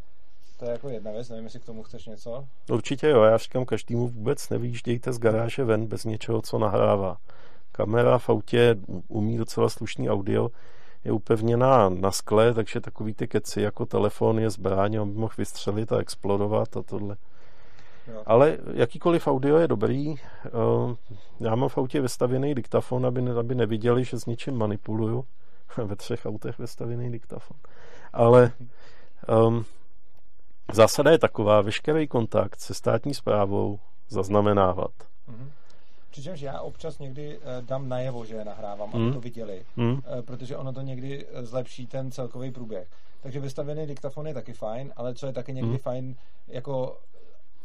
to 0.59 0.65
je 0.65 0.71
jako 0.71 0.89
jedna 0.89 1.11
věc, 1.11 1.29
nevím, 1.29 1.45
jestli 1.45 1.61
k 1.61 1.65
tomu 1.65 1.83
chceš 1.83 2.07
něco. 2.07 2.45
Určitě 2.71 3.09
jo, 3.09 3.23
já 3.23 3.37
říkám 3.37 3.65
každému 3.65 4.09
vůbec 4.09 4.49
nevyjíždějte 4.51 5.13
z 5.13 5.19
garáže 5.19 5.65
ven 5.65 5.87
bez 5.87 6.05
něčeho, 6.05 6.43
co 6.43 6.59
nahrává. 6.59 7.17
Kamera 7.73 8.19
v 8.19 8.29
autě 8.29 8.77
umí 9.09 9.37
docela 9.37 9.69
slušný 9.69 10.11
audio, 10.11 10.51
je 11.05 11.13
upevněná 11.13 11.89
na 11.89 12.11
skle, 12.11 12.55
takže 12.55 12.81
takový 12.81 13.15
ty 13.15 13.29
keci 13.29 13.61
jako 13.61 13.87
telefon 13.87 14.39
je 14.39 14.51
zbraň, 14.51 14.97
on 14.97 15.13
by 15.13 15.19
mohl 15.19 15.35
vystřelit 15.39 15.93
a 15.93 15.99
explodovat 15.99 16.77
a 16.77 16.83
tohle. 16.83 17.17
Jo. 18.09 18.23
Ale 18.27 18.59
jakýkoliv 18.73 19.27
audio 19.27 19.57
je 19.59 19.69
dobrý. 19.69 20.15
Eh, 20.47 20.51
Já 21.41 21.55
mám 21.55 21.69
v 21.69 21.79
autě 21.79 22.01
vystavěný 22.01 22.55
diktafon, 22.55 23.07
aby, 23.07 23.23
ne, 23.23 23.33
aby 23.33 23.55
neviděli, 23.55 24.05
že 24.05 24.21
s 24.21 24.27
něčím 24.27 24.59
manipuluju. 24.59 25.25
Ve 25.85 25.97
třech 25.97 26.27
autech 26.27 26.59
vystavěný 26.59 27.13
diktafon. 27.13 27.57
Ale 28.13 28.53
um, 29.47 29.65
zásada 30.73 31.11
je 31.11 31.19
taková, 31.19 31.61
veškerý 31.61 32.09
kontakt 32.09 32.61
se 32.61 32.75
státní 32.75 33.15
zprávou 33.15 33.79
zaznamenávat. 34.09 34.91
Mhm. 35.29 35.51
Přičemž 36.11 36.41
já 36.41 36.61
občas 36.61 36.99
někdy 36.99 37.39
eh, 37.39 37.63
dám 37.63 37.89
najevo, 37.89 38.25
že 38.25 38.35
je 38.35 38.45
nahrávám, 38.45 38.89
aby 38.95 38.99
Hmm. 39.03 39.13
to 39.13 39.21
viděli, 39.21 39.65
eh, 39.79 40.23
protože 40.23 40.57
ono 40.57 40.73
to 40.73 40.81
někdy 40.81 41.27
eh, 41.33 41.47
zlepší 41.47 41.87
ten 41.87 42.11
celkový 42.11 42.51
průběh. 42.51 42.89
Takže 43.23 43.41
vystavený 43.41 43.87
diktafon 43.87 44.27
je 44.27 44.35
taky 44.35 44.53
fajn, 44.53 44.93
ale 44.97 45.15
co 45.15 45.27
je 45.27 45.33
taky 45.33 45.53
někdy 45.53 45.69
Hmm. 45.71 45.79
fajn, 45.79 46.17
jako 46.49 46.99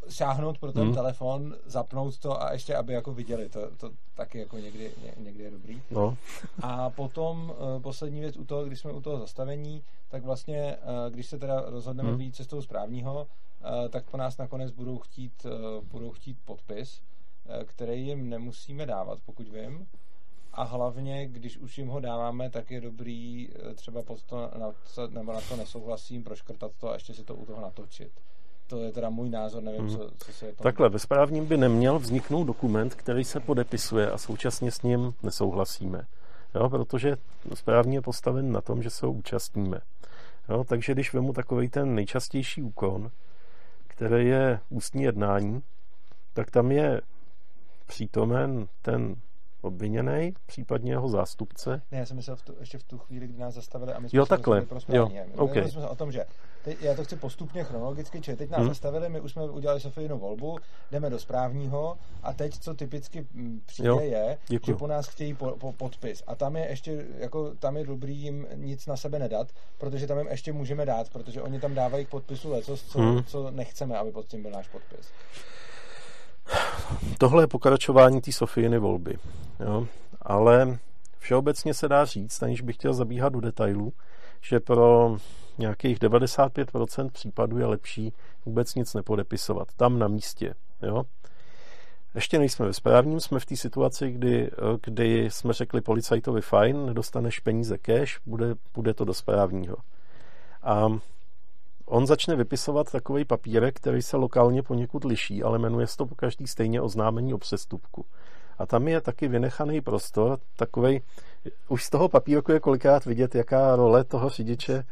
sáhnout 0.07 0.57
pro 0.59 0.71
ten 0.71 0.83
Hmm. 0.83 0.93
telefon, 0.93 1.55
zapnout 1.65 2.17
to 2.19 2.41
a 2.41 2.51
ještě, 2.53 2.75
aby 2.75 2.93
jako 2.93 3.13
viděli. 3.13 3.49
To, 3.49 3.75
to 3.75 3.91
taky 4.15 4.39
jako 4.39 4.57
někdy, 4.57 4.91
ně- 5.03 5.13
někdy 5.17 5.43
je 5.43 5.51
dobrý. 5.51 5.81
No, 5.91 6.17
A 6.61 6.89
potom 6.89 7.53
uh, 7.75 7.81
poslední 7.81 8.19
věc 8.19 8.37
u 8.37 8.45
toho, 8.45 8.65
když 8.65 8.79
jsme 8.79 8.91
u 8.91 9.01
toho 9.01 9.19
zastavení, 9.19 9.83
tak 10.09 10.23
vlastně, 10.23 10.77
uh, 10.77 11.13
když 11.13 11.25
se 11.27 11.39
teda 11.39 11.61
rozhodneme 11.69 12.09
Hmm. 12.09 12.17
vyjít 12.17 12.35
cestou 12.35 12.61
správního, 12.61 13.27
uh, 13.61 13.89
tak 13.89 14.09
po 14.09 14.17
nás 14.17 14.37
nakonec 14.37 14.71
budou 14.71 14.99
chtít, 14.99 15.45
uh, 15.45 15.83
budou 15.85 16.11
chtít 16.11 16.37
podpis, 16.45 17.01
uh, 17.01 17.63
který 17.63 18.07
jim 18.07 18.29
nemusíme 18.29 18.85
dávat, 18.85 19.19
pokud 19.25 19.47
vím. 19.49 19.87
A 20.53 20.63
hlavně, 20.63 21.27
když 21.27 21.57
už 21.57 21.77
jim 21.77 21.87
ho 21.87 21.99
dáváme, 21.99 22.49
tak 22.49 22.71
je 22.71 22.81
dobrý 22.81 23.49
uh, 23.49 23.73
třeba 23.73 24.01
pod 24.03 24.23
to, 24.23 24.51
na, 24.57 24.73
nebo 25.09 25.33
na 25.33 25.41
to 25.41 25.55
nesouhlasím, 25.55 26.23
proškrtat 26.23 26.71
to 26.79 26.89
a 26.89 26.93
ještě 26.93 27.13
si 27.13 27.23
to 27.23 27.35
u 27.35 27.45
toho 27.45 27.61
natočit. 27.61 28.11
To 28.69 28.77
je 28.83 28.91
teda 28.91 29.09
můj 29.09 29.29
názor, 29.29 29.63
nevím, 29.63 29.81
Hmm. 29.81 29.89
co, 29.89 30.09
co 30.17 30.31
si 30.33 30.45
je 30.45 30.53
to. 30.53 30.63
takhle, 30.63 30.89
ve 30.89 30.99
správním 30.99 31.45
by 31.45 31.57
neměl 31.57 31.99
vzniknout 31.99 32.43
dokument, 32.43 32.95
který 32.95 33.23
se 33.23 33.39
podepisuje 33.39 34.11
a 34.11 34.17
současně 34.17 34.71
s 34.71 34.81
ním 34.81 35.13
nesouhlasíme. 35.23 36.05
Jo, 36.55 36.69
protože 36.69 37.17
správně 37.53 37.97
je 37.97 38.01
postaven 38.01 38.51
na 38.51 38.61
tom, 38.61 38.83
že 38.83 38.89
se 38.89 39.05
ho 39.05 39.11
účastníme. 39.11 39.79
Jo, 40.49 40.63
takže 40.63 40.93
když 40.93 41.13
vemu 41.13 41.33
takový 41.33 41.69
ten 41.69 41.95
nejčastější 41.95 42.61
úkon, 42.61 43.11
který 43.87 44.27
je 44.27 44.59
ústní 44.69 45.03
jednání, 45.03 45.61
tak 46.33 46.51
tam 46.51 46.71
je 46.71 47.01
přítomen 47.87 48.67
ten 48.81 49.15
obviněný, 49.61 50.33
případně 50.45 50.91
jeho 50.91 51.09
zástupce. 51.09 51.81
Ne, 51.91 51.97
já 51.97 52.05
jsem 52.05 52.17
myslel 52.17 52.35
v 52.35 52.41
tu, 52.41 52.55
ještě 52.59 52.77
v 52.77 52.83
tu 52.83 52.97
chvíli, 52.97 53.27
kdy 53.27 53.37
nás 53.39 53.53
zastavili 53.53 53.93
a 53.93 53.99
my 53.99 54.09
jsme 54.09 54.17
Jo, 54.17 54.25
takhle. 54.25 54.61
pro 54.61 54.79
správní. 54.79 55.15
Jo, 55.17 55.23
My- 55.27 55.33
OK. 55.33 55.37
Mluvili 55.53 55.71
jsme 55.71 55.87
o 55.87 55.95
tom, 55.95 56.11
že 56.11 56.25
teď, 56.63 56.81
já 56.81 56.95
to 56.95 57.03
chci 57.03 57.15
postupně 57.15 57.63
chronologicky, 57.63 58.21
čili 58.21 58.37
teď 58.37 58.49
nás 58.49 58.59
Hmm. 58.59 58.67
zastavili, 58.69 59.09
my 59.09 59.21
už 59.21 59.31
jsme 59.31 59.43
udělali 59.49 59.79
Sofijinu 59.79 60.17
volbu, 60.17 60.57
jdeme 60.91 61.09
do 61.09 61.19
správního 61.19 61.97
a 62.23 62.33
teď, 62.33 62.59
co 62.59 62.73
typicky 62.73 63.27
mm, 63.33 63.61
přijde, 63.65 63.89
Jo, 63.89 63.99
je, 63.99 64.37
děkuju. 64.47 64.75
že 64.75 64.79
po 64.79 64.87
nás 64.87 65.07
chtějí 65.07 65.33
po, 65.33 65.51
po, 65.51 65.73
podpis. 65.73 66.23
A 66.27 66.35
tam 66.35 66.55
je 66.55 66.67
ještě, 66.69 67.05
jako 67.17 67.55
tam 67.55 67.77
je 67.77 67.83
dobrý 67.85 68.15
jim 68.17 68.47
nic 68.55 68.85
na 68.87 68.97
sebe 68.97 69.19
nedat, 69.19 69.47
protože 69.77 70.07
tam 70.07 70.17
jim 70.17 70.27
ještě 70.27 70.53
můžeme 70.53 70.85
dát, 70.85 71.09
protože 71.09 71.41
oni 71.41 71.59
tam 71.59 71.73
dávají 71.75 72.05
k 72.05 72.09
podpisu 72.09 72.51
lecos, 72.51 72.83
co, 72.83 72.99
Hmm. 72.99 73.23
co 73.23 73.51
nechceme, 73.51 73.97
aby 73.97 74.11
pod 74.11 74.25
tím 74.27 74.41
byl 74.41 74.51
náš 74.51 74.67
podpis. 74.67 75.11
Tohle 77.17 77.43
je 77.43 77.47
pokračování 77.47 78.21
té 78.21 78.31
Sofijiny 78.31 78.77
volby. 78.77 79.17
Jo? 79.59 79.87
Ale 80.21 80.77
všeobecně 81.17 81.73
se 81.73 81.87
dá 81.87 82.05
říct, 82.05 82.43
aniž 82.43 82.61
bych 82.61 82.75
chtěl 82.75 82.93
zabíhat 82.93 83.33
do 83.33 83.41
detailů, 83.41 83.93
že 84.41 84.59
pro 84.59 85.17
nějakých 85.57 85.99
95% 85.99 87.09
případů 87.11 87.57
je 87.57 87.65
lepší 87.65 88.13
vůbec 88.45 88.75
nic 88.75 88.93
nepodepisovat. 88.93 89.67
Tam 89.77 89.99
na 89.99 90.07
místě. 90.07 90.53
Jo? 90.81 91.03
Ještě 92.15 92.39
nejsme 92.39 92.65
ve 92.65 92.73
správním, 92.73 93.19
jsme 93.19 93.39
v 93.39 93.45
té 93.45 93.55
situaci, 93.55 94.11
kdy, 94.11 94.51
kdy 94.83 95.29
jsme 95.31 95.53
řekli 95.53 95.81
policajtovi 95.81 96.41
fajn, 96.41 96.85
nedostaneš 96.85 97.39
peníze 97.39 97.77
cash, 97.77 98.19
bude, 98.25 98.55
bude 98.73 98.93
to 98.93 99.05
do 99.05 99.13
správního. 99.13 99.75
A 100.63 100.87
on 101.89 102.07
začne 102.07 102.35
vypisovat 102.35 102.91
takový 102.91 103.25
papírek, 103.25 103.75
který 103.75 104.01
se 104.01 104.17
lokálně 104.17 104.63
poněkud 104.63 105.03
liší, 105.03 105.43
ale 105.43 105.59
jmenuje 105.59 105.87
se 105.87 105.97
to 105.97 106.05
po 106.05 106.15
každý 106.15 106.47
stejně 106.47 106.81
oznámení 106.81 107.33
o 107.33 107.37
přestupku. 107.37 108.05
A 108.57 108.65
tam 108.65 108.87
je 108.87 109.01
taky 109.01 109.27
vynechaný 109.27 109.81
prostor, 109.81 110.39
takovej, 110.57 111.01
už 111.67 111.83
z 111.83 111.89
toho 111.89 112.09
papírku 112.09 112.51
je 112.51 112.59
kolikrát 112.59 113.05
vidět, 113.05 113.35
jaká 113.35 113.75
role 113.75 114.03
toho 114.03 114.29
řidiče 114.29 114.83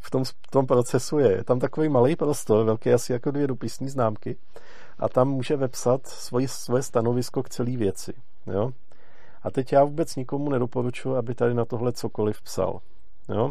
v 0.00 0.10
tom, 0.10 0.24
v 0.24 0.50
tom 0.50 0.66
procesu 0.66 1.18
je. 1.18 1.30
Je 1.30 1.44
tam 1.44 1.58
takový 1.58 1.88
malý 1.88 2.16
prostor, 2.16 2.64
velký 2.64 2.92
asi 2.92 3.12
jako 3.12 3.30
dvě 3.30 3.46
dopisní 3.46 3.88
známky, 3.88 4.36
a 4.98 5.08
tam 5.08 5.28
může 5.28 5.56
vepsat 5.56 6.06
svoji, 6.06 6.48
svoje 6.48 6.82
stanovisko 6.82 7.42
k 7.42 7.48
celé 7.48 7.76
věci. 7.76 8.12
Jo? 8.46 8.70
A 9.42 9.50
teď 9.50 9.72
já 9.72 9.84
vůbec 9.84 10.16
nikomu 10.16 10.50
nedoporučuji, 10.50 11.16
aby 11.16 11.34
tady 11.34 11.54
na 11.54 11.64
tohle 11.64 11.92
cokoliv 11.92 12.42
psal. 12.42 12.80
Jo? 13.28 13.50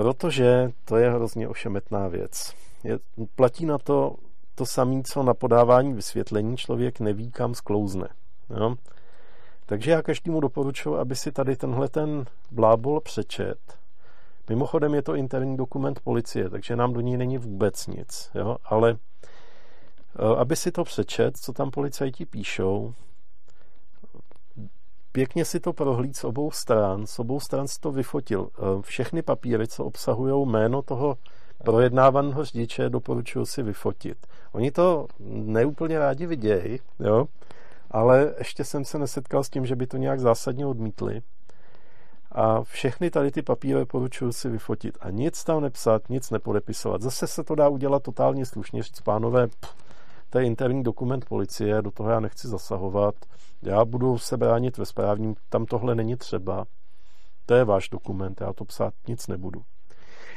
Protože 0.00 0.72
to 0.84 0.96
je 0.96 1.10
hrozně 1.10 1.48
ošemetná 1.48 2.08
věc. 2.08 2.54
Je, 2.84 2.98
platí 3.34 3.66
na 3.66 3.78
to 3.78 4.14
to 4.54 4.66
samé, 4.66 5.02
co 5.02 5.22
na 5.22 5.34
podávání 5.34 5.92
vysvětlení. 5.92 6.56
Člověk 6.56 7.00
neví, 7.00 7.30
kam 7.30 7.54
sklouzne. 7.54 8.08
Jo? 8.50 8.74
Takže 9.66 9.90
já 9.90 10.02
každému 10.02 10.40
doporučuji, 10.40 10.98
aby 10.98 11.16
si 11.16 11.32
tady 11.32 11.56
tenhle 11.56 11.88
ten 11.88 12.24
blábol 12.50 13.00
přečet. 13.00 13.58
Mimochodem 14.48 14.94
je 14.94 15.02
to 15.02 15.14
interní 15.14 15.56
dokument 15.56 16.00
policie, 16.00 16.50
takže 16.50 16.76
nám 16.76 16.92
do 16.92 17.00
ní 17.00 17.16
není 17.16 17.38
vůbec 17.38 17.86
nic. 17.86 18.30
Jo? 18.34 18.56
Ale 18.64 18.96
aby 20.36 20.56
si 20.56 20.72
to 20.72 20.84
přečet, 20.84 21.36
co 21.36 21.52
tam 21.52 21.70
policajti 21.70 22.26
píšou, 22.26 22.94
pěkně 25.12 25.44
si 25.44 25.60
to 25.60 25.72
prohlíd 25.72 26.16
z 26.16 26.24
obou 26.24 26.50
stran, 26.50 27.06
z 27.06 27.18
obou 27.18 27.40
stran 27.40 27.68
si 27.68 27.80
to 27.80 27.92
vyfotil. 27.92 28.48
Všechny 28.80 29.22
papíry, 29.22 29.68
co 29.68 29.84
obsahují 29.84 30.46
jméno 30.46 30.82
toho 30.82 31.16
projednávaného 31.64 32.44
řidiče, 32.44 32.90
doporučuji 32.90 33.46
si 33.46 33.62
vyfotit. 33.62 34.26
Oni 34.52 34.70
to 34.70 35.06
neúplně 35.28 35.98
rádi 35.98 36.26
vidějí, 36.26 36.80
jo, 37.00 37.26
ale 37.90 38.34
ještě 38.38 38.64
jsem 38.64 38.84
se 38.84 38.98
nesetkal 38.98 39.44
s 39.44 39.50
tím, 39.50 39.66
že 39.66 39.76
by 39.76 39.86
to 39.86 39.96
nějak 39.96 40.20
zásadně 40.20 40.66
odmítli. 40.66 41.22
A 42.32 42.62
všechny 42.62 43.10
tady 43.10 43.30
ty 43.30 43.42
papíry 43.42 43.84
poručuju 43.84 44.32
si 44.32 44.48
vyfotit 44.48 44.98
a 45.00 45.10
nic 45.10 45.44
tam 45.44 45.62
nepsat, 45.62 46.08
nic 46.08 46.30
nepodepisovat. 46.30 47.02
Zase 47.02 47.26
se 47.26 47.44
to 47.44 47.54
dá 47.54 47.68
udělat 47.68 48.02
totálně 48.02 48.46
slušně, 48.46 48.82
říct 48.82 49.00
pánové, 49.00 49.46
pff, 49.46 49.74
to 50.30 50.38
je 50.38 50.46
interní 50.46 50.82
dokument 50.82 51.24
policie, 51.24 51.82
do 51.82 51.90
toho 51.90 52.10
já 52.10 52.20
nechci 52.20 52.48
zasahovat, 52.48 53.14
já 53.62 53.84
budu 53.84 54.18
se 54.18 54.36
bránit 54.36 54.78
ve 54.78 54.86
správním, 54.86 55.34
tam 55.48 55.66
tohle 55.66 55.94
není 55.94 56.16
třeba, 56.16 56.66
to 57.46 57.54
je 57.54 57.64
váš 57.64 57.88
dokument, 57.88 58.40
já 58.40 58.52
to 58.52 58.64
psát 58.64 58.94
nic 59.08 59.26
nebudu. 59.26 59.62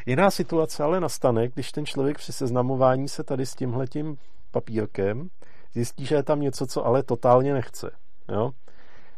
Jiná 0.05 0.31
situace 0.31 0.83
ale 0.83 0.99
nastane, 0.99 1.47
když 1.47 1.71
ten 1.71 1.85
člověk 1.85 2.17
při 2.17 2.33
seznamování 2.33 3.09
se 3.09 3.23
tady 3.23 3.45
s 3.45 3.55
tímhletím 3.55 4.17
papírkem 4.51 5.29
zjistí, 5.73 6.05
že 6.05 6.15
je 6.15 6.23
tam 6.23 6.41
něco, 6.41 6.67
co 6.67 6.85
ale 6.85 7.03
totálně 7.03 7.53
nechce. 7.53 7.91
Jo? 8.29 8.51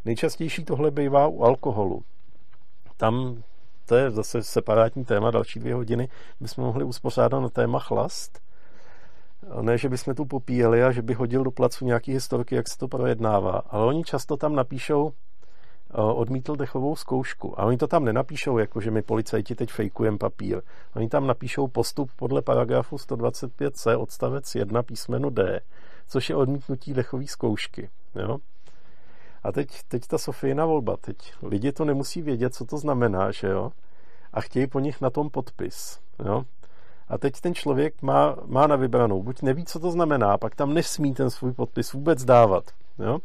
Nejčastější 0.04 0.64
tohle 0.64 0.90
bývá 0.90 1.26
u 1.26 1.42
alkoholu. 1.42 2.02
Tam 2.96 3.42
to 3.86 3.96
je 3.96 4.10
zase 4.10 4.42
separátní 4.42 5.04
téma, 5.04 5.30
další 5.30 5.60
dvě 5.60 5.74
hodiny 5.74 6.08
bychom 6.40 6.64
mohli 6.64 6.84
uspořádat 6.84 7.40
na 7.40 7.48
téma 7.48 7.78
chlast. 7.78 8.45
Ne, 9.60 9.78
že 9.78 9.88
bychom 9.88 10.14
tu 10.14 10.24
popíjeli 10.24 10.84
a 10.84 10.92
že 10.92 11.02
by 11.02 11.14
hodil 11.14 11.44
do 11.44 11.50
placu 11.50 11.84
nějaký 11.84 12.12
historky, 12.12 12.54
jak 12.54 12.68
se 12.68 12.78
to 12.78 12.88
projednává, 12.88 13.62
ale 13.68 13.86
oni 13.86 14.04
často 14.04 14.36
tam 14.36 14.54
napíšou, 14.54 15.12
odmítl 15.94 16.56
dechovou 16.56 16.96
zkoušku. 16.96 17.60
A 17.60 17.64
oni 17.64 17.76
to 17.76 17.86
tam 17.86 18.04
nenapíšou, 18.04 18.58
jako 18.58 18.80
že 18.80 18.90
my 18.90 19.02
policajti 19.02 19.54
teď 19.54 19.70
fejkujeme 19.70 20.18
papír. 20.18 20.62
Oni 20.96 21.08
tam 21.08 21.26
napíšou 21.26 21.68
postup 21.68 22.10
podle 22.16 22.42
paragrafu 22.42 22.96
125c 22.96 24.00
odstavec 24.00 24.54
1 24.54 24.82
písmeno 24.82 25.30
D, 25.30 25.60
což 26.08 26.30
je 26.30 26.36
odmítnutí 26.36 26.94
dechové 26.94 27.26
zkoušky. 27.26 27.90
Jo? 28.14 28.38
A 29.42 29.52
teď, 29.52 29.68
teď 29.88 30.06
ta 30.06 30.18
Sofijina 30.18 30.66
volba. 30.66 30.96
Teď 30.96 31.32
lidi 31.42 31.72
to 31.72 31.84
nemusí 31.84 32.22
vědět, 32.22 32.54
co 32.54 32.64
to 32.64 32.78
znamená, 32.78 33.30
že 33.30 33.48
jo? 33.48 33.72
A 34.32 34.40
chtějí 34.40 34.66
po 34.66 34.80
nich 34.80 35.00
na 35.00 35.10
tom 35.10 35.30
podpis. 35.30 36.00
Jo? 36.24 36.42
A 37.08 37.18
teď 37.18 37.40
ten 37.40 37.54
člověk 37.54 38.02
má, 38.02 38.36
má 38.46 38.66
na 38.66 38.76
vybranou. 38.76 39.22
Buď 39.22 39.42
neví, 39.42 39.64
co 39.64 39.80
to 39.80 39.90
znamená, 39.90 40.38
pak 40.38 40.54
tam 40.54 40.74
nesmí 40.74 41.14
ten 41.14 41.30
svůj 41.30 41.52
podpis 41.52 41.92
vůbec 41.92 42.24
dávat. 42.24 42.64
Jo? 42.98 43.18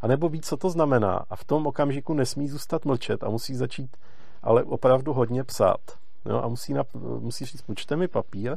A 0.00 0.06
nebo 0.06 0.28
ví, 0.28 0.40
co 0.40 0.56
to 0.56 0.70
znamená. 0.70 1.24
A 1.30 1.36
v 1.36 1.44
tom 1.44 1.66
okamžiku 1.66 2.14
nesmí 2.14 2.48
zůstat 2.48 2.84
mlčet 2.84 3.24
a 3.24 3.28
musí 3.28 3.54
začít 3.54 3.96
ale 4.42 4.64
opravdu 4.64 5.12
hodně 5.12 5.44
psát. 5.44 5.80
Jo? 6.26 6.40
A 6.44 6.48
musí, 6.48 6.72
nap, 6.72 6.88
musí 7.20 7.44
říct, 7.44 7.62
počte 7.62 7.96
mi 7.96 8.08
papír 8.08 8.56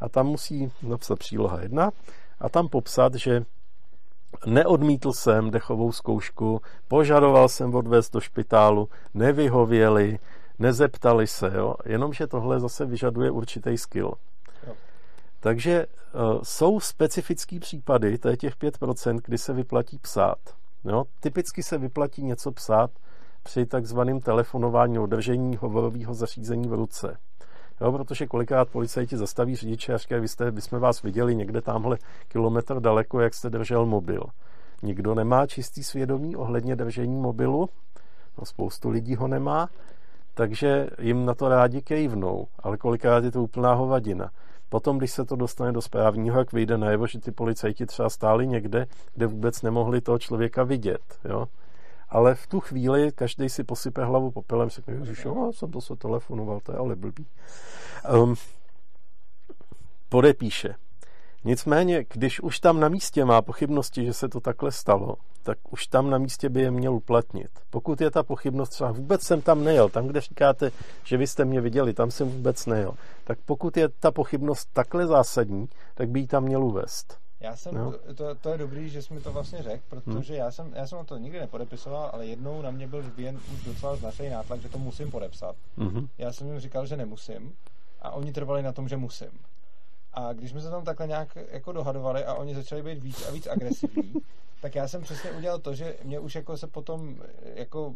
a 0.00 0.08
tam 0.08 0.26
musí 0.26 0.72
napsat 0.82 1.18
příloha 1.18 1.60
jedna 1.60 1.90
a 2.40 2.48
tam 2.48 2.68
popsat, 2.68 3.14
že 3.14 3.44
neodmítl 4.46 5.12
jsem 5.12 5.50
dechovou 5.50 5.92
zkoušku, 5.92 6.60
požadoval 6.88 7.48
jsem 7.48 7.74
odvést 7.74 8.12
do 8.12 8.20
špitálu, 8.20 8.88
nevyhověli, 9.14 10.18
nezeptali 10.60 11.26
se, 11.26 11.52
jo? 11.54 11.74
jenomže 11.86 12.26
tohle 12.26 12.60
zase 12.60 12.86
vyžaduje 12.86 13.30
určitý 13.30 13.78
skill. 13.78 14.14
Jo. 14.66 14.72
Takže 15.40 15.86
uh, 15.86 16.40
jsou 16.42 16.80
specifický 16.80 17.60
případy, 17.60 18.18
to 18.18 18.28
je 18.28 18.36
těch 18.36 18.56
5%, 18.56 19.20
kdy 19.24 19.38
se 19.38 19.52
vyplatí 19.52 19.98
psát. 19.98 20.38
Jo? 20.84 21.04
Typicky 21.20 21.62
se 21.62 21.78
vyplatí 21.78 22.22
něco 22.22 22.52
psát 22.52 22.90
při 23.42 23.66
takzvaném 23.66 24.20
telefonování 24.20 24.98
o 24.98 25.06
držení 25.06 25.56
hovorového 25.56 26.14
zařízení 26.14 26.68
v 26.68 26.72
ruce. 26.72 27.16
Jo, 27.80 27.92
protože 27.92 28.26
kolikrát 28.26 28.68
policajti 28.68 29.16
zastaví 29.16 29.56
řidiče 29.56 29.94
a 29.94 29.96
říkají, 29.98 30.20
vy, 30.20 30.28
jste, 30.28 30.50
vy 30.50 30.60
jsme 30.60 30.78
vás 30.78 31.02
viděli 31.02 31.34
někde 31.34 31.60
tamhle 31.60 31.98
kilometr 32.28 32.80
daleko, 32.80 33.20
jak 33.20 33.34
jste 33.34 33.50
držel 33.50 33.86
mobil. 33.86 34.22
Nikdo 34.82 35.14
nemá 35.14 35.46
čistý 35.46 35.84
svědomí 35.84 36.36
ohledně 36.36 36.76
držení 36.76 37.16
mobilu, 37.16 37.68
no, 38.38 38.44
spoustu 38.44 38.90
lidí 38.90 39.16
ho 39.16 39.28
nemá, 39.28 39.68
takže 40.34 40.88
jim 40.98 41.24
na 41.24 41.34
to 41.34 41.48
rádi 41.48 41.82
kejvnou, 41.82 42.46
ale 42.58 42.76
kolikrát 42.76 43.24
je 43.24 43.30
to 43.30 43.42
úplná 43.42 43.72
hovadina. 43.72 44.30
Potom, 44.68 44.98
když 44.98 45.10
se 45.10 45.24
to 45.24 45.36
dostane 45.36 45.72
do 45.72 45.82
správního, 45.82 46.38
jak 46.38 46.52
vyjde 46.52 46.78
najevo, 46.78 47.06
že 47.06 47.20
ty 47.20 47.32
policajti 47.32 47.86
třeba 47.86 48.10
stáli 48.10 48.46
někde, 48.46 48.86
kde 49.14 49.26
vůbec 49.26 49.62
nemohli 49.62 50.00
toho 50.00 50.18
člověka 50.18 50.64
vidět. 50.64 51.18
Jo? 51.24 51.46
Ale 52.08 52.34
v 52.34 52.46
tu 52.46 52.60
chvíli 52.60 53.12
každý 53.12 53.48
si 53.48 53.64
posype 53.64 54.04
hlavu 54.04 54.30
popelem, 54.30 54.68
řekne, 54.68 55.04
že 55.04 55.28
jo, 55.28 55.52
jsem 55.52 55.70
to 55.70 55.80
se 55.80 55.96
telefonoval, 55.96 56.60
to 56.60 56.72
je 56.72 56.78
ale 56.78 56.96
blbý. 56.96 57.26
Um, 58.12 58.34
podepíše. 60.08 60.74
Nicméně, 61.44 62.04
když 62.08 62.40
už 62.40 62.60
tam 62.60 62.80
na 62.80 62.88
místě 62.88 63.24
má 63.24 63.42
pochybnosti, 63.42 64.04
že 64.04 64.12
se 64.12 64.28
to 64.28 64.40
takhle 64.40 64.72
stalo, 64.72 65.16
tak 65.42 65.58
už 65.70 65.86
tam 65.86 66.10
na 66.10 66.18
místě 66.18 66.48
by 66.48 66.60
je 66.60 66.70
měl 66.70 66.94
uplatnit. 66.94 67.50
Pokud 67.70 68.00
je 68.00 68.10
ta 68.10 68.22
pochybnost 68.22 68.68
třeba 68.68 68.92
vůbec 68.92 69.22
jsem 69.22 69.42
tam 69.42 69.64
nejel, 69.64 69.88
tam, 69.88 70.06
kde 70.06 70.20
říkáte, 70.20 70.70
že 71.04 71.16
vy 71.16 71.26
jste 71.26 71.44
mě 71.44 71.60
viděli, 71.60 71.94
tam 71.94 72.10
jsem 72.10 72.28
vůbec 72.28 72.66
nejel, 72.66 72.94
tak 73.24 73.38
pokud 73.46 73.76
je 73.76 73.88
ta 73.88 74.10
pochybnost 74.10 74.68
takhle 74.72 75.06
zásadní, 75.06 75.68
tak 75.94 76.08
by 76.08 76.20
ji 76.20 76.26
tam 76.26 76.44
měl 76.44 76.64
uvést. 76.64 77.18
Já 77.40 77.56
jsem, 77.56 77.74
no. 77.74 77.94
to, 78.14 78.34
to, 78.34 78.48
je 78.48 78.58
dobrý, 78.58 78.88
že 78.88 79.02
jsi 79.02 79.14
mi 79.14 79.20
to 79.20 79.32
vlastně 79.32 79.62
řekl, 79.62 79.82
protože 79.88 80.34
hmm. 80.34 80.42
já, 80.42 80.50
jsem, 80.50 80.72
já 80.74 80.86
jsem 80.86 81.06
to 81.06 81.16
nikdy 81.16 81.40
nepodepisoval, 81.40 82.10
ale 82.12 82.26
jednou 82.26 82.62
na 82.62 82.70
mě 82.70 82.86
byl 82.86 83.02
vyvíjen 83.02 83.40
už 83.54 83.64
docela 83.64 83.96
značný 83.96 84.28
nátlak, 84.28 84.60
že 84.60 84.68
to 84.68 84.78
musím 84.78 85.10
podepsat. 85.10 85.56
Hmm. 85.76 86.08
Já 86.18 86.32
jsem 86.32 86.46
jim 86.46 86.60
říkal, 86.60 86.86
že 86.86 86.96
nemusím 86.96 87.52
a 88.02 88.10
oni 88.10 88.32
trvali 88.32 88.62
na 88.62 88.72
tom, 88.72 88.88
že 88.88 88.96
musím. 88.96 89.28
A 90.12 90.32
když 90.32 90.50
jsme 90.50 90.60
se 90.60 90.70
tam 90.70 90.84
takhle 90.84 91.06
nějak 91.06 91.38
jako 91.50 91.72
dohadovali 91.72 92.24
a 92.24 92.34
oni 92.34 92.54
začali 92.54 92.82
být 92.82 93.02
víc 93.02 93.28
a 93.28 93.30
víc 93.30 93.46
agresivní, 93.46 94.12
tak 94.60 94.74
já 94.74 94.88
jsem 94.88 95.02
přesně 95.02 95.30
udělal 95.30 95.58
to, 95.58 95.74
že 95.74 95.96
mě 96.04 96.18
už 96.18 96.34
jako 96.34 96.56
se 96.56 96.66
potom, 96.66 97.16
jako 97.54 97.94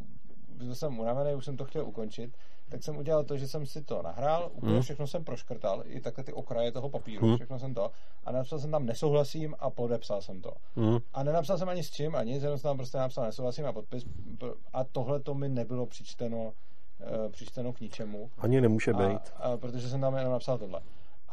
byl 0.49 0.75
jsem 0.75 0.99
unavený, 0.99 1.35
už 1.35 1.45
jsem 1.45 1.57
to 1.57 1.65
chtěl 1.65 1.87
ukončit, 1.87 2.37
tak 2.69 2.83
jsem 2.83 2.97
udělal 2.97 3.25
to, 3.25 3.37
že 3.37 3.49
jsem 3.49 3.67
si 3.67 3.83
to 3.83 4.03
nahrál, 4.03 4.51
úplně 4.55 4.73
hmm. 4.73 4.83
všechno 4.83 5.07
jsem 5.07 5.25
proškrtal, 5.25 5.83
i 5.87 6.01
takhle 6.01 6.25
ty 6.25 6.33
okraje 6.33 6.73
toho 6.73 6.89
papíru, 6.89 7.27
hmm. 7.27 7.37
všechno 7.37 7.59
jsem 7.59 7.75
to, 7.75 7.91
a 8.25 8.33
napsal 8.33 8.59
jsem 8.59 8.71
tam 8.71 8.87
nesouhlasím 8.87 9.55
a 9.59 9.71
podepsal 9.71 10.23
jsem 10.23 10.41
to. 10.41 10.53
Hmm. 10.77 10.99
A 11.13 11.23
nenapsal 11.23 11.59
jsem 11.59 11.69
ani 11.69 11.83
s 11.83 11.91
čím, 11.91 12.17
ani 12.17 12.33
jenom 12.33 12.59
jsem 12.59 12.69
tam 12.69 12.77
prostě 12.77 12.99
napsal 12.99 13.25
nesouhlasím 13.25 13.67
a 13.67 13.73
podpis, 13.73 14.05
a 14.73 14.85
tohle 14.85 15.21
to 15.21 15.35
mi 15.35 15.49
nebylo 15.49 15.87
přičteno, 15.87 16.43
uh, 16.45 17.33
přičteno 17.33 17.73
k 17.73 17.81
ničemu. 17.81 18.31
Ani 18.39 18.61
nemůže 18.61 18.93
být. 18.93 19.33
A, 19.37 19.43
a, 19.43 19.57
protože 19.57 19.89
jsem 19.89 20.01
tam 20.01 20.17
jenom 20.17 20.33
napsal 20.33 20.59
tohle 20.59 20.81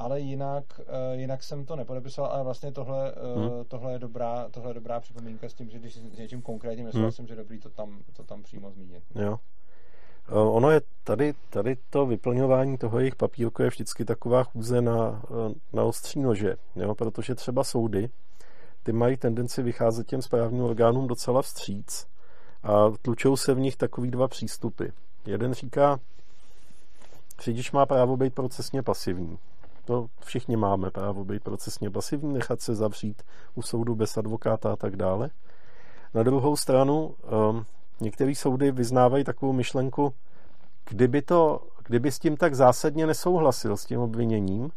ale 0.02 0.20
jinak, 0.20 0.64
uh, 0.80 1.20
jinak 1.20 1.44
jsem 1.44 1.66
to 1.66 1.76
nepodepisoval, 1.76 2.32
ale 2.32 2.44
vlastně 2.44 2.72
tohle, 2.72 3.14
uh, 3.14 3.42
hmm. 3.42 3.66
tohle, 3.68 3.92
je 3.92 4.00
dobrá, 4.00 4.50
tohle 4.52 4.70
je 4.70 4.74
dobrá 4.74 5.00
připomínka 5.00 5.50
s 5.50 5.54
tím, 5.54 5.70
že 5.70 5.80
když 5.80 5.98
s 5.98 6.18
něčím 6.18 6.42
konkrétním 6.42 6.86
nesouhlasím, 6.86 7.24
hmm. 7.24 7.28
že 7.28 7.36
dobrý 7.36 7.60
to 7.60 7.70
tam, 7.70 8.00
to 8.14 8.24
tam 8.24 8.44
přímo 8.44 8.72
zmínit. 8.72 9.04
Jo. 9.16 9.38
Uh, 10.32 10.56
ono 10.56 10.72
je 10.72 10.82
tady, 11.04 11.34
tady 11.50 11.78
to 11.90 12.06
vyplňování 12.06 12.78
toho 12.78 13.00
jejich 13.00 13.16
papírku 13.16 13.62
je 13.62 13.70
vždycky 13.70 14.06
taková 14.06 14.44
chůze 14.44 14.82
na, 14.82 15.24
na 15.74 15.84
ostří 15.84 16.20
nože, 16.20 16.56
jo? 16.76 16.96
protože 16.96 17.36
třeba 17.36 17.64
soudy, 17.64 18.10
ty 18.84 18.92
mají 18.92 19.18
tendenci 19.18 19.64
vycházet 19.64 20.08
těm 20.08 20.22
správním 20.22 20.64
orgánům 20.64 21.08
docela 21.08 21.42
vstříc 21.42 22.08
a 22.64 22.90
tlučou 23.02 23.38
se 23.38 23.54
v 23.54 23.60
nich 23.60 23.76
takový 23.76 24.12
dva 24.12 24.28
přístupy. 24.28 24.86
Jeden 25.26 25.54
říká, 25.54 26.00
řidič 27.42 27.72
má 27.72 27.86
právo 27.86 28.18
být 28.18 28.34
procesně 28.34 28.84
pasivní. 28.84 29.38
To 29.86 30.08
všichni 30.20 30.58
máme 30.58 30.92
právo 30.92 31.26
být 31.26 31.44
procesně 31.44 31.90
pasivní, 31.90 32.34
nechat 32.34 32.62
se 32.62 32.76
zavřít 32.76 33.24
u 33.56 33.62
soudu 33.62 33.96
bez 33.96 34.18
advokáta 34.18 34.74
a 34.74 34.76
tak 34.76 34.96
dále. 34.96 35.30
Na 36.14 36.24
druhou 36.24 36.56
stranu, 36.56 37.16
um, 37.50 37.66
některé 38.02 38.36
soudy 38.36 38.72
vyznávají 38.72 39.24
takovou 39.24 39.54
myšlenku, 39.54 40.14
kdyby, 40.90 41.22
to, 41.22 41.68
kdyby 41.86 42.12
s 42.12 42.20
tím 42.20 42.38
tak 42.38 42.56
zásadně 42.56 43.08
nesouhlasil, 43.08 43.78
s 43.78 43.86
tím 43.86 44.00
obviněním, 44.00 44.72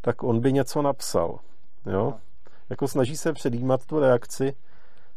tak 0.00 0.22
on 0.22 0.40
by 0.40 0.52
něco 0.52 0.82
napsal. 0.82 1.38
Jo? 1.86 2.14
Jako 2.70 2.88
snaží 2.88 3.16
se 3.16 3.32
předjímat 3.32 3.86
tu 3.86 3.98
reakci 3.98 4.54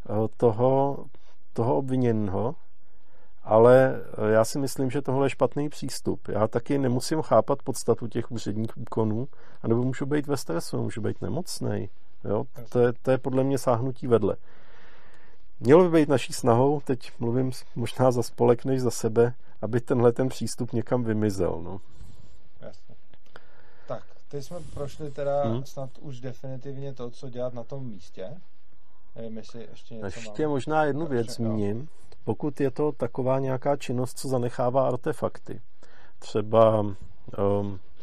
uh, 0.09 0.27
toho, 0.38 1.05
toho 1.53 1.77
obviněného 1.77 2.55
ale 3.48 4.02
eh, 4.18 4.32
já 4.32 4.45
si 4.45 4.60
myslím, 4.60 4.91
že 4.91 5.02
tohle 5.02 5.26
je 5.26 5.30
špatný 5.30 5.69
přístup. 5.69 6.28
Já 6.28 6.48
taky 6.48 6.78
nemusím 6.78 7.22
chápat 7.22 7.64
podstatu 7.64 8.07
těch 8.07 8.32
úředních 8.32 8.78
úkonů, 8.78 9.28
anebo 9.61 9.84
můžu 9.84 10.06
být 10.06 10.28
ve 10.28 10.38
stresu, 10.38 10.84
můžu 10.84 11.02
být 11.02 11.22
nemocný. 11.22 11.90
Jo? 12.24 12.44
To, 12.69 12.80
je, 12.80 12.94
to 13.02 13.11
je 13.11 13.18
podle 13.18 13.44
mě 13.44 13.57
sáhnutí 13.57 14.07
vedle. 14.07 14.36
Mělo 15.60 15.90
by 15.90 15.99
být 15.99 16.10
naší 16.10 16.34
snahou, 16.34 16.82
teď 16.82 17.11
mluvím 17.19 17.52
možná 17.76 18.11
za 18.11 18.24
spolek 18.24 18.65
než 18.65 18.82
za 18.82 18.91
sebe, 18.91 19.34
aby 19.61 19.82
tenhle 19.82 20.11
ten 20.11 20.30
přístup 20.30 20.74
někam 20.74 21.03
vymizel. 21.03 21.61
No. 21.64 21.82
Jasně. 22.61 22.95
Tak, 23.88 24.03
teď 24.28 24.44
jsme 24.44 24.57
prošli 24.74 25.11
teda 25.11 25.44
hmm. 25.44 25.65
snad 25.65 25.90
už 25.99 26.19
definitivně 26.19 26.94
to, 26.94 27.10
co 27.10 27.30
dělat 27.30 27.53
na 27.53 27.64
tom 27.64 27.86
místě. 27.86 28.30
Nevím, 29.15 29.38
jestli 29.38 29.68
ještě 29.72 29.95
něco 29.95 30.06
Ještě 30.06 30.44
mám. 30.44 30.52
možná 30.52 30.84
jednu 30.84 31.07
věc 31.07 31.30
zmíním. 31.30 31.90
Pokud 32.28 32.62
je 32.62 32.72
to 32.72 32.91
taková 32.91 33.40
nějaká 33.40 33.76
činnost, 33.76 34.18
co 34.18 34.28
zanechává 34.28 34.88
artefakty, 34.88 35.62
třeba 36.20 36.80
um, 36.80 36.95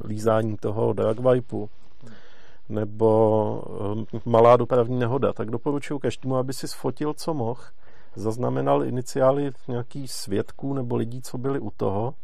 lízání 0.05 0.57
toho 0.57 0.93
drag 0.93 1.19
wipu, 1.19 1.71
nebo 2.69 3.61
um, 3.95 4.07
malá 4.25 4.57
dopravní 4.57 4.99
nehoda, 4.99 5.33
tak 5.33 5.51
doporučuji 5.51 5.99
každému, 5.99 6.37
aby 6.37 6.53
si 6.53 6.69
sfotil, 6.69 7.15
co 7.15 7.35
mohl, 7.35 7.61
zaznamenal 8.17 8.85
iniciály 8.85 9.53
nějakých 9.69 10.13
svědků 10.13 10.75
nebo 10.75 10.97
lidí, 10.97 11.23
co 11.23 11.39
byli 11.39 11.59
u 11.59 11.71
toho 11.71 12.15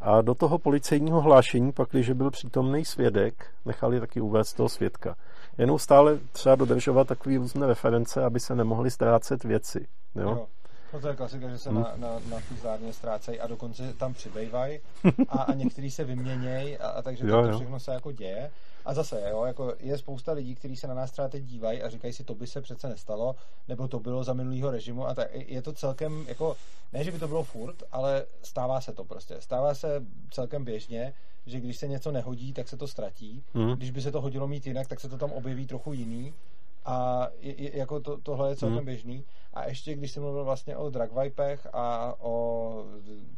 a 0.00 0.22
do 0.22 0.34
toho 0.34 0.58
policejního 0.58 1.20
hlášení, 1.20 1.72
pak, 1.72 1.88
když 1.90 2.10
byl 2.10 2.30
přítomný 2.30 2.84
svědek, 2.84 3.46
nechali 3.64 4.00
taky 4.00 4.20
uvést 4.20 4.52
toho 4.52 4.68
svědka. 4.68 5.16
Jenom 5.58 5.78
stále 5.78 6.18
třeba 6.32 6.54
dodržovat 6.54 7.08
takové 7.08 7.36
různé 7.36 7.66
reference, 7.66 8.24
aby 8.24 8.40
se 8.40 8.54
nemohly 8.54 8.90
ztrácet 8.90 9.44
věci. 9.44 9.86
Jo? 10.14 10.30
jo. 10.30 10.46
No 10.92 11.00
to 11.00 11.08
je 11.08 11.16
klasika, 11.16 11.48
že 11.48 11.58
se 11.58 11.70
hmm. 11.70 11.82
na, 11.82 11.92
na, 11.96 12.20
na 12.30 12.40
fúzárně 12.40 12.92
ztrácejí 12.92 13.40
a 13.40 13.46
dokonce 13.46 13.94
tam 13.94 14.14
přibývají 14.14 14.80
a, 15.28 15.42
a 15.42 15.54
některý 15.54 15.90
se 15.90 16.04
vyměnějí 16.04 16.78
a, 16.78 16.88
a 16.88 17.02
takže 17.02 17.26
jo, 17.26 17.42
to, 17.42 17.48
to 17.48 17.56
všechno 17.56 17.80
se 17.80 17.94
jako 17.94 18.12
děje. 18.12 18.50
A 18.84 18.94
zase, 18.94 19.22
jo, 19.30 19.44
jako 19.44 19.74
je 19.80 19.98
spousta 19.98 20.32
lidí, 20.32 20.54
kteří 20.54 20.76
se 20.76 20.86
na 20.86 20.94
nás 20.94 21.10
třeba 21.10 21.28
teď 21.28 21.44
dívají 21.44 21.82
a 21.82 21.88
říkají 21.88 22.12
si, 22.12 22.24
to 22.24 22.34
by 22.34 22.46
se 22.46 22.60
přece 22.60 22.88
nestalo, 22.88 23.36
nebo 23.68 23.88
to 23.88 24.00
bylo 24.00 24.24
za 24.24 24.32
minulýho 24.32 24.70
režimu 24.70 25.06
a 25.06 25.14
tak. 25.14 25.28
Je 25.32 25.62
to 25.62 25.72
celkem, 25.72 26.24
jako, 26.28 26.56
ne, 26.92 27.04
že 27.04 27.12
by 27.12 27.18
to 27.18 27.28
bylo 27.28 27.42
furt, 27.42 27.82
ale 27.92 28.26
stává 28.42 28.80
se 28.80 28.92
to 28.92 29.04
prostě. 29.04 29.36
Stává 29.40 29.74
se 29.74 30.04
celkem 30.30 30.64
běžně, 30.64 31.14
že 31.46 31.60
když 31.60 31.76
se 31.76 31.88
něco 31.88 32.12
nehodí, 32.12 32.52
tak 32.52 32.68
se 32.68 32.76
to 32.76 32.86
ztratí. 32.86 33.44
Hmm. 33.54 33.72
Když 33.72 33.90
by 33.90 34.02
se 34.02 34.12
to 34.12 34.20
hodilo 34.20 34.48
mít 34.48 34.66
jinak, 34.66 34.88
tak 34.88 35.00
se 35.00 35.08
to 35.08 35.18
tam 35.18 35.32
objeví 35.32 35.66
trochu 35.66 35.92
jiný. 35.92 36.34
A 36.84 37.28
je, 37.38 37.62
je, 37.62 37.78
jako 37.78 38.00
to, 38.00 38.16
tohle 38.16 38.48
je 38.48 38.56
celkem 38.56 38.76
hmm. 38.76 38.86
běžný. 38.86 39.24
A 39.54 39.64
ještě 39.64 39.94
když 39.94 40.10
jsem 40.10 40.22
mluvil 40.22 40.44
vlastně 40.44 40.76
o 40.76 40.90
dragvipech 40.90 41.66
a 41.72 42.14
o 42.18 42.86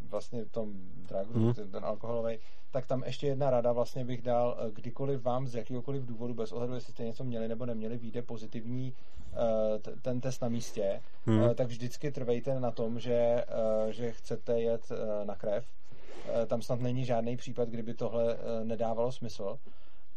vlastně 0.09 0.45
tom 0.45 0.73
dragu, 1.09 1.33
hmm. 1.33 1.55
ten, 1.55 1.71
ten 1.71 1.85
alkoholový, 1.85 2.39
tak 2.71 2.87
tam 2.87 3.03
ještě 3.07 3.27
jedna 3.27 3.51
rada 3.51 3.73
vlastně 3.73 4.05
bych 4.05 4.23
dal, 4.23 4.57
eh, 4.59 4.71
kdykoliv 4.71 5.23
vám 5.23 5.47
z 5.47 5.55
jakýkoliv 5.55 6.05
důvodu, 6.05 6.35
bez 6.35 6.53
ohledu, 6.53 6.75
jestli 6.75 6.93
jste 6.93 7.05
něco 7.05 7.25
měli 7.25 7.49
nebo 7.49 7.67
neměli, 7.67 7.99
vyjde 7.99 8.23
pozitivní 8.23 8.93
uh, 9.33 9.95
ten 10.03 10.21
test 10.21 10.43
na 10.43 10.49
místě, 10.49 11.03
hmm. 11.27 11.41
uh, 11.41 11.55
tak 11.55 11.67
vždycky 11.67 12.11
trvejte 12.11 12.61
na 12.61 12.71
tom, 12.71 13.01
že, 13.01 13.45
uh, 13.85 13.91
že 13.91 14.13
chcete 14.13 14.61
jet 14.61 14.91
uh, 14.91 15.27
na 15.27 15.35
krev. 15.35 15.67
Uh, 16.29 16.47
tam 16.47 16.63
snad 16.63 16.81
není 16.81 17.05
žádný 17.05 17.37
případ, 17.37 17.69
kdyby 17.69 17.95
tohle 17.95 18.35
uh, 18.35 18.41
nedávalo 18.65 19.13
smysl. 19.13 19.59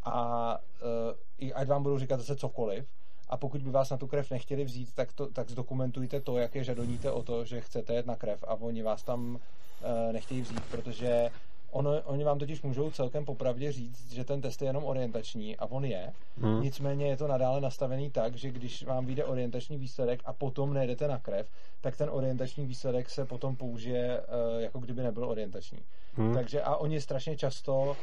A 0.04 0.58
uh, 0.82 1.16
i 1.38 1.52
ať 1.52 1.68
vám 1.68 1.82
budou 1.82 1.98
říkat 1.98 2.20
zase 2.20 2.36
cokoliv, 2.36 2.86
a 3.28 3.36
pokud 3.36 3.62
by 3.62 3.70
vás 3.70 3.90
na 3.90 3.96
tu 3.96 4.06
krev 4.06 4.30
nechtěli 4.30 4.64
vzít, 4.64 4.94
tak, 4.94 5.12
to, 5.12 5.26
tak 5.26 5.50
zdokumentujte 5.50 6.20
to, 6.20 6.38
jak 6.38 6.54
je 6.54 6.64
žadoníte 6.64 7.10
o 7.10 7.22
to, 7.22 7.44
že 7.44 7.60
chcete 7.60 7.94
jet 7.94 8.06
na 8.06 8.16
krev 8.16 8.44
a 8.48 8.54
oni 8.54 8.82
vás 8.82 9.02
tam 9.02 9.34
uh, 9.34 10.12
nechtějí 10.12 10.40
vzít, 10.40 10.62
protože 10.70 11.30
ono, 11.70 12.02
oni 12.02 12.24
vám 12.24 12.38
totiž 12.38 12.62
můžou 12.62 12.90
celkem 12.90 13.24
popravdě 13.24 13.72
říct, 13.72 14.12
že 14.12 14.24
ten 14.24 14.40
test 14.40 14.62
je 14.62 14.68
jenom 14.68 14.84
orientační 14.84 15.56
a 15.56 15.66
on 15.66 15.84
je. 15.84 16.12
Hmm. 16.38 16.62
Nicméně 16.62 17.06
je 17.06 17.16
to 17.16 17.28
nadále 17.28 17.60
nastavený 17.60 18.10
tak, 18.10 18.34
že 18.34 18.50
když 18.50 18.82
vám 18.82 19.06
vyjde 19.06 19.24
orientační 19.24 19.76
výsledek 19.76 20.22
a 20.24 20.32
potom 20.32 20.74
nejdete 20.74 21.08
na 21.08 21.18
krev, 21.18 21.48
tak 21.80 21.96
ten 21.96 22.08
orientační 22.12 22.66
výsledek 22.66 23.10
se 23.10 23.24
potom 23.24 23.56
použije 23.56 24.20
uh, 24.20 24.62
jako 24.62 24.78
kdyby 24.78 25.02
nebyl 25.02 25.24
orientační. 25.24 25.78
Hmm. 26.14 26.34
Takže 26.34 26.62
a 26.62 26.76
oni 26.76 27.00
strašně 27.00 27.36
často 27.36 27.82
uh, 27.82 27.96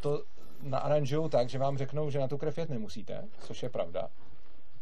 to 0.00 0.22
naaranžují 0.62 1.30
tak, 1.30 1.48
že 1.48 1.58
vám 1.58 1.78
řeknou, 1.78 2.10
že 2.10 2.18
na 2.18 2.28
tu 2.28 2.38
krev 2.38 2.58
jet 2.58 2.70
nemusíte, 2.70 3.24
což 3.40 3.62
je 3.62 3.68
pravda. 3.68 4.08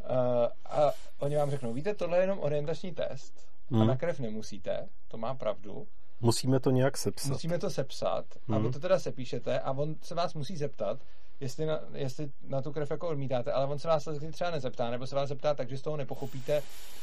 Uh, 0.00 0.46
a 0.64 0.92
oni 1.18 1.36
vám 1.36 1.50
řeknou, 1.50 1.72
víte, 1.72 1.94
tohle 1.94 2.18
je 2.18 2.22
jenom 2.22 2.38
orientační 2.38 2.92
test 2.92 3.46
hmm. 3.70 3.82
a 3.82 3.84
na 3.84 3.96
krev 3.96 4.20
nemusíte, 4.20 4.88
to 5.08 5.16
má 5.16 5.34
pravdu. 5.34 5.86
Musíme 6.20 6.60
to 6.60 6.70
nějak 6.70 6.98
sepsat. 6.98 7.28
Musíme 7.28 7.58
to 7.58 7.70
sepsat 7.70 8.24
hmm. 8.48 8.56
a 8.56 8.58
vy 8.58 8.70
to 8.70 8.80
teda 8.80 8.98
sepíšete 8.98 9.60
a 9.60 9.72
on 9.72 9.94
se 10.02 10.14
vás 10.14 10.34
musí 10.34 10.56
zeptat, 10.56 10.98
jestli 11.40 11.66
na, 11.66 11.80
jestli 11.92 12.30
na 12.48 12.62
tu 12.62 12.72
krev 12.72 12.90
jako 12.90 13.08
odmítáte, 13.08 13.52
ale 13.52 13.66
on 13.66 13.78
se 13.78 13.88
vás 13.88 14.08
třeba 14.32 14.50
nezeptá, 14.50 14.90
nebo 14.90 15.06
se 15.06 15.16
vás 15.16 15.28
zeptá 15.28 15.54
tak, 15.54 15.68
že 15.68 15.78
z 15.78 15.82
toho 15.82 15.96
nepochopíte, 15.96 16.62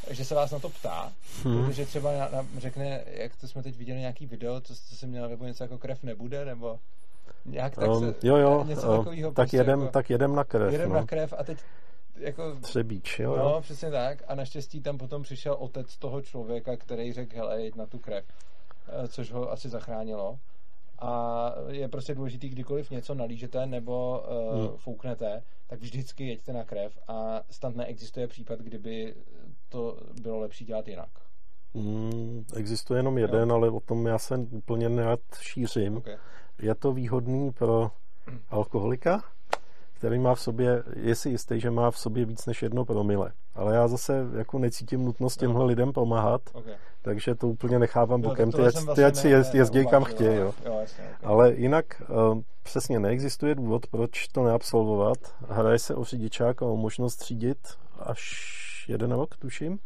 že 0.10 0.26
se 0.26 0.36
vás 0.36 0.52
na 0.52 0.60
to 0.60 0.70
ptá, 0.70 1.14
hmm. 1.44 1.66
protože 1.66 1.86
třeba 1.86 2.18
na, 2.18 2.30
na, 2.30 2.48
řekne, 2.58 3.04
jak 3.06 3.36
to 3.36 3.48
jsme 3.48 3.64
teď 3.64 3.78
viděli 3.78 4.00
nějaký 4.00 4.26
video, 4.26 4.62
co, 4.62 4.76
co 4.76 4.96
jsem 4.96 5.10
měl, 5.10 5.30
nebo 5.30 5.46
něco 5.46 5.64
jako 5.64 5.78
krev 5.78 6.04
nebude, 6.04 6.46
nebo 6.46 6.80
nějak 7.46 7.76
tak 7.76 7.90
um, 7.90 8.00
se, 8.00 8.28
jo, 8.28 8.38
jo, 8.38 8.64
něco 8.64 8.92
um, 8.92 8.98
takového. 8.98 9.30
Tak, 9.30 9.36
prostě 9.36 9.58
jedem, 9.58 9.80
jako, 9.80 9.92
tak 9.92 10.10
jedem 10.10 10.36
na 10.36 10.44
krev. 10.44 10.72
Jedem 10.72 10.90
no. 10.90 10.96
na 10.96 11.06
krev 11.06 11.34
a 11.38 11.44
teď 11.44 11.58
jako... 12.20 12.56
Třebíč, 12.62 13.20
jo, 13.20 13.36
no, 13.36 13.62
přesně 13.62 13.92
tak. 13.92 14.24
A 14.28 14.36
naštěstí 14.36 14.82
tam 14.82 14.98
potom 14.98 15.24
přišel 15.24 15.54
otec 15.54 15.98
toho 15.98 16.22
člověka, 16.22 16.78
který 16.78 17.14
řekl, 17.14 17.36
hele, 17.36 17.62
jeď 17.62 17.76
na 17.76 17.86
tu 17.86 18.00
krev. 18.00 18.26
Eh, 18.88 19.08
což 19.08 19.32
ho 19.32 19.52
asi 19.52 19.70
zachránilo. 19.70 20.40
A 21.00 21.54
je 21.68 21.88
prostě 21.88 22.16
důležitý, 22.16 22.50
kdykoliv 22.50 22.92
něco 22.92 23.14
nalížete 23.14 23.66
nebo 23.66 24.24
uh, 24.54 24.60
hmm. 24.60 24.78
fouknete, 24.78 25.44
tak 25.68 25.80
vždycky 25.80 26.28
jeďte 26.28 26.54
na 26.54 26.64
krev 26.64 26.98
a 27.08 27.42
snad 27.50 27.76
neexistuje 27.76 28.28
případ, 28.28 28.60
kdyby 28.60 29.16
to 29.70 29.98
bylo 30.22 30.40
lepší 30.40 30.66
dělat 30.66 30.88
jinak. 30.88 31.10
Hmm, 31.76 32.46
existuje 32.56 33.00
jenom 33.00 33.18
jeden, 33.18 33.50
jo. 33.50 33.56
ale 33.56 33.70
o 33.70 33.80
tom 33.80 34.08
já 34.08 34.18
se 34.18 34.38
úplně 34.38 34.90
nerad 34.90 35.20
šířím. 35.40 35.98
Okay. 35.98 36.18
Je 36.62 36.76
to 36.76 36.92
výhodný 36.92 37.52
pro 37.52 37.92
alkoholika? 38.50 39.24
Který 39.98 40.20
má 40.20 40.36
v 40.36 40.42
sobě, 40.42 40.84
je 40.96 41.16
si 41.16 41.30
jistý, 41.30 41.60
že 41.60 41.72
má 41.72 41.92
v 41.92 41.98
sobě 41.98 42.26
víc 42.26 42.46
než 42.46 42.62
jedno 42.62 42.86
promile. 42.86 43.32
Ale 43.56 43.76
já 43.76 43.88
zase 43.88 44.26
jako 44.38 44.60
necítím 44.60 45.06
nutnost 45.06 45.38
těmhle 45.38 45.60
no. 45.60 45.66
lidem 45.66 45.94
pomáhat, 45.94 46.42
okay. 46.54 46.74
takže 47.02 47.36
to 47.36 47.48
úplně 47.48 47.80
nechávám 47.80 48.22
bokem. 48.22 48.52
Ty, 48.52 48.56
ty 48.56 48.62
vlastně 48.62 49.06
ať 49.06 49.16
si 49.16 49.30
jezd, 49.30 49.56
jezdí 49.56 49.88
kam 49.88 50.04
chtějí. 50.04 50.38
Jo. 50.38 50.54
Jo, 50.66 50.78
jasně, 50.82 51.04
okay. 51.04 51.16
Ale 51.24 51.54
jinak 51.54 52.02
uh, 52.10 52.42
přesně 52.64 53.00
neexistuje 53.00 53.56
důvod, 53.56 53.88
proč 53.88 54.28
to 54.28 54.44
neabsolvovat. 54.44 55.18
Hraje 55.50 55.80
se 55.80 55.96
o 55.96 56.04
řidičák 56.04 56.62
a 56.62 56.66
o 56.66 56.76
možnost 56.76 57.24
řídit 57.24 57.58
až 58.00 58.46
jeden 58.88 59.12
rok, 59.12 59.38
tuším. 59.38 59.80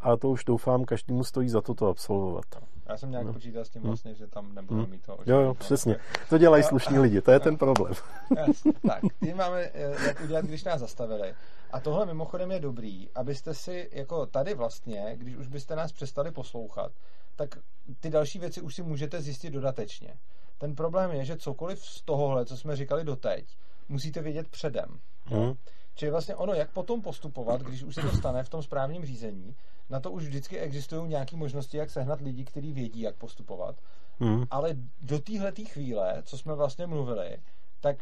A 0.00 0.16
to 0.16 0.30
už 0.30 0.44
doufám, 0.44 0.84
každému 0.84 1.24
stojí 1.24 1.48
za 1.48 1.60
to 1.60 1.74
to 1.74 1.86
absolvovat. 1.86 2.44
Já 2.86 2.96
jsem 2.96 3.10
nějak 3.10 3.26
no. 3.26 3.32
počítal 3.32 3.64
s 3.64 3.68
tím 3.68 3.82
hm. 3.82 3.86
vlastně, 3.86 4.10
hmm. 4.10 4.18
že 4.18 4.26
tam 4.26 4.54
nebudeme 4.54 4.82
hmm. 4.82 4.90
mít 4.90 5.02
to. 5.02 5.18
Jo, 5.26 5.40
jo, 5.40 5.54
přesně. 5.54 5.96
To 6.28 6.38
dělají 6.38 6.62
slušní 6.62 6.98
lidi, 6.98 7.20
to 7.20 7.30
je 7.30 7.40
ten 7.40 7.56
problém. 7.56 7.94
Jasně. 8.36 8.72
Tak, 8.88 9.00
tím 9.24 9.36
máme, 9.36 9.70
eh, 9.74 10.06
jak 10.06 10.20
udělat, 10.20 10.44
když 10.44 10.64
nás 10.64 10.80
zastavili. 10.80 11.34
A 11.72 11.80
tohle 11.80 12.06
mimochodem 12.06 12.50
je 12.50 12.60
dobrý, 12.60 13.08
abyste 13.14 13.54
si, 13.54 13.90
jako 13.92 14.26
tady 14.26 14.54
vlastně, 14.54 15.14
když 15.16 15.36
už 15.36 15.46
byste 15.46 15.76
nás 15.76 15.92
přestali 15.92 16.30
poslouchat, 16.30 16.92
tak 17.36 17.58
ty 18.00 18.10
další 18.10 18.38
věci 18.38 18.60
už 18.60 18.74
si 18.74 18.82
můžete 18.82 19.20
zjistit 19.20 19.50
dodatečně. 19.50 20.16
Ten 20.58 20.74
problém 20.74 21.10
je, 21.10 21.24
že 21.24 21.36
cokoliv 21.36 21.84
z 21.84 22.02
tohohle, 22.02 22.46
co 22.46 22.56
jsme 22.56 22.76
říkali 22.76 23.04
doteď, 23.04 23.58
musíte 23.88 24.22
vědět 24.22 24.48
předem. 24.48 25.00
Hmm. 25.24 25.54
Čili 25.94 26.10
vlastně 26.10 26.34
ono, 26.34 26.54
jak 26.54 26.70
potom 26.70 27.02
postupovat, 27.02 27.62
když 27.62 27.82
už 27.82 27.94
se 27.94 28.00
to 28.00 28.16
stane 28.16 28.42
v 28.42 28.48
tom 28.48 28.62
správním 28.62 29.04
řízení, 29.04 29.54
na 29.90 30.00
to 30.00 30.10
už 30.10 30.22
vždycky 30.22 30.58
existují 30.58 31.08
nějaké 31.08 31.36
možnosti, 31.36 31.76
jak 31.76 31.90
sehnat 31.90 32.20
lidi, 32.20 32.44
kteří 32.44 32.72
vědí, 32.72 33.00
jak 33.00 33.16
postupovat. 33.16 33.76
Hmm. 34.18 34.44
Ale 34.50 34.76
do 35.00 35.18
téhle 35.18 35.52
chvíle, 35.52 36.22
co 36.22 36.38
jsme 36.38 36.54
vlastně 36.54 36.86
mluvili, 36.86 37.38
tak 37.80 37.96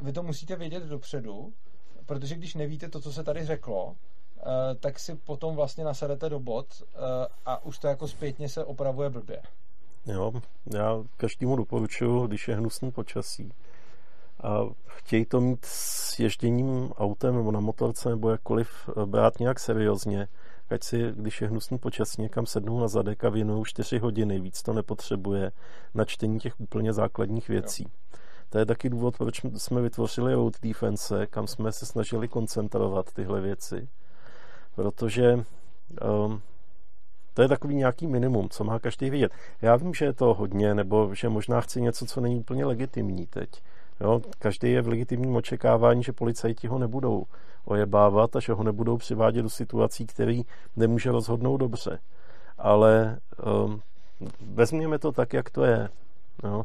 vy 0.00 0.12
to 0.12 0.22
musíte 0.22 0.56
vědět 0.56 0.82
dopředu, 0.82 1.52
protože 2.06 2.34
když 2.34 2.54
nevíte 2.54 2.88
to, 2.88 3.00
co 3.00 3.12
se 3.12 3.24
tady 3.24 3.44
řeklo, 3.44 3.96
eh, 4.38 4.74
tak 4.74 4.98
si 4.98 5.14
potom 5.14 5.56
vlastně 5.56 5.84
nasadete 5.84 6.28
do 6.28 6.40
bod 6.40 6.66
eh, 6.82 6.96
a 7.46 7.64
už 7.64 7.78
to 7.78 7.88
jako 7.88 8.08
zpětně 8.08 8.48
se 8.48 8.64
opravuje 8.64 9.10
blbě. 9.10 9.42
Jo, 10.06 10.32
já 10.74 11.04
každému 11.16 11.56
doporučuji, 11.56 12.26
když 12.26 12.48
je 12.48 12.56
hnusný 12.56 12.92
počasí 12.92 13.52
a 14.42 14.60
chtějí 14.86 15.24
to 15.24 15.40
mít 15.40 15.64
s 15.64 16.18
ježděním 16.18 16.92
autem 16.92 17.36
nebo 17.36 17.52
na 17.52 17.60
motorce 17.60 18.08
nebo 18.08 18.30
jakkoliv 18.30 18.88
eh, 18.88 19.06
brát 19.06 19.40
nějak 19.40 19.60
seriózně, 19.60 20.28
ať 20.70 20.84
si, 20.84 21.12
když 21.16 21.40
je 21.40 21.48
hnusný 21.48 21.78
počasí, 21.78 22.22
někam 22.22 22.46
sednou 22.46 22.80
na 22.80 22.88
zadek 22.88 23.24
a 23.24 23.28
věnují 23.28 23.64
4 23.64 23.98
hodiny, 23.98 24.40
víc 24.40 24.62
to 24.62 24.72
nepotřebuje 24.72 25.52
na 25.94 26.04
čtení 26.04 26.38
těch 26.38 26.60
úplně 26.60 26.92
základních 26.92 27.48
věcí. 27.48 27.82
Jo. 27.82 28.18
To 28.48 28.58
je 28.58 28.66
taky 28.66 28.90
důvod, 28.90 29.18
proč 29.18 29.40
jsme 29.56 29.80
vytvořili 29.80 30.34
road 30.34 30.54
defense, 30.62 31.26
kam 31.26 31.46
jsme 31.46 31.72
se 31.72 31.86
snažili 31.86 32.28
koncentrovat 32.28 33.12
tyhle 33.12 33.40
věci. 33.40 33.88
Protože 34.74 35.34
um, 36.24 36.42
to 37.34 37.42
je 37.42 37.48
takový 37.48 37.74
nějaký 37.74 38.06
minimum, 38.06 38.48
co 38.48 38.64
má 38.64 38.78
každý 38.78 39.10
vědět. 39.10 39.32
Já 39.62 39.76
vím, 39.76 39.94
že 39.94 40.04
je 40.04 40.12
to 40.12 40.34
hodně, 40.34 40.74
nebo 40.74 41.14
že 41.14 41.28
možná 41.28 41.60
chci 41.60 41.80
něco, 41.80 42.06
co 42.06 42.20
není 42.20 42.36
úplně 42.36 42.64
legitimní 42.64 43.26
teď. 43.26 43.62
Jo, 44.00 44.20
každý 44.38 44.72
je 44.72 44.82
v 44.82 44.88
legitimním 44.88 45.36
očekávání, 45.36 46.02
že 46.02 46.12
policajti 46.12 46.66
ho 46.66 46.78
nebudou 46.78 47.24
ojebávat 47.64 48.36
a 48.36 48.40
že 48.40 48.52
ho 48.52 48.64
nebudou 48.64 48.96
přivádět 48.96 49.42
do 49.42 49.50
situací, 49.50 50.06
který 50.06 50.42
nemůže 50.76 51.12
rozhodnout 51.12 51.56
dobře. 51.56 51.98
Ale 52.58 53.18
um, 53.64 53.80
vezměme 54.40 54.98
to 54.98 55.12
tak, 55.12 55.32
jak 55.32 55.50
to 55.50 55.64
je. 55.64 55.88
Jo. 56.44 56.64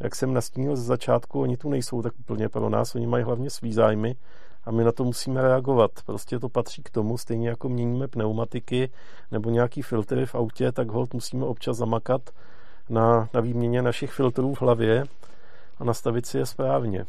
jak 0.00 0.14
jsem 0.14 0.34
nastínil 0.34 0.76
ze 0.76 0.82
začátku, 0.82 1.40
oni 1.40 1.56
tu 1.56 1.70
nejsou 1.70 2.02
tak 2.02 2.12
úplně 2.20 2.48
pro 2.48 2.68
nás, 2.68 2.94
oni 2.94 3.06
mají 3.06 3.24
hlavně 3.24 3.50
svý 3.50 3.72
zájmy 3.72 4.16
a 4.64 4.70
my 4.70 4.84
na 4.84 4.92
to 4.92 5.04
musíme 5.04 5.42
reagovat. 5.42 5.90
Prostě 6.06 6.38
to 6.38 6.48
patří 6.48 6.82
k 6.82 6.90
tomu, 6.90 7.18
stejně 7.18 7.48
jako 7.48 7.68
měníme 7.68 8.08
pneumatiky 8.08 8.90
nebo 9.30 9.50
nějaký 9.50 9.82
filtry 9.82 10.26
v 10.26 10.34
autě, 10.34 10.72
tak 10.72 10.90
hold 10.90 11.14
musíme 11.14 11.46
občas 11.46 11.76
zamakat 11.76 12.30
na, 12.88 13.28
na 13.34 13.40
výměně 13.40 13.82
našich 13.82 14.12
filtrů 14.12 14.54
v 14.54 14.62
hlavě 14.62 15.04
a 15.80 15.84
nastavit 15.84 16.26
si 16.26 16.38
je 16.38 16.46
správně. 16.46 17.06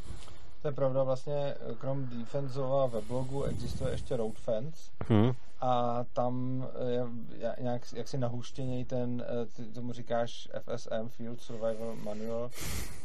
To 0.61 0.67
je 0.67 0.71
pravda, 0.71 1.03
vlastně 1.03 1.55
krom 1.77 2.05
Defensova 2.05 2.85
weblogu 2.85 3.43
existuje 3.43 3.91
ještě 3.91 4.17
Road 4.17 4.37
Fence 4.37 4.91
hmm. 5.07 5.31
a 5.61 6.03
tam 6.13 6.65
je 6.87 7.05
nějak 7.61 7.81
jaksi 7.93 8.17
nahuštěněj 8.17 8.85
ten, 8.85 9.25
eh, 9.27 9.45
ty 9.45 9.65
tomu 9.65 9.93
říkáš 9.93 10.49
FSM, 10.61 11.09
Field 11.09 11.41
Survival 11.41 11.95
Manual 11.95 12.49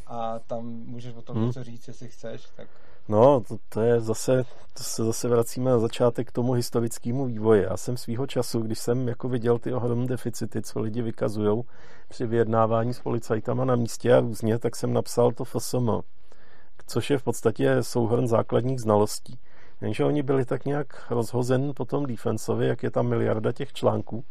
a 0.07 0.39
tam 0.39 0.67
můžeš 0.67 1.15
o 1.15 1.23
tom 1.23 1.37
hmm. 1.37 1.47
něco 1.47 1.65
říct, 1.65 1.89
jestli 1.89 2.09
chceš, 2.09 2.49
tak 2.57 2.69
No, 3.09 3.41
to, 3.41 3.57
to 3.69 3.81
je 3.81 4.01
zase, 4.01 4.45
to 4.73 4.83
se 4.83 5.05
zase 5.05 5.29
vracíme 5.29 5.71
na 5.71 5.79
začátek 5.79 6.29
k 6.29 6.33
tomu 6.33 6.53
historickému 6.53 7.27
vývoji. 7.27 7.63
Já 7.63 7.77
jsem 7.77 7.97
svýho 7.97 8.27
času, 8.27 8.61
když 8.61 8.79
jsem 8.79 9.09
jako 9.09 9.29
viděl 9.29 9.59
ty 9.59 9.73
ohromné 9.73 10.07
deficity, 10.07 10.63
co 10.63 10.81
lidi 10.81 11.03
vykazují 11.03 11.63
při 12.09 12.27
vyjednávání 12.27 12.95
s 12.95 13.01
policajtama 13.01 13.65
na 13.65 13.77
místě 13.77 14.15
a 14.15 14.21
různě, 14.21 14.59
tak 14.59 14.77
jsem 14.77 14.93
napsal 14.93 15.33
to 15.33 15.45
FSM, 15.45 15.91
což 16.87 17.11
je 17.11 17.19
v 17.19 17.23
podstatě 17.23 17.83
souhrn 17.83 18.29
základních 18.29 18.81
znalostí. 18.81 19.39
Jenže 19.81 20.05
oni 20.05 20.23
byli 20.23 20.45
tak 20.45 20.65
nějak 20.65 21.11
rozhozen 21.11 21.73
po 21.77 21.85
tom 21.85 22.07
defensovi, 22.07 22.67
jak 22.67 22.83
je 22.83 22.91
tam 22.91 23.09
miliarda 23.09 23.53
těch 23.53 23.73
článků. 23.73 24.25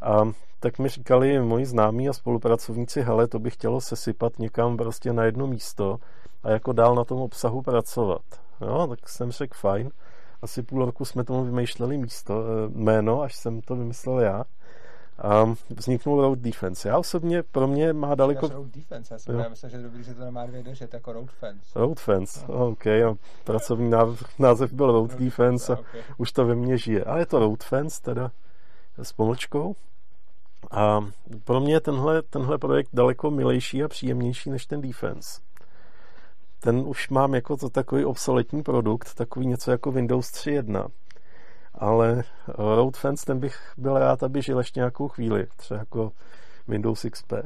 A 0.00 0.32
tak 0.60 0.78
mi 0.78 0.88
říkali 0.88 1.40
moji 1.40 1.66
známí 1.66 2.08
a 2.08 2.12
spolupracovníci, 2.12 3.02
hele, 3.02 3.28
to 3.28 3.38
by 3.38 3.50
chtělo 3.50 3.80
sesypat 3.80 4.38
někam 4.38 4.76
prostě 4.76 5.12
na 5.12 5.24
jedno 5.24 5.46
místo 5.46 5.98
a 6.42 6.50
jako 6.50 6.72
dál 6.72 6.94
na 6.94 7.04
tom 7.04 7.20
obsahu 7.20 7.62
pracovat. 7.62 8.22
Jo, 8.60 8.86
tak 8.86 9.08
jsem 9.08 9.30
řekl 9.30 9.58
fajn. 9.58 9.90
Asi 10.42 10.62
půl 10.62 10.84
roku 10.84 11.04
jsme 11.04 11.24
tomu 11.24 11.44
vymýšleli 11.44 11.98
místo, 11.98 12.44
eh, 12.44 12.68
jméno, 12.68 13.22
až 13.22 13.36
jsem 13.36 13.60
to 13.60 13.76
vymyslel 13.76 14.20
já. 14.20 14.44
A 15.18 15.54
vzniknul 15.70 16.20
Road 16.20 16.38
Defense. 16.38 16.88
Já 16.88 16.98
osobně, 16.98 17.42
pro 17.42 17.66
mě 17.66 17.92
má 17.92 18.14
daleko... 18.14 18.48
Road 18.48 18.66
Defense, 18.66 19.14
já 19.14 19.18
jsem 19.18 19.38
já 19.38 19.48
myslím, 19.48 19.70
že 19.70 19.82
dobrý, 19.82 20.02
že 20.02 20.14
to 20.14 20.24
nemá 20.24 20.46
dvě 20.46 20.62
držet, 20.62 20.94
jako 20.94 21.12
Road 21.12 21.30
Fence. 21.30 21.78
Road 21.78 22.00
Fence, 22.00 22.44
no. 22.48 22.68
OK, 22.68 22.86
a 22.86 23.14
pracovní 23.44 23.90
název, 23.90 24.38
název 24.38 24.72
byl 24.72 24.86
Road, 24.86 25.10
Road 25.10 25.20
Defense 25.20 25.72
a 25.72 25.78
okay. 25.78 26.02
už 26.18 26.32
to 26.32 26.46
ve 26.46 26.54
mně 26.54 26.78
žije. 26.78 27.04
Ale 27.04 27.20
je 27.20 27.26
to 27.26 27.38
Road 27.38 27.64
Fence 27.64 28.02
teda 28.02 28.30
s 29.02 29.12
pomlčkou. 29.12 29.76
A 30.70 31.00
pro 31.44 31.60
mě 31.60 31.72
je 31.72 31.80
tenhle, 31.80 32.22
tenhle 32.22 32.58
projekt 32.58 32.88
daleko 32.92 33.30
milejší 33.30 33.84
a 33.84 33.88
příjemnější 33.88 34.50
než 34.50 34.66
ten 34.66 34.80
Defense 34.80 35.40
ten 36.60 36.82
už 36.86 37.08
mám 37.08 37.34
jako 37.34 37.56
to 37.56 37.70
takový 37.70 38.04
obsoletní 38.04 38.62
produkt, 38.62 39.14
takový 39.14 39.46
něco 39.46 39.70
jako 39.70 39.92
Windows 39.92 40.30
3.1. 40.30 40.86
Ale 41.74 42.22
Road 42.48 42.96
Fence, 42.96 43.26
ten 43.26 43.40
bych 43.40 43.72
byl 43.76 43.98
rád, 43.98 44.22
aby 44.22 44.42
žil 44.42 44.58
ještě 44.58 44.80
nějakou 44.80 45.08
chvíli, 45.08 45.46
třeba 45.56 45.80
jako 45.80 46.12
Windows 46.68 47.06
XP. 47.10 47.32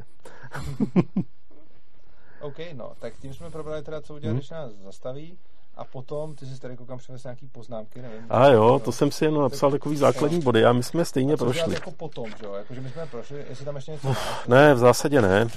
OK, 2.41 2.57
no, 2.73 2.91
tak 2.99 3.13
tím 3.21 3.33
jsme 3.33 3.49
probrali 3.49 3.83
teda, 3.83 4.01
co 4.01 4.15
udělat, 4.15 4.31
hmm. 4.31 4.39
když 4.39 4.49
nás 4.49 4.71
zastaví. 4.71 5.37
A 5.75 5.85
potom, 5.85 6.35
ty 6.35 6.45
jsi 6.45 6.59
tady 6.59 6.77
koukám 6.77 6.97
přivez 6.97 7.23
nějaký 7.23 7.47
poznámky, 7.47 8.01
nevím. 8.01 8.25
A 8.29 8.47
jo, 8.47 8.81
to 8.85 8.91
jsem 8.91 9.11
si 9.11 9.25
jen 9.25 9.33
napsal 9.33 9.71
takový 9.71 9.97
základní 9.97 10.41
body 10.41 10.65
a 10.65 10.73
my 10.73 10.83
jsme 10.83 11.05
stejně 11.05 11.33
a 11.33 11.37
co 11.37 11.45
prošli. 11.45 11.73
jako 11.73 11.91
potom, 11.91 12.25
že 12.39 12.45
jo? 12.45 12.53
Jako, 12.53 12.73
že 12.73 12.81
my 12.81 12.89
jsme 12.89 13.05
prošli, 13.05 13.45
jestli 13.49 13.65
tam 13.65 13.75
ještě 13.75 13.91
něco 13.91 14.13
Ne, 14.47 14.73
v 14.73 14.77
zásadě 14.77 15.21
ne 15.21 15.47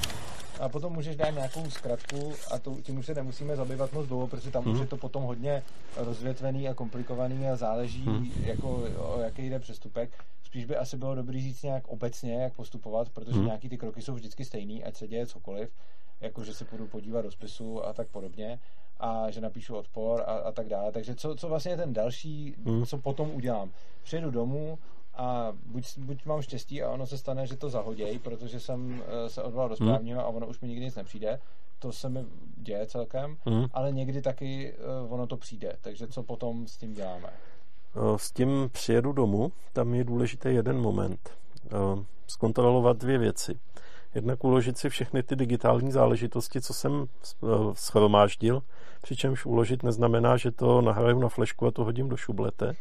a 0.60 0.68
potom 0.68 0.92
můžeš 0.92 1.16
dát 1.16 1.30
nějakou 1.30 1.70
zkratku 1.70 2.32
a 2.50 2.58
to, 2.58 2.76
tím 2.82 2.98
už 2.98 3.06
se 3.06 3.14
nemusíme 3.14 3.56
zabývat 3.56 3.92
moc 3.92 4.06
dlouho, 4.06 4.26
protože 4.26 4.50
tam 4.50 4.62
hmm. 4.62 4.72
už 4.72 4.76
mhm. 4.76 4.84
je 4.84 4.88
to 4.88 4.96
potom 4.96 5.22
hodně 5.22 5.62
rozvětvený 5.96 6.68
a 6.68 6.74
komplikovaný 6.74 7.48
a 7.48 7.56
záleží, 7.56 8.04
hmm. 8.04 8.32
jako, 8.44 8.68
o 8.98 9.20
jaký 9.20 9.50
jde 9.50 9.58
přestupek. 9.58 10.24
Spíš 10.42 10.64
by 10.64 10.76
asi 10.76 10.96
bylo 10.96 11.14
dobrý 11.14 11.42
říct 11.42 11.62
nějak 11.62 11.88
obecně, 11.88 12.34
jak 12.34 12.52
postupovat, 12.52 13.08
protože 13.08 13.36
hmm. 13.36 13.46
nějaký 13.46 13.68
ty 13.68 13.78
kroky 13.78 14.02
jsou 14.02 14.14
vždycky 14.14 14.44
stejný, 14.44 14.84
ať 14.84 14.96
se 14.96 15.08
děje 15.08 15.26
cokoliv, 15.26 15.70
jako 16.20 16.44
že 16.44 16.54
se 16.54 16.64
půjdu 16.64 16.86
podívat 16.86 17.22
do 17.22 17.30
spisu 17.30 17.86
a 17.86 17.92
tak 17.92 18.08
podobně 18.08 18.58
a 19.00 19.30
že 19.30 19.40
napíšu 19.40 19.76
odpor 19.76 20.20
a, 20.20 20.24
a 20.24 20.52
tak 20.52 20.68
dále. 20.68 20.92
Takže 20.92 21.14
co, 21.14 21.34
co 21.34 21.48
vlastně 21.48 21.72
je 21.72 21.76
ten 21.76 21.92
další, 21.92 22.54
hmm. 22.66 22.86
co 22.86 22.98
potom 22.98 23.30
udělám? 23.30 23.70
Přijedu 24.02 24.30
domů, 24.30 24.78
a 25.16 25.52
buď, 25.66 25.98
buď 25.98 26.26
mám 26.26 26.42
štěstí 26.42 26.82
a 26.82 26.90
ono 26.90 27.06
se 27.06 27.18
stane, 27.18 27.46
že 27.46 27.56
to 27.56 27.70
zahoděj, 27.70 28.18
protože 28.18 28.60
jsem 28.60 29.02
eh, 29.06 29.28
se 29.28 29.42
odvolal 29.42 29.68
do 29.68 29.76
hmm. 29.80 29.88
správního 29.88 30.20
a 30.20 30.26
ono 30.26 30.46
už 30.46 30.60
mi 30.60 30.68
nikdy 30.68 30.84
nic 30.84 30.96
nepřijde. 30.96 31.38
To 31.78 31.92
se 31.92 32.08
mi 32.08 32.24
děje 32.56 32.86
celkem, 32.86 33.36
mm. 33.46 33.64
ale 33.72 33.92
někdy 33.92 34.22
taky 34.22 34.74
uh, 35.04 35.12
ono 35.12 35.26
to 35.26 35.36
přijde. 35.36 35.76
Takže 35.80 36.06
co 36.06 36.22
potom 36.22 36.66
s 36.66 36.76
tím 36.76 36.94
děláme? 36.94 37.28
Eh, 37.28 38.00
s 38.16 38.32
tím 38.32 38.70
přijedu 38.72 39.12
domů, 39.12 39.52
tam 39.72 39.94
je 39.94 40.04
důležitý 40.04 40.48
jeden 40.48 40.80
moment. 40.80 41.30
Zkontrolovat 42.26 42.96
dvě 42.96 43.18
věci. 43.18 43.58
Jednak 44.14 44.44
uložit 44.44 44.78
si 44.78 44.88
všechny 44.88 45.22
ty 45.22 45.36
digitální 45.36 45.92
záležitosti, 45.92 46.60
co 46.60 46.74
jsem 46.74 47.06
schromáždil, 47.72 48.62
přičemž 49.02 49.46
uložit 49.46 49.82
neznamená, 49.82 50.36
že 50.36 50.50
to 50.50 50.80
nahraju 50.80 51.18
na 51.18 51.28
flešku 51.28 51.66
a 51.66 51.70
to 51.70 51.84
hodím 51.84 52.08
do 52.08 52.16
šublete 52.16 52.76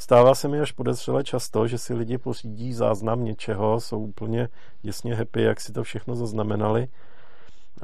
Stává 0.00 0.34
se 0.34 0.48
mi 0.48 0.60
až 0.60 0.72
podezřele 0.72 1.24
často, 1.24 1.66
že 1.66 1.78
si 1.78 1.94
lidi 1.94 2.18
pořídí 2.18 2.72
záznam 2.72 3.24
něčeho, 3.24 3.80
jsou 3.80 4.00
úplně 4.00 4.48
děsně 4.82 5.14
happy, 5.14 5.42
jak 5.42 5.60
si 5.60 5.72
to 5.72 5.82
všechno 5.82 6.16
zaznamenali. 6.16 6.88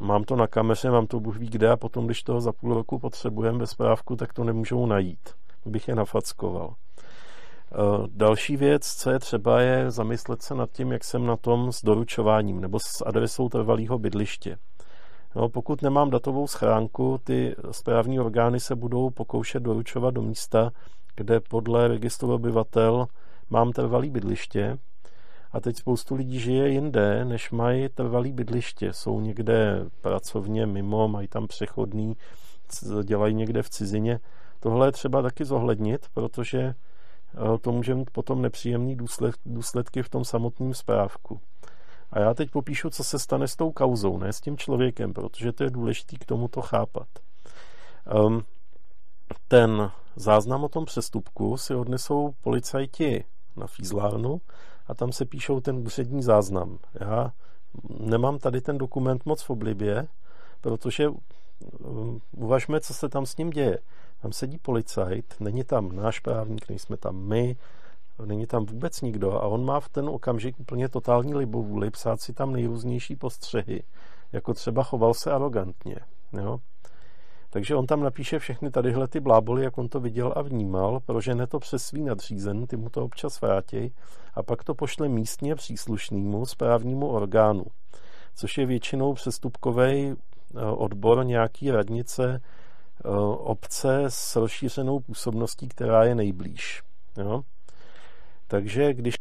Mám 0.01 0.25
to 0.25 0.37
na 0.37 0.47
kameře, 0.47 0.91
mám 0.91 1.07
to 1.07 1.21
Bůh 1.21 1.37
ví 1.37 1.49
kde 1.49 1.71
a 1.71 1.77
potom, 1.77 2.07
když 2.07 2.23
toho 2.23 2.41
za 2.41 2.53
půl 2.53 2.75
roku 2.75 2.99
potřebujeme 2.99 3.59
ve 3.59 3.67
správku, 3.67 4.17
tak 4.17 4.33
to 4.33 4.45
nemůžou 4.45 4.87
najít. 4.87 5.31
Bych 5.67 5.89
je 5.89 5.95
nafackoval. 5.95 6.75
E, 6.75 7.77
další 8.09 8.57
věc, 8.57 8.87
co 8.87 9.11
je 9.11 9.19
třeba, 9.19 9.61
je 9.61 9.91
zamyslet 9.91 10.43
se 10.43 10.55
nad 10.55 10.71
tím, 10.71 10.93
jak 10.93 11.05
jsem 11.05 11.27
na 11.27 11.37
tom 11.37 11.73
s 11.73 11.85
doručováním 11.85 12.61
nebo 12.61 12.79
s 12.81 13.07
adresou 13.07 13.49
trvalého 13.49 13.99
bydliště. 13.99 14.59
No, 15.35 15.49
pokud 15.49 15.83
nemám 15.83 16.11
datovou 16.11 16.47
schránku, 16.47 17.21
ty 17.25 17.57
správní 17.71 18.21
orgány 18.21 18.61
se 18.61 18.77
budou 18.77 19.11
pokoušet 19.11 19.63
doručovat 19.63 20.15
do 20.15 20.23
místa, 20.23 20.71
kde 21.17 21.41
podle 21.41 21.89
registru 21.89 22.35
obyvatel 22.35 23.07
mám 23.51 23.73
trvalý 23.73 24.11
bydliště 24.11 24.79
a 25.53 25.61
teď 25.61 25.77
spoustu 25.77 26.15
lidí 26.15 26.41
žije 26.41 26.69
jinde, 26.69 27.25
než 27.25 27.51
mají 27.51 27.89
trvalý 27.89 28.33
bydliště. 28.33 28.93
Jsou 28.93 29.21
někde 29.21 29.87
pracovně 30.01 30.67
mimo, 30.67 31.09
mají 31.09 31.29
tam 31.29 31.47
přechodný, 31.47 32.17
dělají 33.03 33.35
někde 33.35 33.63
v 33.63 33.71
cizině. 33.71 34.21
Tohle 34.61 34.89
je 34.89 34.93
třeba 34.93 35.23
taky 35.23 35.45
zohlednit, 35.45 36.07
protože 36.15 36.59
eh, 36.59 37.59
to 37.61 37.73
může 37.73 37.95
mít 37.95 38.11
potom 38.11 38.43
nepříjemný 38.43 38.97
důsledky 39.47 40.03
v 40.03 40.09
tom 40.09 40.25
samotném 40.25 40.75
správku. 40.75 41.41
A 42.11 42.21
já 42.21 42.35
teď 42.35 42.51
popíšu, 42.51 42.91
co 42.91 43.05
se 43.05 43.19
stane 43.19 43.49
s 43.49 43.57
tou 43.57 43.73
kauzou, 43.73 44.19
ne 44.19 44.33
s 44.33 44.41
tím 44.41 44.57
člověkem, 44.57 45.13
protože 45.13 45.53
to 45.53 45.65
je 45.65 45.71
důležité 45.71 46.17
k 46.17 46.25
tomu 46.25 46.49
to 46.49 46.63
chápat. 46.63 47.09
Um, 48.15 48.45
ten 49.49 49.91
záznam 50.17 50.65
o 50.65 50.69
tom 50.69 50.85
přestupku 50.85 51.57
si 51.57 51.75
odnesou 51.75 52.35
policajti 52.43 53.25
na 53.57 53.67
Fízlárnu 53.67 54.41
a 54.87 54.95
tam 54.95 55.13
se 55.13 55.25
píšou 55.25 55.61
ten 55.61 55.77
úřední 55.77 56.23
záznam. 56.23 56.79
Já 57.01 57.33
nemám 58.01 58.39
tady 58.39 58.61
ten 58.61 58.79
dokument 58.79 59.27
moc 59.27 59.43
v 59.43 59.51
oblibě, 59.51 60.09
protože 60.61 61.09
um, 61.09 62.21
uvažme, 62.37 62.81
co 62.81 62.95
se 62.95 63.09
tam 63.09 63.27
s 63.27 63.37
ním 63.37 63.51
děje. 63.51 63.79
Tam 64.23 64.33
sedí 64.33 64.59
policajt, 64.59 65.35
není 65.41 65.65
tam 65.65 65.97
náš 65.97 66.21
právník, 66.21 66.69
nejsme 66.69 66.97
tam 66.97 67.17
my, 67.17 67.57
není 68.25 68.47
tam 68.47 68.67
vůbec 68.67 69.01
nikdo 69.01 69.33
a 69.33 69.43
on 69.43 69.65
má 69.65 69.81
v 69.81 69.89
ten 69.89 70.09
okamžik 70.09 70.61
úplně 70.61 70.89
totální 70.89 71.35
libovůli 71.35 71.91
psát 71.91 72.21
si 72.21 72.33
tam 72.33 72.53
nejrůznější 72.53 73.17
postřehy, 73.17 73.83
jako 74.33 74.55
třeba 74.55 74.83
choval 74.83 75.15
se 75.15 75.33
arrogantně. 75.33 75.97
Jo? 76.33 76.61
Takže 77.57 77.75
on 77.77 77.87
tam 77.87 78.01
napíše 78.01 78.39
všechny 78.39 78.71
tadyhle 78.71 79.09
ty 79.09 79.21
bláboly, 79.21 79.65
jak 79.65 79.79
on 79.79 79.89
to 79.89 80.01
viděl 80.01 80.33
a 80.37 80.43
vnímal, 80.43 81.01
prožene 81.01 81.47
to 81.47 81.59
přes 81.59 81.85
svý 81.85 82.03
nadřízen, 82.05 82.67
ty 82.67 82.77
mu 82.77 82.89
to 82.89 83.05
občas 83.05 83.41
vrátí 83.41 83.95
a 84.35 84.43
pak 84.43 84.65
to 84.65 84.75
pošle 84.75 85.09
místně 85.09 85.55
příslušnému 85.55 86.47
správnímu 86.47 87.09
orgánu, 87.09 87.65
což 88.35 88.59
je 88.59 88.67
většinou 88.67 89.15
přestupkový 89.15 90.13
eh, 90.13 90.15
odbor 90.65 91.27
nějaký 91.27 91.71
radnice 91.71 92.41
eh, 92.41 93.09
obce 93.39 94.05
s 94.09 94.37
rozšířenou 94.37 95.01
působností, 95.01 95.69
která 95.69 96.05
je 96.05 96.15
nejblíž. 96.15 96.83
Jo? 97.19 97.43
Takže 98.47 98.95
když 98.95 99.15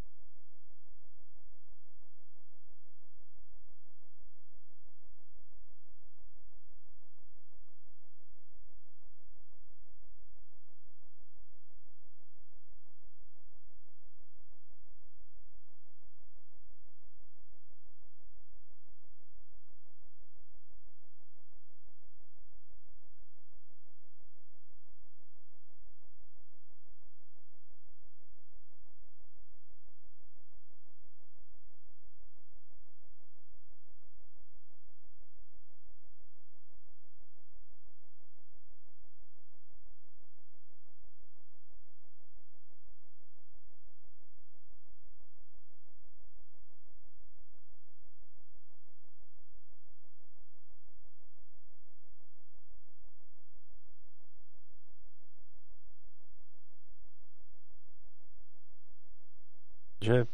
že 60.06 60.26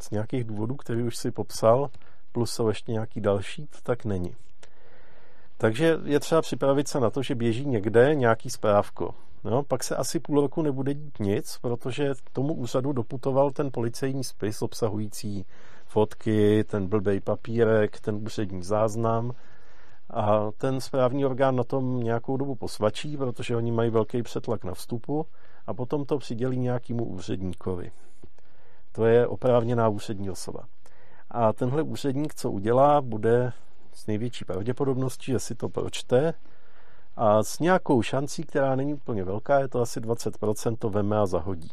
z 0.00 0.10
nějakých 0.10 0.44
důvodů, 0.44 0.76
který 0.76 1.02
už 1.02 1.16
si 1.16 1.30
popsal, 1.30 1.90
plus 2.32 2.52
jsou 2.52 2.68
ještě 2.68 2.92
nějaký 2.92 3.20
další, 3.20 3.66
to 3.66 3.78
tak 3.82 4.04
není. 4.04 4.36
Takže 5.58 5.98
je 6.04 6.20
třeba 6.20 6.42
připravit 6.42 6.88
se 6.88 7.00
na 7.00 7.10
to, 7.10 7.22
že 7.22 7.34
běží 7.34 7.66
někde 7.66 8.14
nějaký 8.14 8.50
správko. 8.50 9.14
No, 9.44 9.62
pak 9.62 9.84
se 9.84 9.96
asi 9.96 10.20
půl 10.20 10.40
roku 10.40 10.62
nebude 10.62 10.94
dít 10.94 11.18
nic, 11.20 11.58
protože 11.58 12.14
tomu 12.32 12.54
úřadu 12.54 12.92
doputoval 12.92 13.50
ten 13.50 13.70
policejní 13.72 14.24
spis 14.24 14.62
obsahující 14.62 15.46
fotky, 15.86 16.64
ten 16.64 16.86
blbej 16.86 17.20
papírek, 17.20 18.00
ten 18.00 18.14
úřední 18.14 18.62
záznam 18.62 19.32
a 20.10 20.50
ten 20.58 20.80
správní 20.80 21.26
orgán 21.26 21.56
na 21.56 21.64
tom 21.64 22.00
nějakou 22.00 22.36
dobu 22.36 22.54
posvačí, 22.54 23.16
protože 23.16 23.56
oni 23.56 23.72
mají 23.72 23.90
velký 23.90 24.22
přetlak 24.22 24.64
na 24.64 24.74
vstupu 24.74 25.26
a 25.66 25.74
potom 25.74 26.04
to 26.04 26.18
přidělí 26.18 26.58
nějakému 26.58 27.04
úředníkovi. 27.04 27.92
To 28.96 29.06
je 29.06 29.26
oprávněná 29.26 29.88
úřední 29.88 30.30
osoba. 30.30 30.60
A 31.30 31.52
tenhle 31.52 31.82
úředník, 31.82 32.34
co 32.34 32.50
udělá, 32.50 33.00
bude 33.00 33.52
s 33.92 34.06
největší 34.06 34.44
pravděpodobností, 34.44 35.32
že 35.32 35.38
si 35.38 35.54
to 35.54 35.68
pročte 35.68 36.34
a 37.16 37.42
s 37.42 37.58
nějakou 37.58 38.02
šancí, 38.02 38.42
která 38.42 38.76
není 38.76 38.94
úplně 38.94 39.24
velká, 39.24 39.58
je 39.60 39.68
to 39.68 39.80
asi 39.80 40.00
20%, 40.00 40.76
to 40.76 40.90
veme 40.90 41.18
a 41.18 41.26
zahodí. 41.26 41.70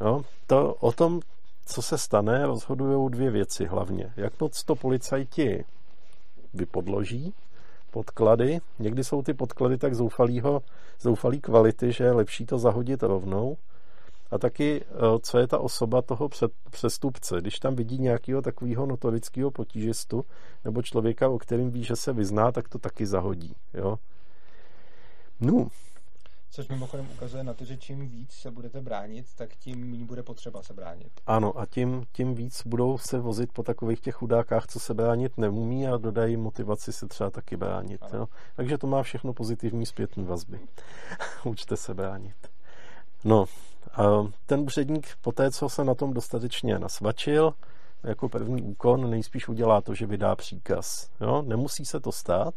Jo? 0.00 0.24
To, 0.46 0.74
o 0.74 0.92
tom, 0.92 1.20
co 1.66 1.82
se 1.82 1.98
stane, 1.98 2.46
rozhodují 2.46 3.10
dvě 3.10 3.30
věci 3.30 3.64
hlavně. 3.64 4.12
Jak 4.16 4.40
moc 4.40 4.64
to 4.64 4.76
policajti 4.76 5.64
vypodloží, 6.54 7.34
podklady. 7.90 8.58
Někdy 8.78 9.04
jsou 9.04 9.22
ty 9.22 9.34
podklady 9.34 9.78
tak 9.78 9.94
zoufalýho, 9.94 10.62
zoufalý 11.00 11.40
kvality, 11.40 11.92
že 11.92 12.04
je 12.04 12.12
lepší 12.12 12.46
to 12.46 12.58
zahodit 12.58 13.02
rovnou. 13.02 13.56
A 14.30 14.38
taky, 14.38 14.84
eh, 14.84 15.18
co 15.22 15.38
je 15.38 15.46
ta 15.46 15.58
osoba 15.58 16.02
toho 16.02 16.28
před, 16.28 16.52
přestupce. 16.70 17.40
Když 17.40 17.58
tam 17.58 17.74
vidí 17.74 17.98
nějakého 17.98 18.42
takového 18.42 18.86
notorického 18.86 19.50
potížistu 19.50 20.24
nebo 20.64 20.82
člověka, 20.82 21.28
o 21.28 21.38
kterým 21.38 21.70
ví, 21.70 21.84
že 21.84 21.96
se 21.96 22.12
vyzná, 22.12 22.52
tak 22.52 22.68
to 22.68 22.78
taky 22.78 23.06
zahodí. 23.06 23.56
Jo? 23.74 23.98
No. 25.40 25.68
Což 26.50 26.68
mimochodem 26.68 27.08
ukazuje 27.14 27.44
na 27.44 27.54
to, 27.54 27.64
že 27.64 27.76
čím 27.76 28.08
víc 28.08 28.32
se 28.32 28.50
budete 28.50 28.80
bránit, 28.80 29.26
tak 29.34 29.56
tím 29.56 29.90
méně 29.90 30.04
bude 30.04 30.22
potřeba 30.22 30.62
se 30.62 30.74
bránit. 30.74 31.12
Ano, 31.26 31.58
a 31.58 31.66
tím, 31.66 32.06
tím 32.12 32.34
víc 32.34 32.62
budou 32.66 32.98
se 32.98 33.18
vozit 33.18 33.52
po 33.52 33.62
takových 33.62 34.00
těch 34.00 34.14
chudákách, 34.14 34.66
co 34.66 34.80
se 34.80 34.94
bránit 34.94 35.38
neumí 35.38 35.88
a 35.88 35.96
dodají 35.96 36.36
motivaci 36.36 36.92
se 36.92 37.08
třeba 37.08 37.30
taky 37.30 37.56
bránit. 37.56 38.00
Jo? 38.12 38.28
Takže 38.56 38.78
to 38.78 38.86
má 38.86 39.02
všechno 39.02 39.32
pozitivní 39.32 39.86
zpětné 39.86 40.24
vazby. 40.24 40.60
Učte 41.44 41.76
se 41.76 41.94
bránit. 41.94 42.36
No, 43.24 43.44
ten 44.46 44.60
úředník 44.60 45.06
po 45.20 45.32
té, 45.32 45.50
co 45.50 45.68
se 45.68 45.84
na 45.84 45.94
tom 45.94 46.12
dostatečně 46.12 46.78
nasvačil, 46.78 47.54
jako 48.02 48.28
první 48.28 48.62
úkon 48.62 49.10
nejspíš 49.10 49.48
udělá 49.48 49.80
to, 49.80 49.94
že 49.94 50.06
vydá 50.06 50.36
příkaz. 50.36 51.10
Jo? 51.20 51.42
Nemusí 51.42 51.84
se 51.84 52.00
to 52.00 52.12
stát, 52.12 52.54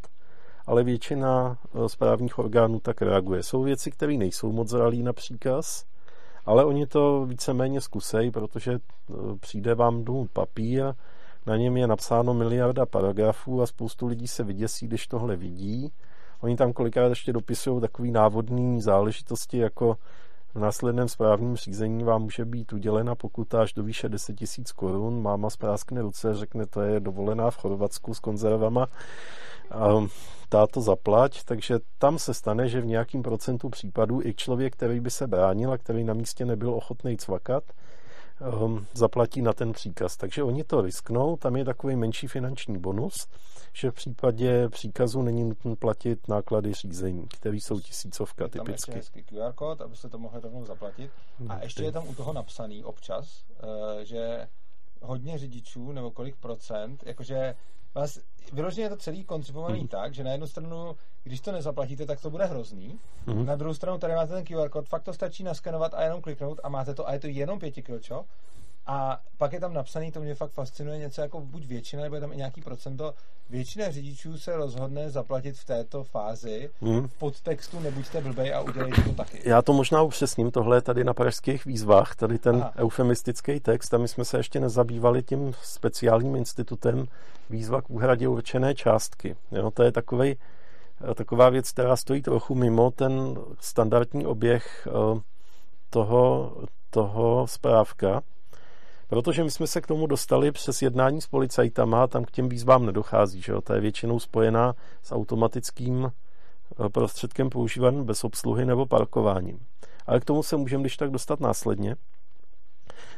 ale 0.66 0.84
většina 0.84 1.58
eh, 1.64 1.90
správních 1.90 2.40
orgánů 2.40 2.80
tak 2.80 3.02
reaguje. 3.02 3.44
Jsou 3.44 3.64
věci, 3.64 3.92
které 3.92 4.14
nejsou 4.14 4.52
moc 4.52 4.70
zralý 4.70 5.04
na 5.04 5.14
příkaz, 5.14 5.86
ale 6.46 6.66
oni 6.66 6.88
to 6.88 7.26
víceméně 7.26 7.82
zkusejí, 7.82 8.32
protože 8.32 8.74
eh, 8.74 9.14
přijde 9.40 9.76
vám 9.76 10.04
domů 10.04 10.28
papír, 10.34 10.94
na 11.46 11.58
něm 11.58 11.78
je 11.78 11.88
napsáno 11.88 12.34
miliarda 12.34 12.86
paragrafů 12.86 13.62
a 13.62 13.68
spoustu 13.68 14.08
lidí 14.08 14.28
se 14.28 14.44
vyděsí, 14.44 14.88
když 14.88 15.08
tohle 15.08 15.36
vidí. 15.36 15.92
Oni 16.42 16.56
tam 16.56 16.74
kolikrát 16.74 17.08
ještě 17.08 17.34
dopisují 17.34 17.82
takový 17.82 18.12
návodný 18.12 18.82
záležitosti, 18.82 19.58
jako 19.58 19.98
v 20.54 20.60
následném 20.60 21.08
správním 21.08 21.56
řízení 21.56 22.04
vám 22.04 22.22
může 22.22 22.46
být 22.46 22.74
udělena 22.74 23.16
pokuta 23.16 23.62
až 23.62 23.74
do 23.74 23.84
výše 23.84 24.10
10 24.10 24.34
tisíc 24.34 24.72
korun. 24.72 25.22
Máma 25.22 25.50
spráskne 25.50 26.02
ruce, 26.02 26.34
řekne, 26.34 26.66
to 26.66 26.82
je 26.82 27.00
dovolená 27.00 27.52
v 27.52 27.58
Chorvatsku 27.58 28.14
s 28.14 28.20
konzervama. 28.20 28.88
A 29.72 30.06
táto 30.50 30.82
zaplať, 30.82 31.44
takže 31.44 31.80
tam 31.98 32.20
se 32.20 32.34
stane, 32.34 32.70
že 32.70 32.82
v 32.82 32.86
nějakým 32.86 33.24
procentu 33.24 33.70
případů 33.70 34.22
i 34.22 34.34
člověk, 34.34 34.74
který 34.74 35.00
by 35.00 35.12
se 35.12 35.28
bránil 35.28 35.72
a 35.72 35.78
který 35.78 36.04
na 36.04 36.14
místě 36.14 36.46
nebyl 36.46 36.74
ochotný 36.74 37.18
cvakat, 37.18 37.64
zaplatí 38.94 39.42
na 39.42 39.54
ten 39.54 39.74
příkaz. 39.74 40.18
Takže 40.18 40.44
oni 40.44 40.64
to 40.64 40.82
risknou, 40.82 41.38
tam 41.38 41.56
je 41.56 41.66
takový 41.66 41.96
menší 41.96 42.28
finanční 42.28 42.78
bonus, 42.78 43.28
že 43.74 43.92
v 43.92 43.94
případě 43.94 44.70
příkazu 44.70 45.22
není 45.22 45.44
nutno 45.44 45.76
platit 45.76 46.28
náklady 46.28 46.74
řízení, 46.74 47.28
které 47.28 47.58
jsou 47.58 47.80
tisícovka 47.80 48.48
tam 48.48 48.66
typicky. 48.66 48.92
Tam 48.92 49.02
je 49.16 49.24
QR 49.24 49.54
kód, 49.54 49.82
abyste 49.82 50.10
to 50.10 50.18
mohli 50.18 50.42
rovnou 50.42 50.66
zaplatit. 50.66 51.12
A 51.50 51.54
hmm, 51.54 51.62
ještě 51.64 51.84
je 51.84 51.92
tam 51.92 52.08
u 52.08 52.16
toho 52.16 52.34
napsaný 52.34 52.84
občas, 52.84 53.44
uh, 53.64 54.00
že 54.04 54.48
hodně 55.02 55.38
řidičů, 55.38 55.92
nebo 55.92 56.12
kolik 56.12 56.36
procent, 56.36 57.04
jakože 57.06 57.56
vás, 57.96 58.20
vyloženě 58.54 58.86
je 58.86 58.90
to 58.90 58.98
celý 58.98 59.24
koncipovaný 59.24 59.82
mm. 59.82 59.88
tak, 59.88 60.14
že 60.14 60.24
na 60.24 60.32
jednu 60.32 60.48
stranu, 60.48 60.96
když 61.24 61.42
to 61.42 61.52
nezaplatíte, 61.52 62.06
tak 62.06 62.22
to 62.22 62.30
bude 62.30 62.46
hrozný. 62.46 63.00
Mm. 63.26 63.46
Na 63.46 63.56
druhou 63.56 63.74
stranu 63.74 63.98
tady 63.98 64.16
máte 64.16 64.34
ten 64.34 64.46
QR 64.46 64.70
kód, 64.70 64.90
fakt 64.90 65.04
to 65.04 65.14
stačí 65.14 65.44
naskenovat 65.44 65.94
a 65.94 66.04
jenom 66.04 66.22
kliknout 66.22 66.60
a 66.64 66.70
máte 66.70 66.94
to 66.94 67.08
a 67.08 67.14
je 67.14 67.20
to 67.20 67.28
jenom 67.28 67.60
pětikročo. 67.60 68.26
A 68.86 69.22
pak 69.38 69.54
je 69.54 69.60
tam 69.60 69.74
napsaný, 69.74 70.12
to 70.12 70.20
mě 70.20 70.36
fakt 70.36 70.52
fascinuje, 70.52 70.98
něco 70.98 71.22
jako 71.22 71.42
buď 71.42 71.66
většina, 71.66 72.04
nebo 72.04 72.16
je 72.16 72.22
tam 72.22 72.34
i 72.34 72.38
nějaký 72.38 72.62
procento. 72.62 73.14
Většina 73.50 73.92
řidičů 73.92 74.38
se 74.38 74.56
rozhodne 74.56 75.10
zaplatit 75.10 75.58
v 75.58 75.66
této 75.66 76.04
fázi 76.04 76.70
hmm. 76.82 77.08
v 77.08 77.14
podtextu 77.14 77.80
nebuďte 77.80 78.22
blbej 78.22 78.54
a 78.54 78.62
udělejte 78.62 79.02
to 79.02 79.14
taky. 79.14 79.42
Já 79.46 79.62
to 79.62 79.74
možná 79.74 80.02
upřesním, 80.02 80.52
tohle 80.52 80.82
tady 80.82 81.04
na 81.04 81.14
pražských 81.14 81.66
výzvách, 81.66 82.16
tady 82.16 82.40
ten 82.40 82.56
Aha. 82.56 82.74
eufemistický 82.78 83.60
text, 83.60 83.94
a 83.94 83.98
my 83.98 84.08
jsme 84.08 84.26
se 84.26 84.38
ještě 84.38 84.60
nezabývali 84.60 85.24
tím 85.24 85.54
speciálním 85.62 86.36
institutem 86.36 87.08
výzva 87.50 87.82
k 87.82 87.90
úhradě 87.90 88.28
určené 88.28 88.76
částky. 88.76 89.36
Jo, 89.52 89.72
to 89.72 89.84
je 89.84 89.92
takovej, 89.92 90.36
taková 91.16 91.50
věc, 91.50 91.72
která 91.72 91.96
stojí 91.96 92.22
trochu 92.22 92.56
mimo 92.56 92.92
ten 92.92 93.38
standardní 93.60 94.26
oběh 94.26 94.88
eh, 94.88 95.22
toho, 95.90 96.54
toho 96.90 97.48
správka, 97.48 98.22
Protože 99.10 99.44
my 99.44 99.52
jsme 99.52 99.68
se 99.68 99.82
k 99.82 99.88
tomu 99.88 100.08
dostali 100.08 100.52
přes 100.52 100.82
jednání 100.82 101.22
s 101.22 101.28
policajtama, 101.28 102.08
tam 102.08 102.26
k 102.26 102.32
těm 102.32 102.50
výzvám 102.50 102.86
nedochází, 102.86 103.42
že 103.42 103.52
jo? 103.52 103.62
To 103.62 103.74
je 103.74 103.82
většinou 103.82 104.20
spojená 104.20 104.76
s 105.02 105.12
automatickým 105.12 106.12
eh, 106.12 106.90
prostředkem 106.90 107.50
používaným 107.50 108.04
bez 108.04 108.24
obsluhy 108.24 108.66
nebo 108.66 108.86
parkováním. 108.86 109.60
Ale 110.08 110.20
k 110.20 110.26
tomu 110.26 110.44
se 110.44 110.58
můžeme 110.58 110.84
když 110.84 110.98
tak 110.98 111.12
dostat 111.12 111.40
následně. 111.40 111.96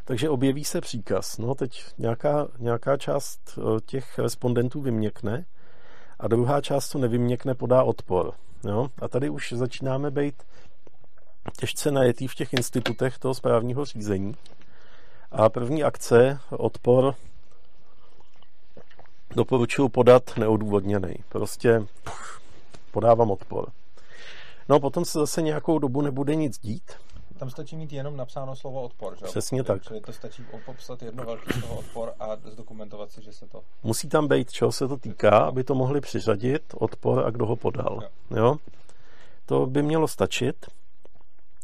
Takže 0.06 0.30
objeví 0.30 0.64
se 0.64 0.82
příkaz. 0.82 1.38
No 1.38 1.56
teď 1.56 1.84
nějaká, 1.98 2.48
nějaká 2.60 2.98
část 2.98 3.60
eh, 3.60 3.82
těch 3.86 4.20
respondentů 4.20 4.82
vyměkne 4.82 5.46
a 6.20 6.28
druhá 6.28 6.62
část, 6.62 6.90
co 6.90 6.98
nevyměkne, 6.98 7.56
podá 7.56 7.84
odpor. 7.84 8.34
Jo? 8.64 8.88
A 9.02 9.08
tady 9.08 9.30
už 9.30 9.54
začínáme 9.54 10.12
být 10.12 10.44
těžce 11.60 11.92
najetý 11.92 12.28
v 12.28 12.36
těch 12.36 12.54
institutech 12.54 13.20
toho 13.20 13.34
správního 13.34 13.86
řízení, 13.86 14.36
a 15.32 15.50
první 15.50 15.84
akce, 15.84 16.40
odpor, 16.50 17.16
doporučuji 19.36 19.90
podat 19.90 20.38
neodůvodněný. 20.38 21.16
Prostě 21.30 21.86
podávám 22.92 23.32
odpor. 23.32 23.72
No 24.70 24.80
potom 24.80 25.06
se 25.06 25.20
zase 25.20 25.42
nějakou 25.42 25.80
dobu 25.80 26.02
nebude 26.02 26.36
nic 26.36 26.60
dít. 26.60 26.92
Tam 27.38 27.50
stačí 27.50 27.76
mít 27.76 27.94
jenom 27.94 28.18
napsáno 28.18 28.56
slovo 28.56 28.82
odpor, 28.82 29.18
že? 29.20 29.26
Přesně 29.26 29.64
tak. 29.64 29.84
Čili 29.84 30.02
to 30.02 30.14
stačí 30.14 30.46
popsat 30.66 31.02
jedno 31.02 31.26
velké 31.26 31.54
slovo 31.54 31.76
odpor 31.76 32.14
a 32.20 32.38
zdokumentovat 32.52 33.12
si, 33.12 33.22
že 33.22 33.34
se 33.34 33.48
to... 33.48 33.62
Musí 33.84 34.10
tam 34.10 34.28
být, 34.28 34.52
čeho 34.52 34.72
se 34.72 34.88
to 34.88 34.98
týká, 34.98 35.38
aby 35.38 35.64
to 35.64 35.76
mohli 35.76 36.02
přiřadit, 36.02 36.62
odpor 36.74 37.26
a 37.26 37.30
kdo 37.30 37.46
ho 37.46 37.56
podal. 37.56 38.00
Jo. 38.32 38.38
jo? 38.38 38.56
To 39.46 39.66
by 39.66 39.84
mělo 39.84 40.08
stačit. 40.08 40.66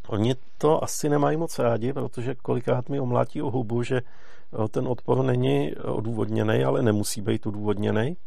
Oni 0.07 0.35
to 0.57 0.83
asi 0.83 1.09
nemají 1.09 1.37
moc 1.37 1.59
rádi, 1.59 1.93
protože 1.93 2.35
kolikrát 2.35 2.89
mi 2.89 2.99
omlátí 2.99 3.41
o 3.41 3.49
hubu, 3.49 3.83
že 3.83 3.97
eh, 3.97 4.67
ten 4.67 4.87
odpor 4.87 5.23
není 5.23 5.75
odůvodněný, 5.75 6.63
ale 6.63 6.81
nemusí 6.81 7.21
být 7.21 7.45
odůvodněný. 7.47 8.17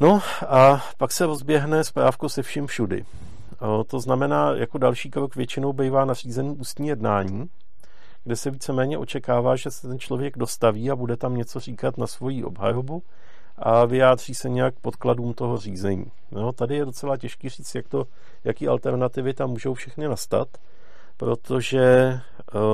No 0.00 0.20
a 0.48 0.84
pak 0.98 1.12
se 1.12 1.26
rozběhne 1.26 1.84
správko 1.84 2.28
se 2.28 2.42
vším 2.42 2.66
všudy. 2.66 3.04
Eh, 3.52 3.84
to 3.84 4.00
znamená, 4.00 4.54
jako 4.54 4.78
další 4.78 5.10
krok 5.10 5.36
většinou 5.36 5.72
bývá 5.72 6.04
nařízený 6.04 6.56
ústní 6.56 6.88
jednání, 6.88 7.50
kde 8.24 8.36
se 8.36 8.50
víceméně 8.50 8.98
očekává, 8.98 9.56
že 9.56 9.70
se 9.70 9.88
ten 9.88 9.98
člověk 9.98 10.38
dostaví 10.38 10.90
a 10.90 10.96
bude 10.96 11.16
tam 11.16 11.36
něco 11.36 11.60
říkat 11.60 11.98
na 11.98 12.06
svoji 12.06 12.44
obhajobu 12.44 13.02
a 13.58 13.84
vyjádří 13.84 14.34
se 14.34 14.48
nějak 14.48 14.74
podkladům 14.80 15.34
toho 15.34 15.58
řízení. 15.58 16.10
No, 16.30 16.52
tady 16.52 16.76
je 16.76 16.84
docela 16.84 17.16
těžký 17.16 17.48
říct, 17.48 17.74
jak 17.74 17.88
to, 17.88 18.06
jaký 18.44 18.68
alternativy 18.68 19.34
tam 19.34 19.50
můžou 19.50 19.74
všechny 19.74 20.08
nastat, 20.08 20.48
protože 21.16 22.12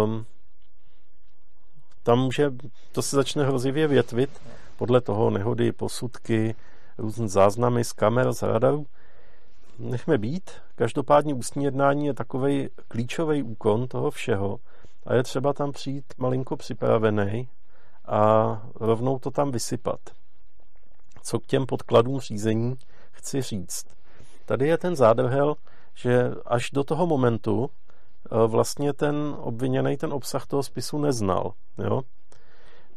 um, 0.05 0.27
tam 2.02 2.19
může, 2.19 2.51
to 2.93 3.02
se 3.02 3.16
začne 3.16 3.44
hrozivě 3.44 3.86
větvit 3.86 4.31
podle 4.77 5.01
toho 5.01 5.31
nehody, 5.31 5.73
posudky, 5.73 6.55
různé 6.98 7.28
záznamy 7.28 7.85
z 7.85 7.93
kamer, 7.93 8.32
z 8.32 8.43
radarů. 8.43 8.86
Nechme 9.78 10.19
být. 10.19 10.51
Každopádně 10.74 11.35
ústní 11.35 11.65
jednání 11.65 12.06
je 12.06 12.15
takový 12.15 12.69
klíčový 12.89 13.43
úkon 13.43 13.89
toho 13.89 14.11
všeho, 14.11 14.59
a 15.06 15.15
je 15.15 15.23
třeba 15.23 15.52
tam 15.52 15.73
přijít 15.73 16.05
malinko 16.19 16.56
připravený 16.56 17.48
a 18.05 18.62
rovnou 18.74 19.19
to 19.19 19.31
tam 19.31 19.51
vysypat. 19.51 20.01
Co 21.24 21.40
k 21.40 21.46
těm 21.46 21.66
podkladům 21.66 22.20
řízení 22.20 22.74
chci 23.12 23.42
říct. 23.42 23.86
Tady 24.44 24.68
je 24.68 24.78
ten 24.78 24.96
zádrhel, 24.96 25.55
že 25.94 26.30
až 26.46 26.70
do 26.70 26.84
toho 26.84 27.06
momentu 27.06 27.70
eh, 27.70 28.46
vlastně 28.46 28.92
ten 28.92 29.36
obviněný 29.38 29.96
ten 29.96 30.12
obsah 30.12 30.46
toho 30.46 30.62
spisu 30.62 30.98
neznal. 30.98 31.52
Jo? 31.78 32.02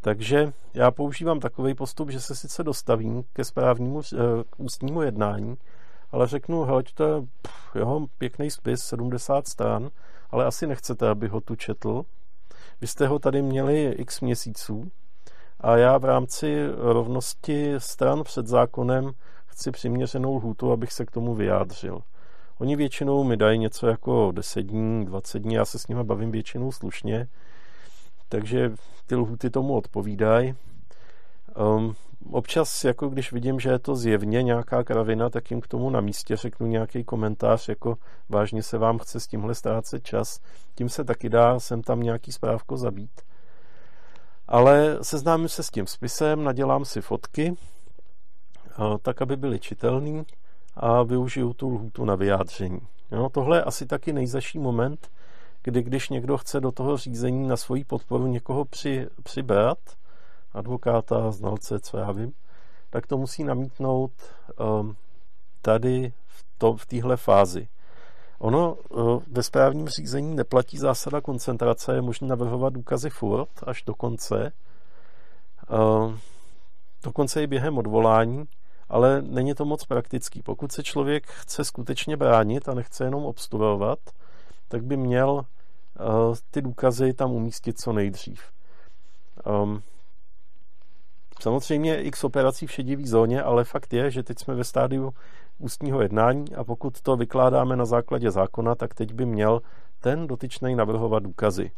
Takže 0.01 0.53
já 0.73 0.91
používám 0.91 1.39
takový 1.39 1.73
postup, 1.73 2.09
že 2.09 2.21
se 2.21 2.35
sice 2.35 2.63
dostavím 2.63 3.23
ke 3.33 3.43
správnímu 3.43 4.01
eh, 4.01 4.17
k 4.49 4.59
ústnímu 4.59 5.01
jednání, 5.01 5.57
ale 6.11 6.27
řeknu, 6.27 6.63
hele, 6.63 6.83
to 6.93 7.03
je 7.03 7.23
jeho 7.75 8.07
pěkný 8.17 8.51
spis, 8.51 8.79
70 8.83 9.47
stran, 9.47 9.89
ale 10.29 10.45
asi 10.45 10.67
nechcete, 10.67 11.09
aby 11.09 11.27
ho 11.27 11.41
tu 11.41 11.55
četl. 11.55 12.03
Vy 12.81 12.87
jste 12.87 13.07
ho 13.07 13.19
tady 13.19 13.41
měli 13.41 13.85
x 13.85 14.21
měsíců 14.21 14.91
a 15.59 15.77
já 15.77 15.97
v 15.97 16.05
rámci 16.05 16.67
rovnosti 16.77 17.73
stran 17.77 18.23
před 18.23 18.47
zákonem 18.47 19.11
chci 19.45 19.71
přiměřenou 19.71 20.35
lhůtu, 20.35 20.71
abych 20.71 20.91
se 20.91 21.05
k 21.05 21.11
tomu 21.11 21.35
vyjádřil. 21.35 22.01
Oni 22.59 22.75
většinou 22.75 23.23
mi 23.23 23.38
dají 23.38 23.59
něco 23.59 23.88
jako 23.88 24.31
10 24.31 24.61
dní, 24.61 25.05
20 25.05 25.39
dní, 25.39 25.55
já 25.55 25.65
se 25.65 25.79
s 25.79 25.88
nimi 25.88 26.03
bavím 26.03 26.31
většinou 26.31 26.71
slušně, 26.71 27.27
takže 28.29 28.71
ty 29.05 29.15
lhuty 29.15 29.49
tomu 29.49 29.75
odpovídají. 29.75 30.55
Um, 31.77 31.95
občas, 32.31 32.84
jako 32.84 33.09
když 33.09 33.31
vidím, 33.31 33.59
že 33.59 33.69
je 33.69 33.79
to 33.79 33.95
zjevně 33.95 34.43
nějaká 34.43 34.84
kravina, 34.84 35.29
tak 35.29 35.51
jim 35.51 35.61
k 35.61 35.67
tomu 35.67 35.89
na 35.89 36.01
místě 36.01 36.35
řeknu 36.35 36.67
nějaký 36.67 37.03
komentář, 37.03 37.69
jako 37.69 37.97
vážně 38.29 38.63
se 38.63 38.77
vám 38.77 38.99
chce 38.99 39.19
s 39.19 39.27
tímhle 39.27 39.55
ztrácet 39.55 40.03
čas. 40.03 40.39
Tím 40.75 40.89
se 40.89 41.03
taky 41.03 41.29
dá 41.29 41.59
sem 41.59 41.81
tam 41.81 41.99
nějaký 41.99 42.31
správko 42.31 42.77
zabít. 42.77 43.21
Ale 44.48 44.98
seznámím 45.02 45.49
se 45.49 45.64
s 45.64 45.69
tím 45.69 45.88
spisem, 45.88 46.44
nadělám 46.44 46.86
si 46.86 47.02
fotky, 47.02 47.57
tak, 49.02 49.22
aby 49.22 49.38
byly 49.38 49.60
čitelný 49.60 50.26
a 50.76 51.03
využiju 51.03 51.53
tu 51.53 51.69
lhůtu 51.69 52.06
na 52.06 52.15
vyjádření. 52.15 52.80
Jo, 53.11 53.30
tohle 53.30 53.57
je 53.57 53.64
asi 53.64 53.86
taky 53.86 54.14
nejzaší 54.14 54.60
moment, 54.60 55.11
kdy 55.64 55.84
když 55.84 56.10
někdo 56.10 56.38
chce 56.38 56.60
do 56.60 56.72
toho 56.72 56.98
řízení 56.98 57.48
na 57.48 57.57
svoji 57.57 57.84
podporu 57.84 58.28
někoho 58.28 58.65
při, 58.65 59.07
přibrat, 59.24 59.78
advokáta, 60.53 61.32
znalce, 61.32 61.80
co 61.80 61.98
já 61.98 62.11
vím, 62.11 62.34
tak 62.90 63.07
to 63.07 63.18
musí 63.18 63.44
namítnout 63.44 64.11
um, 64.80 64.95
tady 65.61 66.14
v, 66.28 66.45
to, 66.57 66.74
v 66.74 66.86
téhle 66.86 67.18
fázi. 67.18 67.68
Ono 68.39 68.73
uh, 68.73 69.22
ve 69.31 69.43
správním 69.43 69.88
řízení 69.88 70.35
neplatí 70.35 70.77
zásada 70.77 71.22
koncentrace, 71.22 71.95
je 71.95 72.01
možné 72.01 72.27
navrhovat 72.27 72.73
důkazy 72.73 73.09
furt 73.09 73.49
až 73.64 73.84
do 73.84 73.95
konce, 73.95 74.51
uh, 75.69 76.14
dokonce 77.03 77.43
i 77.43 77.47
během 77.47 77.77
odvolání, 77.77 78.45
ale 78.89 79.22
není 79.22 79.53
to 79.53 79.65
moc 79.65 79.85
praktický. 79.85 80.41
Pokud 80.41 80.72
se 80.72 80.84
člověk 80.84 81.27
chce 81.27 81.64
skutečně 81.64 82.18
bránit 82.18 82.69
a 82.69 82.73
nechce 82.73 83.03
jenom 83.03 83.26
obstruovat, 83.26 83.99
tak 84.68 84.84
by 84.84 84.97
měl 84.97 85.31
uh, 85.31 86.35
ty 86.51 86.61
důkazy 86.61 87.14
tam 87.14 87.31
umístit 87.31 87.80
co 87.80 87.93
nejdřív. 87.93 88.41
Um, 89.64 89.81
samozřejmě 91.41 92.01
x 92.01 92.23
operací 92.23 92.68
v 92.68 92.72
šedivý 92.72 93.07
zóně, 93.07 93.41
ale 93.41 93.64
fakt 93.64 93.93
je, 93.93 94.11
že 94.11 94.23
teď 94.23 94.39
jsme 94.39 94.55
ve 94.55 94.64
stádiu 94.64 95.14
ústního 95.59 96.01
jednání 96.01 96.55
a 96.55 96.63
pokud 96.63 97.01
to 97.01 97.15
vykládáme 97.15 97.75
na 97.75 97.85
základě 97.85 98.31
zákona, 98.31 98.75
tak 98.75 98.93
teď 98.93 99.13
by 99.13 99.25
měl 99.25 99.61
ten 99.99 100.27
dotyčný 100.27 100.75
navrhovat 100.75 101.23
důkazy. 101.23 101.71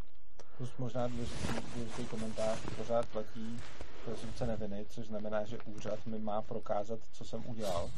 Plus 0.57 0.77
možná 0.77 1.07
důležitý 1.07 2.06
komentář 2.06 2.60
pořád 2.77 3.06
platí 3.06 3.60
prezumce 4.06 4.47
neviny, 4.47 4.85
což 4.89 5.07
znamená, 5.07 5.45
že 5.45 5.57
úřad 5.65 6.06
mi 6.06 6.19
má 6.19 6.41
prokázat, 6.41 6.99
co 7.11 7.26
jsem 7.26 7.43
udělal 7.45 7.89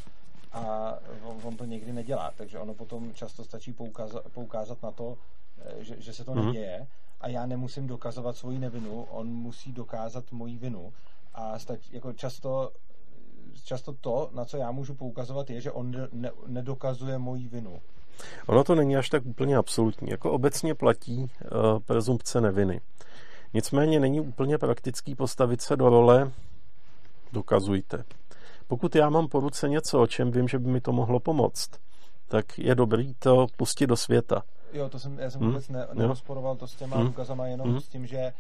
a 0.52 0.94
on, 1.24 1.38
on 1.44 1.58
to 1.58 1.66
někdy 1.66 1.94
nedělá, 1.94 2.32
takže 2.38 2.60
ono 2.60 2.74
potom 2.74 3.14
často 3.14 3.44
stačí 3.44 3.74
poukázat, 3.74 4.24
poukázat 4.34 4.84
na 4.84 4.92
to, 4.92 5.18
eh, 5.58 5.84
že, 5.84 6.02
že 6.02 6.14
se 6.14 6.24
to 6.24 6.32
mm-hmm. 6.32 6.46
neděje 6.46 6.88
a 7.22 7.28
já 7.28 7.46
nemusím 7.46 7.88
dokazovat 7.88 8.38
svoji 8.38 8.60
nevinu, 8.60 9.04
on 9.04 9.28
musí 9.28 9.72
dokázat 9.72 10.32
moji 10.32 10.58
vinu 10.58 10.94
a 11.34 11.60
stačí, 11.60 11.96
jako 11.96 12.14
často, 12.14 12.72
často 13.64 13.94
to, 13.94 14.30
na 14.34 14.46
co 14.46 14.58
já 14.58 14.72
můžu 14.72 14.96
poukazovat, 14.96 15.50
je, 15.50 15.62
že 15.62 15.72
on 15.72 15.92
ne, 16.12 16.32
nedokazuje 16.48 17.18
moji 17.18 17.48
vinu. 17.48 17.82
Ono 18.48 18.64
to 18.64 18.76
není 18.76 18.98
až 18.98 19.10
tak 19.10 19.26
úplně 19.26 19.58
absolutní. 19.58 20.10
Jako 20.10 20.32
obecně 20.32 20.76
platí 20.76 21.20
uh, 21.20 21.80
prezumpce 21.80 22.42
neviny. 22.42 22.82
Nicméně 23.54 24.00
není 24.00 24.22
úplně 24.22 24.58
praktický 24.58 25.16
postavit 25.16 25.62
se 25.62 25.76
do 25.76 25.90
role 25.90 26.32
dokazujte. 27.34 28.04
Pokud 28.68 28.96
já 28.96 29.10
mám 29.10 29.28
po 29.28 29.40
ruce 29.40 29.70
něco, 29.70 30.02
o 30.02 30.08
čem 30.08 30.32
vím, 30.32 30.48
že 30.48 30.60
by 30.60 30.70
mi 30.70 30.82
to 30.82 30.92
mohlo 30.92 31.20
pomoct, 31.20 31.70
tak 32.28 32.60
je 32.60 32.76
dobrý 32.76 33.14
to 33.14 33.48
pustit 33.58 33.88
do 33.88 33.98
světa. 33.98 34.44
Jo, 34.74 34.90
to 34.90 35.00
jsem, 35.00 35.20
já 35.20 35.30
jsem 35.30 35.42
hmm? 35.42 35.50
vůbec 35.50 35.70
ne, 35.70 35.88
nerozporoval 35.94 36.56
to 36.56 36.68
s 36.68 36.76
těma 36.76 36.98
hmm? 36.98 37.06
důkazama, 37.06 37.48
jenom 37.48 37.70
hmm? 37.70 37.82
s 37.82 37.88
tím, 37.88 38.08
že 38.08 38.34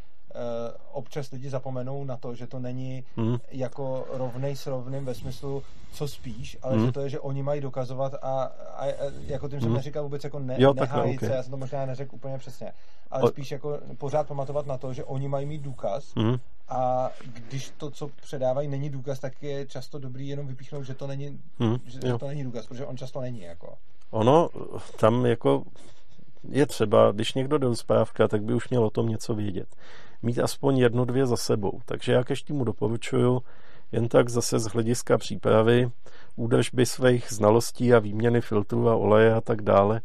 občas 0.91 1.31
lidi 1.31 1.49
zapomenou 1.49 2.03
na 2.03 2.17
to, 2.17 2.35
že 2.35 2.47
to 2.47 2.59
není 2.59 3.03
hmm. 3.17 3.37
jako 3.51 4.07
rovnej 4.13 4.55
s 4.55 4.67
rovným 4.67 5.05
ve 5.05 5.13
smyslu, 5.13 5.63
co 5.91 6.07
spíš, 6.07 6.57
ale 6.61 6.75
hmm. 6.75 6.85
že 6.85 6.91
to 6.91 7.01
je, 7.01 7.09
že 7.09 7.19
oni 7.19 7.43
mají 7.43 7.61
dokazovat 7.61 8.13
a, 8.13 8.17
a, 8.21 8.85
a 8.85 8.91
jako 9.27 9.49
tím 9.49 9.59
jsem 9.59 9.69
hmm. 9.69 9.77
neříkal 9.77 10.03
vůbec 10.03 10.23
jako 10.23 10.39
ne, 10.39 10.55
jo, 10.57 10.73
nehájit 10.73 11.17
okay. 11.17 11.29
se, 11.29 11.35
já 11.35 11.43
jsem 11.43 11.51
to 11.51 11.57
možná 11.57 11.85
neřekl 11.85 12.15
úplně 12.15 12.37
přesně, 12.37 12.71
ale 13.11 13.23
o... 13.23 13.27
spíš 13.27 13.51
jako 13.51 13.79
pořád 13.97 14.27
pamatovat 14.27 14.65
na 14.65 14.77
to, 14.77 14.93
že 14.93 15.03
oni 15.03 15.27
mají 15.27 15.45
mít 15.45 15.61
důkaz 15.61 16.15
hmm. 16.15 16.35
a 16.69 17.09
když 17.49 17.71
to, 17.77 17.91
co 17.91 18.07
předávají, 18.07 18.67
není 18.67 18.89
důkaz, 18.89 19.19
tak 19.19 19.43
je 19.43 19.65
často 19.65 19.99
dobrý 19.99 20.27
jenom 20.27 20.47
vypíchnout, 20.47 20.85
že 20.85 20.93
to 20.93 21.07
není, 21.07 21.39
hmm. 21.59 21.77
že, 21.85 21.99
že 22.05 22.17
to 22.17 22.27
není 22.27 22.43
důkaz, 22.43 22.67
protože 22.67 22.85
on 22.85 22.97
často 22.97 23.21
není 23.21 23.41
jako. 23.41 23.77
Ono 24.11 24.49
tam 24.99 25.25
jako 25.25 25.63
je 26.49 26.65
třeba, 26.65 27.11
když 27.11 27.33
někdo 27.33 27.57
jde 27.57 27.67
do 27.67 28.27
tak 28.27 28.43
by 28.43 28.53
už 28.53 28.69
měl 28.69 28.85
o 28.85 28.89
tom 28.89 29.09
něco 29.09 29.35
vědět. 29.35 29.75
Mít 30.23 30.39
aspoň 30.39 30.77
jedno, 30.77 31.05
dvě 31.05 31.25
za 31.25 31.37
sebou. 31.37 31.79
Takže 31.85 32.13
já 32.13 32.23
každému 32.23 32.63
doporučuju, 32.63 33.41
jen 33.91 34.07
tak 34.07 34.29
zase 34.29 34.59
z 34.59 34.65
hlediska 34.65 35.17
přípravy, 35.17 35.91
údržby 36.35 36.85
svých 36.85 37.27
znalostí 37.29 37.93
a 37.93 37.99
výměny 37.99 38.41
filtrů 38.41 38.89
a 38.89 38.95
oleje 38.95 39.33
a 39.33 39.41
tak 39.41 39.61
dále, 39.61 40.01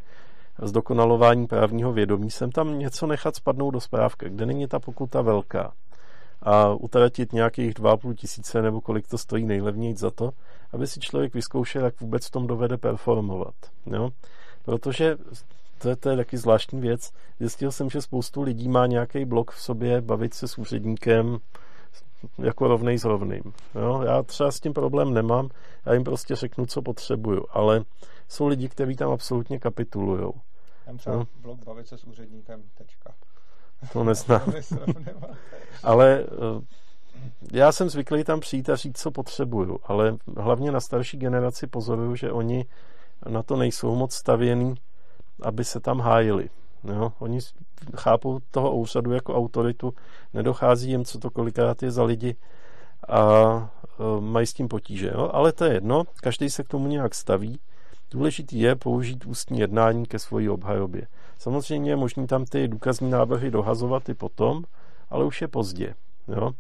zdokonalování 0.63 1.47
právního 1.47 1.93
vědomí, 1.93 2.31
jsem 2.31 2.51
tam 2.51 2.79
něco 2.79 3.07
nechat 3.07 3.37
spadnout 3.37 3.75
do 3.75 3.81
správky, 3.81 4.31
kde 4.31 4.47
není 4.47 4.67
ta 4.67 4.79
pokuta 4.79 5.23
velká 5.23 5.73
a 6.43 6.75
utratit 6.75 7.33
nějakých 7.33 7.75
2,5 7.75 8.15
tisíce 8.15 8.63
nebo 8.63 8.81
kolik 8.81 9.09
to 9.09 9.19
stojí 9.19 9.47
nejlevněji 9.47 9.97
za 9.97 10.11
to, 10.11 10.31
aby 10.73 10.87
si 10.87 11.01
člověk 11.01 11.35
vyzkoušel, 11.35 11.85
jak 11.85 12.01
vůbec 12.01 12.27
v 12.27 12.31
tom 12.31 12.47
dovede 12.47 12.77
performovat. 12.77 13.55
Jo? 13.87 14.11
Protože 14.65 15.17
to 15.79 15.89
je, 15.89 15.97
to 15.97 16.11
je 16.11 16.17
taky 16.17 16.39
zvláštní 16.39 16.81
věc. 16.81 17.13
Zjistil 17.41 17.73
jsem, 17.73 17.91
že 17.91 18.03
spoustu 18.03 18.43
lidí 18.43 18.69
má 18.69 18.87
nějaký 18.87 19.25
blok 19.25 19.51
v 19.51 19.61
sobě 19.61 20.01
bavit 20.01 20.35
se 20.35 20.49
s 20.49 20.59
úředníkem 20.59 21.39
jako 22.39 22.69
rovnej 22.69 22.99
s 22.99 23.05
rovným. 23.05 23.43
Jo? 23.75 24.03
Já 24.07 24.23
třeba 24.23 24.51
s 24.51 24.61
tím 24.61 24.73
problém 24.73 25.15
nemám, 25.15 25.49
já 25.87 25.95
jim 25.95 26.05
prostě 26.05 26.37
řeknu, 26.37 26.67
co 26.67 26.83
potřebuju, 26.83 27.45
ale 27.51 27.85
jsou 28.29 28.47
lidi, 28.47 28.69
kteří 28.69 28.97
tam 28.97 29.11
absolutně 29.11 29.59
kapitulují. 29.59 30.33
Mám 30.87 30.99
třeba 30.99 31.17
no. 31.17 31.27
blok 31.43 31.65
bavit 31.65 31.89
se 31.89 31.99
s 31.99 32.05
úředníkem, 32.05 32.63
tečka. 32.75 33.15
To 33.93 34.05
neznám. 34.05 34.53
ale 35.83 36.25
eh, 36.25 36.61
já 37.53 37.73
jsem 37.73 37.89
zvyklý 37.89 38.25
tam 38.25 38.41
přijít 38.41 38.71
a 38.71 38.77
říct, 38.77 38.99
co 38.99 39.11
potřebuju, 39.11 39.79
ale 39.85 40.17
hlavně 40.37 40.73
na 40.73 40.81
starší 40.81 41.17
generaci 41.17 41.67
pozoruju, 41.67 42.15
že 42.15 42.33
oni 42.33 42.65
na 43.29 43.43
to 43.43 43.57
nejsou 43.57 43.95
moc 43.95 44.15
stavěný, 44.15 44.75
aby 45.43 45.65
se 45.65 45.81
tam 45.81 46.01
hájili. 46.01 46.49
Jo? 46.85 47.13
Oni 47.19 47.39
chápou 47.97 48.39
toho 48.51 48.77
úřadu 48.77 49.13
jako 49.13 49.35
autoritu, 49.35 49.95
nedochází 50.35 50.91
jim, 50.91 51.05
co 51.05 51.19
to 51.19 51.31
kolikrát 51.31 51.83
je 51.83 51.91
za 51.91 52.05
lidi 52.05 52.37
a 53.09 53.21
e, 53.99 54.21
mají 54.21 54.47
s 54.47 54.53
tím 54.53 54.69
potíže. 54.69 55.11
Jo? 55.15 55.31
Ale 55.33 55.53
to 55.53 55.65
je 55.65 55.73
jedno, 55.73 56.05
každý 56.23 56.51
se 56.51 56.63
k 56.63 56.69
tomu 56.69 56.87
nějak 56.87 57.15
staví. 57.15 57.61
Důležitý 58.11 58.61
je 58.61 58.77
použít 58.77 59.27
ústní 59.27 59.59
jednání 59.59 60.07
ke 60.07 60.19
svojí 60.19 60.49
obhajobě. 60.49 61.07
Samozřejmě 61.39 61.91
je 61.91 61.97
možné 61.97 62.27
tam 62.27 62.45
ty 62.45 62.69
důkazní 62.69 63.11
návrhy 63.11 63.51
dohazovat 63.51 64.09
i 64.09 64.15
potom, 64.15 64.65
ale 65.11 65.25
už 65.25 65.41
je 65.43 65.49
pozdě. 65.49 65.95
Jo? 66.29 66.51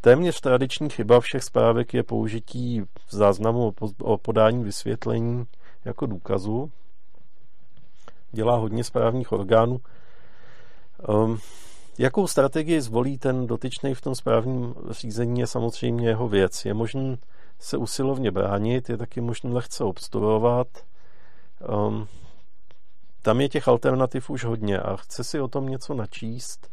Téměř 0.00 0.40
tradiční 0.40 0.90
chyba 0.90 1.20
všech 1.20 1.44
zprávek 1.44 1.94
je 1.94 2.02
použití 2.02 2.82
záznamu 3.10 3.74
o 4.02 4.18
podání 4.18 4.64
vysvětlení 4.64 5.44
jako 5.84 6.06
důkazu, 6.06 6.70
dělá 8.32 8.56
hodně 8.56 8.84
správních 8.84 9.32
orgánů. 9.32 9.80
Um, 11.08 11.38
jakou 11.98 12.26
strategii 12.26 12.80
zvolí 12.80 13.18
ten 13.18 13.46
dotyčný 13.46 13.94
v 13.94 14.00
tom 14.00 14.14
správním 14.14 14.74
řízení 14.90 15.40
je 15.40 15.46
samozřejmě 15.46 16.08
jeho 16.08 16.28
věc. 16.28 16.64
Je 16.64 16.74
možné 16.74 17.16
se 17.58 17.76
usilovně 17.76 18.30
bránit, 18.30 18.88
je 18.88 18.96
taky 18.96 19.20
možné 19.20 19.50
lehce 19.52 19.84
obstruovat. 19.84 20.68
Um, 21.68 22.08
tam 23.22 23.40
je 23.40 23.48
těch 23.48 23.68
alternativ 23.68 24.30
už 24.30 24.44
hodně 24.44 24.78
a 24.78 24.96
chce 24.96 25.24
si 25.24 25.40
o 25.40 25.48
tom 25.48 25.68
něco 25.68 25.94
načíst 25.94 26.70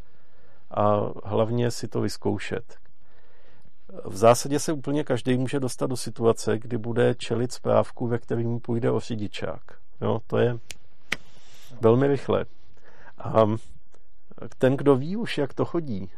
a 0.71 0.99
hlavně 1.25 1.71
si 1.71 1.88
to 1.88 2.01
vyzkoušet. 2.01 2.75
V 4.05 4.17
zásadě 4.17 4.59
se 4.59 4.73
úplně 4.73 5.03
každý 5.03 5.38
může 5.38 5.59
dostat 5.59 5.88
do 5.88 5.97
situace, 5.97 6.59
kdy 6.59 6.77
bude 6.77 7.15
čelit 7.15 7.51
zprávku, 7.51 8.07
ve 8.07 8.17
kterým 8.17 8.59
půjde 8.59 8.91
o 8.91 8.99
řidičák. 8.99 9.61
Jo, 10.01 10.19
to 10.27 10.38
je 10.38 10.59
velmi 11.81 12.07
rychle. 12.07 12.45
A 13.18 13.45
ten, 14.57 14.77
kdo 14.77 14.95
ví 14.95 15.15
už, 15.15 15.38
jak 15.38 15.53
to 15.53 15.65
chodí, 15.65 16.10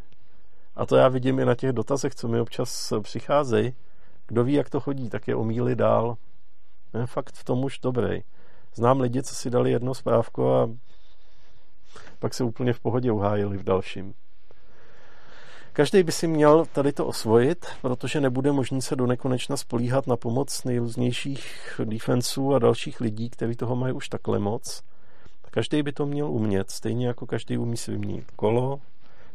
a 0.75 0.85
to 0.85 0.95
já 0.95 1.07
vidím 1.07 1.39
i 1.39 1.45
na 1.45 1.55
těch 1.55 1.71
dotazech, 1.71 2.15
co 2.15 2.27
mi 2.27 2.39
občas 2.39 2.93
přicházejí, 3.01 3.73
kdo 4.27 4.43
ví, 4.43 4.53
jak 4.53 4.69
to 4.69 4.79
chodí, 4.79 5.09
tak 5.09 5.27
je 5.27 5.35
omíli 5.35 5.75
dál. 5.75 6.17
Je 6.99 7.05
fakt 7.05 7.35
v 7.35 7.43
tom 7.43 7.63
už 7.63 7.79
dobrý. 7.79 8.23
Znám 8.75 8.99
lidi, 8.99 9.23
co 9.23 9.35
si 9.35 9.49
dali 9.49 9.71
jedno 9.71 9.93
správko 9.93 10.55
a 10.55 10.69
pak 12.19 12.33
se 12.33 12.43
úplně 12.43 12.73
v 12.73 12.79
pohodě 12.79 13.11
uhájili 13.11 13.57
v 13.57 13.63
dalším. 13.63 14.13
Každý 15.73 16.03
by 16.03 16.11
si 16.11 16.27
měl 16.27 16.65
tady 16.65 16.93
to 16.93 17.05
osvojit, 17.05 17.65
protože 17.81 18.21
nebude 18.21 18.51
možný 18.51 18.81
se 18.81 18.95
do 18.95 19.07
nekonečna 19.07 19.57
spolíhat 19.57 20.07
na 20.07 20.17
pomoc 20.17 20.63
nejrůznějších 20.63 21.81
defensů 21.83 22.53
a 22.53 22.59
dalších 22.59 23.01
lidí, 23.01 23.29
kteří 23.29 23.55
toho 23.55 23.75
mají 23.75 23.93
už 23.93 24.09
takhle 24.09 24.39
moc. 24.39 24.83
Každý 25.51 25.83
by 25.83 25.91
to 25.91 26.05
měl 26.05 26.31
umět, 26.31 26.71
stejně 26.71 27.07
jako 27.07 27.25
každý 27.25 27.57
umí 27.57 27.77
si 27.77 27.91
vyměnit 27.91 28.31
kolo, 28.31 28.81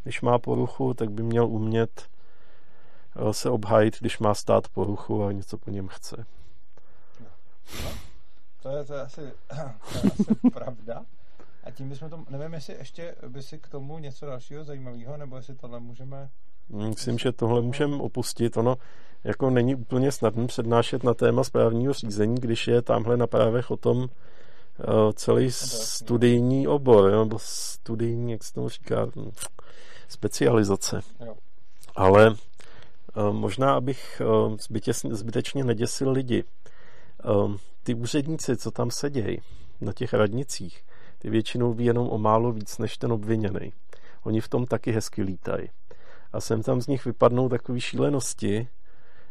když 0.02 0.20
má 0.20 0.38
poruchu, 0.38 0.94
tak 0.94 1.10
by 1.10 1.22
měl 1.22 1.46
umět 1.46 2.08
eh, 3.16 3.34
se 3.34 3.50
obhájit, 3.50 4.00
když 4.00 4.18
má 4.18 4.34
stát 4.34 4.68
poruchu 4.68 5.24
a 5.24 5.32
něco 5.32 5.58
po 5.58 5.70
něm 5.70 5.88
chce. 5.88 6.26
No, 7.84 7.90
to, 8.62 8.68
je, 8.68 8.84
to, 8.84 8.94
je 8.94 9.00
asi, 9.02 9.20
to 9.48 9.98
je 10.04 10.12
asi 10.12 10.50
pravda. 10.52 11.04
A 11.64 11.70
tím 11.70 11.88
bychom 11.88 12.10
to, 12.10 12.24
nevím, 12.30 12.54
jestli 12.54 12.74
ještě 12.74 13.14
by 13.28 13.42
si 13.42 13.58
k 13.58 13.68
tomu 13.68 13.98
něco 13.98 14.26
dalšího 14.26 14.64
zajímavého, 14.64 15.16
nebo 15.16 15.36
jestli 15.36 15.54
tohle 15.54 15.80
můžeme... 15.80 16.28
Myslím, 16.68 17.18
že 17.18 17.32
tohle 17.32 17.62
můžeme 17.62 17.96
opustit. 17.96 18.56
Ono 18.56 18.76
jako 19.24 19.50
není 19.50 19.74
úplně 19.74 20.12
snadné 20.12 20.46
přednášet 20.46 21.04
na 21.04 21.14
téma 21.14 21.44
správního 21.44 21.92
řízení, 21.92 22.34
když 22.34 22.68
je 22.68 22.82
tamhle 22.82 23.16
na 23.16 23.26
právech 23.26 23.70
o 23.70 23.76
tom 23.76 24.08
celý 25.14 25.52
studijní 25.52 26.68
obor, 26.68 27.10
nebo 27.10 27.38
studijní, 27.38 28.32
jak 28.32 28.44
se 28.44 28.52
tomu 28.52 28.68
říká, 28.68 29.06
specializace. 30.08 31.00
Jo. 31.26 31.34
Ale 31.96 32.34
možná, 33.32 33.74
abych 33.74 34.22
zbytečně 35.10 35.64
neděsil 35.64 36.10
lidi. 36.10 36.44
Ty 37.82 37.94
úředníci, 37.94 38.56
co 38.56 38.70
tam 38.70 38.90
sedějí 38.90 39.38
na 39.80 39.92
těch 39.92 40.14
radnicích, 40.14 40.84
ty 41.18 41.30
většinou 41.30 41.72
ví 41.72 41.84
jenom 41.84 42.08
o 42.08 42.18
málo 42.18 42.52
víc 42.52 42.78
než 42.78 42.98
ten 42.98 43.12
obviněný. 43.12 43.72
Oni 44.22 44.40
v 44.40 44.48
tom 44.48 44.66
taky 44.66 44.92
hezky 44.92 45.22
lítají. 45.22 45.70
A 46.32 46.40
sem 46.40 46.62
tam 46.62 46.82
z 46.82 46.86
nich 46.86 47.04
vypadnou 47.04 47.48
takové 47.48 47.80
šílenosti, 47.80 48.68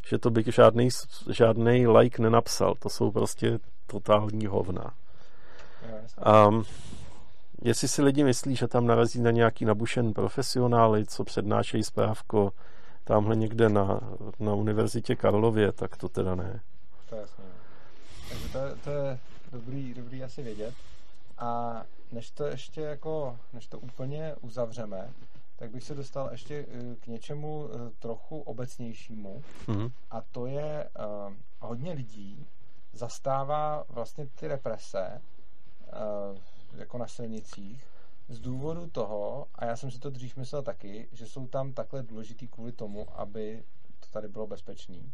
že 0.08 0.18
to 0.18 0.30
by 0.30 0.44
žádný, 0.48 0.90
žádný 1.30 1.88
like 1.88 2.22
nenapsal. 2.22 2.76
To 2.80 2.90
jsou 2.90 3.12
prostě 3.12 3.60
totální 3.88 4.46
hovna. 4.46 4.94
A 6.24 6.50
jestli 7.62 7.88
si 7.88 8.02
lidi 8.02 8.24
myslí, 8.24 8.56
že 8.56 8.68
tam 8.68 8.88
narazí 8.88 9.22
na 9.22 9.32
nějaký 9.32 9.66
nabušen 9.66 10.14
profesionály, 10.14 11.06
co 11.06 11.24
přednášejí 11.24 11.84
správko 11.84 12.54
tamhle 13.04 13.36
někde 13.36 13.70
na, 13.70 14.00
na 14.40 14.54
Univerzitě 14.54 15.16
Karlově, 15.16 15.72
tak 15.72 15.98
to 15.98 16.10
teda 16.10 16.36
ne. 16.36 16.62
To 17.10 17.16
je 17.16 17.22
jasný. 17.22 17.44
Takže 18.30 18.50
to, 18.50 18.60
to 18.84 18.90
je 18.90 19.20
dobrý, 19.52 19.94
dobrý 19.94 20.24
asi 20.24 20.44
vědět. 20.44 20.74
A 21.38 21.82
než 22.12 22.32
to 22.32 22.46
ještě 22.46 22.82
jako, 22.82 23.38
než 23.54 23.68
to 23.68 23.80
úplně 23.80 24.36
uzavřeme, 24.42 25.10
tak 25.56 25.72
bych 25.72 25.84
se 25.84 25.96
dostal 25.96 26.30
ještě 26.32 26.66
eh, 26.68 26.96
k 26.96 27.08
něčemu 27.08 27.70
eh, 27.70 27.92
trochu 28.00 28.40
obecnějšímu. 28.40 29.44
Mm-hmm. 29.68 29.92
A 30.12 30.22
to 30.22 30.46
je, 30.46 30.90
uh, 31.00 31.34
hodně 31.60 31.94
lidí 31.94 32.48
zastává 32.94 33.86
vlastně 33.90 34.28
ty 34.36 34.48
represe 34.48 35.22
jako 36.78 36.98
na 36.98 37.08
silnicích 37.08 37.88
z 38.30 38.40
důvodu 38.40 38.88
toho, 38.88 39.48
a 39.56 39.66
já 39.66 39.76
jsem 39.76 39.92
si 39.92 40.00
to 40.00 40.10
dřív 40.10 40.38
myslel 40.38 40.64
taky, 40.64 41.08
že 41.12 41.26
jsou 41.26 41.48
tam 41.48 41.74
takhle 41.74 42.04
důležitý 42.04 42.48
kvůli 42.48 42.72
tomu, 42.72 43.20
aby 43.20 43.64
to 44.00 44.08
tady 44.12 44.28
bylo 44.28 44.48
bezpečný. 44.48 45.12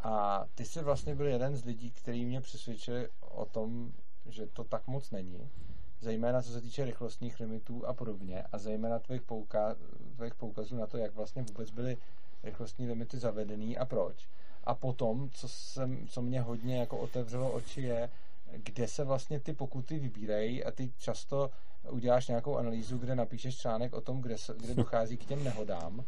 A 0.00 0.44
ty 0.54 0.64
jsi 0.64 0.82
vlastně 0.82 1.14
byl 1.14 1.26
jeden 1.26 1.56
z 1.56 1.64
lidí, 1.64 1.90
který 1.90 2.24
mě 2.24 2.40
přesvědčil 2.40 3.08
o 3.20 3.44
tom, 3.44 3.92
že 4.26 4.46
to 4.46 4.64
tak 4.64 4.86
moc 4.86 5.10
není, 5.10 5.50
zejména 6.00 6.42
co 6.42 6.52
se 6.52 6.60
týče 6.60 6.84
rychlostních 6.84 7.40
limitů 7.40 7.86
a 7.86 7.92
podobně, 7.92 8.44
a 8.52 8.58
zejména 8.58 8.98
tvých, 8.98 9.22
pouka, 9.22 9.76
tvých 10.16 10.34
poukazů 10.34 10.76
na 10.76 10.86
to, 10.86 10.96
jak 10.98 11.14
vlastně 11.14 11.42
vůbec 11.42 11.70
byly 11.70 11.96
rychlostní 12.42 12.86
limity 12.86 13.18
zavedený 13.18 13.78
a 13.78 13.84
proč. 13.84 14.28
A 14.64 14.74
potom, 14.74 15.30
co, 15.30 15.48
jsem, 15.48 16.08
co 16.08 16.22
mě 16.22 16.40
hodně 16.40 16.78
jako 16.78 16.98
otevřelo 16.98 17.52
oči, 17.52 17.82
je, 17.82 18.10
kde 18.52 18.88
se 18.88 19.04
vlastně 19.04 19.40
ty 19.40 19.52
pokuty 19.52 19.98
vybírají 19.98 20.64
a 20.64 20.70
ty 20.70 20.92
často 20.98 21.50
uděláš 21.90 22.28
nějakou 22.28 22.56
analýzu, 22.56 22.98
kde 22.98 23.14
napíšeš 23.14 23.58
článek 23.58 23.92
o 23.92 24.00
tom, 24.00 24.20
kde, 24.20 24.38
se, 24.38 24.54
kde 24.60 24.74
dochází 24.74 25.16
k 25.16 25.24
těm 25.24 25.44
nehodám 25.44 26.04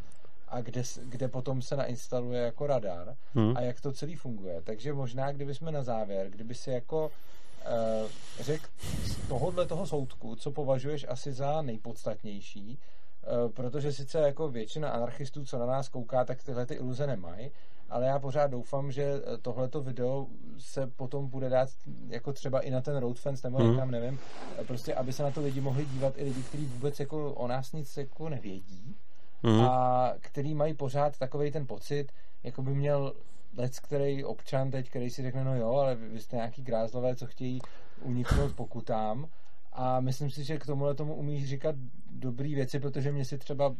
a 0.49 0.61
kde, 0.61 0.83
kde 1.05 1.29
potom 1.29 1.62
se 1.62 1.77
nainstaluje 1.77 2.43
jako 2.43 2.67
radar 2.67 3.17
hmm. 3.35 3.57
a 3.57 3.61
jak 3.61 3.81
to 3.81 3.93
celý 3.93 4.17
funguje. 4.17 4.62
Takže 4.62 4.93
možná, 4.93 5.33
kdybychom 5.33 5.73
na 5.73 5.83
závěr, 5.83 6.31
kdyby 6.31 6.55
si 6.55 6.71
jako 6.71 7.07
uh, 7.07 8.09
řekl 8.41 8.67
z 9.05 9.29
tohohle 9.29 9.67
toho 9.67 9.87
soudku, 9.87 10.37
co 10.37 10.51
považuješ 10.51 11.07
asi 11.09 11.33
za 11.33 11.62
nejpodstatnější, 11.62 12.79
uh, 12.79 13.53
protože 13.53 13.93
sice 13.93 14.19
jako 14.19 14.49
většina 14.49 14.91
anarchistů, 14.91 15.45
co 15.45 15.59
na 15.59 15.67
nás 15.67 15.89
kouká, 15.89 16.25
tak 16.25 16.43
tyhle 16.43 16.67
ty 16.67 16.75
iluze 16.75 17.07
nemají, 17.07 17.51
ale 17.91 18.07
já 18.07 18.19
pořád 18.19 18.47
doufám, 18.47 18.93
že 18.93 19.03
eh, 19.05 19.39
tohleto 19.39 19.81
video 19.81 20.27
se 20.59 20.87
potom 20.87 21.29
bude 21.29 21.49
dát 21.49 21.69
jako 22.09 22.33
třeba 22.33 22.61
i 22.61 22.71
na 22.71 22.81
ten 22.81 22.97
Roadfence 22.97 23.49
nebo 23.49 23.59
hmm. 23.59 23.73
někam, 23.73 23.91
nevím, 23.91 24.19
prostě 24.67 24.95
aby 24.95 25.12
se 25.12 25.23
na 25.23 25.31
to 25.31 25.41
lidi 25.41 25.61
mohli 25.61 25.85
dívat 25.85 26.15
i 26.17 26.25
lidi, 26.25 26.43
kteří 26.43 26.67
vůbec 26.67 27.01
jako 27.01 27.33
o 27.33 27.49
nás 27.49 27.73
nic 27.73 27.97
jako 27.97 28.29
nevědí 28.29 28.97
mm. 29.43 29.61
a 29.61 30.12
který 30.21 30.55
mají 30.55 30.75
pořád 30.75 31.19
takový 31.19 31.51
ten 31.51 31.67
pocit, 31.67 32.12
jako 32.43 32.62
by 32.62 32.75
měl 32.75 33.12
lec, 33.57 33.79
který 33.79 34.25
občan 34.25 34.71
teď, 34.71 34.91
který 34.91 35.11
si 35.11 35.23
řekne, 35.23 35.45
no 35.45 35.57
jo, 35.57 35.71
ale 35.71 35.95
vy 35.95 36.21
jste 36.21 36.37
nějaký 36.37 36.62
grázlové, 36.62 37.17
co 37.17 37.27
chtějí 37.27 37.61
uniknout 38.03 38.55
pokutám 38.55 39.29
a 39.73 40.01
myslím 40.01 40.31
si, 40.31 40.45
že 40.45 40.59
k 40.59 40.67
tomuhle 40.67 40.95
tomu 40.95 41.15
umíš 41.15 41.49
říkat 41.49 41.75
dobrý 42.11 42.55
věci, 42.55 42.81
protože 42.81 43.12
mě 43.12 43.25
si 43.25 43.39
třeba 43.39 43.75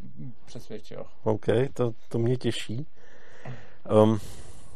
přesvědčil. 0.45 1.07
OK, 1.25 1.47
to, 1.73 1.93
to 2.09 2.19
mě 2.19 2.37
těší. 2.37 2.87
Um, 4.03 4.21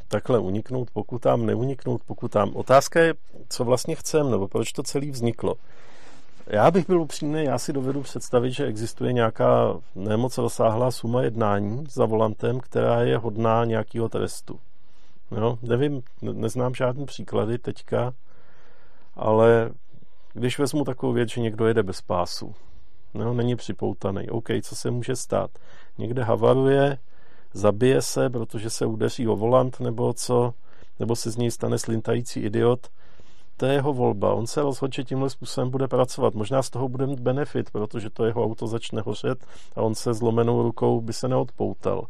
takhle 0.09 0.39
uniknout 0.39 0.91
pokutám, 0.91 1.47
neuniknout 1.47 2.03
pokutám. 2.03 2.57
Otázka 2.57 3.01
je, 3.01 3.15
co 3.49 3.65
vlastně 3.65 3.95
chceme, 3.95 4.31
nebo 4.31 4.49
proč 4.49 4.73
to 4.73 4.83
celé 4.83 5.11
vzniklo. 5.11 5.55
Já 6.47 6.71
bych 6.71 6.87
byl 6.87 7.01
upřímný, 7.01 7.45
já 7.45 7.59
si 7.59 7.73
dovedu 7.73 8.03
představit, 8.03 8.53
že 8.53 8.67
existuje 8.67 9.13
nějaká 9.13 9.81
nemoc 9.95 10.39
rozsáhlá 10.39 10.91
suma 10.91 11.23
jednání 11.23 11.85
za 11.91 12.07
volantem, 12.07 12.61
která 12.61 13.03
je 13.03 13.17
hodná 13.17 13.65
nějakého 13.65 14.09
trestu. 14.09 14.61
Jo, 15.37 15.59
nevím, 15.63 16.03
neznám 16.23 16.75
žádný 16.75 17.07
příklady 17.07 17.59
teďka, 17.59 18.15
ale 19.15 19.71
když 20.33 20.59
vezmu 20.59 20.85
takovou 20.85 21.13
věc, 21.13 21.31
že 21.31 21.41
někdo 21.41 21.67
jede 21.67 21.83
bez 21.83 22.01
pásu, 22.01 22.55
no, 23.15 23.35
není 23.35 23.57
připoutaný, 23.57 24.31
OK, 24.31 24.49
co 24.63 24.77
se 24.77 24.91
může 24.91 25.17
stát? 25.17 25.51
Někde 25.99 26.23
havaruje, 26.23 26.99
zabije 27.55 28.03
se, 28.03 28.31
protože 28.31 28.71
se 28.71 28.87
udeří 28.87 29.29
o 29.29 29.37
volant, 29.37 29.81
nebo 29.81 30.13
co, 30.13 30.55
nebo 31.01 31.17
se 31.17 31.31
z 31.31 31.37
něj 31.37 31.51
stane 31.51 31.79
slintající 31.79 32.41
idiot, 32.41 32.89
to 33.57 33.67
je 33.67 33.73
jeho 33.73 33.93
volba. 33.93 34.35
On 34.35 34.47
se 34.47 34.63
rozhodl, 34.63 34.93
že 34.95 35.05
tímhle 35.05 35.31
způsobem 35.31 35.71
bude 35.71 35.89
pracovat. 35.89 36.35
Možná 36.35 36.63
z 36.63 36.71
toho 36.71 36.89
bude 36.89 37.07
mít 37.07 37.21
benefit, 37.21 37.71
protože 37.71 38.11
to 38.11 38.25
jeho 38.25 38.45
auto 38.45 38.67
začne 38.67 39.03
hořet 39.03 39.47
a 39.77 39.83
on 39.83 39.95
se 39.95 40.15
zlomenou 40.15 40.63
rukou 40.63 41.01
by 41.01 41.13
se 41.13 41.29
neodpoutal. 41.29 42.07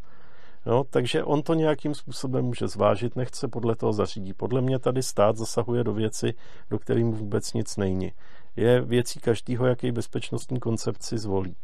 No, 0.66 0.84
takže 0.84 1.24
on 1.24 1.42
to 1.42 1.54
nějakým 1.54 1.94
způsobem 1.94 2.44
může 2.44 2.68
zvážit, 2.68 3.16
nechce 3.16 3.48
podle 3.48 3.76
toho 3.76 3.92
zařídí. 3.92 4.32
Podle 4.32 4.60
mě 4.60 4.78
tady 4.78 5.02
stát 5.02 5.36
zasahuje 5.36 5.84
do 5.84 5.92
věci, 5.92 6.34
do 6.70 6.78
kterým 6.78 7.12
vůbec 7.12 7.52
nic 7.52 7.76
není. 7.76 8.12
Je 8.56 8.80
věcí 8.80 9.20
každého, 9.20 9.66
jaký 9.66 9.92
bezpečnostní 9.92 10.60
koncepci 10.60 11.18
zvolí. 11.18 11.56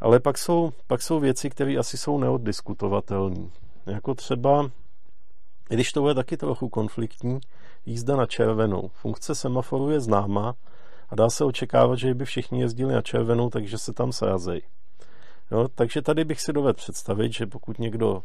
Ale 0.00 0.20
pak 0.20 0.38
jsou, 0.38 0.72
pak 0.86 1.02
jsou 1.02 1.20
věci, 1.20 1.50
které 1.50 1.76
asi 1.78 1.98
jsou 1.98 2.18
neoddiskutovatelné. 2.18 3.48
Jako 3.86 4.14
třeba, 4.14 4.70
když 5.68 5.92
to 5.92 6.00
bude 6.00 6.14
taky 6.14 6.36
trochu 6.36 6.68
konfliktní, 6.68 7.40
jízda 7.86 8.16
na 8.16 8.26
červenou. 8.26 8.88
Funkce 8.88 9.34
semaforu 9.34 9.90
je 9.90 10.00
známa 10.00 10.54
a 11.08 11.14
dá 11.14 11.30
se 11.30 11.44
očekávat, 11.44 11.98
že 11.98 12.14
by 12.14 12.24
všichni 12.24 12.60
jezdili 12.60 12.94
na 12.94 13.02
červenou, 13.02 13.50
takže 13.50 13.78
se 13.78 13.92
tam 13.92 14.12
sázejí. 14.12 14.62
Jo, 15.50 15.68
takže 15.74 16.02
tady 16.02 16.24
bych 16.24 16.40
si 16.40 16.52
dovedl 16.52 16.76
představit, 16.76 17.32
že 17.32 17.46
pokud 17.46 17.78
někdo 17.78 18.22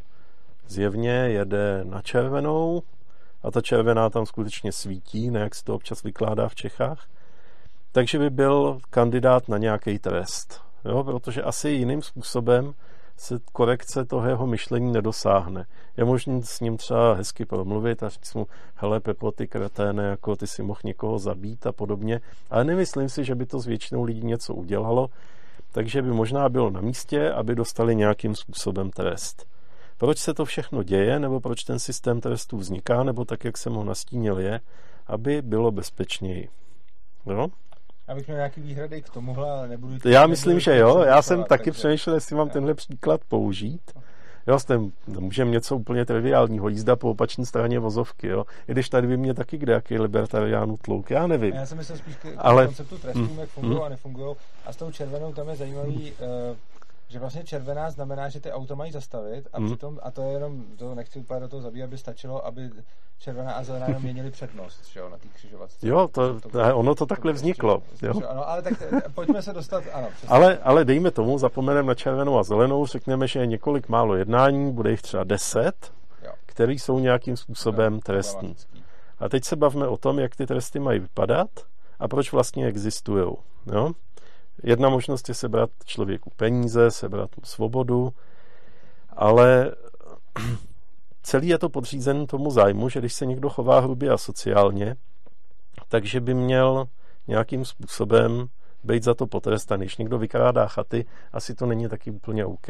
zjevně 0.68 1.12
jede 1.12 1.82
na 1.84 2.02
červenou 2.02 2.82
a 3.44 3.52
ta 3.52 3.62
červená 3.62 4.10
tam 4.10 4.26
skutečně 4.26 4.72
svítí, 4.72 5.32
ne 5.32 5.40
jak 5.40 5.56
se 5.56 5.64
to 5.64 5.76
občas 5.76 6.04
vykládá 6.04 6.50
v 6.50 6.56
Čechách, 6.56 7.08
takže 7.92 8.20
by 8.20 8.30
byl 8.30 8.80
kandidát 8.90 9.50
na 9.50 9.58
nějaký 9.58 10.00
trest. 10.00 10.69
Jo? 10.86 11.04
Protože 11.04 11.44
asi 11.44 11.70
jiným 11.70 12.02
způsobem 12.02 12.74
se 13.18 13.40
korekce 13.52 14.06
toho 14.06 14.28
jeho 14.28 14.48
myšlení 14.48 14.92
nedosáhne. 14.92 15.66
Je 15.98 16.06
možné 16.06 16.42
s 16.44 16.60
ním 16.60 16.78
třeba 16.78 17.14
hezky 17.14 17.46
promluvit 17.46 18.04
a 18.04 18.10
říct 18.10 18.34
mu, 18.34 18.48
hele 18.76 19.00
Pepo, 19.00 19.32
ty 19.32 19.48
kreténe, 19.48 20.04
jako 20.04 20.36
ty 20.36 20.48
si 20.48 20.64
mohl 20.64 20.80
někoho 20.84 21.20
zabít 21.20 21.68
a 21.68 21.72
podobně, 21.72 22.22
ale 22.50 22.64
nemyslím 22.64 23.10
si, 23.10 23.24
že 23.24 23.36
by 23.36 23.46
to 23.46 23.60
s 23.60 23.66
většinou 23.66 24.04
lidí 24.04 24.26
něco 24.26 24.54
udělalo, 24.54 25.10
takže 25.72 26.02
by 26.02 26.12
možná 26.12 26.50
bylo 26.50 26.70
na 26.70 26.82
místě, 26.82 27.32
aby 27.32 27.56
dostali 27.56 27.96
nějakým 27.96 28.36
způsobem 28.36 28.90
trest. 28.90 29.46
Proč 29.98 30.18
se 30.18 30.34
to 30.34 30.46
všechno 30.46 30.84
děje, 30.84 31.20
nebo 31.20 31.40
proč 31.40 31.64
ten 31.64 31.80
systém 31.80 32.22
trestů 32.22 32.58
vzniká, 32.58 33.04
nebo 33.04 33.26
tak, 33.26 33.46
jak 33.46 33.58
jsem 33.58 33.74
ho 33.74 33.84
nastínil, 33.84 34.40
je, 34.40 34.62
aby 35.08 35.42
bylo 35.42 35.72
bezpečněji. 35.72 36.50
Jo? 37.26 37.48
Abych 38.10 38.28
měl 38.28 38.38
nějaký 38.38 38.62
výhrady 38.62 39.02
k 39.02 39.10
tomuhle, 39.10 39.52
ale 39.52 39.68
nebudu... 39.68 39.94
Já 40.06 40.28
myslím, 40.28 40.60
že 40.60 40.78
jo. 40.78 41.00
Já 41.00 41.22
jsem 41.22 41.44
taky 41.44 41.64
takže... 41.64 41.72
přemýšlel, 41.72 42.16
jestli 42.16 42.36
mám 42.36 42.50
tenhle 42.50 42.74
příklad 42.74 43.22
použít. 43.28 43.82
Jo, 44.48 44.60
jste, 44.60 44.80
můžeme 45.08 45.52
něco 45.52 45.76
úplně 45.76 46.06
triviálního, 46.06 46.70
jízda 46.70 46.96
po 46.96 47.10
opačné 47.10 47.46
straně 47.46 47.80
vozovky, 47.80 48.28
jo. 48.28 48.46
I 48.68 48.72
když 48.72 48.90
tady 48.90 49.08
by 49.08 49.18
mě 49.18 49.34
taky 49.34 49.58
kde 49.58 49.74
jaký 49.74 50.00
libertariánů 50.00 50.78
tlouk, 50.78 51.12
já 51.12 51.28
nevím. 51.28 51.56
Já 51.56 51.66
jsem 51.66 51.78
myslel 51.78 51.98
spíš 51.98 52.16
k, 52.16 52.22
k 52.22 52.34
Ale... 52.38 52.66
konceptu 52.66 52.98
trestů, 52.98 53.20
mm, 53.20 53.40
jak 53.40 53.50
fungují 53.50 53.76
mm. 53.78 53.84
a 53.84 53.90
nefungují. 53.90 54.36
A 54.66 54.74
s 54.74 54.76
tou 54.76 54.92
červenou 54.92 55.34
tam 55.34 55.50
je 55.50 55.56
zajímavý, 55.56 56.12
uh, 56.12 56.58
že 57.10 57.20
vlastně 57.20 57.44
červená 57.44 57.92
znamená, 57.92 58.30
že 58.30 58.40
ty 58.40 58.52
auto 58.52 58.76
mají 58.76 58.92
zastavit 58.92 59.48
a 59.54 59.60
mm. 59.60 59.66
přitom, 59.66 60.00
a 60.04 60.12
to 60.12 60.22
je 60.22 60.32
jenom, 60.32 60.64
to 60.78 60.96
nechci 60.96 61.20
úplně 61.20 61.40
do 61.40 61.48
toho 61.48 61.62
zabít, 61.62 61.84
aby 61.84 61.98
stačilo, 61.98 62.46
aby 62.46 62.70
červená 63.20 63.54
a 63.54 63.64
zelená 63.64 63.88
jenom 63.88 64.04
měnili 64.04 64.32
přednost, 64.32 64.86
že 64.86 65.00
jo, 65.00 65.10
na 65.10 65.18
té 65.18 65.28
křižovatce. 65.28 65.88
Jo, 65.88 66.08
to, 66.08 66.40
to, 66.40 66.50
to, 66.50 66.78
ono 66.78 66.96
to 66.96 67.06
takhle 67.06 67.34
vzniklo. 67.34 67.84
Jo? 68.02 68.14
Ano, 68.30 68.50
ale 68.50 68.62
tak 68.62 68.74
eh, 68.82 69.02
pojďme 69.16 69.42
se 69.42 69.54
dostat, 69.54 69.84
ano. 69.94 70.08
Ale, 70.28 70.58
ale 70.58 70.86
dejme 70.86 71.12
tomu, 71.12 71.38
zapomeneme 71.38 71.88
na 71.88 71.96
červenou 71.96 72.38
a 72.40 72.44
zelenou, 72.44 72.86
řekneme, 72.86 73.28
že 73.28 73.40
je 73.40 73.46
několik 73.46 73.90
málo 73.90 74.16
jednání, 74.16 74.72
bude 74.72 74.92
jich 74.92 75.02
třeba 75.02 75.24
deset, 75.24 75.94
jo. 76.26 76.32
které 76.46 76.74
jsou 76.74 77.00
nějakým 77.00 77.38
způsobem 77.38 77.94
no, 77.94 78.00
trestní. 78.00 78.56
A 79.20 79.30
teď 79.30 79.44
se 79.44 79.56
bavíme 79.56 79.88
o 79.88 79.98
tom, 79.98 80.20
jak 80.20 80.36
ty 80.36 80.48
tresty 80.48 80.80
mají 80.80 81.00
vypadat 81.00 81.50
a 82.00 82.08
proč 82.08 82.32
vlastně 82.32 82.66
existují. 82.66 83.34
Jo? 83.74 83.92
Jedna 84.64 84.90
možnost 84.90 85.30
je 85.30 85.36
sebrat 85.36 85.70
člověku 85.86 86.32
peníze, 86.36 86.92
sebrat 86.92 87.38
mu 87.38 87.44
svobodu, 87.44 88.14
ale 89.10 89.76
celý 91.24 91.48
je 91.48 91.58
to 91.58 91.70
podřízen 91.70 92.28
tomu 92.28 92.52
zájmu, 92.52 92.90
že 92.90 93.00
když 93.00 93.14
se 93.14 93.26
někdo 93.26 93.50
chová 93.50 93.80
hrubě 93.80 94.10
a 94.10 94.18
sociálně, 94.18 94.96
takže 95.88 96.22
by 96.22 96.34
měl 96.34 96.88
nějakým 97.28 97.66
způsobem 97.66 98.48
být 98.84 99.04
za 99.04 99.14
to 99.14 99.28
potrestaný. 99.28 99.86
Když 99.86 99.98
někdo 99.98 100.18
vykrádá 100.18 100.68
chaty, 100.68 101.06
asi 101.34 101.56
to 101.56 101.66
není 101.66 101.90
taky 101.90 102.12
úplně 102.12 102.46
OK. 102.46 102.68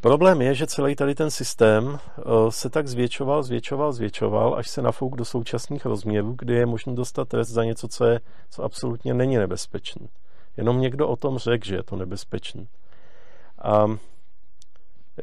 Problém 0.00 0.42
je, 0.42 0.54
že 0.54 0.66
celý 0.66 0.96
tady 0.96 1.14
ten 1.14 1.30
systém 1.30 1.98
eh, 1.98 2.22
se 2.48 2.70
tak 2.70 2.88
zvětšoval, 2.88 3.42
zvětšoval, 3.42 3.92
zvětšoval, 3.92 4.54
až 4.54 4.68
se 4.68 4.82
nafouk 4.82 5.16
do 5.16 5.24
současných 5.24 5.86
rozměrů, 5.86 6.34
kdy 6.38 6.54
je 6.54 6.66
možné 6.66 6.94
dostat 6.94 7.28
trest 7.28 7.48
za 7.48 7.64
něco, 7.64 7.88
co, 7.88 8.04
je, 8.04 8.20
co 8.50 8.62
absolutně 8.62 9.14
není 9.14 9.36
nebezpečné. 9.36 10.06
Jenom 10.58 10.80
někdo 10.80 11.08
o 11.08 11.16
tom 11.16 11.38
řekl, 11.38 11.66
že 11.66 11.74
je 11.74 11.82
to 11.82 11.96
nebezpečné. 11.96 12.66
A 13.62 13.86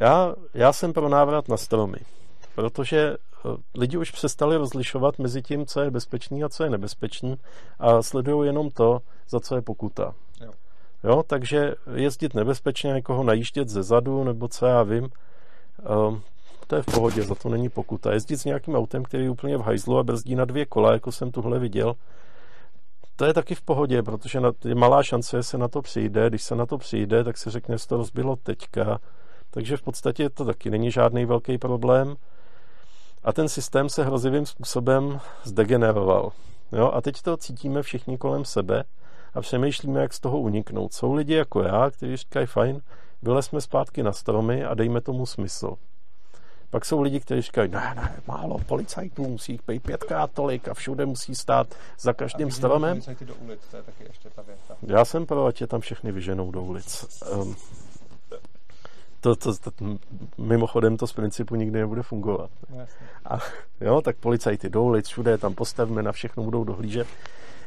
já, 0.01 0.35
já 0.53 0.73
jsem 0.73 0.93
pro 0.93 1.09
návrat 1.09 1.49
na 1.49 1.57
stromy, 1.57 1.97
protože 2.55 3.15
eh, 3.15 3.49
lidi 3.75 3.97
už 3.97 4.11
přestali 4.11 4.57
rozlišovat 4.57 5.19
mezi 5.19 5.41
tím, 5.41 5.65
co 5.65 5.81
je 5.81 5.91
bezpečný 5.91 6.43
a 6.43 6.49
co 6.49 6.63
je 6.63 6.69
nebezpečný 6.69 7.35
a 7.79 8.01
sledují 8.01 8.47
jenom 8.47 8.69
to, 8.69 9.01
za 9.29 9.39
co 9.39 9.55
je 9.55 9.61
pokuta. 9.61 10.13
Jo. 10.41 10.51
jo 11.03 11.23
takže 11.27 11.75
jezdit 11.95 12.33
nebezpečně, 12.33 12.93
někoho 12.93 13.23
najíždět 13.23 13.69
ze 13.69 13.83
zadu, 13.83 14.23
nebo 14.23 14.47
co 14.47 14.65
já 14.65 14.83
vím, 14.83 15.09
um, 16.07 16.21
to 16.67 16.75
je 16.75 16.81
v 16.81 16.85
pohodě, 16.85 17.23
za 17.23 17.35
to 17.35 17.49
není 17.49 17.69
pokuta. 17.69 18.13
Jezdit 18.13 18.37
s 18.37 18.45
nějakým 18.45 18.75
autem, 18.75 19.03
který 19.03 19.23
je 19.23 19.29
úplně 19.29 19.57
v 19.57 19.61
hajzlu 19.61 19.97
a 19.97 20.03
brzdí 20.03 20.35
na 20.35 20.45
dvě 20.45 20.65
kola, 20.65 20.93
jako 20.93 21.11
jsem 21.11 21.31
tuhle 21.31 21.59
viděl, 21.59 21.95
to 23.15 23.25
je 23.25 23.33
taky 23.33 23.55
v 23.55 23.61
pohodě, 23.61 24.03
protože 24.03 24.41
je 24.65 24.75
malá 24.75 25.03
šance, 25.03 25.43
se 25.43 25.57
na 25.57 25.67
to 25.67 25.81
přijde. 25.81 26.29
Když 26.29 26.43
se 26.43 26.55
na 26.55 26.65
to 26.65 26.77
přijde, 26.77 27.23
tak 27.23 27.37
se 27.37 27.51
řekne, 27.51 27.77
že 27.77 27.87
to 27.87 27.97
rozbilo 27.97 28.35
teďka. 28.35 28.99
Takže 29.51 29.77
v 29.77 29.81
podstatě 29.81 30.29
to 30.29 30.45
taky 30.45 30.69
není 30.69 30.91
žádný 30.91 31.25
velký 31.25 31.57
problém. 31.57 32.15
A 33.23 33.33
ten 33.33 33.49
systém 33.49 33.89
se 33.89 34.03
hrozivým 34.03 34.45
způsobem 34.45 35.19
zdegeneroval. 35.43 36.31
Jo? 36.71 36.91
A 36.93 37.01
teď 37.01 37.21
to 37.21 37.37
cítíme 37.37 37.81
všichni 37.81 38.17
kolem 38.17 38.45
sebe 38.45 38.83
a 39.33 39.41
přemýšlíme, 39.41 40.01
jak 40.01 40.13
z 40.13 40.19
toho 40.19 40.39
uniknout. 40.39 40.93
Jsou 40.93 41.13
lidi 41.13 41.33
jako 41.33 41.63
já, 41.63 41.91
kteří 41.91 42.17
říkají, 42.17 42.47
fajn, 42.47 42.81
vylezme 43.21 43.61
zpátky 43.61 44.03
na 44.03 44.11
stromy 44.11 44.65
a 44.65 44.73
dejme 44.73 45.01
tomu 45.01 45.25
smysl. 45.25 45.75
Pak 46.75 46.85
jsou 46.85 47.01
lidi, 47.01 47.19
kteří 47.19 47.41
říkají, 47.41 47.71
ne, 47.71 47.93
ne, 47.95 48.15
málo 48.27 48.59
policajtů, 48.59 49.27
musí 49.27 49.51
jich 49.51 49.61
být 49.67 49.83
pětkrát 49.83 50.31
tolik 50.31 50.67
a 50.67 50.73
všude 50.73 51.05
musí 51.05 51.35
stát 51.35 51.67
za 51.99 52.13
každým 52.13 52.51
stromem. 52.51 53.01
do 53.21 53.35
ulic, 53.35 53.59
to 53.71 53.77
je 53.77 53.83
taky 53.83 54.03
ještě 54.03 54.29
ta 54.29 54.41
věta. 54.41 54.75
Já 54.81 55.05
jsem 55.05 55.25
pro, 55.25 55.45
ať 55.45 55.61
je 55.61 55.67
tam 55.67 55.81
všechny 55.81 56.11
vyženou 56.11 56.51
do 56.51 56.63
ulic. 56.63 57.05
Um, 57.33 57.55
to, 59.21 59.35
to, 59.35 59.53
to, 59.53 59.71
mimochodem 60.37 60.97
to 60.97 61.07
z 61.07 61.13
principu 61.13 61.55
nikdy 61.55 61.79
nebude 61.79 62.03
fungovat. 62.03 62.49
No, 62.69 62.85
a, 63.25 63.39
jo, 63.81 64.01
tak 64.01 64.17
policajty 64.17 64.69
do 64.69 64.83
ulic, 64.83 65.07
všude 65.07 65.37
tam 65.37 65.53
postavíme, 65.53 66.03
na 66.03 66.11
všechno 66.11 66.43
budou 66.43 66.63
dohlížet. 66.63 67.07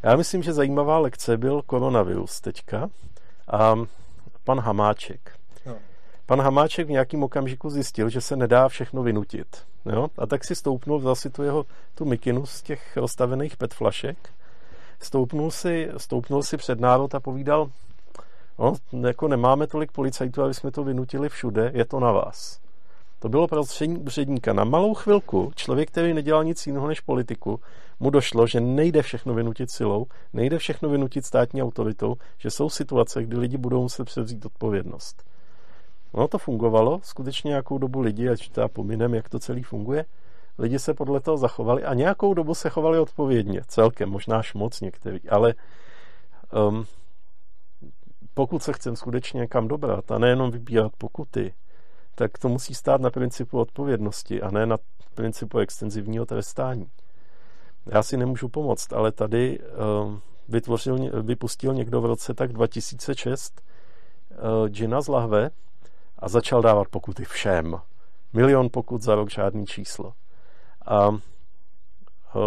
Já 0.03 0.17
myslím, 0.17 0.43
že 0.43 0.53
zajímavá 0.53 0.99
lekce 0.99 1.37
byl 1.37 1.63
koronavirus 1.63 2.41
teďka 2.41 2.91
a 3.51 3.75
pan 4.45 4.61
Hamáček. 4.61 5.38
Pan 6.29 6.41
Hamáček 6.41 6.87
v 6.87 6.91
nějakém 6.91 7.23
okamžiku 7.23 7.71
zjistil, 7.71 8.09
že 8.09 8.21
se 8.21 8.37
nedá 8.37 8.69
všechno 8.69 9.03
vynutit. 9.03 9.47
Jo? 9.93 10.09
A 10.19 10.27
tak 10.27 10.45
si 10.45 10.55
stoupnul, 10.55 10.99
vzal 10.99 11.15
si 11.15 11.31
tu 11.31 11.43
jeho 11.43 11.65
tu 11.95 12.05
mikinu 12.05 12.47
z 12.47 12.63
těch 12.63 12.97
rozstavených 12.97 13.57
petflašek, 13.57 14.17
stoupnul 15.01 15.51
si, 15.51 15.89
stoupnul 15.97 16.43
si 16.43 16.57
před 16.57 16.81
národ 16.81 17.15
a 17.15 17.21
povídal, 17.21 17.71
no, 18.59 18.75
jako 19.07 19.29
nemáme 19.29 19.67
tolik 19.67 19.93
policajtů, 19.93 20.43
aby 20.43 20.55
jsme 20.55 20.71
to 20.71 20.85
vynutili 20.85 21.29
všude, 21.29 21.71
je 21.75 21.85
to 21.85 22.01
na 22.01 22.13
vás. 22.13 22.61
To 23.19 23.29
bylo 23.29 23.49
prostřední 23.49 23.99
úředníka. 23.99 24.53
Na 24.53 24.65
malou 24.65 24.95
chvilku 24.95 25.53
člověk, 25.55 25.91
který 25.91 26.15
nedělal 26.15 26.45
nic 26.45 26.67
jiného 26.67 26.89
než 26.89 27.01
politiku, 27.01 27.61
mu 28.01 28.11
došlo, 28.11 28.47
že 28.47 28.61
nejde 28.61 29.03
všechno 29.03 29.35
vynutit 29.35 29.71
silou, 29.71 30.07
nejde 30.33 30.59
všechno 30.59 30.89
vynutit 30.89 31.25
státní 31.25 31.63
autoritou, 31.63 32.17
že 32.39 32.51
jsou 32.51 32.71
situace, 32.71 33.23
kdy 33.23 33.37
lidi 33.39 33.57
budou 33.57 33.83
muset 33.83 34.05
převzít 34.05 34.47
odpovědnost. 34.47 35.28
Ono 36.13 36.29
to 36.29 36.39
fungovalo, 36.39 37.01
skutečně 37.03 37.49
nějakou 37.49 37.79
dobu 37.79 38.01
lidi, 38.01 38.29
ať 38.29 38.49
teda 38.49 38.69
pominem, 38.69 39.15
jak 39.15 39.29
to 39.29 39.39
celý 39.39 39.63
funguje, 39.63 40.05
lidi 40.59 40.79
se 40.79 40.95
podle 40.95 41.21
toho 41.21 41.37
zachovali 41.37 41.85
a 41.85 41.95
nějakou 41.95 42.35
dobu 42.35 42.55
se 42.55 42.71
chovali 42.71 42.99
odpovědně, 42.99 43.61
celkem, 43.67 44.11
možná 44.11 44.39
až 44.39 44.55
moc 44.55 44.81
některý, 44.81 45.29
ale 45.29 45.55
um, 46.69 46.85
pokud 48.35 48.63
se 48.63 48.73
chcem 48.73 48.97
skutečně 48.97 49.47
kam 49.47 49.69
dobrat 49.69 50.11
a 50.11 50.19
nejenom 50.19 50.51
vybírat 50.51 50.93
pokuty, 50.99 51.55
tak 52.15 52.39
to 52.39 52.49
musí 52.49 52.75
stát 52.75 53.01
na 53.01 53.11
principu 53.11 53.59
odpovědnosti 53.59 54.43
a 54.43 54.51
ne 54.51 54.67
na 54.67 54.77
principu 55.15 55.59
extenzivního 55.59 56.27
trestání. 56.27 56.91
Já 57.87 58.03
si 58.03 58.17
nemůžu 58.17 58.49
pomoct, 58.49 58.93
ale 58.93 59.13
tady 59.13 59.59
um, 59.59 60.21
vytvořil, 60.49 61.23
vypustil 61.23 61.75
někdo 61.75 62.01
v 62.01 62.07
roce 62.07 62.35
tak 62.35 62.53
2006 62.53 63.61
uh, 64.31 64.69
Gina 64.69 65.01
z 65.01 65.09
lahve, 65.09 65.51
a 66.19 66.29
začal 66.29 66.63
dávat 66.63 66.89
pokuty 66.89 67.25
všem. 67.25 67.81
Milion 68.33 68.69
pokut 68.73 69.03
za 69.03 69.15
rok, 69.15 69.31
žádný 69.31 69.67
číslo. 69.67 70.13
A 70.87 71.09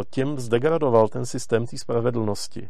tím 0.10 0.40
zdegradoval 0.40 1.08
ten 1.08 1.26
systém 1.26 1.68
té 1.68 1.78
spravedlnosti. 1.78 2.70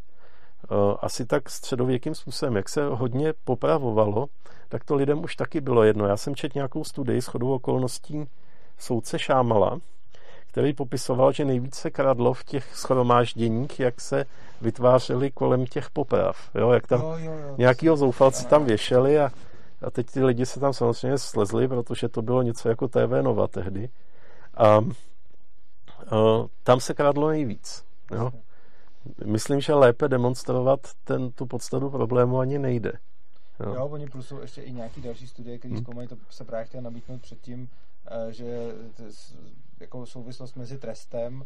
Asi 0.99 1.25
tak 1.25 1.49
středověkým 1.49 2.15
způsobem, 2.15 2.55
jak 2.55 2.69
se 2.69 2.85
hodně 2.85 3.33
popravovalo, 3.43 4.25
tak 4.69 4.83
to 4.83 4.95
lidem 4.95 5.23
už 5.23 5.35
taky 5.35 5.61
bylo 5.61 5.83
jedno. 5.83 6.07
Já 6.07 6.17
jsem 6.17 6.35
četl 6.35 6.51
nějakou 6.55 6.83
studii 6.83 7.21
s 7.21 7.25
chodou 7.25 7.53
okolností 7.53 8.25
soudce 8.77 9.19
Šámala, 9.19 9.79
který 10.47 10.73
popisoval, 10.73 11.31
že 11.31 11.45
nejvíce 11.45 11.91
kradlo 11.91 12.33
v 12.33 12.43
těch 12.43 12.75
schromážděních, 12.75 13.79
jak 13.79 14.01
se 14.01 14.25
vytvářely 14.61 15.31
kolem 15.31 15.65
těch 15.65 15.89
poprav. 15.89 16.49
Jo, 16.55 16.71
jak 16.71 16.87
tam 16.87 17.01
jo, 17.01 17.15
jo, 17.17 17.31
jo, 17.31 17.55
nějakýho 17.57 17.97
zoufalci 17.97 18.47
tam 18.47 18.65
věšeli 18.65 19.19
a 19.19 19.31
a 19.81 19.91
teď 19.91 20.11
ty 20.11 20.23
lidi 20.23 20.45
se 20.45 20.59
tam 20.59 20.73
samozřejmě 20.73 21.17
slezli, 21.17 21.67
protože 21.67 22.09
to 22.09 22.21
bylo 22.21 22.41
něco 22.41 22.69
jako 22.69 22.87
TV 22.87 23.21
Nova 23.21 23.47
tehdy. 23.47 23.89
A, 24.53 24.65
a 24.67 24.81
tam 26.63 26.79
se 26.79 26.93
kradlo 26.93 27.29
nejvíc. 27.29 27.85
Jo? 28.11 28.31
Myslím, 29.25 29.61
že 29.61 29.73
lépe 29.73 30.07
demonstrovat 30.07 30.79
ten, 31.03 31.31
tu 31.31 31.45
podstatu 31.45 31.89
problému 31.89 32.39
ani 32.39 32.59
nejde. 32.59 32.91
Jo, 33.59 33.73
jo 33.73 33.87
oni 33.87 34.07
plus 34.07 34.27
jsou 34.27 34.39
ještě 34.39 34.61
i 34.61 34.71
nějaký 34.71 35.01
další 35.01 35.27
studie, 35.27 35.57
které 35.59 35.73
hmm. 35.73 35.83
zkoumají, 35.83 36.07
to 36.07 36.15
se 36.29 36.43
právě 36.45 36.65
chtěl 36.65 36.81
nabídnout 36.81 37.21
předtím, 37.21 37.69
eh, 38.07 38.33
že 38.33 38.75
jako 39.79 40.05
souvislost 40.05 40.55
mezi 40.55 40.77
trestem 40.77 41.45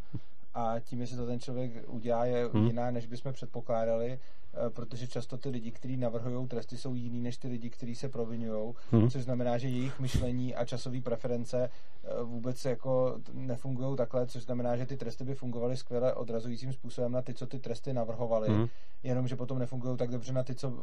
a 0.53 0.79
tím, 0.79 1.01
jestli 1.01 1.17
to 1.17 1.25
ten 1.25 1.39
člověk 1.39 1.71
udělá, 1.87 2.25
je 2.25 2.49
hmm. 2.53 2.67
jiná, 2.67 2.91
než 2.91 3.05
bychom 3.05 3.33
předpokládali, 3.33 4.19
protože 4.69 5.07
často 5.07 5.37
ty 5.37 5.49
lidi, 5.49 5.71
kteří 5.71 5.97
navrhují 5.97 6.47
tresty, 6.47 6.77
jsou 6.77 6.93
jiný 6.93 7.21
než 7.21 7.37
ty 7.37 7.47
lidi, 7.47 7.69
kteří 7.69 7.95
se 7.95 8.09
provinují, 8.09 8.73
hmm. 8.91 9.09
což 9.09 9.23
znamená, 9.23 9.57
že 9.57 9.67
jejich 9.67 9.99
myšlení 9.99 10.55
a 10.55 10.65
časové 10.65 11.01
preference 11.01 11.69
eh, 12.03 12.23
vůbec 12.23 12.65
jako 12.65 13.17
nefungují 13.33 13.95
takhle, 13.97 14.27
což 14.27 14.43
znamená, 14.43 14.77
že 14.77 14.85
ty 14.85 14.97
tresty 14.97 15.23
by 15.23 15.35
fungovaly 15.35 15.77
skvěle 15.77 16.13
odrazujícím 16.13 16.73
způsobem 16.73 17.11
na 17.11 17.21
ty, 17.21 17.33
co 17.33 17.47
ty 17.47 17.59
tresty 17.59 17.93
navrhovali, 17.93 18.49
hmm. 18.49 18.67
jenomže 19.03 19.35
potom 19.35 19.59
nefungují 19.59 19.97
tak 19.97 20.11
dobře 20.11 20.33
na 20.33 20.43
ty, 20.43 20.55
co 20.55 20.73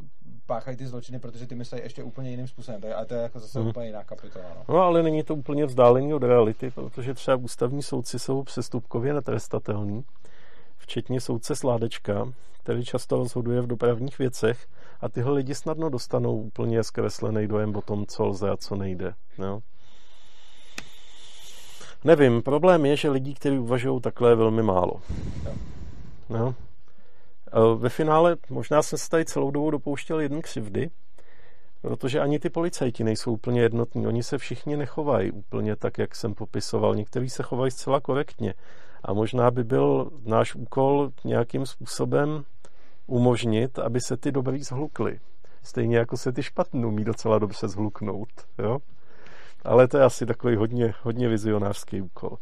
páchají 0.45 0.77
ty 0.77 0.87
zločiny, 0.87 1.19
protože 1.19 1.47
ty 1.47 1.55
myslí 1.55 1.79
ještě 1.83 2.03
úplně 2.03 2.29
jiným 2.29 2.47
způsobem. 2.47 2.81
A 2.95 3.05
to 3.05 3.13
je 3.13 3.21
jako 3.21 3.39
zase 3.39 3.59
hmm. 3.59 3.67
úplně 3.67 3.85
jiná 3.85 4.03
kapitola. 4.03 4.45
No. 4.55 4.73
no 4.73 4.81
ale 4.81 5.03
není 5.03 5.23
to 5.23 5.35
úplně 5.35 5.65
vzdálený 5.65 6.13
od 6.13 6.23
reality, 6.23 6.71
protože 6.71 7.13
třeba 7.13 7.37
ústavní 7.37 7.83
soudci 7.83 8.19
jsou 8.19 8.43
přestupkově 8.43 9.13
netrestatelní, 9.13 10.03
včetně 10.83 11.21
soudce 11.21 11.55
Sládečka, 11.55 12.33
který 12.63 12.85
často 12.85 13.17
rozhoduje 13.17 13.61
v 13.61 13.67
dopravních 13.67 14.19
věcech 14.19 14.67
a 15.01 15.09
tyhle 15.09 15.33
lidi 15.33 15.55
snadno 15.55 15.89
dostanou 15.89 16.37
úplně 16.37 16.83
zkreslený 16.83 17.47
dojem 17.47 17.75
o 17.75 17.81
tom, 17.81 18.05
co 18.05 18.25
lze 18.25 18.49
a 18.49 18.57
co 18.57 18.75
nejde. 18.75 19.13
No. 19.37 19.59
Nevím, 22.03 22.41
problém 22.41 22.85
je, 22.85 22.95
že 22.95 23.09
lidí, 23.09 23.33
kteří 23.33 23.57
uvažují 23.57 24.01
takhle, 24.01 24.31
je 24.31 24.35
velmi 24.35 24.63
málo. 24.63 25.01
No. 26.29 26.55
Ve 27.77 27.89
finále 27.89 28.37
možná 28.49 28.81
jsem 28.81 28.99
se 28.99 29.09
tady 29.09 29.25
celou 29.25 29.51
dobu 29.51 29.71
dopouštěl 29.71 30.19
jedné 30.19 30.41
křivdy, 30.41 30.89
protože 31.81 32.19
ani 32.19 32.39
ty 32.39 32.49
policajti 32.49 33.03
nejsou 33.03 33.33
úplně 33.33 33.61
jednotní. 33.61 34.07
Oni 34.07 34.23
se 34.23 34.37
všichni 34.37 34.77
nechovají 34.77 35.31
úplně 35.31 35.75
tak, 35.75 35.97
jak 35.97 36.15
jsem 36.15 36.33
popisoval. 36.33 36.95
Někteří 36.95 37.29
se 37.29 37.43
chovají 37.43 37.71
zcela 37.71 37.99
korektně. 37.99 38.53
A 39.03 39.13
možná 39.13 39.51
by 39.51 39.63
byl 39.63 40.11
náš 40.25 40.55
úkol 40.55 41.11
nějakým 41.23 41.65
způsobem 41.65 42.43
umožnit, 43.07 43.79
aby 43.79 44.01
se 44.01 44.17
ty 44.17 44.31
dobrý 44.31 44.63
zhlukly. 44.63 45.19
Stejně 45.63 45.97
jako 45.97 46.17
se 46.17 46.31
ty 46.31 46.43
špatný 46.43 46.85
umí 46.85 47.03
docela 47.03 47.39
dobře 47.39 47.67
zhluknout. 47.67 48.29
Jo? 48.57 48.77
Ale 49.63 49.87
to 49.87 49.97
je 49.97 50.03
asi 50.03 50.25
takový 50.25 50.55
hodně, 50.55 50.93
hodně 51.01 51.27
vizionářský 51.27 52.01
úkol. 52.01 52.37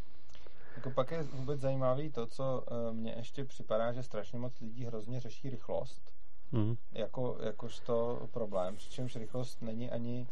Jako 0.76 0.92
pak 0.92 1.12
je 1.12 1.24
vůbec 1.24 1.60
zajímavý 1.60 2.10
to, 2.10 2.28
co 2.28 2.64
eh, 2.68 2.94
mně 2.94 3.14
ještě 3.18 3.46
připadá, 3.46 3.92
že 3.92 4.04
strašně 4.04 4.40
moc 4.40 4.60
lidí 4.60 4.86
hrozně 4.86 5.20
řeší 5.20 5.50
rychlost 5.50 6.12
mm. 6.52 6.76
jako, 6.92 7.38
jakožto 7.44 8.28
problém, 8.32 8.76
přičemž 8.76 9.16
rychlost 9.16 9.62
není 9.62 9.92
ani 9.92 10.28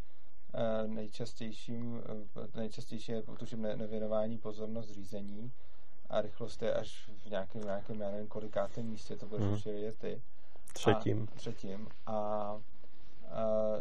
eh, 0.53 0.87
nejčastějším, 0.87 2.01
eh, 2.43 2.59
nejčastější 2.59 3.11
je 3.11 3.21
tuším 3.21 3.61
nevěnování 3.61 4.37
pozornost 4.37 4.91
řízení 4.91 5.51
a 6.09 6.21
rychlost 6.21 6.61
je 6.61 6.73
až 6.73 7.09
v 7.25 7.29
nějakém, 7.29 7.61
nějakém 7.61 8.01
já 8.01 8.11
nevím, 8.11 8.27
kolikátém 8.27 8.85
místě, 8.85 9.15
to 9.15 9.25
budeš 9.25 9.45
mm. 9.45 9.51
určitě 9.51 9.71
vědět 9.71 9.97
ty. 9.99 10.21
Třetím. 10.73 11.27
A, 11.31 11.35
třetím. 11.35 11.87
A, 12.05 12.13
a 12.13 12.59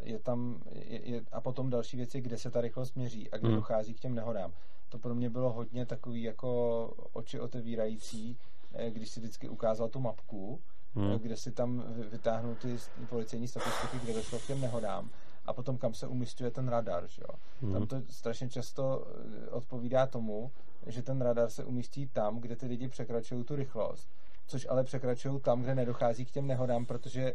je 0.03 0.19
tam, 0.19 0.63
je, 0.73 1.11
je, 1.11 1.23
a 1.33 1.41
potom 1.41 1.71
další 1.71 1.97
věci, 1.97 2.21
kde 2.21 2.39
se 2.39 2.51
ta 2.51 2.61
rychlost 2.61 2.97
měří 2.97 3.31
a 3.31 3.37
kde 3.37 3.49
mm. 3.49 3.55
dochází 3.55 3.95
k 3.95 4.01
těm 4.01 4.15
nehodám. 4.15 4.53
To 4.89 4.99
pro 4.99 5.15
mě 5.15 5.31
bylo 5.31 5.53
hodně 5.53 5.87
takový 5.87 6.23
jako 6.23 6.87
oči 7.13 7.41
otevírající, 7.41 8.39
eh, 8.73 8.91
když 8.91 9.11
si 9.11 9.21
vždycky 9.21 9.49
ukázal 9.49 9.89
tu 9.89 10.01
mapku, 10.01 10.61
hmm. 10.95 11.19
kde 11.19 11.37
si 11.37 11.53
tam 11.53 11.85
vytáhnou 12.11 12.55
ty 12.55 12.77
policejní 13.09 13.49
statistiky, 13.49 13.99
kde 13.99 14.13
došlo 14.13 14.39
k 14.39 14.47
těm 14.47 14.61
nehodám 14.61 15.11
a 15.49 15.53
potom 15.53 15.79
kam 15.79 15.95
se 15.95 16.07
umistuje 16.07 16.51
ten 16.51 16.69
radar. 16.69 17.07
Že 17.09 17.23
jo? 17.29 17.39
Hmm. 17.61 17.73
Tam 17.73 17.87
to 17.87 18.03
strašně 18.11 18.49
často 18.49 19.07
eh, 19.47 19.51
odpovídá 19.51 20.07
tomu, 20.07 20.51
že 20.87 21.03
ten 21.03 21.21
radar 21.21 21.51
se 21.51 21.65
umístí 21.65 22.07
tam, 22.07 22.41
kde 22.41 22.57
ty 22.57 22.67
lidi 22.67 22.89
překračují 22.89 23.45
tu 23.45 23.57
rychlost, 23.57 24.09
což 24.47 24.67
ale 24.71 24.85
překračují 24.85 25.41
tam, 25.41 25.63
kde 25.63 25.75
nedochází 25.75 26.25
k 26.25 26.31
těm 26.31 26.47
nehodám, 26.47 26.87
protože 26.87 27.35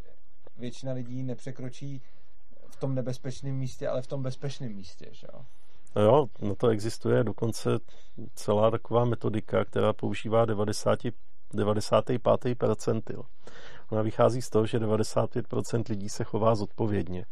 většina 0.58 0.94
lidí 0.94 1.24
nepřekročí 1.24 2.02
v 2.68 2.76
tom 2.76 2.96
nebezpečném 2.96 3.56
místě, 3.56 3.88
ale 3.88 4.02
v 4.02 4.08
tom 4.08 4.24
bezpečném 4.24 4.74
místě. 4.74 5.08
Že 5.12 5.28
jo? 5.34 5.46
No 5.96 6.02
jo, 6.02 6.28
no 6.42 6.56
to 6.56 6.68
existuje 6.68 7.24
dokonce 7.24 7.70
celá 8.36 8.72
taková 8.72 9.06
metodika, 9.06 9.66
která 9.66 9.94
používá 9.94 10.46
90 10.46 11.00
95. 11.54 12.58
percentil. 12.58 13.24
Ona 13.92 14.02
vychází 14.02 14.42
z 14.42 14.50
toho, 14.50 14.66
že 14.66 14.80
95% 14.80 15.84
lidí 15.90 16.10
se 16.10 16.24
chová 16.24 16.56
zodpovědně. 16.56 17.26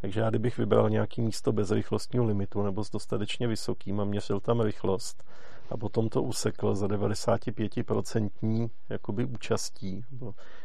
Takže 0.00 0.20
já 0.20 0.30
kdybych 0.30 0.58
vybral 0.58 0.90
nějaký 0.90 1.22
místo 1.22 1.52
bez 1.52 1.70
rychlostního 1.70 2.24
limitu 2.24 2.62
nebo 2.62 2.84
s 2.84 2.90
dostatečně 2.90 3.48
vysokým 3.48 4.00
a 4.00 4.04
měřil 4.04 4.40
tam 4.40 4.60
rychlost 4.60 5.24
a 5.70 5.76
potom 5.76 6.08
to 6.08 6.22
usekl 6.22 6.74
za 6.74 6.86
95% 6.86 8.70
jakoby 8.88 9.24
účastí, 9.24 10.04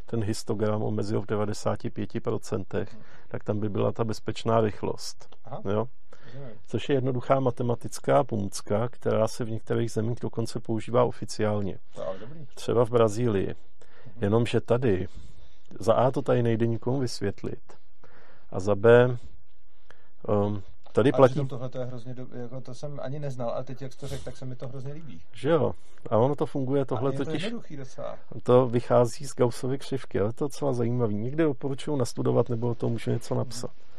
ten 0.06 0.24
histogram 0.24 0.84
omezil 0.84 1.22
v 1.22 1.26
95%, 1.26 2.86
tak 3.28 3.44
tam 3.44 3.60
by 3.60 3.70
byla 3.70 3.92
ta 3.92 4.04
bezpečná 4.04 4.62
rychlost. 4.62 5.36
Aha. 5.46 5.62
Jo? 5.70 5.88
Což 6.68 6.90
je 6.90 6.96
jednoduchá 6.96 7.40
matematická 7.40 8.24
pomůcka, 8.24 8.90
která 8.90 9.28
se 9.28 9.46
v 9.46 9.50
některých 9.50 9.92
zemích 9.92 10.18
dokonce 10.22 10.60
používá 10.60 11.04
oficiálně. 11.04 11.80
Třeba 12.56 12.86
v 12.86 12.90
Brazílii. 12.90 13.56
Jenomže 14.22 14.62
tady, 14.62 15.08
za 15.80 15.94
A 15.94 16.12
to 16.12 16.22
tady 16.22 16.44
nejde 16.44 16.68
nikomu 16.68 17.00
vysvětlit. 17.00 17.81
A 18.52 18.60
za 18.60 18.76
B, 18.76 19.18
um, 20.28 20.64
tady 20.92 21.12
platí... 21.12 21.48
tohle 21.48 21.70
to 21.70 21.78
je 21.78 21.86
hrozně, 21.86 22.14
do... 22.14 22.28
jako 22.34 22.62
to 22.62 22.74
jsem 22.74 23.00
ani 23.02 23.20
neznal, 23.20 23.50
ale 23.50 23.64
teď 23.64 23.82
jak 23.82 23.94
jsi 23.94 24.00
to 24.00 24.08
řekl, 24.08 24.24
tak 24.24 24.38
se 24.38 24.46
mi 24.46 24.56
to 24.56 24.68
hrozně 24.68 24.94
líbí. 24.94 25.22
Že 25.34 25.50
jo, 25.50 25.74
a 26.10 26.18
ono 26.18 26.36
to 26.36 26.46
funguje, 26.46 26.86
tohle 26.86 27.12
to 27.12 27.26
totiž... 27.26 27.54
docela. 27.78 28.18
To 28.44 28.68
vychází 28.68 29.26
z 29.26 29.36
Gaussovy 29.36 29.78
křivky, 29.78 30.20
ale 30.20 30.34
to 30.34 30.46
je 30.46 30.46
docela 30.46 30.74
zajímavý. 30.74 31.16
Někde 31.16 31.44
doporučuju 31.44 31.98
nastudovat, 31.98 32.50
nebo 32.50 32.70
o 32.70 32.76
tom 32.76 32.92
můžu 32.92 33.12
něco 33.12 33.36
napsat. 33.36 33.72
Hmm. 33.72 33.92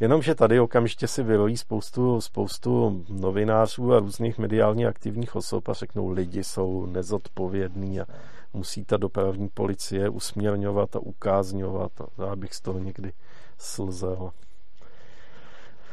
Jenomže 0.00 0.34
tady 0.34 0.60
okamžitě 0.60 1.08
si 1.08 1.22
vyrojí 1.22 1.56
spoustu, 1.56 2.20
spoustu 2.20 3.04
novinářů 3.08 3.94
a 3.94 3.98
různých 3.98 4.38
mediálně 4.38 4.86
aktivních 4.86 5.36
osob 5.36 5.68
a 5.68 5.72
řeknou, 5.72 6.08
lidi 6.08 6.44
jsou 6.44 6.86
nezodpovědní 6.86 8.00
a 8.00 8.06
musí 8.52 8.84
ta 8.84 8.96
dopravní 8.96 9.48
policie 9.48 10.08
usměrňovat 10.08 10.96
a 10.96 10.98
ukázňovat. 10.98 11.92
A 12.00 12.26
já 12.26 12.36
bych 12.36 12.54
z 12.54 12.60
toho 12.60 12.78
někdy 12.78 13.12
slzel. 13.58 14.32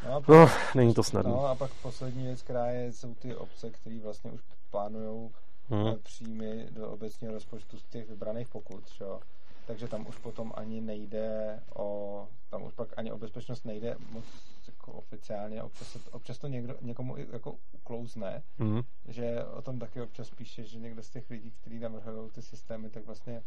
No, 0.05 0.23
no 0.27 0.49
není 0.75 0.93
to 0.93 1.03
snadné. 1.03 1.31
No 1.31 1.45
a 1.45 1.55
pak 1.55 1.71
poslední 1.81 2.23
věc, 2.23 2.41
která 2.41 2.67
je, 2.67 2.93
jsou 2.93 3.13
ty 3.13 3.35
obce, 3.35 3.69
které 3.69 3.99
vlastně 3.99 4.31
už 4.31 4.41
plánují 4.71 5.29
hmm. 5.69 5.95
příjmy 6.03 6.67
do 6.71 6.89
obecního 6.89 7.33
rozpočtu 7.33 7.79
z 7.79 7.83
těch 7.83 8.09
vybraných 8.09 8.47
pokut. 8.47 8.89
Čo? 8.89 9.19
takže 9.65 9.87
tam 9.87 10.07
už 10.07 10.17
potom 10.17 10.53
ani 10.55 10.81
nejde 10.81 11.59
o, 11.75 12.27
tam 12.49 12.63
už 12.63 12.73
pak 12.73 12.97
ani 12.97 13.11
o 13.11 13.17
bezpečnost 13.17 13.65
nejde 13.65 13.95
moc 14.09 14.25
jako 14.67 14.91
oficiálně, 14.91 15.63
občas, 15.63 15.97
občas 16.11 16.37
to 16.37 16.47
někdo, 16.47 16.75
někomu 16.81 17.17
jako 17.17 17.55
uklouzne, 17.71 18.43
mm-hmm. 18.59 18.83
že 19.07 19.45
o 19.45 19.61
tom 19.61 19.79
taky 19.79 20.01
občas 20.01 20.29
píše, 20.29 20.63
že 20.63 20.79
někdo 20.79 21.03
z 21.03 21.09
těch 21.09 21.29
lidí, 21.29 21.51
kteří 21.51 21.79
navrhují 21.79 22.31
ty 22.31 22.41
systémy, 22.41 22.89
tak 22.89 23.05
vlastně 23.05 23.43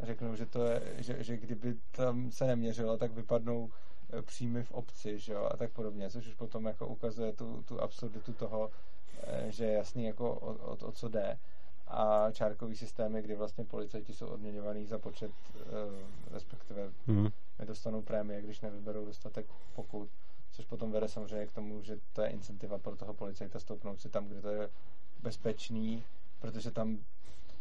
řeknou, 0.00 0.36
že 0.36 0.46
to 0.46 0.64
je, 0.64 0.82
že, 0.98 1.24
že 1.24 1.36
kdyby 1.36 1.76
tam 1.90 2.30
se 2.30 2.46
neměřilo, 2.46 2.96
tak 2.96 3.12
vypadnou 3.12 3.70
e, 4.18 4.22
příjmy 4.22 4.62
v 4.62 4.72
obci, 4.72 5.18
že 5.18 5.32
jo, 5.32 5.48
a 5.52 5.56
tak 5.56 5.72
podobně, 5.72 6.10
což 6.10 6.26
už 6.26 6.34
potom 6.34 6.66
jako 6.66 6.86
ukazuje 6.86 7.32
tu, 7.32 7.62
tu 7.62 7.80
absurditu 7.80 8.32
toho, 8.32 8.70
e, 9.22 9.50
že 9.50 9.64
je 9.64 9.72
jasný 9.72 10.04
jako 10.04 10.34
o, 10.34 10.54
o, 10.54 10.76
o 10.76 10.92
co 10.92 11.08
jde 11.08 11.38
a 11.92 12.30
čárkový 12.32 12.76
systémy, 12.76 13.22
kdy 13.22 13.34
vlastně 13.34 13.64
policajti 13.64 14.14
jsou 14.14 14.26
odměňovaný 14.26 14.86
za 14.86 14.98
počet, 14.98 15.30
eh, 15.56 15.60
respektive 16.30 16.90
mm. 17.06 17.28
nedostanou 17.58 18.02
prémie, 18.02 18.42
když 18.42 18.60
nevyberou 18.60 19.04
dostatek 19.04 19.46
pokud, 19.74 20.08
což 20.52 20.64
potom 20.64 20.92
vede 20.92 21.08
samozřejmě 21.08 21.46
k 21.46 21.52
tomu, 21.52 21.82
že 21.82 21.98
to 22.12 22.22
je 22.22 22.28
incentiva 22.28 22.78
pro 22.78 22.96
toho 22.96 23.14
policajta 23.14 23.58
stoupnout 23.60 24.00
si 24.00 24.08
tam, 24.08 24.28
kde 24.28 24.42
to 24.42 24.48
je 24.48 24.70
bezpečný, 25.22 26.04
protože 26.40 26.70
tam 26.70 26.98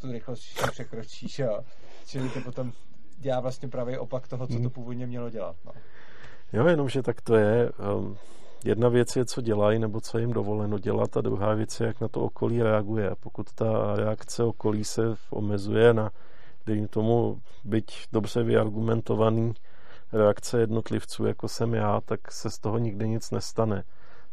tu 0.01 0.11
rychlost 0.11 0.41
překročíš, 0.71 1.39
jo. 1.39 1.59
Čili 2.05 2.29
to 2.29 2.41
potom 2.41 2.71
dělá 3.17 3.39
vlastně 3.39 3.69
právě 3.69 3.99
opak 3.99 4.27
toho, 4.27 4.47
co 4.47 4.53
to 4.53 4.59
hmm. 4.59 4.69
původně 4.69 5.07
mělo 5.07 5.29
dělat. 5.29 5.55
No. 5.65 5.71
Jo, 6.53 6.67
jenomže 6.67 7.01
tak 7.01 7.21
to 7.21 7.35
je. 7.35 7.71
Um, 7.95 8.17
jedna 8.65 8.89
věc 8.89 9.15
je, 9.15 9.25
co 9.25 9.41
dělají, 9.41 9.79
nebo 9.79 10.01
co 10.01 10.17
jim 10.17 10.33
dovoleno 10.33 10.79
dělat, 10.79 11.17
a 11.17 11.21
druhá 11.21 11.53
věc 11.53 11.79
je, 11.79 11.87
jak 11.87 12.01
na 12.01 12.07
to 12.07 12.21
okolí 12.21 12.63
reaguje. 12.63 13.09
A 13.09 13.15
pokud 13.15 13.53
ta 13.53 13.95
reakce 13.95 14.43
okolí 14.43 14.83
se 14.83 15.01
omezuje 15.29 15.93
na, 15.93 16.11
dejme 16.65 16.87
tomu, 16.87 17.41
byť 17.63 18.07
dobře 18.11 18.43
vyargumentovaný 18.43 19.53
reakce 20.13 20.59
jednotlivců, 20.59 21.25
jako 21.25 21.47
jsem 21.47 21.73
já, 21.73 22.01
tak 22.01 22.31
se 22.31 22.49
z 22.49 22.59
toho 22.59 22.77
nikdy 22.77 23.07
nic 23.07 23.31
nestane, 23.31 23.83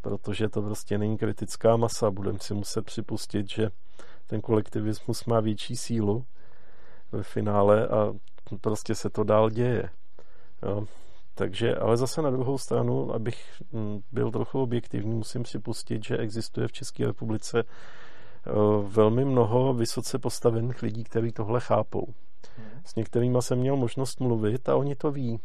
protože 0.01 0.49
to 0.49 0.63
prostě 0.63 0.99
není 0.99 1.19
kritická 1.19 1.77
masa. 1.77 2.11
Budeme 2.11 2.39
si 2.39 2.55
muset 2.55 2.85
připustit, 2.85 3.51
že 3.51 3.71
ten 4.29 4.41
kolektivismus 4.41 5.25
má 5.25 5.41
větší 5.41 5.77
sílu 5.77 6.25
ve 7.13 7.23
finále 7.23 7.89
a 7.89 8.13
prostě 8.61 8.95
se 8.95 9.11
to 9.11 9.25
dál 9.25 9.51
děje. 9.51 9.91
Jo. 10.63 10.87
Takže, 11.35 11.77
ale 11.77 11.97
zase 11.97 12.23
na 12.23 12.31
druhou 12.31 12.59
stranu, 12.59 13.15
abych 13.15 13.63
mm, 13.73 14.01
byl 14.13 14.31
trochu 14.31 14.63
objektivní, 14.63 15.15
musím 15.15 15.43
připustit, 15.43 16.05
že 16.05 16.17
existuje 16.17 16.69
v 16.69 16.73
České 16.73 17.07
republice 17.07 17.65
velmi 18.83 19.25
mnoho 19.25 19.75
vysoce 19.75 20.19
postavených 20.19 20.83
lidí, 20.83 21.05
kteří 21.05 21.33
tohle 21.33 21.61
chápou. 21.61 22.15
Hmm. 22.57 22.81
S 22.85 22.95
některými 22.95 23.39
jsem 23.41 23.59
měl 23.59 23.77
možnost 23.77 24.21
mluvit 24.21 24.69
a 24.69 24.77
oni 24.77 24.97
to 24.97 25.11
ví. 25.11 25.41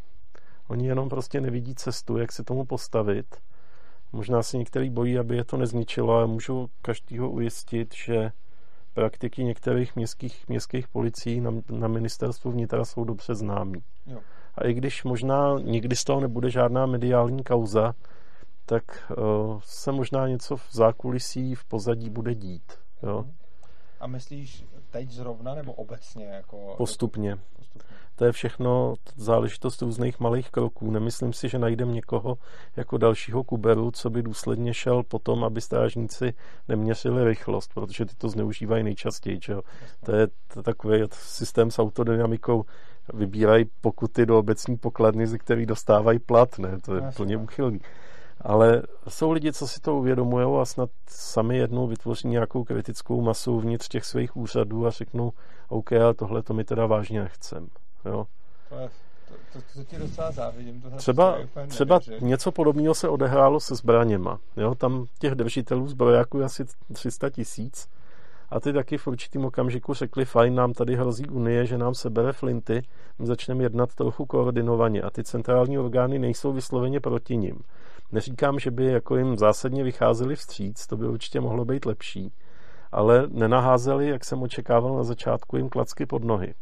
Oni 0.67 0.87
jenom 0.87 1.09
prostě 1.09 1.41
nevidí 1.41 1.75
cestu, 1.75 2.17
jak 2.17 2.31
se 2.31 2.43
tomu 2.43 2.65
postavit. 2.65 3.35
Možná 4.11 4.43
se 4.43 4.57
některý 4.57 4.89
bojí, 4.89 5.19
aby 5.19 5.35
je 5.35 5.43
to 5.43 5.57
nezničilo, 5.57 6.13
ale 6.13 6.27
můžu 6.27 6.69
každýho 6.81 7.29
ujistit, 7.29 7.93
že 7.95 8.31
praktiky 8.93 9.43
některých 9.43 9.95
městských, 9.95 10.47
městských 10.47 10.87
policií 10.87 11.41
na, 11.41 11.51
na 11.69 11.87
ministerstvu 11.87 12.51
vnitra 12.51 12.85
jsou 12.85 13.03
dobře 13.03 13.35
známí. 13.35 13.83
Jo. 14.05 14.19
A 14.55 14.67
i 14.67 14.73
když 14.73 15.03
možná 15.03 15.59
nikdy 15.59 15.95
z 15.95 16.03
toho 16.03 16.21
nebude 16.21 16.49
žádná 16.49 16.85
mediální 16.85 17.43
kauza, 17.43 17.93
tak 18.65 19.11
uh, 19.17 19.59
se 19.63 19.91
možná 19.91 20.27
něco 20.27 20.57
v 20.57 20.67
zákulisí, 20.71 21.55
v 21.55 21.65
pozadí 21.65 22.09
bude 22.09 22.35
dít. 22.35 22.73
Jo? 23.03 23.25
A 23.99 24.07
myslíš 24.07 24.65
teď 24.93 25.11
zrovna 25.11 25.55
nebo 25.55 25.73
obecně? 25.73 26.25
Jako, 26.25 26.75
postupně. 26.77 27.37
postupně. 27.57 27.93
To 28.15 28.25
je 28.25 28.31
všechno 28.31 28.93
záležitost 29.15 29.81
různých 29.81 30.19
malých 30.19 30.51
kroků. 30.51 30.91
Nemyslím 30.91 31.33
si, 31.33 31.49
že 31.49 31.59
najdem 31.59 31.93
někoho 31.93 32.37
jako 32.75 32.97
dalšího 32.97 33.43
kuberu, 33.43 33.91
co 33.91 34.09
by 34.09 34.23
důsledně 34.23 34.73
šel 34.73 35.03
potom, 35.03 35.43
aby 35.43 35.61
strážníci 35.61 36.33
neměřili 36.67 37.23
rychlost, 37.23 37.73
protože 37.73 38.05
ty 38.05 38.15
to 38.15 38.29
zneužívají 38.29 38.83
nejčastěji. 38.83 39.39
Čo? 39.39 39.61
To 40.05 40.15
je 40.15 40.27
takový 40.63 41.03
systém 41.11 41.71
s 41.71 41.79
autodynamikou. 41.79 42.63
Vybírají 43.13 43.65
pokuty 43.81 44.25
do 44.25 44.39
obecní 44.39 44.77
pokladny, 44.77 45.27
ze 45.27 45.37
který 45.37 45.65
dostávají 45.65 46.19
plat. 46.19 46.59
Ne? 46.59 46.77
To 46.81 46.95
je 46.95 47.01
plně 47.15 47.37
uchylný. 47.37 47.79
Ale 48.43 48.81
jsou 49.07 49.31
lidi, 49.31 49.53
co 49.53 49.67
si 49.67 49.79
to 49.79 49.95
uvědomují 49.95 50.61
a 50.61 50.65
snad 50.65 50.89
sami 51.07 51.57
jednou 51.57 51.87
vytvoří 51.87 52.27
nějakou 52.27 52.63
kritickou 52.63 53.21
masu 53.21 53.59
vnitř 53.59 53.87
těch 53.87 54.05
svých 54.05 54.37
úřadů 54.37 54.87
a 54.87 54.91
řeknou, 54.91 55.31
OK, 55.69 55.93
ale 55.93 56.13
tohle 56.13 56.43
to 56.43 56.53
mi 56.53 56.63
teda 56.63 56.85
vážně 56.85 57.21
nechcem. 57.21 57.67
Jo? 58.05 58.25
To, 58.69 58.75
je, 58.75 58.89
to, 59.27 59.59
to, 59.59 59.59
to 59.73 59.83
ti 59.83 59.97
docela 59.97 60.31
závidím. 60.31 60.81
Tohle 60.81 60.97
třeba 60.97 61.37
třeba 61.67 61.99
něco 62.19 62.51
podobného 62.51 62.93
se 62.93 63.09
odehrálo 63.09 63.59
se 63.59 63.75
zbraněma. 63.75 64.39
Jo? 64.57 64.75
Tam 64.75 65.05
těch 65.19 65.35
držitelů 65.35 65.87
zbrojáků 65.87 66.39
je 66.39 66.45
asi 66.45 66.65
300 66.93 67.29
tisíc 67.29 67.87
a 68.53 68.59
ty 68.59 68.73
taky 68.73 68.97
v 68.97 69.07
určitým 69.07 69.45
okamžiku 69.45 69.93
řekli, 69.93 70.25
fajn, 70.25 70.55
nám 70.55 70.73
tady 70.73 70.95
hrozí 70.95 71.25
Unie, 71.25 71.65
že 71.65 71.77
nám 71.77 71.93
sebere 71.93 72.33
flinty, 72.33 72.81
my 73.19 73.25
začneme 73.25 73.63
jednat 73.63 73.95
trochu 73.95 74.25
koordinovaně 74.25 75.01
a 75.01 75.09
ty 75.09 75.23
centrální 75.23 75.79
orgány 75.79 76.19
nejsou 76.19 76.53
vysloveně 76.53 76.99
proti 76.99 77.37
ním. 77.37 77.63
Neříkám, 78.13 78.59
že 78.59 78.71
by 78.71 78.85
jako 78.85 79.17
jim 79.17 79.37
zásadně 79.37 79.83
vycházeli 79.83 80.35
vstříc, 80.35 80.87
to 80.87 80.97
by 80.97 81.07
určitě 81.07 81.41
mohlo 81.41 81.65
být 81.65 81.85
lepší, 81.85 82.33
ale 82.91 83.27
nenaházeli, 83.27 84.09
jak 84.09 84.25
jsem 84.25 84.41
očekával 84.41 84.95
na 84.95 85.03
začátku, 85.03 85.57
jim 85.57 85.69
klacky 85.69 86.05
pod 86.05 86.23
nohy. 86.23 86.55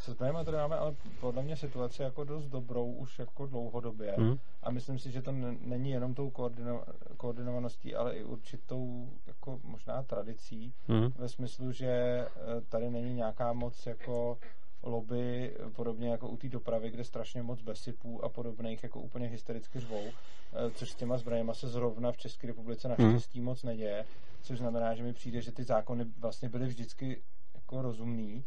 Se 0.00 0.10
zbraněma 0.10 0.44
tady 0.44 0.56
máme 0.56 0.76
ale 0.76 0.94
podle 1.20 1.42
mě 1.42 1.56
situaci 1.56 2.02
jako 2.02 2.24
dost 2.24 2.46
dobrou 2.46 2.92
už 2.92 3.18
jako 3.18 3.46
dlouhodobě 3.46 4.14
hmm. 4.18 4.38
a 4.62 4.70
myslím 4.70 4.98
si, 4.98 5.10
že 5.10 5.22
to 5.22 5.32
není 5.60 5.90
jenom 5.90 6.14
tou 6.14 6.30
koordino, 6.30 6.84
koordinovaností, 7.16 7.94
ale 7.94 8.14
i 8.14 8.24
určitou 8.24 9.10
jako 9.26 9.60
možná 9.64 10.02
tradicí 10.02 10.74
hmm. 10.86 11.12
ve 11.18 11.28
smyslu, 11.28 11.72
že 11.72 11.86
eh, 11.86 12.26
tady 12.68 12.90
není 12.90 13.14
nějaká 13.14 13.52
moc 13.52 13.86
jako 13.86 14.38
lobby, 14.82 15.56
podobně 15.72 16.08
jako 16.08 16.28
u 16.28 16.36
té 16.36 16.48
dopravy, 16.48 16.90
kde 16.90 17.04
strašně 17.04 17.42
moc 17.42 17.62
besypů 17.62 18.24
a 18.24 18.28
podobných 18.28 18.82
jako 18.82 19.00
úplně 19.00 19.28
hystericky 19.28 19.80
řvou, 19.80 20.02
eh, 20.06 20.70
což 20.70 20.90
s 20.90 20.94
těma 20.94 21.18
zbraněma 21.18 21.54
se 21.54 21.68
zrovna 21.68 22.12
v 22.12 22.16
České 22.16 22.46
republice 22.46 22.88
naštěstí 22.88 23.38
hmm. 23.38 23.46
moc 23.46 23.62
neděje, 23.62 24.04
což 24.42 24.58
znamená, 24.58 24.94
že 24.94 25.02
mi 25.02 25.12
přijde, 25.12 25.40
že 25.40 25.52
ty 25.52 25.64
zákony 25.64 26.04
vlastně 26.18 26.48
byly 26.48 26.66
vždycky 26.66 27.22
jako 27.54 27.82
rozumný 27.82 28.44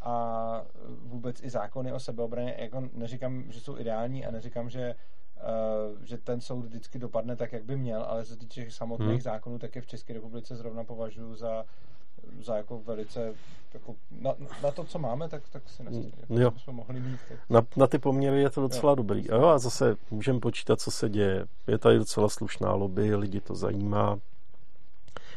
a 0.00 0.64
vůbec 1.02 1.42
i 1.42 1.50
zákony 1.50 1.92
o 1.92 2.00
sebeobraně, 2.00 2.56
jako 2.58 2.88
neříkám, 2.92 3.52
že 3.52 3.60
jsou 3.60 3.78
ideální 3.78 4.26
a 4.26 4.30
neříkám, 4.30 4.70
že 4.70 4.94
Uh, 5.42 6.04
že 6.04 6.18
ten 6.18 6.40
soud 6.40 6.64
vždycky 6.64 6.98
dopadne 6.98 7.36
tak, 7.36 7.52
jak 7.52 7.64
by 7.64 7.76
měl, 7.76 8.02
ale 8.02 8.24
co 8.24 8.32
se 8.32 8.38
týče 8.38 8.70
samotných 8.70 9.08
hmm. 9.08 9.20
zákonů, 9.20 9.58
tak 9.58 9.76
je 9.76 9.82
v 9.82 9.86
České 9.86 10.12
republice 10.12 10.56
zrovna 10.56 10.84
považuji 10.84 11.34
za, 11.34 11.64
za 12.42 12.56
jako 12.56 12.78
velice 12.78 13.34
jako 13.74 13.94
na, 14.20 14.34
na, 14.62 14.70
to, 14.70 14.84
co 14.84 14.98
máme, 14.98 15.28
tak, 15.28 15.42
tak 15.48 15.62
si 15.68 15.82
myslím, 15.82 16.12
že 16.28 16.50
bychom 16.50 16.74
mohli 16.74 17.00
mít. 17.00 17.20
Tak... 17.28 17.38
Na, 17.50 17.62
na 17.76 17.86
ty 17.86 17.98
poměry 17.98 18.42
je 18.42 18.50
to 18.50 18.60
docela 18.60 18.92
jo. 18.92 18.96
dobrý. 18.96 19.30
A 19.30 19.36
jo, 19.36 19.46
a 19.46 19.58
zase 19.58 19.96
můžeme 20.10 20.40
počítat, 20.40 20.80
co 20.80 20.90
se 20.90 21.08
děje. 21.08 21.46
Je 21.66 21.78
tady 21.78 21.98
docela 21.98 22.28
slušná 22.28 22.72
lobby, 22.72 23.14
lidi 23.14 23.40
to 23.40 23.54
zajímá. 23.54 24.18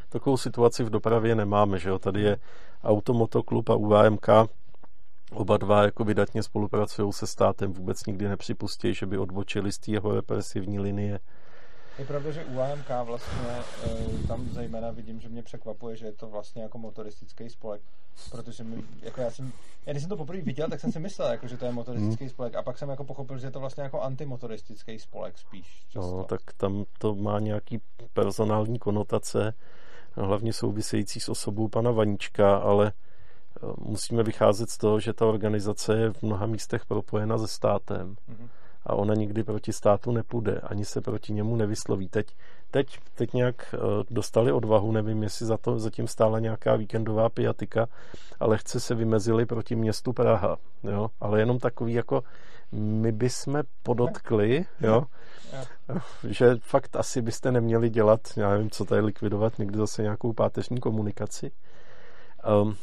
Takovou 0.09 0.37
situaci 0.37 0.83
v 0.83 0.89
dopravě 0.89 1.35
nemáme, 1.35 1.79
že 1.79 1.89
jo. 1.89 1.99
Tady 1.99 2.21
je 2.21 2.37
Automotoklub 2.83 3.69
a 3.69 3.75
UAMK, 3.75 4.27
Oba 5.31 5.57
dva 5.57 5.83
jako 5.83 6.03
vydatně 6.03 6.43
spolupracují 6.43 7.13
se 7.13 7.27
státem, 7.27 7.73
vůbec 7.73 8.05
nikdy 8.05 8.27
nepřipustí, 8.27 8.93
že 8.93 9.05
by 9.05 9.17
odbočili 9.17 9.71
z 9.71 9.77
té 9.77 9.91
jeho 9.91 10.15
represivní 10.15 10.79
linie. 10.79 11.19
Je 11.99 12.05
pravda, 12.05 12.31
že 12.31 12.45
u 12.45 12.59
AMK 12.59 12.89
vlastně 13.03 13.49
e, 13.83 14.27
tam 14.27 14.49
zejména 14.49 14.91
vidím, 14.91 15.19
že 15.19 15.29
mě 15.29 15.43
překvapuje, 15.43 15.95
že 15.95 16.05
je 16.05 16.11
to 16.11 16.27
vlastně 16.27 16.63
jako 16.63 16.77
motoristický 16.77 17.49
spolek, 17.49 17.81
protože 18.31 18.63
mi, 18.63 18.83
jako 19.01 19.21
já 19.21 19.31
jsem, 19.31 19.53
já 19.85 19.93
když 19.93 20.03
jsem 20.03 20.09
to 20.09 20.17
poprvé 20.17 20.41
viděl, 20.41 20.67
tak 20.69 20.79
jsem 20.79 20.91
si 20.91 20.99
myslel, 20.99 21.31
jako, 21.31 21.47
že 21.47 21.57
to 21.57 21.65
je 21.65 21.71
motoristický 21.71 22.23
hmm. 22.23 22.29
spolek 22.29 22.55
a 22.55 22.63
pak 22.63 22.77
jsem 22.77 22.89
jako 22.89 23.03
pochopil, 23.03 23.37
že 23.37 23.47
je 23.47 23.51
to 23.51 23.59
vlastně 23.59 23.83
jako 23.83 24.01
antimotoristický 24.01 24.99
spolek 24.99 25.37
spíš. 25.37 25.85
Často. 25.89 26.17
No, 26.17 26.23
tak 26.23 26.41
tam 26.57 26.85
to 26.97 27.15
má 27.15 27.39
nějaký 27.39 27.81
personální 28.13 28.79
konotace, 28.79 29.53
hlavně 30.13 30.53
související 30.53 31.19
s 31.19 31.29
osobou 31.29 31.67
pana 31.67 31.91
Vanička, 31.91 32.57
ale 32.57 32.93
Eh, 33.63 33.73
musíme 33.77 34.23
vycházet 34.23 34.69
z 34.69 34.77
toho, 34.77 34.99
že 34.99 35.13
ta 35.13 35.25
organizace 35.25 35.97
je 35.97 36.13
v 36.13 36.23
mnoha 36.23 36.45
místech 36.45 36.85
propojena 36.85 37.37
se 37.37 37.47
státem 37.47 38.15
mm-hmm. 38.29 38.49
A 38.85 38.95
ona 38.95 39.13
nikdy 39.15 39.43
proti 39.43 39.73
státu 39.73 40.11
nepůjde, 40.11 40.59
ani 40.63 40.85
se 40.85 41.01
proti 41.01 41.33
němu 41.33 41.55
nevysloví. 41.55 42.09
Teď, 42.09 42.35
teď, 42.71 42.99
teď 43.15 43.33
nějak 43.33 43.75
eh, 43.75 43.77
dostali 44.09 44.51
odvahu, 44.51 44.91
nevím, 44.91 45.23
jestli 45.23 45.45
za 45.45 45.57
to 45.57 45.79
zatím 45.79 46.07
stála 46.07 46.39
nějaká 46.39 46.75
víkendová 46.75 47.29
piatika, 47.29 47.87
ale 48.39 48.57
chce 48.57 48.79
se 48.79 48.95
vymezili 48.95 49.45
proti 49.45 49.75
městu 49.75 50.13
Praha, 50.13 50.57
jo? 50.83 51.07
ale 51.19 51.39
jenom 51.39 51.59
takový 51.59 51.93
jako 51.93 52.23
my 52.71 53.11
bychom 53.11 53.63
podotkli, 53.83 54.65
jo? 54.81 55.03
že 56.29 56.55
fakt 56.59 56.95
asi 56.95 57.21
byste 57.21 57.51
neměli 57.51 57.89
dělat, 57.89 58.21
já 58.37 58.49
nevím, 58.49 58.69
co 58.69 58.85
tady 58.85 59.01
likvidovat, 59.01 59.59
někdy 59.59 59.77
zase 59.77 60.01
nějakou 60.01 60.33
páteřní 60.33 60.79
komunikaci. 60.79 61.51
Um, 62.61 62.75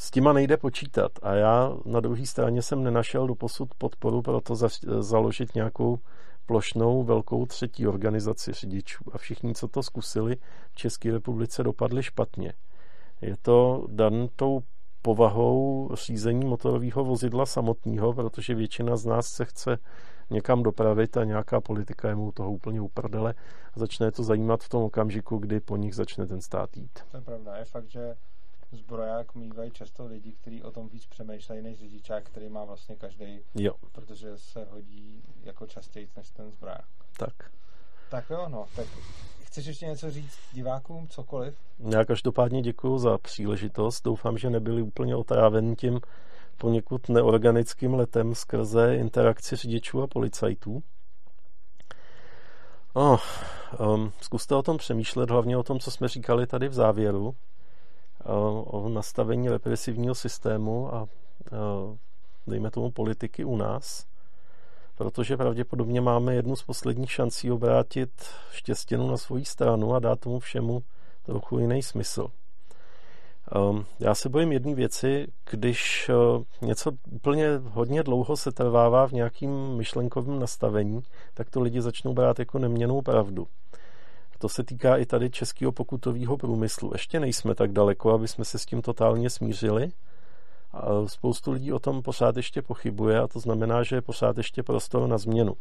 s 0.00 0.10
těma 0.10 0.32
nejde 0.32 0.56
počítat 0.56 1.12
a 1.22 1.34
já 1.34 1.76
na 1.84 2.00
druhé 2.00 2.26
straně 2.26 2.62
jsem 2.62 2.82
nenašel 2.82 3.26
do 3.26 3.34
posud 3.34 3.74
podporu 3.74 4.22
pro 4.22 4.40
to 4.40 4.56
za, 4.56 4.68
založit 4.98 5.54
nějakou 5.54 5.98
plošnou 6.46 7.04
velkou 7.04 7.46
třetí 7.46 7.86
organizaci 7.86 8.52
řidičů 8.52 9.04
a 9.12 9.18
všichni, 9.18 9.54
co 9.54 9.68
to 9.68 9.82
zkusili 9.82 10.36
v 10.72 10.76
České 10.76 11.12
republice, 11.12 11.62
dopadli 11.62 12.02
špatně. 12.02 12.52
Je 13.20 13.36
to 13.42 13.86
dan 13.88 14.28
tou 14.36 14.60
povahou 15.02 15.90
řízení 15.94 16.46
motorového 16.46 17.04
vozidla 17.04 17.46
samotného, 17.46 18.12
protože 18.12 18.54
většina 18.54 18.96
z 18.96 19.06
nás 19.06 19.26
se 19.26 19.44
chce 19.44 19.78
někam 20.30 20.62
dopravit 20.62 21.16
a 21.16 21.24
nějaká 21.24 21.60
politika 21.60 22.08
je 22.08 22.14
mu 22.14 22.32
toho 22.32 22.52
úplně 22.52 22.80
uprdele 22.80 23.34
a 23.74 23.78
začne 23.78 24.12
to 24.12 24.22
zajímat 24.22 24.62
v 24.62 24.68
tom 24.68 24.82
okamžiku, 24.82 25.38
kdy 25.38 25.60
po 25.60 25.76
nich 25.76 25.94
začne 25.94 26.26
ten 26.26 26.40
stát 26.40 26.76
jít. 26.76 26.98
To 27.10 27.16
je 27.16 27.22
pravda. 27.22 27.56
Je 27.56 27.64
fakt, 27.64 27.90
že 27.90 28.14
zbroják 28.72 29.34
mývají 29.34 29.70
často 29.70 30.06
lidi, 30.06 30.32
kteří 30.32 30.62
o 30.62 30.70
tom 30.70 30.88
víc 30.88 31.06
přemýšlejí 31.06 31.62
než 31.62 31.78
řidičák, 31.78 32.24
který 32.24 32.48
má 32.48 32.64
vlastně 32.64 32.96
každý, 32.96 33.40
jo. 33.54 33.72
protože 33.92 34.38
se 34.38 34.64
hodí 34.64 35.22
jako 35.42 35.66
častěji 35.66 36.08
než 36.16 36.30
ten 36.30 36.50
zbroják. 36.50 36.86
Tak. 37.18 37.32
Tak 38.10 38.30
jo, 38.30 38.48
no, 38.48 38.66
tak 38.76 38.86
chceš 39.42 39.66
ještě 39.66 39.86
něco 39.86 40.10
říct 40.10 40.38
divákům, 40.52 41.08
cokoliv? 41.08 41.54
Já 41.78 42.04
každopádně 42.04 42.62
děkuji 42.62 42.98
za 42.98 43.18
příležitost. 43.18 44.04
Doufám, 44.04 44.38
že 44.38 44.50
nebyli 44.50 44.82
úplně 44.82 45.16
otrávený 45.16 45.76
tím 45.76 46.00
poněkud 46.56 47.08
neorganickým 47.08 47.94
letem 47.94 48.34
skrze 48.34 48.96
interakci 48.96 49.56
řidičů 49.56 50.02
a 50.02 50.06
policajtů. 50.06 50.82
Oh, 52.92 53.20
um, 53.80 54.12
zkuste 54.20 54.54
o 54.54 54.62
tom 54.62 54.76
přemýšlet, 54.76 55.30
hlavně 55.30 55.56
o 55.56 55.62
tom, 55.62 55.78
co 55.78 55.90
jsme 55.90 56.08
říkali 56.08 56.46
tady 56.46 56.68
v 56.68 56.74
závěru, 56.74 57.34
o 58.24 58.88
nastavení 58.88 59.48
represivního 59.48 60.14
systému 60.14 60.94
a 60.94 61.08
dejme 62.46 62.70
tomu 62.70 62.90
politiky 62.90 63.44
u 63.44 63.56
nás, 63.56 64.06
protože 64.94 65.36
pravděpodobně 65.36 66.00
máme 66.00 66.34
jednu 66.34 66.56
z 66.56 66.62
posledních 66.62 67.12
šancí 67.12 67.50
obrátit 67.50 68.10
štěstěnu 68.50 69.10
na 69.10 69.16
svoji 69.16 69.44
stranu 69.44 69.94
a 69.94 69.98
dát 69.98 70.20
tomu 70.20 70.38
všemu 70.38 70.82
trochu 71.22 71.58
jiný 71.58 71.82
smysl. 71.82 72.28
Já 74.00 74.14
se 74.14 74.28
bojím 74.28 74.52
jedné 74.52 74.74
věci, 74.74 75.26
když 75.50 76.10
něco 76.62 76.92
úplně 77.10 77.46
hodně 77.64 78.02
dlouho 78.02 78.36
se 78.36 78.52
trvává 78.52 79.06
v 79.06 79.12
nějakým 79.12 79.76
myšlenkovém 79.76 80.40
nastavení, 80.40 81.00
tak 81.34 81.50
to 81.50 81.60
lidi 81.60 81.82
začnou 81.82 82.14
brát 82.14 82.38
jako 82.38 82.58
neměnou 82.58 83.02
pravdu 83.02 83.46
To 84.38 84.48
se 84.48 84.64
týká 84.64 84.96
i 84.96 85.06
tady 85.06 85.30
českého 85.30 85.72
pokutového 85.72 86.36
průmyslu. 86.36 86.90
Ještě 86.94 87.20
nejsme 87.20 87.54
tak 87.54 87.72
daleko, 87.72 88.12
aby 88.12 88.28
jsme 88.28 88.44
se 88.44 88.58
s 88.58 88.66
tím 88.66 88.82
totálně 88.82 89.30
smířili. 89.30 89.92
A 90.72 91.06
spoustu 91.06 91.52
lidí 91.52 91.72
o 91.72 91.78
tom 91.78 92.02
pořád 92.02 92.36
ještě 92.36 92.62
pochybuje 92.62 93.20
a 93.20 93.28
to 93.28 93.40
znamená, 93.40 93.82
že 93.82 93.96
je 93.96 94.02
pořád 94.02 94.38
ještě 94.38 94.62
prostor 94.62 95.08
na 95.08 95.18
změnu. 95.18 95.54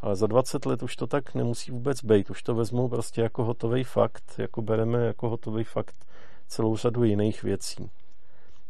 Ale 0.00 0.16
za 0.16 0.26
20 0.26 0.66
let 0.66 0.82
už 0.82 0.96
to 0.96 1.06
tak 1.06 1.34
nemusí 1.34 1.70
vůbec 1.70 2.04
být. 2.04 2.30
Už 2.30 2.42
to 2.42 2.54
vezmou 2.54 2.88
prostě 2.88 3.20
jako 3.20 3.44
hotový 3.44 3.84
fakt, 3.84 4.34
jako 4.38 4.62
bereme 4.62 5.06
jako 5.06 5.28
hotový 5.28 5.64
fakt 5.64 6.06
celou 6.46 6.76
řadu 6.76 7.04
jiných 7.04 7.42
věcí. 7.42 7.90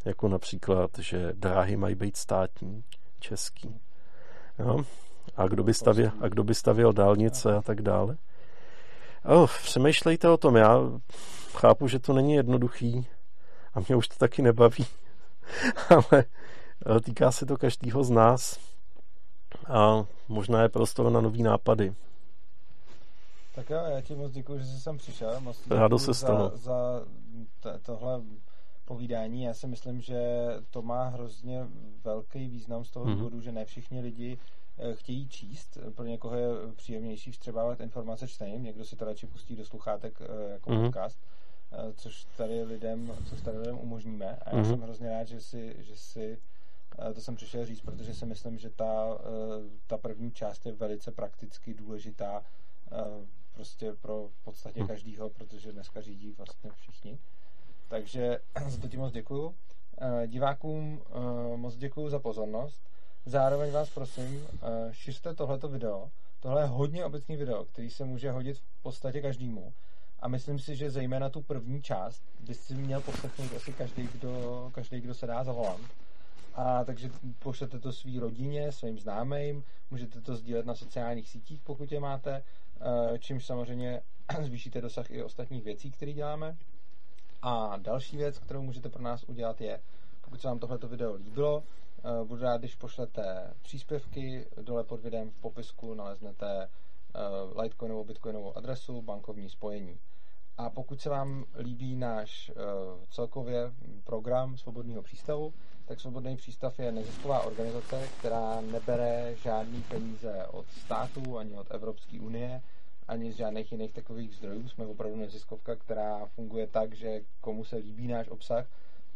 Jako 0.04 0.28
například, 0.28 0.90
že 0.98 1.32
dráhy 1.34 1.76
mají 1.76 1.94
být 1.94 2.16
státní, 2.16 2.84
český. 3.20 3.80
Jo? 4.58 4.84
A, 5.36 5.46
kdo 5.46 5.64
by 5.64 5.74
stavěl, 5.74 6.10
a 6.20 6.28
kdo 6.28 6.44
by 6.44 6.54
stavěl 6.54 6.92
dálnice 6.92 7.56
a 7.56 7.62
tak 7.62 7.82
dále. 7.82 8.16
Oh, 9.24 9.50
přemýšlejte 9.62 10.28
o 10.28 10.36
tom. 10.36 10.56
Já 10.56 10.78
chápu, 11.56 11.88
že 11.88 11.98
to 11.98 12.12
není 12.12 12.34
jednoduchý 12.34 13.06
a 13.74 13.80
mě 13.80 13.96
už 13.96 14.08
to 14.08 14.14
taky 14.18 14.42
nebaví. 14.42 14.86
Ale 16.86 17.00
týká 17.00 17.32
se 17.32 17.46
to 17.46 17.56
každého 17.56 18.04
z 18.04 18.10
nás 18.10 18.60
a 19.66 20.04
možná 20.28 20.62
je 20.62 20.68
prostor 20.68 21.10
na 21.10 21.20
nový 21.20 21.42
nápady. 21.42 21.94
Tak 23.54 23.70
jo, 23.70 23.78
já 23.88 24.00
ti 24.00 24.14
moc 24.14 24.32
děkuji, 24.32 24.58
že 24.58 24.64
jsi 24.64 24.80
sem 24.80 24.98
přišel. 24.98 25.40
Moc 25.40 25.66
Rádo 25.70 25.98
se 25.98 26.14
stalo. 26.14 26.52
Za, 26.54 27.00
za 27.62 27.78
tohle 27.82 28.22
povídání. 28.84 29.42
Já 29.42 29.54
si 29.54 29.66
myslím, 29.66 30.00
že 30.00 30.46
to 30.70 30.82
má 30.82 31.08
hrozně 31.08 31.66
velký 32.04 32.48
význam 32.48 32.84
z 32.84 32.90
toho 32.90 33.06
mm-hmm. 33.06 33.16
důvodu, 33.16 33.40
že 33.40 33.52
ne 33.52 33.64
všichni 33.64 34.00
lidi 34.00 34.38
eh, 34.38 34.61
chtějí 34.94 35.28
číst. 35.28 35.78
Pro 35.94 36.04
někoho 36.04 36.36
je 36.36 36.48
příjemnější 36.76 37.32
vstřebávat 37.32 37.80
informace 37.80 38.28
čtením, 38.28 38.62
někdo 38.62 38.84
si 38.84 38.96
to 38.96 39.04
radši 39.04 39.26
pustí 39.26 39.56
do 39.56 39.64
sluchátek 39.64 40.20
eh, 40.20 40.52
jako 40.52 40.70
mm-hmm. 40.70 40.84
podcast, 40.84 41.18
eh, 41.72 41.92
což 41.96 42.24
tady 42.36 42.62
lidem, 42.62 43.12
což 43.28 43.40
tady 43.40 43.58
lidem 43.58 43.78
umožníme. 43.78 44.36
A 44.36 44.56
já 44.56 44.62
mm-hmm. 44.62 44.70
jsem 44.70 44.80
hrozně 44.80 45.10
rád, 45.10 45.24
že 45.24 45.40
si, 45.40 45.76
že 45.78 45.96
si 45.96 46.38
to 47.14 47.20
jsem 47.20 47.36
přišel 47.36 47.66
říct, 47.66 47.80
protože 47.80 48.14
si 48.14 48.26
myslím, 48.26 48.58
že 48.58 48.70
ta, 48.70 49.18
ta 49.86 49.98
první 49.98 50.32
část 50.32 50.66
je 50.66 50.72
velice 50.72 51.10
prakticky 51.10 51.74
důležitá 51.74 52.42
prostě 53.52 53.92
pro 53.92 54.28
v 54.28 54.44
podstatě 54.44 54.80
mhm. 54.80 54.88
každýho, 54.88 55.30
protože 55.30 55.72
dneska 55.72 56.00
řídí 56.00 56.32
vlastně 56.32 56.70
všichni. 56.70 57.18
Takže 57.88 58.38
za 58.68 58.80
to 58.80 58.88
ti 58.88 58.96
moc 58.96 59.12
děkuju. 59.12 59.54
Eh, 60.00 60.26
divákům 60.26 61.02
eh, 61.10 61.56
moc 61.56 61.76
děkuju 61.76 62.08
za 62.08 62.18
pozornost. 62.18 62.91
Zároveň 63.26 63.72
vás 63.72 63.90
prosím, 63.90 64.46
eh, 64.62 64.88
šiřte 64.92 65.34
tohleto 65.34 65.68
video. 65.68 66.10
Tohle 66.40 66.62
je 66.62 66.66
hodně 66.66 67.04
obecný 67.04 67.36
video, 67.36 67.64
který 67.64 67.90
se 67.90 68.04
může 68.04 68.30
hodit 68.30 68.58
v 68.58 68.82
podstatě 68.82 69.20
každému. 69.20 69.72
A 70.20 70.28
myslím 70.28 70.58
si, 70.58 70.76
že 70.76 70.90
zejména 70.90 71.28
tu 71.28 71.42
první 71.42 71.82
část 71.82 72.22
by 72.40 72.54
si 72.54 72.74
měl 72.74 73.00
poslechnout 73.00 73.56
asi 73.56 73.72
každý, 73.72 74.08
kdo, 74.12 74.70
každý, 74.74 75.00
kdo 75.00 75.14
se 75.14 75.26
dá 75.26 75.44
zavolat. 75.44 75.80
A 76.54 76.84
takže 76.84 77.10
pošlete 77.38 77.78
to 77.78 77.92
svý 77.92 78.18
rodině, 78.18 78.72
svým 78.72 78.98
známým, 78.98 79.64
můžete 79.90 80.20
to 80.20 80.36
sdílet 80.36 80.66
na 80.66 80.74
sociálních 80.74 81.28
sítích, 81.28 81.60
pokud 81.60 81.92
je 81.92 82.00
máte, 82.00 82.42
čímž 83.18 83.46
samozřejmě 83.46 84.02
zvýšíte 84.42 84.80
dosah 84.80 85.10
i 85.10 85.22
ostatních 85.22 85.64
věcí, 85.64 85.90
které 85.90 86.12
děláme. 86.12 86.56
A 87.42 87.76
další 87.76 88.16
věc, 88.16 88.38
kterou 88.38 88.62
můžete 88.62 88.88
pro 88.88 89.02
nás 89.02 89.24
udělat, 89.24 89.60
je, 89.60 89.80
pokud 90.20 90.40
se 90.40 90.48
vám 90.48 90.58
tohleto 90.58 90.88
video 90.88 91.14
líbilo, 91.14 91.62
eh, 91.66 91.81
budu 92.24 92.42
rád, 92.42 92.56
když 92.60 92.74
pošlete 92.74 93.54
příspěvky, 93.62 94.46
dole 94.62 94.84
pod 94.84 95.00
videem 95.00 95.30
v 95.30 95.38
popisku 95.40 95.94
naleznete 95.94 96.68
eh, 97.14 97.60
Litecoinovou, 97.62 98.04
Bitcoinovou 98.04 98.56
adresu, 98.56 99.02
bankovní 99.02 99.48
spojení. 99.48 99.98
A 100.56 100.70
pokud 100.70 101.00
se 101.00 101.10
vám 101.10 101.44
líbí 101.58 101.96
náš 101.96 102.50
uh, 102.50 102.64
celkově 103.10 103.72
program 104.04 104.56
Svobodného 104.56 105.02
přístavu, 105.02 105.54
tak 105.84 106.00
Svobodný 106.00 106.36
přístav 106.36 106.78
je 106.78 106.92
nezisková 106.92 107.42
organizace, 107.42 108.08
která 108.18 108.60
nebere 108.60 109.34
žádný 109.36 109.82
peníze 109.82 110.46
od 110.46 110.66
státu 110.70 111.38
ani 111.38 111.56
od 111.56 111.66
Evropské 111.70 112.20
unie, 112.20 112.62
ani 113.08 113.32
z 113.32 113.36
žádných 113.36 113.72
jiných 113.72 113.92
takových 113.92 114.36
zdrojů. 114.36 114.68
Jsme 114.68 114.86
opravdu 114.86 115.16
neziskovka, 115.16 115.76
která 115.76 116.26
funguje 116.26 116.66
tak, 116.66 116.94
že 116.94 117.20
komu 117.40 117.64
se 117.64 117.76
líbí 117.76 118.06
náš 118.08 118.28
obsah, 118.28 118.66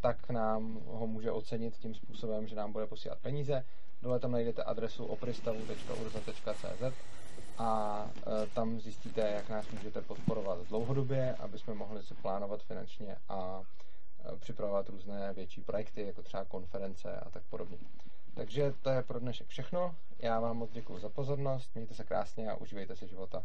tak 0.00 0.30
nám 0.30 0.80
ho 0.86 1.06
může 1.06 1.30
ocenit 1.32 1.76
tím 1.76 1.94
způsobem, 1.94 2.46
že 2.46 2.56
nám 2.56 2.72
bude 2.72 2.86
posílat 2.86 3.18
peníze. 3.18 3.64
Dole 4.02 4.18
tam 4.20 4.30
najdete 4.32 4.62
adresu 4.62 5.04
opristavu.urza.cz 5.04 6.82
a 7.58 8.00
e, 8.42 8.46
tam 8.46 8.80
zjistíte, 8.80 9.20
jak 9.20 9.48
nás 9.48 9.70
můžete 9.70 10.00
podporovat 10.02 10.58
dlouhodobě, 10.68 11.34
aby 11.34 11.58
jsme 11.58 11.74
mohli 11.74 12.02
si 12.02 12.14
plánovat 12.14 12.62
finančně 12.62 13.16
a 13.28 13.62
e, 14.34 14.36
připravovat 14.36 14.88
různé 14.88 15.32
větší 15.32 15.60
projekty, 15.60 16.02
jako 16.06 16.22
třeba 16.22 16.44
konference 16.44 17.16
a 17.16 17.30
tak 17.30 17.42
podobně. 17.50 17.78
Takže 18.34 18.74
to 18.82 18.90
je 18.90 19.02
pro 19.02 19.20
dnešek 19.20 19.46
všechno. 19.48 19.94
Já 20.18 20.40
vám 20.40 20.56
moc 20.56 20.70
děkuji 20.70 20.98
za 20.98 21.08
pozornost, 21.08 21.70
mějte 21.74 21.94
se 21.94 22.04
krásně 22.04 22.50
a 22.50 22.54
užívejte 22.56 22.96
si 22.96 23.08
života. 23.08 23.42